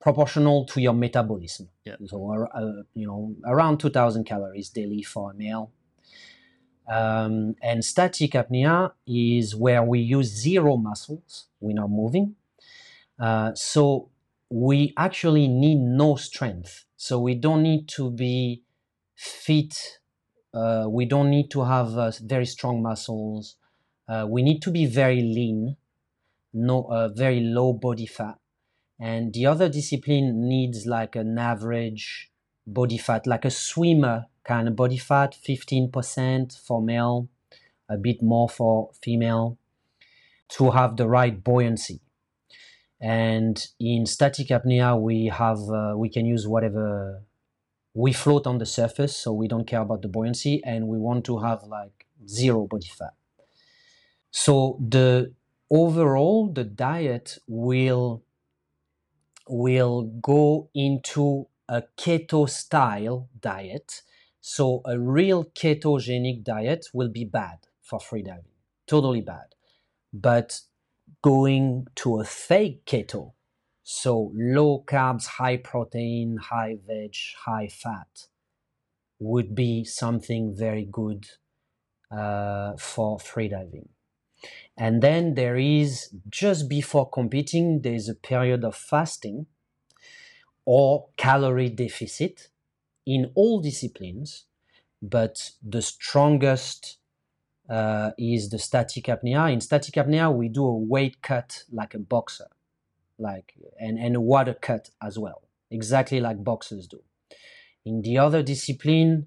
proportional 0.00 0.64
to 0.64 0.80
your 0.80 0.94
metabolism. 0.94 1.68
Yeah. 1.84 1.96
So, 2.06 2.48
uh, 2.52 2.82
you 2.94 3.06
know, 3.06 3.34
around 3.44 3.78
2000 3.78 4.24
calories 4.24 4.70
daily 4.70 5.02
for 5.02 5.30
a 5.30 5.34
male. 5.34 5.72
Um, 6.88 7.54
and 7.62 7.84
static 7.84 8.32
apnea 8.32 8.92
is 9.06 9.54
where 9.54 9.82
we 9.82 10.00
use 10.00 10.26
zero 10.26 10.76
muscles, 10.76 11.46
we're 11.60 11.74
not 11.74 11.90
moving. 11.90 12.34
Uh, 13.18 13.54
so 13.54 14.08
we 14.48 14.92
actually 14.96 15.46
need 15.46 15.76
no 15.76 16.16
strength. 16.16 16.86
So 16.96 17.20
we 17.20 17.34
don't 17.36 17.62
need 17.62 17.86
to 17.90 18.10
be 18.10 18.64
fit. 19.14 20.00
Uh, 20.52 20.86
we 20.88 21.04
don't 21.04 21.30
need 21.30 21.50
to 21.52 21.62
have 21.62 21.96
uh, 21.96 22.10
very 22.20 22.46
strong 22.46 22.82
muscles. 22.82 23.56
Uh, 24.08 24.26
we 24.28 24.42
need 24.42 24.60
to 24.62 24.72
be 24.72 24.86
very 24.86 25.22
lean, 25.22 25.76
no, 26.52 26.82
uh, 26.90 27.08
very 27.08 27.38
low 27.38 27.72
body 27.72 28.06
fat. 28.06 28.39
And 29.00 29.32
the 29.32 29.46
other 29.46 29.70
discipline 29.70 30.46
needs 30.46 30.84
like 30.84 31.16
an 31.16 31.38
average 31.38 32.30
body 32.66 32.98
fat, 32.98 33.26
like 33.26 33.46
a 33.46 33.50
swimmer 33.50 34.26
kind 34.44 34.68
of 34.68 34.76
body 34.76 34.98
fat, 34.98 35.34
15% 35.34 36.58
for 36.60 36.82
male, 36.82 37.28
a 37.88 37.96
bit 37.96 38.22
more 38.22 38.48
for 38.48 38.90
female, 39.02 39.56
to 40.50 40.72
have 40.72 40.96
the 40.96 41.08
right 41.08 41.42
buoyancy. 41.42 42.00
And 43.00 43.66
in 43.80 44.04
static 44.04 44.48
apnea, 44.48 45.00
we 45.00 45.26
have 45.26 45.58
uh, 45.70 45.94
we 45.96 46.10
can 46.10 46.26
use 46.26 46.46
whatever 46.46 47.22
we 47.94 48.12
float 48.12 48.46
on 48.46 48.58
the 48.58 48.66
surface, 48.66 49.16
so 49.16 49.32
we 49.32 49.48
don't 49.48 49.66
care 49.66 49.80
about 49.80 50.02
the 50.02 50.08
buoyancy, 50.08 50.62
and 50.64 50.86
we 50.86 50.98
want 50.98 51.24
to 51.24 51.38
have 51.38 51.62
like 51.64 52.06
zero 52.28 52.66
body 52.66 52.90
fat. 52.98 53.14
So 54.30 54.78
the 54.86 55.32
overall 55.70 56.52
the 56.52 56.64
diet 56.64 57.38
will 57.48 58.22
will 59.50 60.02
go 60.22 60.70
into 60.74 61.46
a 61.68 61.82
keto 61.96 62.48
style 62.48 63.28
diet. 63.40 64.02
So 64.40 64.80
a 64.84 64.98
real 64.98 65.44
ketogenic 65.44 66.44
diet 66.44 66.86
will 66.92 67.10
be 67.10 67.24
bad 67.24 67.58
for 67.82 67.98
freediving, 67.98 68.54
totally 68.86 69.20
bad. 69.20 69.54
But 70.12 70.60
going 71.22 71.86
to 71.96 72.20
a 72.20 72.24
fake 72.24 72.84
keto, 72.86 73.32
so 73.82 74.32
low 74.34 74.84
carbs, 74.86 75.26
high 75.26 75.58
protein, 75.58 76.38
high 76.38 76.78
veg, 76.86 77.14
high 77.44 77.68
fat, 77.68 78.28
would 79.18 79.54
be 79.54 79.84
something 79.84 80.54
very 80.56 80.88
good 80.90 81.26
uh, 82.10 82.76
for 82.76 83.18
freediving. 83.18 83.88
And 84.80 85.02
then 85.02 85.34
there 85.34 85.58
is, 85.58 86.08
just 86.30 86.66
before 86.66 87.10
competing, 87.10 87.82
there's 87.82 88.08
a 88.08 88.14
period 88.14 88.64
of 88.64 88.74
fasting 88.74 89.44
or 90.64 91.08
calorie 91.18 91.68
deficit 91.68 92.48
in 93.04 93.30
all 93.34 93.60
disciplines, 93.60 94.46
but 95.02 95.50
the 95.62 95.82
strongest 95.82 96.96
uh, 97.68 98.12
is 98.16 98.48
the 98.48 98.58
static 98.58 99.04
apnea. 99.04 99.52
In 99.52 99.60
static 99.60 99.96
apnea, 99.96 100.34
we 100.34 100.48
do 100.48 100.64
a 100.64 100.74
weight 100.74 101.20
cut 101.20 101.64
like 101.70 101.92
a 101.92 101.98
boxer, 101.98 102.48
like 103.18 103.52
and, 103.78 103.98
and 103.98 104.16
a 104.16 104.20
water 104.20 104.54
cut 104.54 104.88
as 105.02 105.18
well, 105.18 105.42
exactly 105.70 106.20
like 106.20 106.42
boxers 106.42 106.86
do. 106.86 107.02
In 107.84 108.00
the 108.00 108.16
other 108.16 108.42
discipline, 108.42 109.26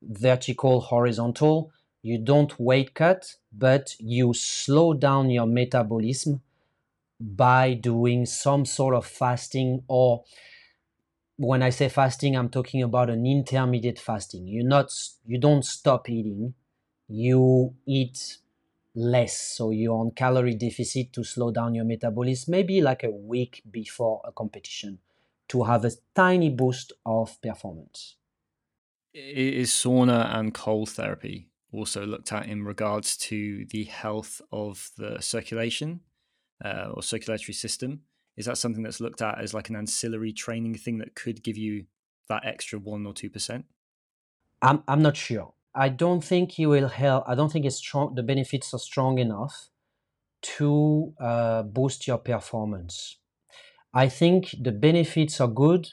vertical, 0.00 0.80
horizontal, 0.80 1.73
you 2.04 2.18
don't 2.18 2.60
weight 2.60 2.92
cut, 2.92 3.36
but 3.50 3.96
you 3.98 4.34
slow 4.34 4.92
down 4.92 5.30
your 5.30 5.46
metabolism 5.46 6.42
by 7.18 7.72
doing 7.72 8.26
some 8.26 8.66
sort 8.66 8.94
of 8.94 9.06
fasting 9.06 9.82
or 9.88 10.22
when 11.36 11.62
I 11.62 11.70
say 11.70 11.88
fasting, 11.88 12.36
I'm 12.36 12.50
talking 12.50 12.82
about 12.82 13.08
an 13.08 13.24
intermediate 13.24 13.98
fasting. 13.98 14.46
You 14.46 14.62
not 14.62 14.92
you 15.24 15.38
don't 15.38 15.64
stop 15.64 16.10
eating, 16.10 16.52
you 17.08 17.74
eat 17.86 18.36
less. 18.94 19.40
So 19.40 19.70
you're 19.70 19.96
on 19.98 20.10
calorie 20.10 20.56
deficit 20.56 21.10
to 21.14 21.24
slow 21.24 21.52
down 21.52 21.74
your 21.74 21.86
metabolism, 21.86 22.52
maybe 22.52 22.82
like 22.82 23.02
a 23.02 23.10
week 23.10 23.62
before 23.70 24.20
a 24.24 24.30
competition 24.30 24.98
to 25.48 25.64
have 25.64 25.86
a 25.86 25.92
tiny 26.14 26.50
boost 26.50 26.92
of 27.06 27.40
performance. 27.40 28.16
Is 29.14 29.70
sauna 29.70 30.34
and 30.36 30.52
cold 30.52 30.90
therapy 30.90 31.48
also 31.74 32.06
looked 32.06 32.32
at 32.32 32.46
in 32.46 32.64
regards 32.64 33.16
to 33.16 33.66
the 33.66 33.84
health 33.84 34.40
of 34.52 34.90
the 34.96 35.20
circulation 35.20 36.00
uh, 36.64 36.90
or 36.92 37.02
circulatory 37.02 37.54
system? 37.54 38.02
Is 38.36 38.46
that 38.46 38.58
something 38.58 38.82
that's 38.82 39.00
looked 39.00 39.22
at 39.22 39.40
as 39.40 39.54
like 39.54 39.68
an 39.68 39.76
ancillary 39.76 40.32
training 40.32 40.74
thing 40.74 40.98
that 40.98 41.14
could 41.14 41.42
give 41.42 41.56
you 41.56 41.86
that 42.28 42.44
extra 42.44 42.78
one 42.78 43.06
or 43.06 43.12
two 43.12 43.30
percent? 43.30 43.66
I'm 44.62 44.82
I'm 44.88 45.02
not 45.02 45.16
sure. 45.16 45.54
I 45.74 45.88
don't 45.88 46.22
think 46.22 46.58
you 46.58 46.68
will 46.68 46.88
help. 46.88 47.24
I 47.26 47.34
don't 47.34 47.50
think 47.50 47.64
it's 47.64 47.76
strong. 47.76 48.14
The 48.14 48.22
benefits 48.22 48.72
are 48.74 48.78
strong 48.78 49.18
enough 49.18 49.70
to 50.42 51.14
uh, 51.20 51.62
boost 51.62 52.06
your 52.06 52.18
performance. 52.18 53.18
I 53.92 54.08
think 54.08 54.54
the 54.60 54.72
benefits 54.72 55.40
are 55.40 55.48
good 55.48 55.88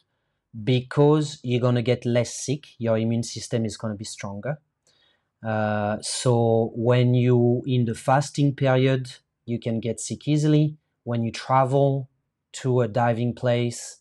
because 0.63 1.39
you're 1.43 1.61
gonna 1.61 1.81
get 1.81 2.05
less 2.05 2.33
sick. 2.45 2.67
Your 2.77 2.97
immune 2.97 3.23
system 3.23 3.65
is 3.65 3.77
gonna 3.77 3.95
be 3.95 4.05
stronger. 4.05 4.59
Uh, 5.45 5.97
so 6.01 6.72
when 6.76 7.13
you 7.13 7.63
in 7.65 7.85
the 7.85 7.95
fasting 7.95 8.55
period, 8.55 9.11
you 9.45 9.59
can 9.59 9.80
get 9.80 9.99
sick 9.99 10.27
easily. 10.27 10.77
When 11.03 11.23
you 11.23 11.31
travel 11.31 12.09
to 12.53 12.81
a 12.81 12.88
diving 12.88 13.34
place 13.34 13.99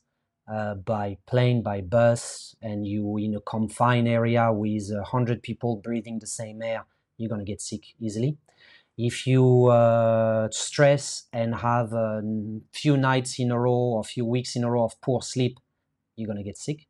uh, 0.52 0.74
by 0.74 1.16
plane, 1.26 1.62
by 1.62 1.80
bus, 1.80 2.54
and 2.60 2.86
you 2.86 3.16
in 3.16 3.34
a 3.34 3.40
confined 3.40 4.08
area 4.08 4.52
with 4.52 4.90
a 4.90 5.02
hundred 5.04 5.42
people 5.42 5.76
breathing 5.76 6.18
the 6.18 6.26
same 6.26 6.60
air, 6.62 6.84
you're 7.16 7.30
gonna 7.30 7.44
get 7.44 7.62
sick 7.62 7.84
easily. 7.98 8.36
If 8.98 9.26
you 9.26 9.66
uh, 9.66 10.48
stress 10.50 11.26
and 11.32 11.54
have 11.54 11.92
a 11.94 12.22
few 12.72 12.96
nights 12.96 13.38
in 13.38 13.50
a 13.50 13.58
row 13.58 13.72
or 13.72 14.00
a 14.00 14.04
few 14.04 14.26
weeks 14.26 14.56
in 14.56 14.64
a 14.64 14.70
row 14.70 14.84
of 14.84 15.00
poor 15.00 15.22
sleep, 15.22 15.58
you're 16.16 16.28
gonna 16.28 16.42
get 16.44 16.58
sick. 16.58 16.86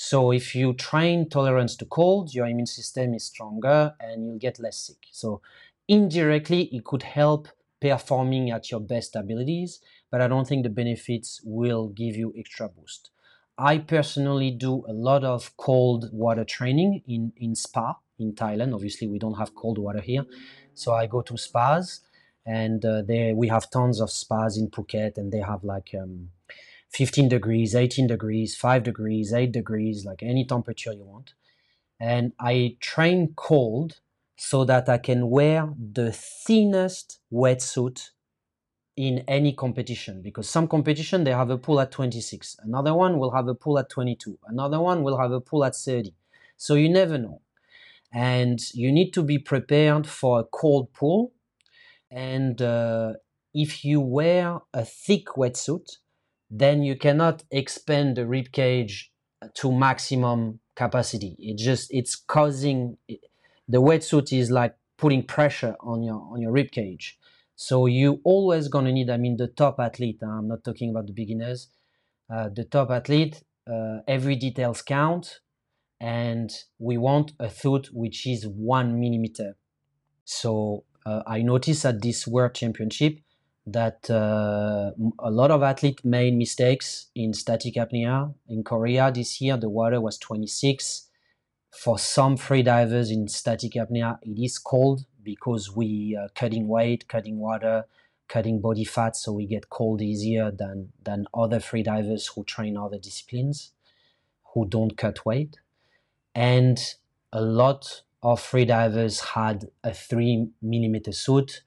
So 0.00 0.30
if 0.30 0.54
you 0.54 0.74
train 0.74 1.28
tolerance 1.28 1.74
to 1.76 1.84
cold, 1.84 2.32
your 2.32 2.46
immune 2.46 2.66
system 2.66 3.14
is 3.14 3.24
stronger 3.24 3.94
and 3.98 4.24
you'll 4.24 4.38
get 4.38 4.60
less 4.60 4.78
sick. 4.78 5.08
So 5.10 5.40
indirectly, 5.88 6.68
it 6.72 6.84
could 6.84 7.02
help 7.02 7.48
performing 7.80 8.52
at 8.52 8.70
your 8.70 8.80
best 8.80 9.16
abilities 9.16 9.80
but 10.10 10.20
I 10.20 10.28
don't 10.28 10.46
think 10.46 10.62
the 10.62 10.70
benefits 10.70 11.40
will 11.44 11.88
give 11.88 12.16
you 12.16 12.32
extra 12.38 12.68
boost. 12.68 13.10
I 13.58 13.78
personally 13.78 14.50
do 14.50 14.84
a 14.88 14.92
lot 14.92 15.24
of 15.24 15.56
cold 15.56 16.10
water 16.12 16.44
training 16.44 17.02
in, 17.08 17.32
in 17.36 17.54
spa 17.56 17.96
in 18.18 18.34
Thailand. 18.34 18.74
Obviously, 18.74 19.08
we 19.08 19.18
don't 19.18 19.34
have 19.34 19.54
cold 19.54 19.78
water 19.78 20.00
here. 20.00 20.24
So 20.74 20.94
I 20.94 21.06
go 21.06 21.22
to 21.22 21.36
spas 21.36 22.00
and 22.46 22.84
uh, 22.84 23.02
there 23.02 23.34
we 23.34 23.48
have 23.48 23.68
tons 23.70 24.00
of 24.00 24.10
spas 24.10 24.56
in 24.56 24.70
Phuket 24.70 25.18
and 25.18 25.32
they 25.32 25.40
have 25.40 25.64
like 25.64 25.90
um, 26.00 26.30
15 26.90 27.28
degrees, 27.28 27.74
18 27.74 28.06
degrees, 28.06 28.56
5 28.56 28.82
degrees, 28.82 29.32
8 29.32 29.52
degrees, 29.52 30.04
like 30.04 30.22
any 30.22 30.44
temperature 30.44 30.92
you 30.92 31.04
want. 31.04 31.34
And 32.00 32.32
I 32.40 32.76
train 32.80 33.34
cold 33.36 34.00
so 34.36 34.64
that 34.64 34.88
I 34.88 34.98
can 34.98 35.30
wear 35.30 35.68
the 35.76 36.12
thinnest 36.12 37.20
wetsuit 37.32 38.10
in 38.96 39.24
any 39.28 39.52
competition 39.52 40.22
because 40.22 40.48
some 40.48 40.66
competition 40.66 41.22
they 41.22 41.30
have 41.30 41.50
a 41.50 41.58
pool 41.58 41.78
at 41.78 41.92
26 41.92 42.56
another 42.64 42.92
one 42.92 43.16
will 43.16 43.30
have 43.30 43.46
a 43.46 43.54
pool 43.54 43.78
at 43.78 43.88
22 43.88 44.36
another 44.48 44.80
one 44.80 45.04
will 45.04 45.16
have 45.16 45.30
a 45.30 45.40
pool 45.40 45.64
at 45.64 45.76
30 45.76 46.12
so 46.58 46.74
you 46.74 46.90
never 46.90 47.16
know. 47.16 47.40
And 48.12 48.58
you 48.74 48.92
need 48.92 49.12
to 49.12 49.22
be 49.22 49.38
prepared 49.38 50.06
for 50.06 50.40
a 50.40 50.44
cold 50.44 50.92
pool. 50.92 51.32
And 52.10 52.60
uh, 52.60 53.14
if 53.54 53.84
you 53.84 54.00
wear 54.00 54.58
a 54.74 54.84
thick 54.84 55.26
wetsuit 55.36 55.98
then 56.50 56.82
you 56.82 56.96
cannot 56.96 57.44
expand 57.50 58.16
the 58.16 58.26
rib 58.26 58.52
cage 58.52 59.12
to 59.54 59.70
maximum 59.70 60.60
capacity 60.74 61.36
it 61.38 61.56
just 61.56 61.88
it's 61.90 62.16
causing 62.16 62.96
the 63.68 63.80
wetsuit 63.80 64.36
is 64.36 64.50
like 64.50 64.74
putting 64.96 65.22
pressure 65.22 65.76
on 65.80 66.02
your 66.02 66.20
on 66.32 66.40
your 66.40 66.52
rib 66.52 66.70
cage 66.70 67.18
so 67.60 67.86
you 67.86 68.20
always 68.22 68.68
gonna 68.68 68.92
need, 68.92 69.10
I 69.10 69.16
mean, 69.16 69.36
the 69.36 69.48
top 69.48 69.80
athlete. 69.80 70.22
I'm 70.22 70.46
not 70.46 70.62
talking 70.62 70.90
about 70.90 71.08
the 71.08 71.12
beginners. 71.12 71.70
Uh, 72.30 72.48
the 72.54 72.62
top 72.62 72.88
athlete, 72.90 73.42
uh, 73.68 73.98
every 74.06 74.36
details 74.36 74.80
count, 74.80 75.40
and 76.00 76.52
we 76.78 76.98
want 76.98 77.32
a 77.40 77.50
foot 77.50 77.88
which 77.92 78.28
is 78.28 78.46
one 78.46 79.00
millimeter. 79.00 79.56
So 80.24 80.84
uh, 81.04 81.22
I 81.26 81.42
noticed 81.42 81.84
at 81.84 82.00
this 82.00 82.28
World 82.28 82.54
Championship 82.54 83.18
that 83.72 84.08
uh, 84.10 84.92
a 85.18 85.30
lot 85.30 85.50
of 85.50 85.62
athletes 85.62 86.04
made 86.04 86.34
mistakes 86.34 87.08
in 87.14 87.32
static 87.32 87.74
apnea. 87.74 88.34
In 88.48 88.64
Korea 88.64 89.10
this 89.12 89.40
year, 89.40 89.56
the 89.56 89.68
water 89.68 90.00
was 90.00 90.18
26. 90.18 91.08
For 91.70 91.98
some 91.98 92.36
freedivers 92.36 93.10
in 93.10 93.28
static 93.28 93.72
apnea, 93.72 94.18
it 94.22 94.42
is 94.42 94.58
cold 94.58 95.04
because 95.22 95.74
we 95.74 96.16
are 96.20 96.28
cutting 96.30 96.66
weight, 96.68 97.08
cutting 97.08 97.38
water, 97.38 97.84
cutting 98.28 98.60
body 98.60 98.84
fat, 98.84 99.16
so 99.16 99.32
we 99.32 99.46
get 99.46 99.70
cold 99.70 100.00
easier 100.02 100.50
than 100.50 100.92
than 101.02 101.26
other 101.34 101.58
freedivers 101.58 102.30
who 102.34 102.44
train 102.44 102.76
other 102.76 102.98
disciplines, 102.98 103.72
who 104.54 104.66
don't 104.66 104.96
cut 104.96 105.26
weight, 105.26 105.58
and 106.34 106.96
a 107.32 107.42
lot 107.42 108.02
of 108.22 108.40
freedivers 108.40 109.20
had 109.34 109.66
a 109.84 109.92
three 109.94 110.48
millimeter 110.62 111.12
suit, 111.12 111.62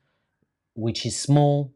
which 0.76 1.06
is 1.06 1.20
small, 1.20 1.74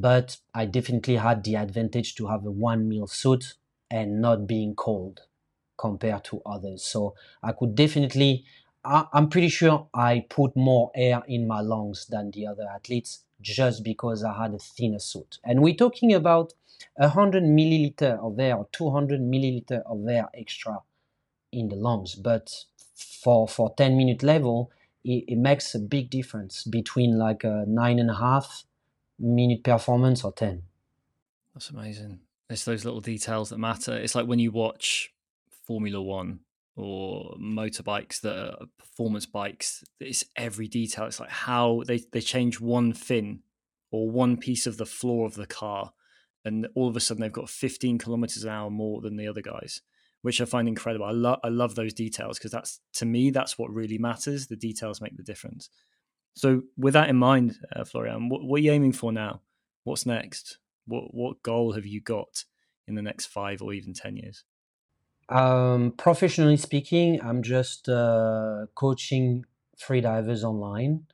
but 0.00 0.38
I 0.54 0.66
definitely 0.66 1.16
had 1.16 1.44
the 1.44 1.56
advantage 1.56 2.14
to 2.16 2.26
have 2.28 2.44
a 2.46 2.50
one 2.50 2.88
mil 2.88 3.06
suit 3.06 3.54
and 3.90 4.20
not 4.20 4.46
being 4.46 4.74
cold 4.74 5.22
compared 5.76 6.24
to 6.24 6.42
others. 6.46 6.84
So 6.84 7.14
I 7.42 7.52
could 7.52 7.74
definitely 7.74 8.44
I, 8.84 9.06
I'm 9.12 9.28
pretty 9.28 9.48
sure 9.48 9.88
I 9.94 10.26
put 10.28 10.54
more 10.56 10.90
air 10.94 11.22
in 11.26 11.46
my 11.46 11.60
lungs 11.60 12.06
than 12.06 12.30
the 12.30 12.46
other 12.46 12.66
athletes 12.68 13.24
just 13.40 13.84
because 13.84 14.22
I 14.24 14.34
had 14.42 14.54
a 14.54 14.58
thinner 14.58 14.98
suit. 14.98 15.38
And 15.44 15.62
we're 15.62 15.74
talking 15.74 16.12
about 16.14 16.54
100 16.96 17.42
milliliter 17.44 18.18
of 18.18 18.38
air 18.38 18.56
or 18.56 18.68
200 18.72 19.20
milliliter 19.20 19.82
of 19.86 20.06
air 20.08 20.28
extra 20.34 20.78
in 21.52 21.68
the 21.68 21.76
lungs. 21.76 22.14
But 22.14 22.64
for 22.94 23.48
for 23.48 23.74
10 23.76 23.96
minute 23.96 24.22
level, 24.22 24.70
it, 25.04 25.24
it 25.28 25.38
makes 25.38 25.74
a 25.74 25.78
big 25.80 26.10
difference 26.10 26.64
between 26.64 27.18
like 27.18 27.44
a 27.44 27.64
nine 27.66 27.98
and 27.98 28.10
a 28.10 28.14
half 28.14 28.64
minute 29.18 29.64
performance 29.64 30.24
or 30.24 30.32
10. 30.32 30.62
That's 31.54 31.70
amazing. 31.70 32.20
It's 32.50 32.64
those 32.64 32.84
little 32.84 33.00
details 33.00 33.50
that 33.50 33.58
matter. 33.58 33.96
It's 33.96 34.14
like 34.14 34.26
when 34.26 34.38
you 34.38 34.50
watch 34.50 35.12
Formula 35.66 36.00
One 36.00 36.40
or 36.78 37.34
motorbikes 37.40 38.20
that 38.20 38.38
are 38.38 38.66
performance 38.78 39.26
bikes. 39.26 39.82
It's 39.98 40.24
every 40.36 40.68
detail. 40.68 41.06
It's 41.06 41.20
like 41.20 41.28
how 41.28 41.82
they, 41.86 42.00
they 42.12 42.20
change 42.20 42.60
one 42.60 42.92
fin 42.92 43.40
or 43.90 44.10
one 44.10 44.36
piece 44.36 44.66
of 44.66 44.76
the 44.76 44.86
floor 44.86 45.26
of 45.26 45.34
the 45.34 45.46
car, 45.46 45.92
and 46.44 46.68
all 46.74 46.88
of 46.88 46.96
a 46.96 47.00
sudden 47.00 47.20
they've 47.20 47.32
got 47.32 47.50
15 47.50 47.98
kilometers 47.98 48.44
an 48.44 48.50
hour 48.50 48.70
more 48.70 49.00
than 49.00 49.16
the 49.16 49.26
other 49.26 49.42
guys, 49.42 49.82
which 50.22 50.40
I 50.40 50.44
find 50.44 50.68
incredible. 50.68 51.06
I 51.06 51.10
love 51.10 51.40
I 51.42 51.48
love 51.48 51.74
those 51.74 51.94
details 51.94 52.38
because 52.38 52.52
that's 52.52 52.80
to 52.94 53.06
me 53.06 53.30
that's 53.30 53.58
what 53.58 53.72
really 53.74 53.98
matters. 53.98 54.46
The 54.46 54.56
details 54.56 55.00
make 55.00 55.16
the 55.16 55.22
difference. 55.22 55.68
So 56.38 56.62
with 56.76 56.94
that 56.94 57.08
in 57.08 57.16
mind, 57.16 57.58
uh, 57.74 57.84
Florian, 57.84 58.28
what, 58.28 58.44
what 58.44 58.60
are 58.60 58.62
you 58.62 58.70
aiming 58.70 58.92
for 58.92 59.12
now? 59.12 59.40
What's 59.82 60.06
next? 60.06 60.58
What 60.86 61.12
what 61.12 61.42
goal 61.42 61.72
have 61.72 61.84
you 61.84 62.00
got 62.00 62.44
in 62.86 62.94
the 62.94 63.02
next 63.02 63.26
five 63.26 63.60
or 63.60 63.72
even 63.72 63.92
ten 63.92 64.16
years? 64.16 64.44
Um, 65.28 65.92
professionally 65.92 66.56
speaking, 66.56 67.20
I'm 67.22 67.42
just 67.42 67.88
uh, 67.88 68.66
coaching 68.74 69.44
freedivers 69.76 70.44
online. 70.44 71.06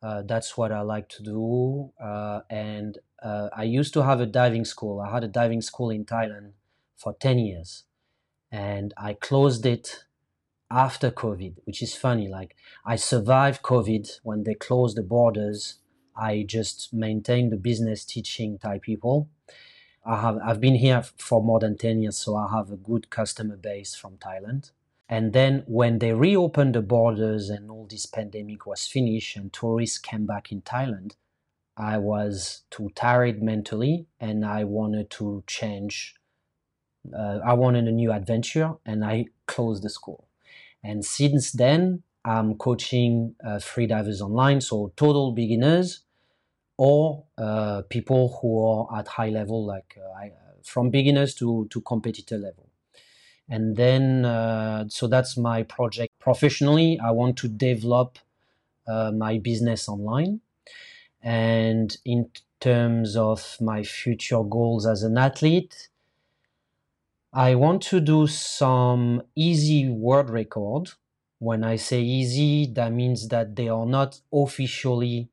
Uh, 0.00 0.22
that's 0.22 0.56
what 0.56 0.70
I 0.72 0.80
like 0.82 1.08
to 1.10 1.22
do. 1.22 1.92
Uh, 2.00 2.40
and 2.48 2.98
uh, 3.22 3.48
I 3.54 3.64
used 3.64 3.92
to 3.94 4.04
have 4.04 4.20
a 4.20 4.26
diving 4.26 4.64
school. 4.64 5.00
I 5.00 5.10
had 5.12 5.24
a 5.24 5.28
diving 5.28 5.60
school 5.60 5.90
in 5.90 6.04
Thailand 6.04 6.52
for 6.96 7.14
10 7.14 7.38
years. 7.40 7.84
And 8.50 8.94
I 8.96 9.14
closed 9.14 9.66
it 9.66 10.04
after 10.70 11.10
COVID, 11.10 11.56
which 11.64 11.82
is 11.82 11.94
funny. 11.94 12.28
Like, 12.28 12.56
I 12.84 12.96
survived 12.96 13.62
COVID 13.62 14.20
when 14.22 14.44
they 14.44 14.54
closed 14.54 14.96
the 14.96 15.02
borders. 15.02 15.76
I 16.16 16.44
just 16.46 16.92
maintained 16.92 17.52
the 17.52 17.56
business 17.56 18.04
teaching 18.04 18.58
Thai 18.58 18.78
people. 18.78 19.28
I 20.04 20.20
have 20.20 20.38
I've 20.44 20.60
been 20.60 20.76
here 20.76 21.02
for 21.16 21.42
more 21.42 21.60
than 21.60 21.76
10 21.76 22.02
years, 22.02 22.16
so 22.16 22.36
I 22.36 22.48
have 22.50 22.70
a 22.70 22.76
good 22.76 23.10
customer 23.10 23.56
base 23.56 23.94
from 23.94 24.16
Thailand. 24.16 24.70
And 25.08 25.32
then 25.32 25.64
when 25.66 25.98
they 26.00 26.12
reopened 26.12 26.74
the 26.74 26.82
borders 26.82 27.48
and 27.48 27.70
all 27.70 27.86
this 27.88 28.04
pandemic 28.06 28.66
was 28.66 28.86
finished 28.86 29.36
and 29.36 29.52
tourists 29.52 29.98
came 29.98 30.26
back 30.26 30.52
in 30.52 30.60
Thailand, 30.62 31.12
I 31.76 31.96
was 31.96 32.62
too 32.70 32.90
tired 32.94 33.42
mentally 33.42 34.06
and 34.20 34.44
I 34.44 34.64
wanted 34.64 35.10
to 35.12 35.44
change. 35.46 36.14
Uh, 37.16 37.38
I 37.44 37.54
wanted 37.54 37.86
a 37.86 37.92
new 37.92 38.12
adventure 38.12 38.74
and 38.84 39.04
I 39.04 39.26
closed 39.46 39.82
the 39.82 39.88
school. 39.88 40.27
And 40.88 41.04
since 41.04 41.52
then, 41.52 42.02
I'm 42.24 42.54
coaching 42.54 43.34
uh, 43.44 43.58
freedivers 43.72 44.22
online, 44.22 44.62
so 44.62 44.90
total 44.96 45.32
beginners 45.32 46.00
or 46.78 47.24
uh, 47.36 47.82
people 47.90 48.38
who 48.40 48.50
are 48.66 48.98
at 48.98 49.06
high 49.06 49.28
level, 49.28 49.66
like 49.66 49.98
uh, 49.98 50.18
I, 50.18 50.32
from 50.64 50.88
beginners 50.88 51.34
to, 51.36 51.66
to 51.72 51.82
competitor 51.82 52.38
level. 52.38 52.70
And 53.50 53.76
then, 53.76 54.24
uh, 54.24 54.86
so 54.88 55.06
that's 55.08 55.36
my 55.36 55.62
project. 55.62 56.10
Professionally, 56.20 56.98
I 57.04 57.10
want 57.10 57.36
to 57.38 57.48
develop 57.48 58.18
uh, 58.86 59.12
my 59.12 59.38
business 59.38 59.90
online. 59.90 60.40
And 61.22 61.94
in 62.06 62.30
terms 62.60 63.14
of 63.14 63.58
my 63.60 63.82
future 63.82 64.42
goals 64.42 64.86
as 64.86 65.02
an 65.02 65.18
athlete, 65.18 65.90
I 67.32 67.54
want 67.54 67.82
to 67.84 68.00
do 68.00 68.26
some 68.26 69.22
easy 69.36 69.88
world 69.88 70.30
record. 70.30 70.90
When 71.38 71.62
I 71.62 71.76
say 71.76 72.00
easy, 72.00 72.66
that 72.72 72.92
means 72.92 73.28
that 73.28 73.54
they 73.54 73.68
are 73.68 73.86
not 73.86 74.20
officially 74.32 75.28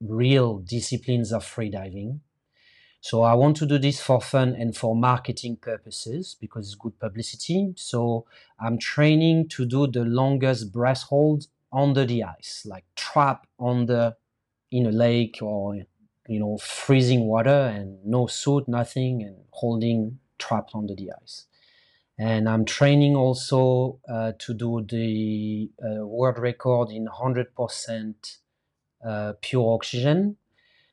real 0.00 0.58
disciplines 0.58 1.32
of 1.32 1.44
freediving. 1.44 2.20
So 3.00 3.22
I 3.22 3.34
want 3.34 3.56
to 3.58 3.66
do 3.66 3.78
this 3.78 4.00
for 4.00 4.20
fun 4.20 4.54
and 4.54 4.76
for 4.76 4.94
marketing 4.96 5.56
purposes 5.56 6.36
because 6.40 6.66
it's 6.66 6.76
good 6.76 6.98
publicity. 7.00 7.72
So 7.76 8.26
I'm 8.60 8.78
training 8.78 9.48
to 9.50 9.66
do 9.66 9.86
the 9.86 10.04
longest 10.04 10.72
breath 10.72 11.02
hold 11.04 11.46
under 11.72 12.06
the 12.06 12.24
ice, 12.24 12.64
like 12.66 12.84
trap 12.96 13.46
under 13.58 14.16
in 14.70 14.86
a 14.86 14.92
lake 14.92 15.38
or 15.42 15.76
you 16.28 16.40
know 16.40 16.58
freezing 16.58 17.26
water 17.26 17.50
and 17.74 18.04
no 18.04 18.26
suit, 18.26 18.68
nothing, 18.68 19.22
and 19.22 19.36
holding 19.50 20.18
trapped 20.44 20.72
under 20.74 20.94
the 20.94 21.10
ice. 21.22 21.46
And 22.18 22.48
I'm 22.48 22.64
training 22.64 23.16
also 23.16 23.98
uh, 24.08 24.32
to 24.38 24.54
do 24.54 24.84
the 24.96 25.70
uh, 25.82 26.06
world 26.06 26.38
record 26.38 26.90
in 26.90 27.06
100% 27.06 28.36
uh, 29.04 29.32
pure 29.40 29.74
oxygen. 29.74 30.36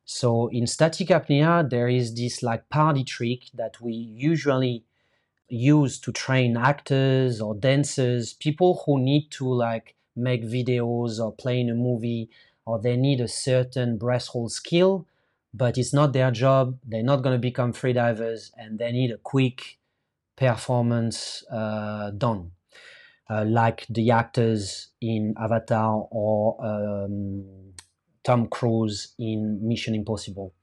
So 0.06 0.48
in 0.48 0.66
static 0.66 1.10
apnea, 1.10 1.70
there 1.70 1.88
is 1.88 2.16
this 2.16 2.42
like 2.42 2.70
party 2.70 3.04
trick 3.04 3.42
that 3.54 3.80
we 3.82 3.94
usually 3.94 4.86
use 5.50 6.00
to 6.00 6.12
train 6.12 6.58
actors 6.58 7.42
or 7.42 7.54
dancers, 7.56 8.34
people 8.34 8.84
who 8.86 9.00
need 9.00 9.30
to 9.32 9.46
like 9.68 9.96
make 10.16 10.44
videos 10.44 11.20
or 11.20 11.32
play 11.32 11.60
in 11.60 11.70
a 11.70 11.76
movie, 11.76 12.30
or 12.66 12.80
they 12.80 12.98
need 12.98 13.22
a 13.22 13.28
certain 13.28 13.98
breath 13.98 14.28
hold 14.28 14.52
skill, 14.52 15.06
but 15.54 15.78
it's 15.78 15.94
not 15.94 16.14
their 16.14 16.32
job. 16.32 16.78
They're 16.86 17.04
not 17.04 17.24
going 17.24 17.36
to 17.36 17.40
become 17.40 17.74
freedivers, 17.74 18.52
and 18.58 18.80
they 18.80 18.92
need 18.92 19.12
a 19.12 19.18
quick 19.18 19.78
performance 20.36 21.44
uh, 21.52 22.12
done, 22.12 22.52
uh, 23.30 23.46
like 23.46 23.86
the 23.90 24.12
actors 24.12 24.90
in 25.02 25.36
Avatar 25.40 26.08
or 26.12 26.58
um, 26.66 27.74
Tom 28.24 28.48
Cruise 28.48 29.14
in 29.20 29.60
Mission 29.68 29.96
Impossible. 29.96 30.54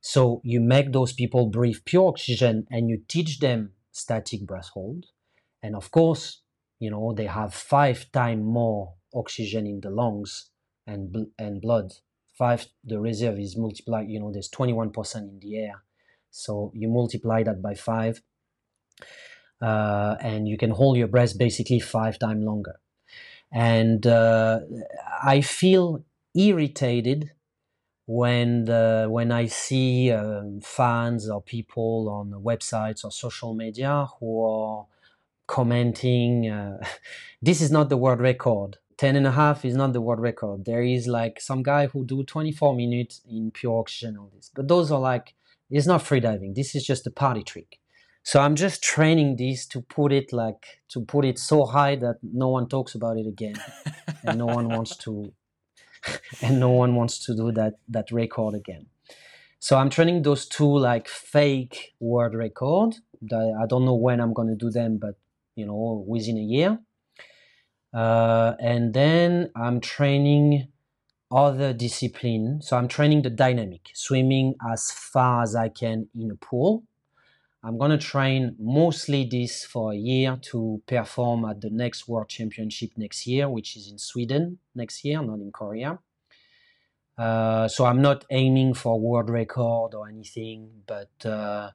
So 0.00 0.40
you 0.44 0.60
make 0.60 0.92
those 0.92 1.12
people 1.12 1.46
breathe 1.46 1.78
pure 1.84 2.08
oxygen 2.08 2.66
and 2.70 2.88
you 2.88 3.02
teach 3.08 3.40
them 3.40 3.72
static 3.92 4.46
breath 4.46 4.68
hold. 4.68 5.06
And 5.62 5.74
of 5.74 5.90
course, 5.90 6.40
you 6.78 6.90
know, 6.90 7.12
they 7.12 7.26
have 7.26 7.52
five 7.52 8.10
times 8.12 8.44
more 8.44 8.94
oxygen 9.14 9.66
in 9.66 9.80
the 9.80 9.90
lungs 9.90 10.50
and, 10.86 11.26
and 11.38 11.60
blood. 11.60 11.92
Five, 12.38 12.66
the 12.84 13.00
reserve 13.00 13.40
is 13.40 13.56
multiplied, 13.56 14.08
you 14.08 14.20
know, 14.20 14.30
there's 14.32 14.48
21% 14.48 15.16
in 15.16 15.40
the 15.40 15.56
air. 15.56 15.82
So 16.30 16.70
you 16.72 16.88
multiply 16.88 17.42
that 17.42 17.60
by 17.60 17.74
five, 17.74 18.22
uh, 19.60 20.14
and 20.20 20.46
you 20.46 20.56
can 20.56 20.70
hold 20.70 20.96
your 20.96 21.08
breath 21.08 21.36
basically 21.36 21.80
five 21.80 22.16
times 22.20 22.44
longer. 22.44 22.76
And 23.50 24.06
uh, 24.06 24.60
I 25.24 25.40
feel 25.40 26.04
irritated 26.32 27.32
when 28.06 28.66
the, 28.66 29.08
when 29.10 29.32
I 29.32 29.46
see 29.46 30.12
um, 30.12 30.60
fans 30.60 31.28
or 31.28 31.42
people 31.42 32.08
on 32.08 32.30
websites 32.42 33.04
or 33.04 33.10
social 33.10 33.52
media 33.52 34.06
who 34.20 34.44
are 34.44 34.86
commenting, 35.48 36.48
uh, 36.48 36.84
this 37.42 37.60
is 37.60 37.72
not 37.72 37.88
the 37.88 37.96
world 37.96 38.20
record. 38.20 38.78
10 38.98 39.16
and 39.16 39.26
a 39.26 39.32
half 39.32 39.64
is 39.64 39.76
not 39.76 39.92
the 39.92 40.00
world 40.00 40.20
record. 40.20 40.64
There 40.64 40.82
is 40.82 41.06
like 41.06 41.40
some 41.40 41.62
guy 41.62 41.86
who 41.86 42.04
do 42.04 42.24
24 42.24 42.74
minutes 42.74 43.20
in 43.28 43.50
pure 43.52 43.78
oxygen, 43.78 44.16
all 44.18 44.30
this. 44.34 44.50
But 44.54 44.68
those 44.68 44.90
are 44.90 45.00
like, 45.00 45.34
it's 45.70 45.86
not 45.86 46.02
freediving. 46.02 46.54
This 46.54 46.74
is 46.74 46.84
just 46.84 47.06
a 47.06 47.10
party 47.10 47.42
trick. 47.42 47.78
So 48.24 48.40
I'm 48.40 48.56
just 48.56 48.82
training 48.82 49.36
this 49.36 49.66
to 49.68 49.80
put 49.80 50.12
it 50.12 50.32
like, 50.32 50.80
to 50.88 51.00
put 51.00 51.24
it 51.24 51.38
so 51.38 51.64
high 51.64 51.96
that 51.96 52.18
no 52.22 52.48
one 52.48 52.68
talks 52.68 52.94
about 52.94 53.16
it 53.16 53.26
again. 53.26 53.54
and 54.24 54.38
no 54.38 54.46
one 54.46 54.68
wants 54.68 54.96
to 54.98 55.32
and 56.42 56.60
no 56.60 56.70
one 56.70 56.94
wants 56.94 57.18
to 57.26 57.34
do 57.34 57.52
that 57.52 57.74
that 57.88 58.10
record 58.10 58.54
again. 58.54 58.86
So 59.60 59.76
I'm 59.76 59.90
training 59.90 60.22
those 60.22 60.46
two 60.46 60.78
like 60.78 61.08
fake 61.08 61.94
world 62.00 62.34
record. 62.34 62.96
I 63.24 63.66
don't 63.68 63.84
know 63.84 63.96
when 63.96 64.20
I'm 64.20 64.32
going 64.32 64.48
to 64.48 64.54
do 64.54 64.70
them, 64.70 64.98
but 64.98 65.16
you 65.56 65.66
know, 65.66 66.04
within 66.06 66.38
a 66.38 66.42
year. 66.42 66.78
Uh, 67.92 68.54
and 68.60 68.92
then 68.94 69.50
I'm 69.56 69.80
training 69.80 70.68
other 71.30 71.72
discipline. 71.72 72.60
So 72.62 72.76
I'm 72.76 72.88
training 72.88 73.22
the 73.22 73.30
dynamic, 73.30 73.90
swimming 73.94 74.54
as 74.70 74.90
far 74.90 75.42
as 75.42 75.54
I 75.54 75.68
can 75.68 76.08
in 76.14 76.30
a 76.30 76.36
pool. 76.36 76.84
I'm 77.62 77.76
going 77.76 77.90
to 77.90 77.98
train 77.98 78.54
mostly 78.58 79.24
this 79.24 79.64
for 79.64 79.92
a 79.92 79.96
year 79.96 80.38
to 80.52 80.80
perform 80.86 81.44
at 81.44 81.60
the 81.60 81.70
next 81.70 82.06
World 82.06 82.28
Championship 82.28 82.92
next 82.96 83.26
year, 83.26 83.48
which 83.48 83.76
is 83.76 83.90
in 83.90 83.98
Sweden 83.98 84.58
next 84.74 85.04
year, 85.04 85.20
not 85.22 85.40
in 85.40 85.50
Korea. 85.50 85.98
Uh, 87.18 87.66
so 87.66 87.84
I'm 87.84 88.00
not 88.00 88.24
aiming 88.30 88.74
for 88.74 88.98
world 89.00 89.28
record 89.28 89.92
or 89.94 90.08
anything, 90.08 90.70
but 90.86 91.10
uh, 91.24 91.70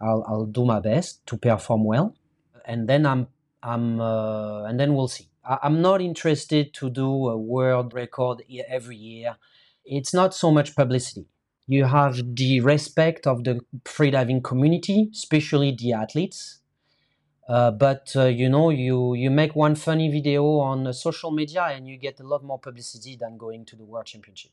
I'll, 0.00 0.24
I'll, 0.26 0.46
do 0.46 0.64
my 0.64 0.80
best 0.80 1.26
to 1.26 1.36
perform 1.36 1.84
well, 1.84 2.16
and 2.64 2.88
then 2.88 3.04
I'm 3.04 3.26
I'm 3.62 4.00
uh, 4.00 4.64
and 4.64 4.80
then 4.80 4.94
we'll 4.94 5.08
see. 5.08 5.28
I'm 5.48 5.80
not 5.80 6.00
interested 6.00 6.74
to 6.74 6.90
do 6.90 7.28
a 7.28 7.36
world 7.36 7.94
record 7.94 8.42
every 8.68 8.96
year. 8.96 9.36
It's 9.84 10.12
not 10.12 10.34
so 10.34 10.50
much 10.50 10.74
publicity. 10.74 11.26
You 11.66 11.84
have 11.84 12.36
the 12.36 12.60
respect 12.60 13.26
of 13.26 13.44
the 13.44 13.60
freediving 13.84 14.42
community, 14.42 15.10
especially 15.12 15.76
the 15.78 15.92
athletes. 15.92 16.60
Uh, 17.48 17.70
but 17.70 18.12
uh, 18.16 18.24
you 18.24 18.48
know, 18.48 18.70
you 18.70 19.14
you 19.14 19.30
make 19.30 19.54
one 19.54 19.76
funny 19.76 20.10
video 20.10 20.44
on 20.58 20.86
uh, 20.86 20.92
social 20.92 21.30
media 21.30 21.62
and 21.62 21.86
you 21.86 21.96
get 21.96 22.18
a 22.18 22.26
lot 22.26 22.42
more 22.42 22.58
publicity 22.58 23.16
than 23.16 23.36
going 23.36 23.64
to 23.64 23.76
the 23.76 23.84
world 23.84 24.06
championship. 24.06 24.50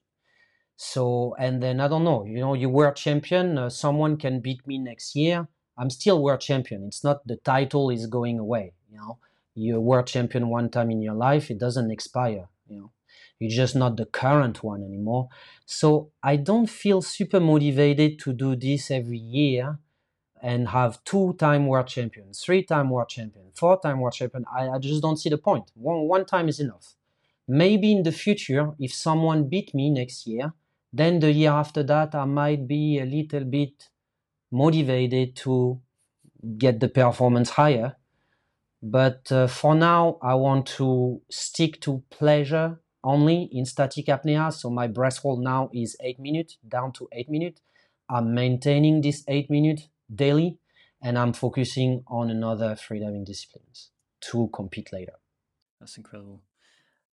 So, 0.76 1.36
and 1.40 1.61
then 1.61 1.80
I 1.80 1.88
don't 1.88 2.03
know, 2.03 2.24
you 2.26 2.40
know, 2.40 2.53
you 2.53 2.70
world 2.70 2.95
champion, 2.95 3.57
uh, 3.57 3.70
someone 3.70 4.18
can 4.18 4.41
beat 4.41 4.65
me 4.68 4.78
next 4.78 5.15
year. 5.15 5.48
I'm 5.78 5.90
still 5.90 6.22
world 6.22 6.41
champion. 6.41 6.84
It's 6.84 7.03
not 7.03 7.26
the 7.26 7.38
title 7.38 7.90
is 7.90 8.06
going 8.06 8.38
away. 8.38 8.74
You 8.91 8.98
know, 8.98 9.18
you're 9.55 9.80
world 9.80 10.07
champion 10.07 10.49
one 10.49 10.69
time 10.69 10.91
in 10.91 11.01
your 11.01 11.13
life, 11.13 11.49
it 11.49 11.59
doesn't 11.59 11.91
expire. 11.91 12.47
You 12.67 12.77
know, 12.77 12.91
you're 13.39 13.51
just 13.51 13.75
not 13.75 13.97
the 13.97 14.05
current 14.05 14.63
one 14.63 14.84
anymore. 14.84 15.30
So 15.65 16.11
I 16.21 16.38
don't 16.38 16.69
feel 16.69 17.01
super 17.01 17.39
motivated 17.39 18.19
to 18.19 18.34
do 18.34 18.55
this 18.55 18.89
every 18.91 19.17
year 19.17 19.80
and 20.41 20.67
have 20.69 21.03
two-time 21.05 21.67
world 21.67 21.88
champion, 21.88 22.34
three-time 22.34 22.89
world 22.89 23.09
champion, 23.09 23.45
four-time 23.53 23.99
world 23.99 24.13
champion. 24.13 24.45
I, 24.53 24.69
I 24.69 24.77
just 24.80 25.01
don't 25.01 25.17
see 25.17 25.30
the 25.30 25.38
point. 25.38 25.71
One 25.75 26.07
one 26.07 26.25
time 26.25 26.49
is 26.49 26.59
enough. 26.59 26.95
Maybe 27.47 27.91
in 27.91 28.03
the 28.03 28.11
future, 28.11 28.71
if 28.80 28.93
someone 28.93 29.49
beat 29.49 29.73
me 29.73 29.89
next 29.89 30.27
year, 30.27 30.53
then 30.91 31.19
the 31.19 31.31
year 31.31 31.51
after 31.51 31.84
that, 31.84 32.13
I 32.15 32.25
might 32.25 32.67
be 32.67 32.99
a 32.99 33.05
little 33.05 33.45
bit 33.45 33.89
motivated 34.51 35.35
to 35.38 35.80
get 36.57 36.80
the 36.80 36.89
performance 36.89 37.51
higher. 37.51 37.95
But 38.85 39.31
uh, 39.31 39.47
for 39.47 39.76
now, 39.76 40.18
I 40.22 40.35
want 40.35 40.65
to 40.77 41.22
stick 41.31 41.80
to 41.81 42.03
pleasure 42.10 42.81
only 43.01 43.49
in 43.49 43.65
static 43.65 44.07
apnea. 44.07 44.51
So 44.51 44.69
my 44.69 44.88
breath 44.88 45.19
hold 45.19 45.41
now 45.41 45.69
is 45.73 45.95
eight 46.01 46.19
minutes, 46.19 46.57
down 46.68 46.91
to 46.93 47.07
eight 47.14 47.30
minutes. 47.30 47.61
I'm 48.10 48.34
maintaining 48.34 48.99
this 48.99 49.23
eight 49.30 49.49
minutes 49.49 49.88
daily, 50.14 50.60
and 51.01 51.18
I'm 51.18 51.31
focusing 51.31 52.03
on 52.07 52.30
another 52.30 52.76
freediving 52.76 53.26
disciplines 53.26 53.91
to 54.19 54.49
compete 54.53 54.91
later. 54.91 55.14
That's 55.80 55.95
incredible. 55.95 56.41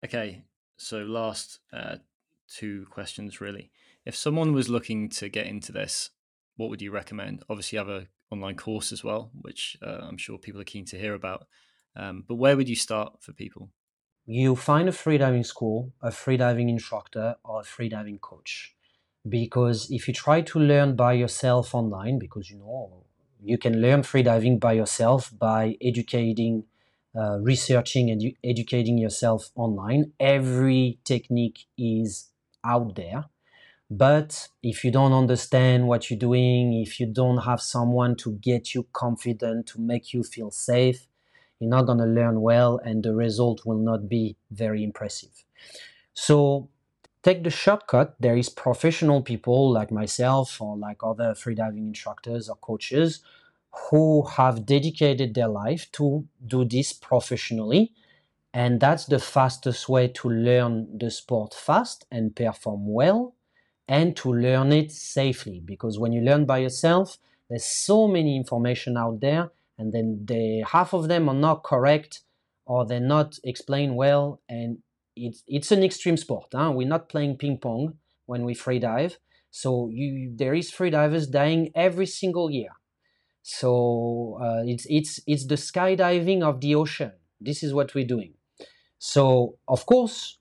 Okay, 0.02 0.44
so 0.78 1.02
last 1.02 1.58
uh, 1.70 1.96
two 2.48 2.86
questions 2.90 3.42
really. 3.42 3.70
If 4.06 4.16
someone 4.16 4.54
was 4.54 4.70
looking 4.70 5.10
to 5.10 5.28
get 5.28 5.46
into 5.46 5.72
this, 5.72 6.10
what 6.56 6.70
would 6.70 6.80
you 6.80 6.90
recommend? 6.90 7.42
Obviously, 7.50 7.76
you 7.76 7.84
have 7.84 7.94
an 7.94 8.08
online 8.30 8.56
course 8.56 8.92
as 8.92 9.02
well, 9.02 9.30
which 9.40 9.76
uh, 9.82 10.00
I'm 10.02 10.18
sure 10.18 10.38
people 10.38 10.60
are 10.60 10.64
keen 10.64 10.84
to 10.86 10.98
hear 10.98 11.14
about. 11.14 11.46
Um, 11.96 12.24
but 12.26 12.36
where 12.36 12.56
would 12.56 12.68
you 12.68 12.76
start 12.76 13.14
for 13.20 13.32
people? 13.32 13.70
You'll 14.26 14.56
find 14.56 14.88
a 14.88 14.92
freediving 14.92 15.44
school, 15.44 15.92
a 16.02 16.10
freediving 16.10 16.68
instructor, 16.68 17.36
or 17.44 17.60
a 17.60 17.64
freediving 17.64 18.20
coach. 18.20 18.74
Because 19.26 19.90
if 19.90 20.06
you 20.06 20.14
try 20.14 20.42
to 20.42 20.58
learn 20.58 20.96
by 20.96 21.14
yourself 21.14 21.74
online, 21.74 22.18
because 22.18 22.50
you 22.50 22.58
know 22.58 23.04
you 23.42 23.58
can 23.58 23.80
learn 23.80 24.02
freediving 24.02 24.60
by 24.60 24.72
yourself 24.74 25.32
by 25.36 25.76
educating, 25.80 26.64
uh, 27.18 27.38
researching, 27.38 28.10
and 28.10 28.22
educating 28.44 28.98
yourself 28.98 29.50
online. 29.54 30.12
Every 30.20 30.98
technique 31.04 31.66
is 31.76 32.30
out 32.64 32.96
there. 32.96 33.24
But 33.90 34.48
if 34.62 34.84
you 34.84 34.90
don't 34.90 35.12
understand 35.14 35.88
what 35.88 36.10
you're 36.10 36.18
doing, 36.18 36.74
if 36.74 37.00
you 37.00 37.06
don't 37.06 37.38
have 37.38 37.60
someone 37.60 38.16
to 38.16 38.32
get 38.32 38.74
you 38.74 38.86
confident, 38.92 39.66
to 39.68 39.80
make 39.80 40.12
you 40.12 40.22
feel 40.22 40.50
safe, 40.50 41.06
you're 41.58 41.70
not 41.70 41.86
going 41.86 41.98
to 41.98 42.04
learn 42.04 42.40
well 42.40 42.78
and 42.84 43.02
the 43.02 43.14
result 43.14 43.64
will 43.64 43.78
not 43.78 44.08
be 44.08 44.36
very 44.50 44.84
impressive. 44.84 45.44
So 46.12 46.68
take 47.22 47.44
the 47.44 47.50
shortcut. 47.50 48.14
There 48.20 48.36
is 48.36 48.50
professional 48.50 49.22
people 49.22 49.72
like 49.72 49.90
myself 49.90 50.60
or 50.60 50.76
like 50.76 50.98
other 51.02 51.32
freediving 51.34 51.88
instructors 51.88 52.48
or 52.48 52.56
coaches 52.56 53.20
who 53.90 54.22
have 54.22 54.66
dedicated 54.66 55.34
their 55.34 55.48
life 55.48 55.90
to 55.92 56.26
do 56.46 56.64
this 56.64 56.92
professionally 56.92 57.92
and 58.54 58.80
that's 58.80 59.04
the 59.04 59.18
fastest 59.18 59.88
way 59.88 60.08
to 60.08 60.28
learn 60.28 60.98
the 60.98 61.10
sport 61.10 61.52
fast 61.54 62.06
and 62.10 62.34
perform 62.34 62.92
well 62.92 63.34
and 63.88 64.16
to 64.16 64.32
learn 64.32 64.72
it 64.72 64.92
safely. 64.92 65.60
Because 65.64 65.98
when 65.98 66.12
you 66.12 66.20
learn 66.20 66.44
by 66.44 66.58
yourself, 66.58 67.18
there's 67.48 67.64
so 67.64 68.06
many 68.06 68.36
information 68.36 68.96
out 68.96 69.20
there, 69.20 69.50
and 69.78 69.92
then 69.92 70.24
the 70.24 70.64
half 70.66 70.92
of 70.92 71.08
them 71.08 71.28
are 71.28 71.34
not 71.34 71.62
correct 71.62 72.20
or 72.66 72.84
they're 72.84 73.00
not 73.00 73.38
explained 73.44 73.96
well. 73.96 74.40
And 74.48 74.78
it's 75.16 75.42
it's 75.46 75.72
an 75.72 75.82
extreme 75.82 76.16
sport. 76.16 76.48
Huh? 76.52 76.72
We're 76.74 76.86
not 76.86 77.08
playing 77.08 77.38
ping 77.38 77.58
pong 77.58 77.94
when 78.26 78.44
we 78.44 78.54
free 78.54 78.78
dive. 78.78 79.18
So 79.50 79.88
you 79.90 80.32
there 80.36 80.54
is 80.54 80.70
free 80.70 80.90
divers 80.90 81.26
dying 81.26 81.70
every 81.74 82.06
single 82.06 82.50
year. 82.50 82.70
So 83.42 84.38
uh, 84.42 84.62
it's 84.66 84.86
it's 84.90 85.20
it's 85.26 85.46
the 85.46 85.54
skydiving 85.54 86.42
of 86.42 86.60
the 86.60 86.74
ocean. 86.74 87.12
This 87.40 87.62
is 87.62 87.72
what 87.72 87.94
we're 87.94 88.06
doing. 88.06 88.34
So, 88.98 89.58
of 89.68 89.86
course, 89.86 90.38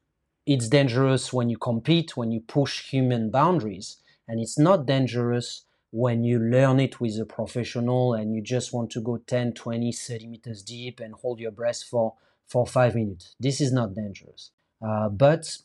it's 0.48 0.70
dangerous 0.70 1.34
when 1.34 1.50
you 1.50 1.58
compete, 1.58 2.16
when 2.16 2.32
you 2.32 2.40
push 2.40 2.90
human 2.90 3.30
boundaries, 3.30 3.98
and 4.28 4.40
it's 4.40 4.58
not 4.58 4.86
dangerous 4.86 5.66
when 5.92 6.24
you 6.24 6.40
learn 6.40 6.80
it 6.80 7.00
with 7.00 7.20
a 7.20 7.26
professional 7.26 8.14
and 8.14 8.34
you 8.34 8.42
just 8.42 8.74
want 8.74 8.90
to 8.92 9.02
go 9.02 9.18
10, 9.18 9.54
20, 9.54 9.92
30 9.92 10.28
meters 10.28 10.64
deep 10.64 11.00
and 11.00 11.14
hold 11.16 11.40
your 11.40 11.52
breath 11.52 11.84
for, 11.84 12.14
for 12.46 12.66
five 12.66 12.96
minutes. 12.96 13.36
This 13.40 13.60
is 13.62 13.72
not 13.72 13.94
dangerous. 13.94 14.52
Uh, 14.82 15.10
but 15.10 15.58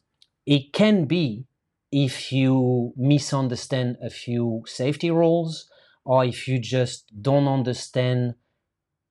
it 0.46 0.72
can 0.72 1.04
be 1.04 1.44
if 1.90 2.32
you 2.32 2.92
misunderstand 2.96 3.98
a 4.02 4.10
few 4.10 4.64
safety 4.66 5.10
rules 5.10 5.68
or 6.04 6.24
if 6.24 6.48
you 6.48 6.58
just 6.58 7.10
don't 7.20 7.46
understand 7.46 8.34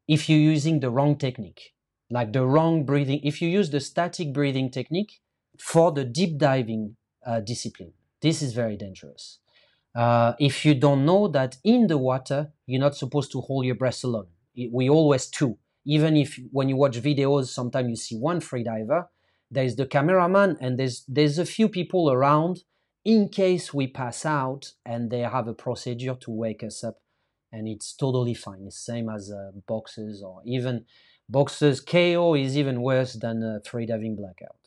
if 0.07 0.29
you're 0.29 0.39
using 0.39 0.79
the 0.79 0.89
wrong 0.89 1.15
technique 1.15 1.73
like 2.11 2.33
the 2.33 2.45
wrong 2.45 2.83
breathing. 2.83 3.21
If 3.23 3.41
you 3.41 3.49
use 3.49 3.69
the 3.69 3.79
static 3.79 4.33
breathing 4.33 4.69
technique 4.69 5.21
for 5.61 5.91
the 5.91 6.03
deep 6.03 6.37
diving 6.37 6.95
uh, 7.25 7.39
discipline, 7.39 7.93
this 8.21 8.41
is 8.41 8.53
very 8.53 8.77
dangerous. 8.77 9.39
Uh, 9.93 10.33
if 10.39 10.65
you 10.65 10.73
don't 10.73 11.05
know 11.05 11.27
that 11.27 11.57
in 11.63 11.87
the 11.87 11.97
water, 11.97 12.51
you're 12.65 12.81
not 12.81 12.95
supposed 12.95 13.31
to 13.31 13.41
hold 13.41 13.65
your 13.65 13.75
breath 13.75 14.03
alone. 14.03 14.27
We 14.71 14.89
always 14.89 15.27
two. 15.27 15.57
Even 15.85 16.15
if 16.15 16.39
when 16.51 16.69
you 16.69 16.77
watch 16.77 16.97
videos, 17.01 17.47
sometimes 17.47 17.89
you 17.89 17.95
see 17.95 18.15
one 18.15 18.39
freediver, 18.39 19.07
there's 19.49 19.75
the 19.75 19.85
cameraman 19.85 20.57
and 20.61 20.79
there's 20.79 21.03
there's 21.07 21.37
a 21.37 21.45
few 21.45 21.67
people 21.67 22.11
around 22.11 22.63
in 23.03 23.29
case 23.29 23.73
we 23.73 23.87
pass 23.87 24.25
out 24.25 24.73
and 24.85 25.09
they 25.09 25.19
have 25.19 25.47
a 25.47 25.53
procedure 25.53 26.15
to 26.15 26.31
wake 26.31 26.63
us 26.63 26.83
up 26.83 26.97
and 27.51 27.67
it's 27.67 27.93
totally 27.93 28.33
fine. 28.33 28.63
It's 28.65 28.77
same 28.77 29.09
as 29.09 29.31
uh, 29.31 29.51
boxes 29.67 30.23
or 30.23 30.41
even 30.45 30.85
Boxers 31.31 31.79
KO 31.79 32.33
is 32.35 32.57
even 32.57 32.81
worse 32.81 33.13
than 33.13 33.41
a 33.41 33.61
free 33.63 33.85
diving 33.85 34.17
blackout. 34.17 34.60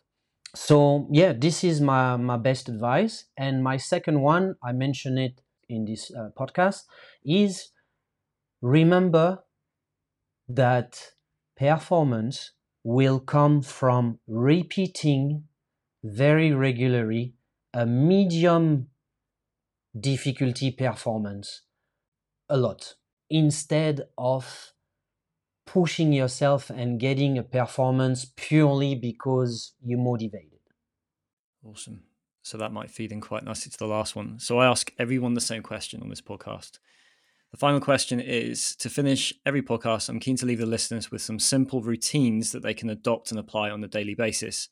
So 0.54 1.08
yeah, 1.10 1.32
this 1.32 1.64
is 1.64 1.80
my, 1.80 2.16
my 2.16 2.36
best 2.36 2.68
advice. 2.68 3.26
And 3.36 3.62
my 3.62 3.76
second 3.76 4.20
one, 4.20 4.56
I 4.62 4.72
mentioned 4.72 5.18
it 5.18 5.40
in 5.68 5.84
this 5.84 6.10
uh, 6.14 6.30
podcast, 6.38 6.82
is 7.24 7.70
remember 8.62 9.44
that 10.48 11.12
performance 11.56 12.52
will 12.82 13.20
come 13.20 13.62
from 13.62 14.18
repeating 14.26 15.46
very 16.04 16.52
regularly 16.52 17.34
a 17.74 17.86
medium 17.86 18.88
difficulty 19.98 20.70
performance 20.70 21.62
a 22.50 22.56
lot 22.58 22.96
instead 23.30 24.02
of 24.18 24.73
pushing 25.66 26.12
yourself 26.12 26.70
and 26.70 27.00
getting 27.00 27.38
a 27.38 27.42
performance 27.42 28.26
purely 28.36 28.94
because 28.94 29.72
you're 29.84 29.98
motivated. 29.98 30.60
Awesome. 31.64 32.02
So 32.42 32.58
that 32.58 32.72
might 32.72 32.90
feed 32.90 33.10
in 33.10 33.20
quite 33.20 33.44
nicely 33.44 33.70
to 33.70 33.78
the 33.78 33.86
last 33.86 34.14
one. 34.14 34.38
So 34.38 34.58
I 34.58 34.66
ask 34.66 34.92
everyone 34.98 35.34
the 35.34 35.40
same 35.40 35.62
question 35.62 36.02
on 36.02 36.10
this 36.10 36.20
podcast. 36.20 36.78
The 37.52 37.58
final 37.58 37.80
question 37.80 38.20
is 38.20 38.76
to 38.76 38.90
finish 38.90 39.32
every 39.46 39.62
podcast, 39.62 40.08
I'm 40.08 40.20
keen 40.20 40.36
to 40.36 40.46
leave 40.46 40.58
the 40.58 40.66
listeners 40.66 41.10
with 41.10 41.22
some 41.22 41.38
simple 41.38 41.80
routines 41.80 42.52
that 42.52 42.62
they 42.62 42.74
can 42.74 42.90
adopt 42.90 43.30
and 43.30 43.40
apply 43.40 43.70
on 43.70 43.82
a 43.82 43.88
daily 43.88 44.14
basis. 44.14 44.68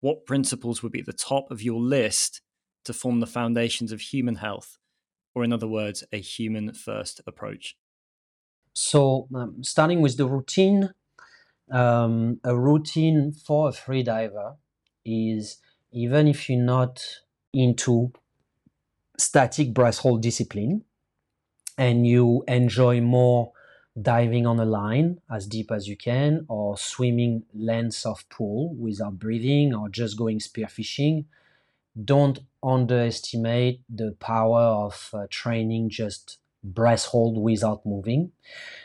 What 0.00 0.26
principles 0.26 0.82
would 0.82 0.92
be 0.92 1.00
at 1.00 1.06
the 1.06 1.12
top 1.12 1.50
of 1.50 1.62
your 1.62 1.80
list 1.80 2.42
to 2.84 2.92
form 2.92 3.20
the 3.20 3.26
foundations 3.26 3.92
of 3.92 4.00
human 4.00 4.36
health, 4.36 4.78
or 5.34 5.42
in 5.42 5.52
other 5.52 5.66
words, 5.66 6.04
a 6.12 6.20
human 6.20 6.72
first 6.72 7.20
approach? 7.26 7.76
So, 8.80 9.26
um, 9.34 9.64
starting 9.64 10.02
with 10.02 10.16
the 10.18 10.26
routine, 10.28 10.94
um, 11.68 12.38
a 12.44 12.56
routine 12.56 13.32
for 13.32 13.70
a 13.70 13.72
free 13.72 14.04
diver 14.04 14.54
is 15.04 15.56
even 15.90 16.28
if 16.28 16.48
you're 16.48 16.62
not 16.62 17.02
into 17.52 18.12
static 19.18 19.74
breath 19.74 19.98
hold 19.98 20.22
discipline 20.22 20.84
and 21.76 22.06
you 22.06 22.44
enjoy 22.46 23.00
more 23.00 23.50
diving 24.00 24.46
on 24.46 24.60
a 24.60 24.64
line 24.64 25.20
as 25.28 25.48
deep 25.48 25.72
as 25.72 25.88
you 25.88 25.96
can, 25.96 26.46
or 26.48 26.78
swimming 26.78 27.42
lengths 27.52 28.06
of 28.06 28.28
pool 28.28 28.76
without 28.76 29.18
breathing, 29.18 29.74
or 29.74 29.88
just 29.88 30.16
going 30.16 30.38
spearfishing. 30.38 31.24
Don't 32.04 32.38
underestimate 32.62 33.80
the 33.88 34.12
power 34.20 34.60
of 34.60 35.10
uh, 35.12 35.26
training 35.30 35.90
just 35.90 36.38
breath 36.62 37.06
hold 37.06 37.38
without 37.42 37.84
moving. 37.86 38.32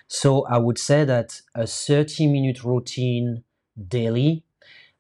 So 0.08 0.46
I 0.46 0.58
would 0.58 0.78
say 0.78 1.06
that 1.06 1.42
a 1.56 1.68
30 1.68 2.28
minute 2.28 2.64
routine 2.64 3.44
daily, 3.88 4.44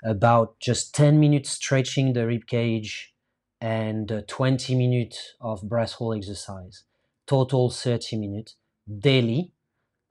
about 0.03 0.59
just 0.59 0.93
10 0.95 1.19
minutes 1.19 1.51
stretching 1.51 2.11
the 2.11 2.27
rib 2.27 2.45
cage 2.45 3.13
and 3.61 4.11
uh, 4.11 4.21
20 4.27 4.75
minutes 4.75 5.35
of 5.39 5.61
breath 5.61 5.93
hold 5.93 6.17
exercise, 6.17 6.83
total 7.25 7.69
30 7.69 8.17
minutes 8.17 8.55
daily 8.99 9.53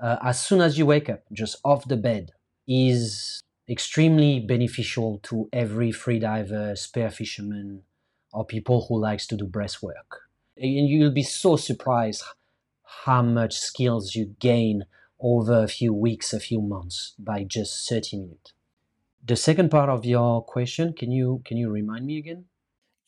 uh, 0.03 0.17
as 0.23 0.41
soon 0.41 0.61
as 0.61 0.77
you 0.77 0.85
wake 0.85 1.09
up, 1.09 1.23
just 1.33 1.57
off 1.65 1.87
the 1.87 1.97
bed, 1.97 2.33
is 2.67 3.41
extremely 3.69 4.41
beneficial 4.41 5.21
to 5.23 5.49
every 5.53 5.93
freediver, 5.93 6.77
spear 6.77 7.09
fisherman, 7.09 7.83
or 8.33 8.45
people 8.45 8.85
who 8.89 8.99
likes 8.99 9.27
to 9.29 9.37
do 9.37 9.47
breath 9.47 9.81
work. 9.81 10.23
And 10.57 10.89
you'll 10.89 11.13
be 11.13 11.23
so 11.23 11.57
surprised 11.57 12.25
how 13.05 13.23
much 13.23 13.55
skills 13.55 14.15
you 14.15 14.35
gain 14.39 14.85
over 15.21 15.63
a 15.63 15.69
few 15.69 15.93
weeks, 15.93 16.33
a 16.33 16.41
few 16.41 16.61
months 16.61 17.15
by 17.19 17.45
just 17.45 17.89
30 17.89 18.19
minutes. 18.19 18.53
The 19.25 19.37
second 19.37 19.71
part 19.71 19.89
of 19.89 20.05
your 20.05 20.43
question, 20.43 20.93
can 20.93 21.13
you 21.13 21.43
can 21.45 21.57
you 21.57 21.71
remind 21.71 22.07
me 22.07 22.19
again? 22.19 22.47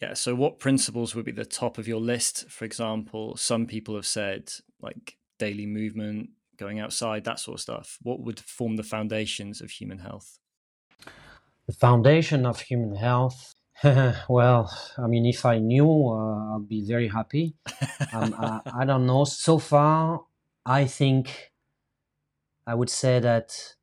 Yeah, 0.00 0.14
so 0.14 0.34
what 0.34 0.58
principles 0.58 1.14
would 1.14 1.24
be 1.24 1.32
the 1.32 1.44
top 1.44 1.78
of 1.78 1.88
your 1.88 2.00
list? 2.00 2.50
For 2.50 2.64
example, 2.64 3.36
some 3.36 3.66
people 3.66 3.94
have 3.96 4.06
said 4.06 4.50
like 4.80 5.16
daily 5.38 5.66
movement, 5.66 6.30
going 6.56 6.80
outside, 6.80 7.24
that 7.24 7.40
sort 7.40 7.56
of 7.56 7.60
stuff? 7.60 7.98
What 8.02 8.20
would 8.20 8.40
form 8.40 8.76
the 8.76 8.82
foundations 8.82 9.60
of 9.60 9.70
human 9.70 9.98
health? 9.98 10.38
The 11.66 11.72
foundation 11.72 12.46
of 12.46 12.60
human 12.60 12.96
health. 12.96 13.53
well, 14.28 14.70
I 14.96 15.06
mean, 15.06 15.26
if 15.26 15.44
I 15.44 15.58
knew, 15.58 16.08
uh, 16.08 16.56
I'd 16.56 16.68
be 16.68 16.84
very 16.86 17.08
happy. 17.08 17.56
um, 18.12 18.34
I, 18.38 18.60
I 18.80 18.84
don't 18.84 19.06
know. 19.06 19.24
So 19.24 19.58
far, 19.58 20.24
I 20.64 20.86
think 20.86 21.52
I 22.66 22.74
would 22.74 22.90
say 22.90 23.20
that 23.20 23.74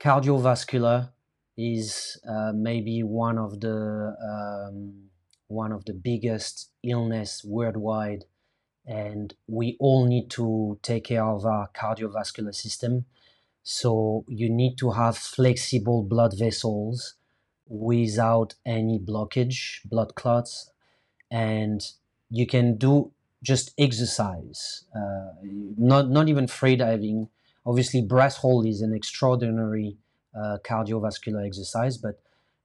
cardiovascular 0.00 1.12
is 1.56 2.20
uh, 2.28 2.52
maybe 2.54 3.02
one 3.02 3.38
of 3.38 3.60
the 3.60 4.16
um, 4.32 5.10
one 5.48 5.72
of 5.72 5.84
the 5.84 5.92
biggest 5.94 6.70
illness 6.82 7.44
worldwide 7.44 8.24
and 8.86 9.34
we 9.46 9.76
all 9.78 10.06
need 10.06 10.30
to 10.30 10.78
take 10.82 11.04
care 11.04 11.24
of 11.24 11.44
our 11.46 11.68
cardiovascular 11.70 12.54
system. 12.54 13.06
So 13.62 14.24
you 14.28 14.50
need 14.50 14.76
to 14.78 14.90
have 14.92 15.16
flexible 15.16 16.02
blood 16.02 16.34
vessels 16.38 17.14
without 17.72 18.54
any 18.66 18.98
blockage, 18.98 19.80
blood 19.86 20.14
clots, 20.14 20.70
and 21.30 21.80
you 22.28 22.46
can 22.46 22.76
do 22.76 23.12
just 23.42 23.72
exercise, 23.78 24.84
uh, 24.94 25.32
not 25.78 26.10
not 26.10 26.28
even 26.28 26.46
free 26.46 26.76
diving. 26.76 27.28
Obviously, 27.64 28.02
breath 28.02 28.36
hold 28.36 28.66
is 28.66 28.82
an 28.82 28.94
extraordinary 28.94 29.96
uh, 30.36 30.58
cardiovascular 30.62 31.46
exercise, 31.46 31.96
but 31.96 32.20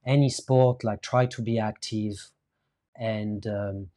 any 0.06 0.28
sport 0.28 0.84
like 0.84 1.00
try 1.00 1.24
to 1.26 1.42
be 1.42 1.58
active. 1.58 2.30
And 3.00 3.46
um, 3.46 3.88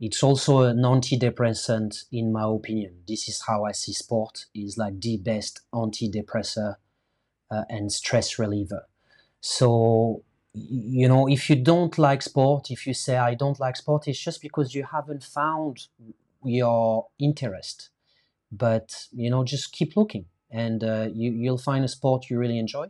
it's 0.00 0.22
also 0.22 0.62
an 0.62 0.78
antidepressant 0.78 2.04
in 2.10 2.32
my 2.32 2.44
opinion. 2.44 3.02
This 3.06 3.28
is 3.28 3.42
how 3.46 3.64
i 3.64 3.72
see 3.72 3.92
sport 3.92 4.46
is 4.54 4.78
like 4.78 5.00
the 5.00 5.18
best 5.18 5.60
antidepressant 5.72 6.76
uh, 7.50 7.64
and 7.68 7.92
stress 7.92 8.38
reliever. 8.38 8.86
So 9.40 10.22
you 10.56 11.06
know 11.08 11.28
if 11.28 11.50
you 11.50 11.56
don't 11.56 11.98
like 11.98 12.22
sport 12.22 12.70
if 12.70 12.86
you 12.86 12.94
say 12.94 13.16
i 13.16 13.34
don't 13.34 13.60
like 13.60 13.76
sport 13.76 14.08
it's 14.08 14.18
just 14.18 14.40
because 14.40 14.74
you 14.74 14.84
haven't 14.84 15.22
found 15.24 15.88
your 16.44 17.08
interest. 17.18 17.90
But 18.52 19.06
you 19.12 19.30
know 19.30 19.44
just 19.44 19.72
keep 19.72 19.96
looking 19.96 20.26
and 20.50 20.84
uh, 20.84 21.08
you, 21.14 21.32
you'll 21.32 21.58
find 21.58 21.84
a 21.84 21.88
sport 21.88 22.30
you 22.30 22.38
really 22.38 22.58
enjoy. 22.58 22.88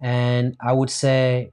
And 0.00 0.56
i 0.60 0.72
would 0.72 0.90
say 0.90 1.52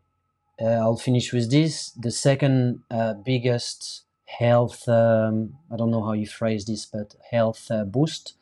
uh, 0.62 0.66
i'll 0.84 0.98
finish 0.98 1.34
with 1.34 1.52
this. 1.52 1.92
The 1.92 2.12
second 2.12 2.82
uh, 2.92 3.16
biggest 3.16 4.06
health 4.26 4.88
um, 4.90 5.56
i 5.72 5.76
don't 5.78 5.92
know 5.92 6.04
how 6.06 6.14
you 6.14 6.28
phrase 6.28 6.66
this 6.66 6.86
but 6.86 7.16
health 7.32 7.72
uh, 7.72 7.86
boost 7.86 8.36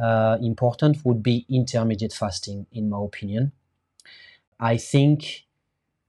uh, 0.00 0.38
important 0.42 1.04
would 1.06 1.22
be 1.22 1.46
intermediate 1.50 2.12
fasting 2.14 2.66
in 2.72 2.90
my 2.90 3.00
opinion. 3.04 3.52
I 4.60 4.76
think 4.76 5.43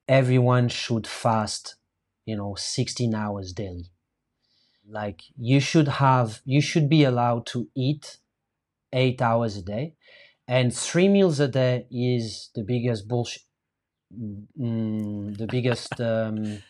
everyone 0.08 0.70
should 0.70 1.08
fast 1.08 1.76
you 2.26 2.36
know 2.36 2.56
16 2.56 3.14
hours 3.14 3.54
daily 3.54 3.92
like 4.88 5.22
you 5.38 5.60
should 5.60 5.88
have 5.88 6.42
you 6.46 6.62
should 6.62 6.90
be 6.90 7.04
allowed 7.04 7.46
to 7.46 7.68
eat 7.76 8.18
eight 8.94 9.22
hours 9.22 9.58
a 9.58 9.62
day 9.62 9.96
and 10.48 10.76
three 10.76 11.08
meals 11.08 11.40
a 11.40 11.48
day 11.48 11.88
is 11.92 12.50
the 12.56 12.64
biggest 12.64 13.08
bullshit 13.08 13.44
mm, 14.14 15.38
the 15.38 15.48
biggest 15.48 16.00
um, 16.00 16.62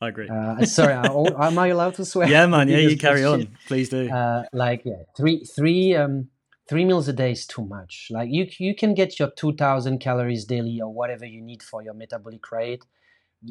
I 0.00 0.08
agree. 0.08 0.28
Uh, 0.28 0.64
sorry, 0.64 0.94
am 0.94 1.58
I 1.58 1.68
allowed 1.68 1.94
to 1.94 2.04
swear? 2.12 2.28
Yeah, 2.28 2.46
man. 2.54 2.68
Yeah, 2.68 2.78
you 2.78 2.96
carry 2.96 3.24
on. 3.24 3.56
Please 3.66 3.88
do. 3.88 4.08
Uh, 4.08 4.44
like 4.52 4.82
yeah, 4.84 5.02
three 5.16 5.44
three 5.44 5.96
um 5.96 6.28
three 6.68 6.84
meals 6.84 7.08
a 7.08 7.12
day 7.12 7.32
is 7.32 7.46
too 7.46 7.64
much. 7.64 8.08
Like 8.10 8.28
you 8.30 8.46
you 8.58 8.74
can 8.74 8.94
get 8.94 9.18
your 9.18 9.30
two 9.30 9.54
thousand 9.54 9.98
calories 10.00 10.44
daily 10.44 10.80
or 10.80 10.92
whatever 10.92 11.24
you 11.26 11.42
need 11.42 11.62
for 11.62 11.82
your 11.82 11.94
metabolic 11.94 12.50
rate. 12.52 12.84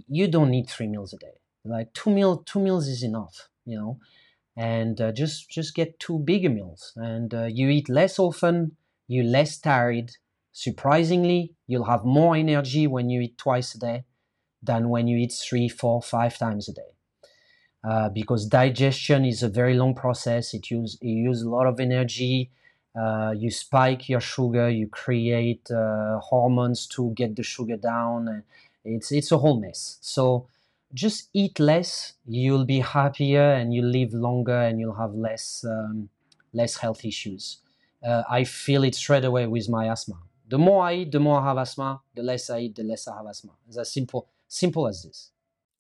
You 0.08 0.28
don't 0.28 0.52
need 0.52 0.70
three 0.70 0.88
meals 0.88 1.14
a 1.14 1.18
day. 1.18 1.40
Like 1.66 1.94
two 1.94 2.12
meal 2.12 2.38
two 2.46 2.60
meals 2.60 2.88
is 2.88 3.04
enough. 3.04 3.50
You 3.66 3.78
know, 3.78 4.00
and 4.56 5.00
uh, 5.02 5.12
just 5.12 5.50
just 5.50 5.76
get 5.76 6.00
two 6.00 6.20
bigger 6.20 6.50
meals, 6.50 6.94
and 6.96 7.34
uh, 7.34 7.46
you 7.46 7.70
eat 7.70 7.90
less 7.90 8.20
often. 8.20 8.78
You 9.08 9.24
less 9.24 9.60
tired. 9.60 10.12
Surprisingly, 10.54 11.56
you'll 11.68 11.86
have 11.86 12.04
more 12.06 12.36
energy 12.36 12.88
when 12.88 13.10
you 13.10 13.22
eat 13.22 13.38
twice 13.38 13.76
a 13.76 13.80
day 13.80 14.06
than 14.64 14.90
when 14.90 15.08
you 15.08 15.18
eat 15.18 15.34
three, 15.34 15.70
four, 15.70 16.02
five 16.02 16.38
times 16.38 16.70
a 16.70 16.74
day. 16.74 16.92
Uh, 17.88 18.10
because 18.10 18.46
digestion 18.48 19.24
is 19.24 19.44
a 19.44 19.50
very 19.50 19.76
long 19.76 19.96
process. 19.96 20.54
It 20.54 20.70
use 20.72 20.98
it 21.02 21.08
use 21.08 21.42
a 21.42 21.50
lot 21.50 21.68
of 21.68 21.80
energy. 21.80 22.52
Uh, 22.98 23.32
you 23.38 23.52
spike 23.52 24.10
your 24.10 24.22
sugar. 24.22 24.70
You 24.70 24.88
create 24.88 25.70
uh, 25.72 26.20
hormones 26.20 26.88
to 26.88 27.12
get 27.16 27.36
the 27.36 27.44
sugar 27.44 27.78
down. 27.78 28.44
It's 28.84 29.12
it's 29.12 29.32
a 29.32 29.38
whole 29.38 29.60
mess. 29.60 29.98
So 30.02 30.48
just 30.94 31.30
eat 31.34 31.60
less. 31.60 32.14
You'll 32.26 32.66
be 32.66 32.80
happier 32.80 33.52
and 33.52 33.74
you'll 33.74 33.92
live 33.92 34.14
longer 34.14 34.60
and 34.60 34.80
you'll 34.80 34.96
have 34.96 35.14
less 35.14 35.64
um, 35.68 36.10
less 36.54 36.78
health 36.78 37.06
issues. 37.06 37.58
Uh, 38.04 38.24
I 38.30 38.44
feel 38.44 38.84
it 38.84 38.96
straight 38.96 39.26
away 39.26 39.48
with 39.48 39.70
my 39.70 39.90
asthma. 39.90 40.18
The 40.50 40.58
more 40.58 40.84
I 40.84 40.94
eat, 40.94 41.12
the 41.12 41.20
more 41.20 41.40
I 41.42 41.46
have 41.46 41.58
asthma. 41.58 42.02
The 42.16 42.24
less 42.24 42.50
I 42.50 42.60
eat, 42.60 42.76
the 42.76 42.84
less 42.84 43.08
I 43.08 43.18
have 43.18 43.26
asthma. 43.26 43.52
It's 43.68 43.78
as 43.78 43.92
simple 43.92 44.30
Simple 44.48 44.88
as 44.88 45.04
this. 45.04 45.32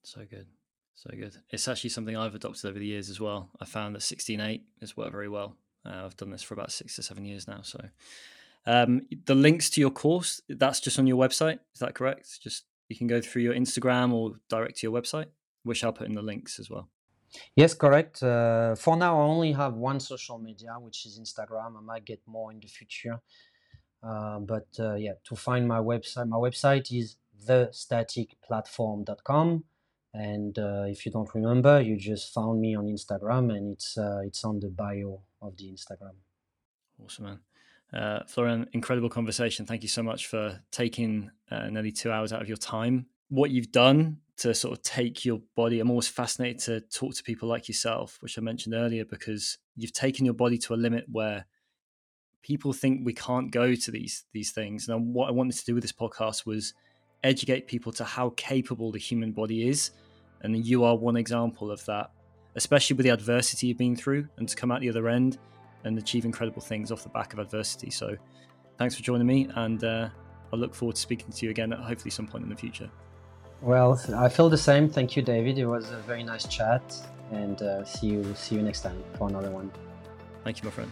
So 0.03 0.21
good. 0.29 0.47
So 0.93 1.09
good. 1.17 1.35
It's 1.49 1.67
actually 1.67 1.91
something 1.91 2.17
I've 2.17 2.35
adopted 2.35 2.65
over 2.69 2.79
the 2.79 2.85
years 2.85 3.09
as 3.09 3.19
well. 3.19 3.49
I 3.61 3.65
found 3.65 3.95
that 3.95 4.01
16.8 4.01 4.61
has 4.81 4.97
worked 4.97 5.11
very 5.11 5.29
well. 5.29 5.55
Uh, 5.87 6.05
I've 6.05 6.17
done 6.17 6.31
this 6.31 6.43
for 6.43 6.53
about 6.53 6.71
six 6.71 6.95
to 6.97 7.03
seven 7.03 7.25
years 7.25 7.47
now. 7.47 7.61
So 7.61 7.79
um, 8.65 9.07
the 9.25 9.35
links 9.35 9.69
to 9.71 9.81
your 9.81 9.91
course, 9.91 10.41
that's 10.49 10.79
just 10.79 10.99
on 10.99 11.07
your 11.07 11.17
website. 11.17 11.59
Is 11.73 11.79
that 11.79 11.95
correct? 11.95 12.41
Just 12.41 12.65
you 12.89 12.95
can 12.95 13.07
go 13.07 13.21
through 13.21 13.43
your 13.43 13.53
Instagram 13.53 14.13
or 14.13 14.33
direct 14.49 14.77
to 14.77 14.87
your 14.87 14.99
website, 14.99 15.27
which 15.63 15.83
I'll 15.83 15.93
put 15.93 16.07
in 16.07 16.13
the 16.13 16.21
links 16.21 16.59
as 16.59 16.69
well. 16.69 16.89
Yes, 17.55 17.73
correct. 17.73 18.21
Uh, 18.23 18.75
for 18.75 18.97
now, 18.97 19.19
I 19.19 19.23
only 19.23 19.53
have 19.53 19.73
one 19.73 19.99
social 19.99 20.37
media, 20.37 20.77
which 20.79 21.05
is 21.05 21.19
Instagram. 21.19 21.77
I 21.77 21.81
might 21.81 22.05
get 22.05 22.21
more 22.25 22.51
in 22.51 22.59
the 22.59 22.67
future. 22.67 23.19
Uh, 24.01 24.39
but 24.39 24.67
uh, 24.79 24.95
yeah, 24.95 25.15
to 25.25 25.35
find 25.35 25.67
my 25.67 25.79
website, 25.79 26.27
my 26.27 26.37
website 26.37 26.97
is 26.97 27.17
thestaticplatform.com. 27.45 29.65
And 30.13 30.57
uh, 30.57 30.85
if 30.87 31.05
you 31.05 31.11
don't 31.11 31.35
remember, 31.35 31.81
you 31.81 31.97
just 31.97 32.33
found 32.33 32.61
me 32.61 32.75
on 32.75 32.85
Instagram, 32.85 33.53
and 33.55 33.73
it's 33.73 33.97
uh, 33.97 34.21
it's 34.23 34.45
on 34.45 34.59
the 34.59 34.69
bio 34.69 35.21
of 35.41 35.55
the 35.57 35.65
Instagram. 35.65 36.15
Awesome, 37.03 37.25
man. 37.25 37.39
Uh, 37.93 38.23
Florian, 38.27 38.67
incredible 38.73 39.09
conversation. 39.09 39.65
Thank 39.65 39.81
you 39.81 39.89
so 39.89 40.03
much 40.03 40.27
for 40.27 40.59
taking 40.71 41.31
uh, 41.49 41.69
nearly 41.69 41.91
two 41.91 42.11
hours 42.11 42.33
out 42.33 42.41
of 42.41 42.47
your 42.47 42.57
time. 42.57 43.05
What 43.29 43.51
you've 43.51 43.71
done 43.71 44.17
to 44.37 44.53
sort 44.53 44.77
of 44.77 44.83
take 44.83 45.25
your 45.25 45.39
body, 45.55 45.79
I'm 45.79 45.89
always 45.89 46.07
fascinated 46.07 46.59
to 46.63 46.81
talk 46.81 47.15
to 47.15 47.23
people 47.23 47.47
like 47.47 47.67
yourself, 47.67 48.17
which 48.21 48.37
I 48.37 48.41
mentioned 48.41 48.75
earlier, 48.75 49.05
because 49.05 49.57
you've 49.75 49.93
taken 49.93 50.25
your 50.25 50.33
body 50.33 50.57
to 50.59 50.73
a 50.73 50.75
limit 50.75 51.05
where 51.09 51.45
people 52.43 52.73
think 52.73 53.01
we 53.05 53.13
can't 53.13 53.51
go 53.51 53.73
to 53.75 53.91
these 53.91 54.25
these 54.33 54.51
things. 54.51 54.87
And 54.87 55.13
what 55.13 55.27
I 55.27 55.31
wanted 55.31 55.57
to 55.57 55.65
do 55.65 55.73
with 55.73 55.83
this 55.83 55.91
podcast 55.91 56.45
was 56.45 56.73
educate 57.23 57.67
people 57.67 57.91
to 57.93 58.03
how 58.03 58.29
capable 58.37 58.91
the 58.91 58.99
human 58.99 59.31
body 59.31 59.67
is. 59.67 59.91
And 60.41 60.65
you 60.65 60.83
are 60.83 60.95
one 60.95 61.17
example 61.17 61.71
of 61.71 61.83
that, 61.85 62.11
especially 62.57 62.95
with 62.95 63.05
the 63.05 63.11
adversity 63.11 63.67
you've 63.67 63.77
been 63.77 63.95
through 63.95 64.27
and 64.37 64.49
to 64.49 64.55
come 64.55 64.71
out 64.71 64.81
the 64.81 64.89
other 64.89 65.07
end. 65.07 65.37
and 65.83 65.97
achieve 65.97 66.25
incredible 66.25 66.61
things 66.61 66.91
off 66.91 67.03
the 67.03 67.09
back 67.09 67.31
of 67.31 67.39
adversity. 67.39 67.89
So, 67.89 68.17
thanks 68.77 68.95
for 68.95 69.03
joining 69.03 69.27
me, 69.27 69.47
and 69.55 69.81
uh, 69.83 70.09
I 70.51 70.55
look 70.55 70.73
forward 70.75 70.95
to 70.95 71.01
speaking 71.01 71.31
to 71.31 71.45
you 71.45 71.51
again 71.51 71.71
at 71.71 71.79
hopefully 71.79 72.11
some 72.11 72.27
point 72.27 72.43
in 72.43 72.49
the 72.49 72.55
future. 72.55 72.89
Well, 73.61 73.99
I 74.15 74.27
feel 74.27 74.49
the 74.49 74.57
same. 74.57 74.89
Thank 74.89 75.15
you, 75.15 75.21
David. 75.21 75.57
It 75.57 75.65
was 75.65 75.89
a 75.91 75.97
very 75.97 76.23
nice 76.23 76.45
chat, 76.47 76.83
and 77.31 77.61
uh, 77.61 77.85
see 77.85 78.07
you 78.07 78.33
see 78.35 78.55
you 78.55 78.61
next 78.61 78.81
time 78.81 79.01
for 79.17 79.29
another 79.29 79.51
one. 79.51 79.71
Thank 80.43 80.61
you, 80.61 80.65
my 80.65 80.71
friend. 80.71 80.91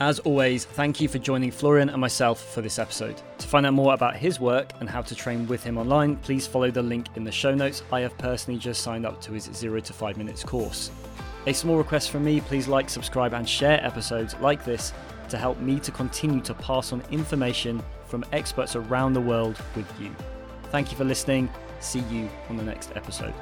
As 0.00 0.18
always, 0.20 0.64
thank 0.64 1.00
you 1.00 1.08
for 1.08 1.18
joining 1.18 1.50
Florian 1.50 1.88
and 1.88 2.00
myself 2.00 2.52
for 2.52 2.60
this 2.60 2.78
episode. 2.78 3.20
To 3.38 3.46
find 3.46 3.66
out 3.66 3.74
more 3.74 3.94
about 3.94 4.16
his 4.16 4.40
work 4.40 4.72
and 4.80 4.88
how 4.88 5.02
to 5.02 5.14
train 5.14 5.46
with 5.46 5.62
him 5.62 5.78
online, 5.78 6.16
please 6.16 6.46
follow 6.46 6.70
the 6.70 6.82
link 6.82 7.06
in 7.14 7.24
the 7.24 7.30
show 7.30 7.54
notes. 7.54 7.82
I 7.92 8.00
have 8.00 8.16
personally 8.18 8.58
just 8.58 8.82
signed 8.82 9.06
up 9.06 9.20
to 9.22 9.32
his 9.32 9.44
0 9.52 9.80
to 9.80 9.92
5 9.92 10.16
minutes 10.16 10.42
course. 10.42 10.90
A 11.46 11.52
small 11.52 11.76
request 11.76 12.10
from 12.10 12.24
me 12.24 12.40
please 12.40 12.68
like, 12.68 12.88
subscribe, 12.88 13.34
and 13.34 13.48
share 13.48 13.84
episodes 13.84 14.34
like 14.40 14.64
this 14.64 14.92
to 15.28 15.36
help 15.36 15.58
me 15.60 15.78
to 15.80 15.90
continue 15.90 16.40
to 16.40 16.54
pass 16.54 16.92
on 16.92 17.02
information 17.10 17.82
from 18.06 18.24
experts 18.32 18.76
around 18.76 19.12
the 19.12 19.20
world 19.20 19.56
with 19.76 19.88
you. 20.00 20.14
Thank 20.70 20.90
you 20.90 20.96
for 20.96 21.04
listening. 21.04 21.50
See 21.80 22.00
you 22.10 22.28
on 22.48 22.56
the 22.56 22.62
next 22.62 22.92
episode. 22.96 23.34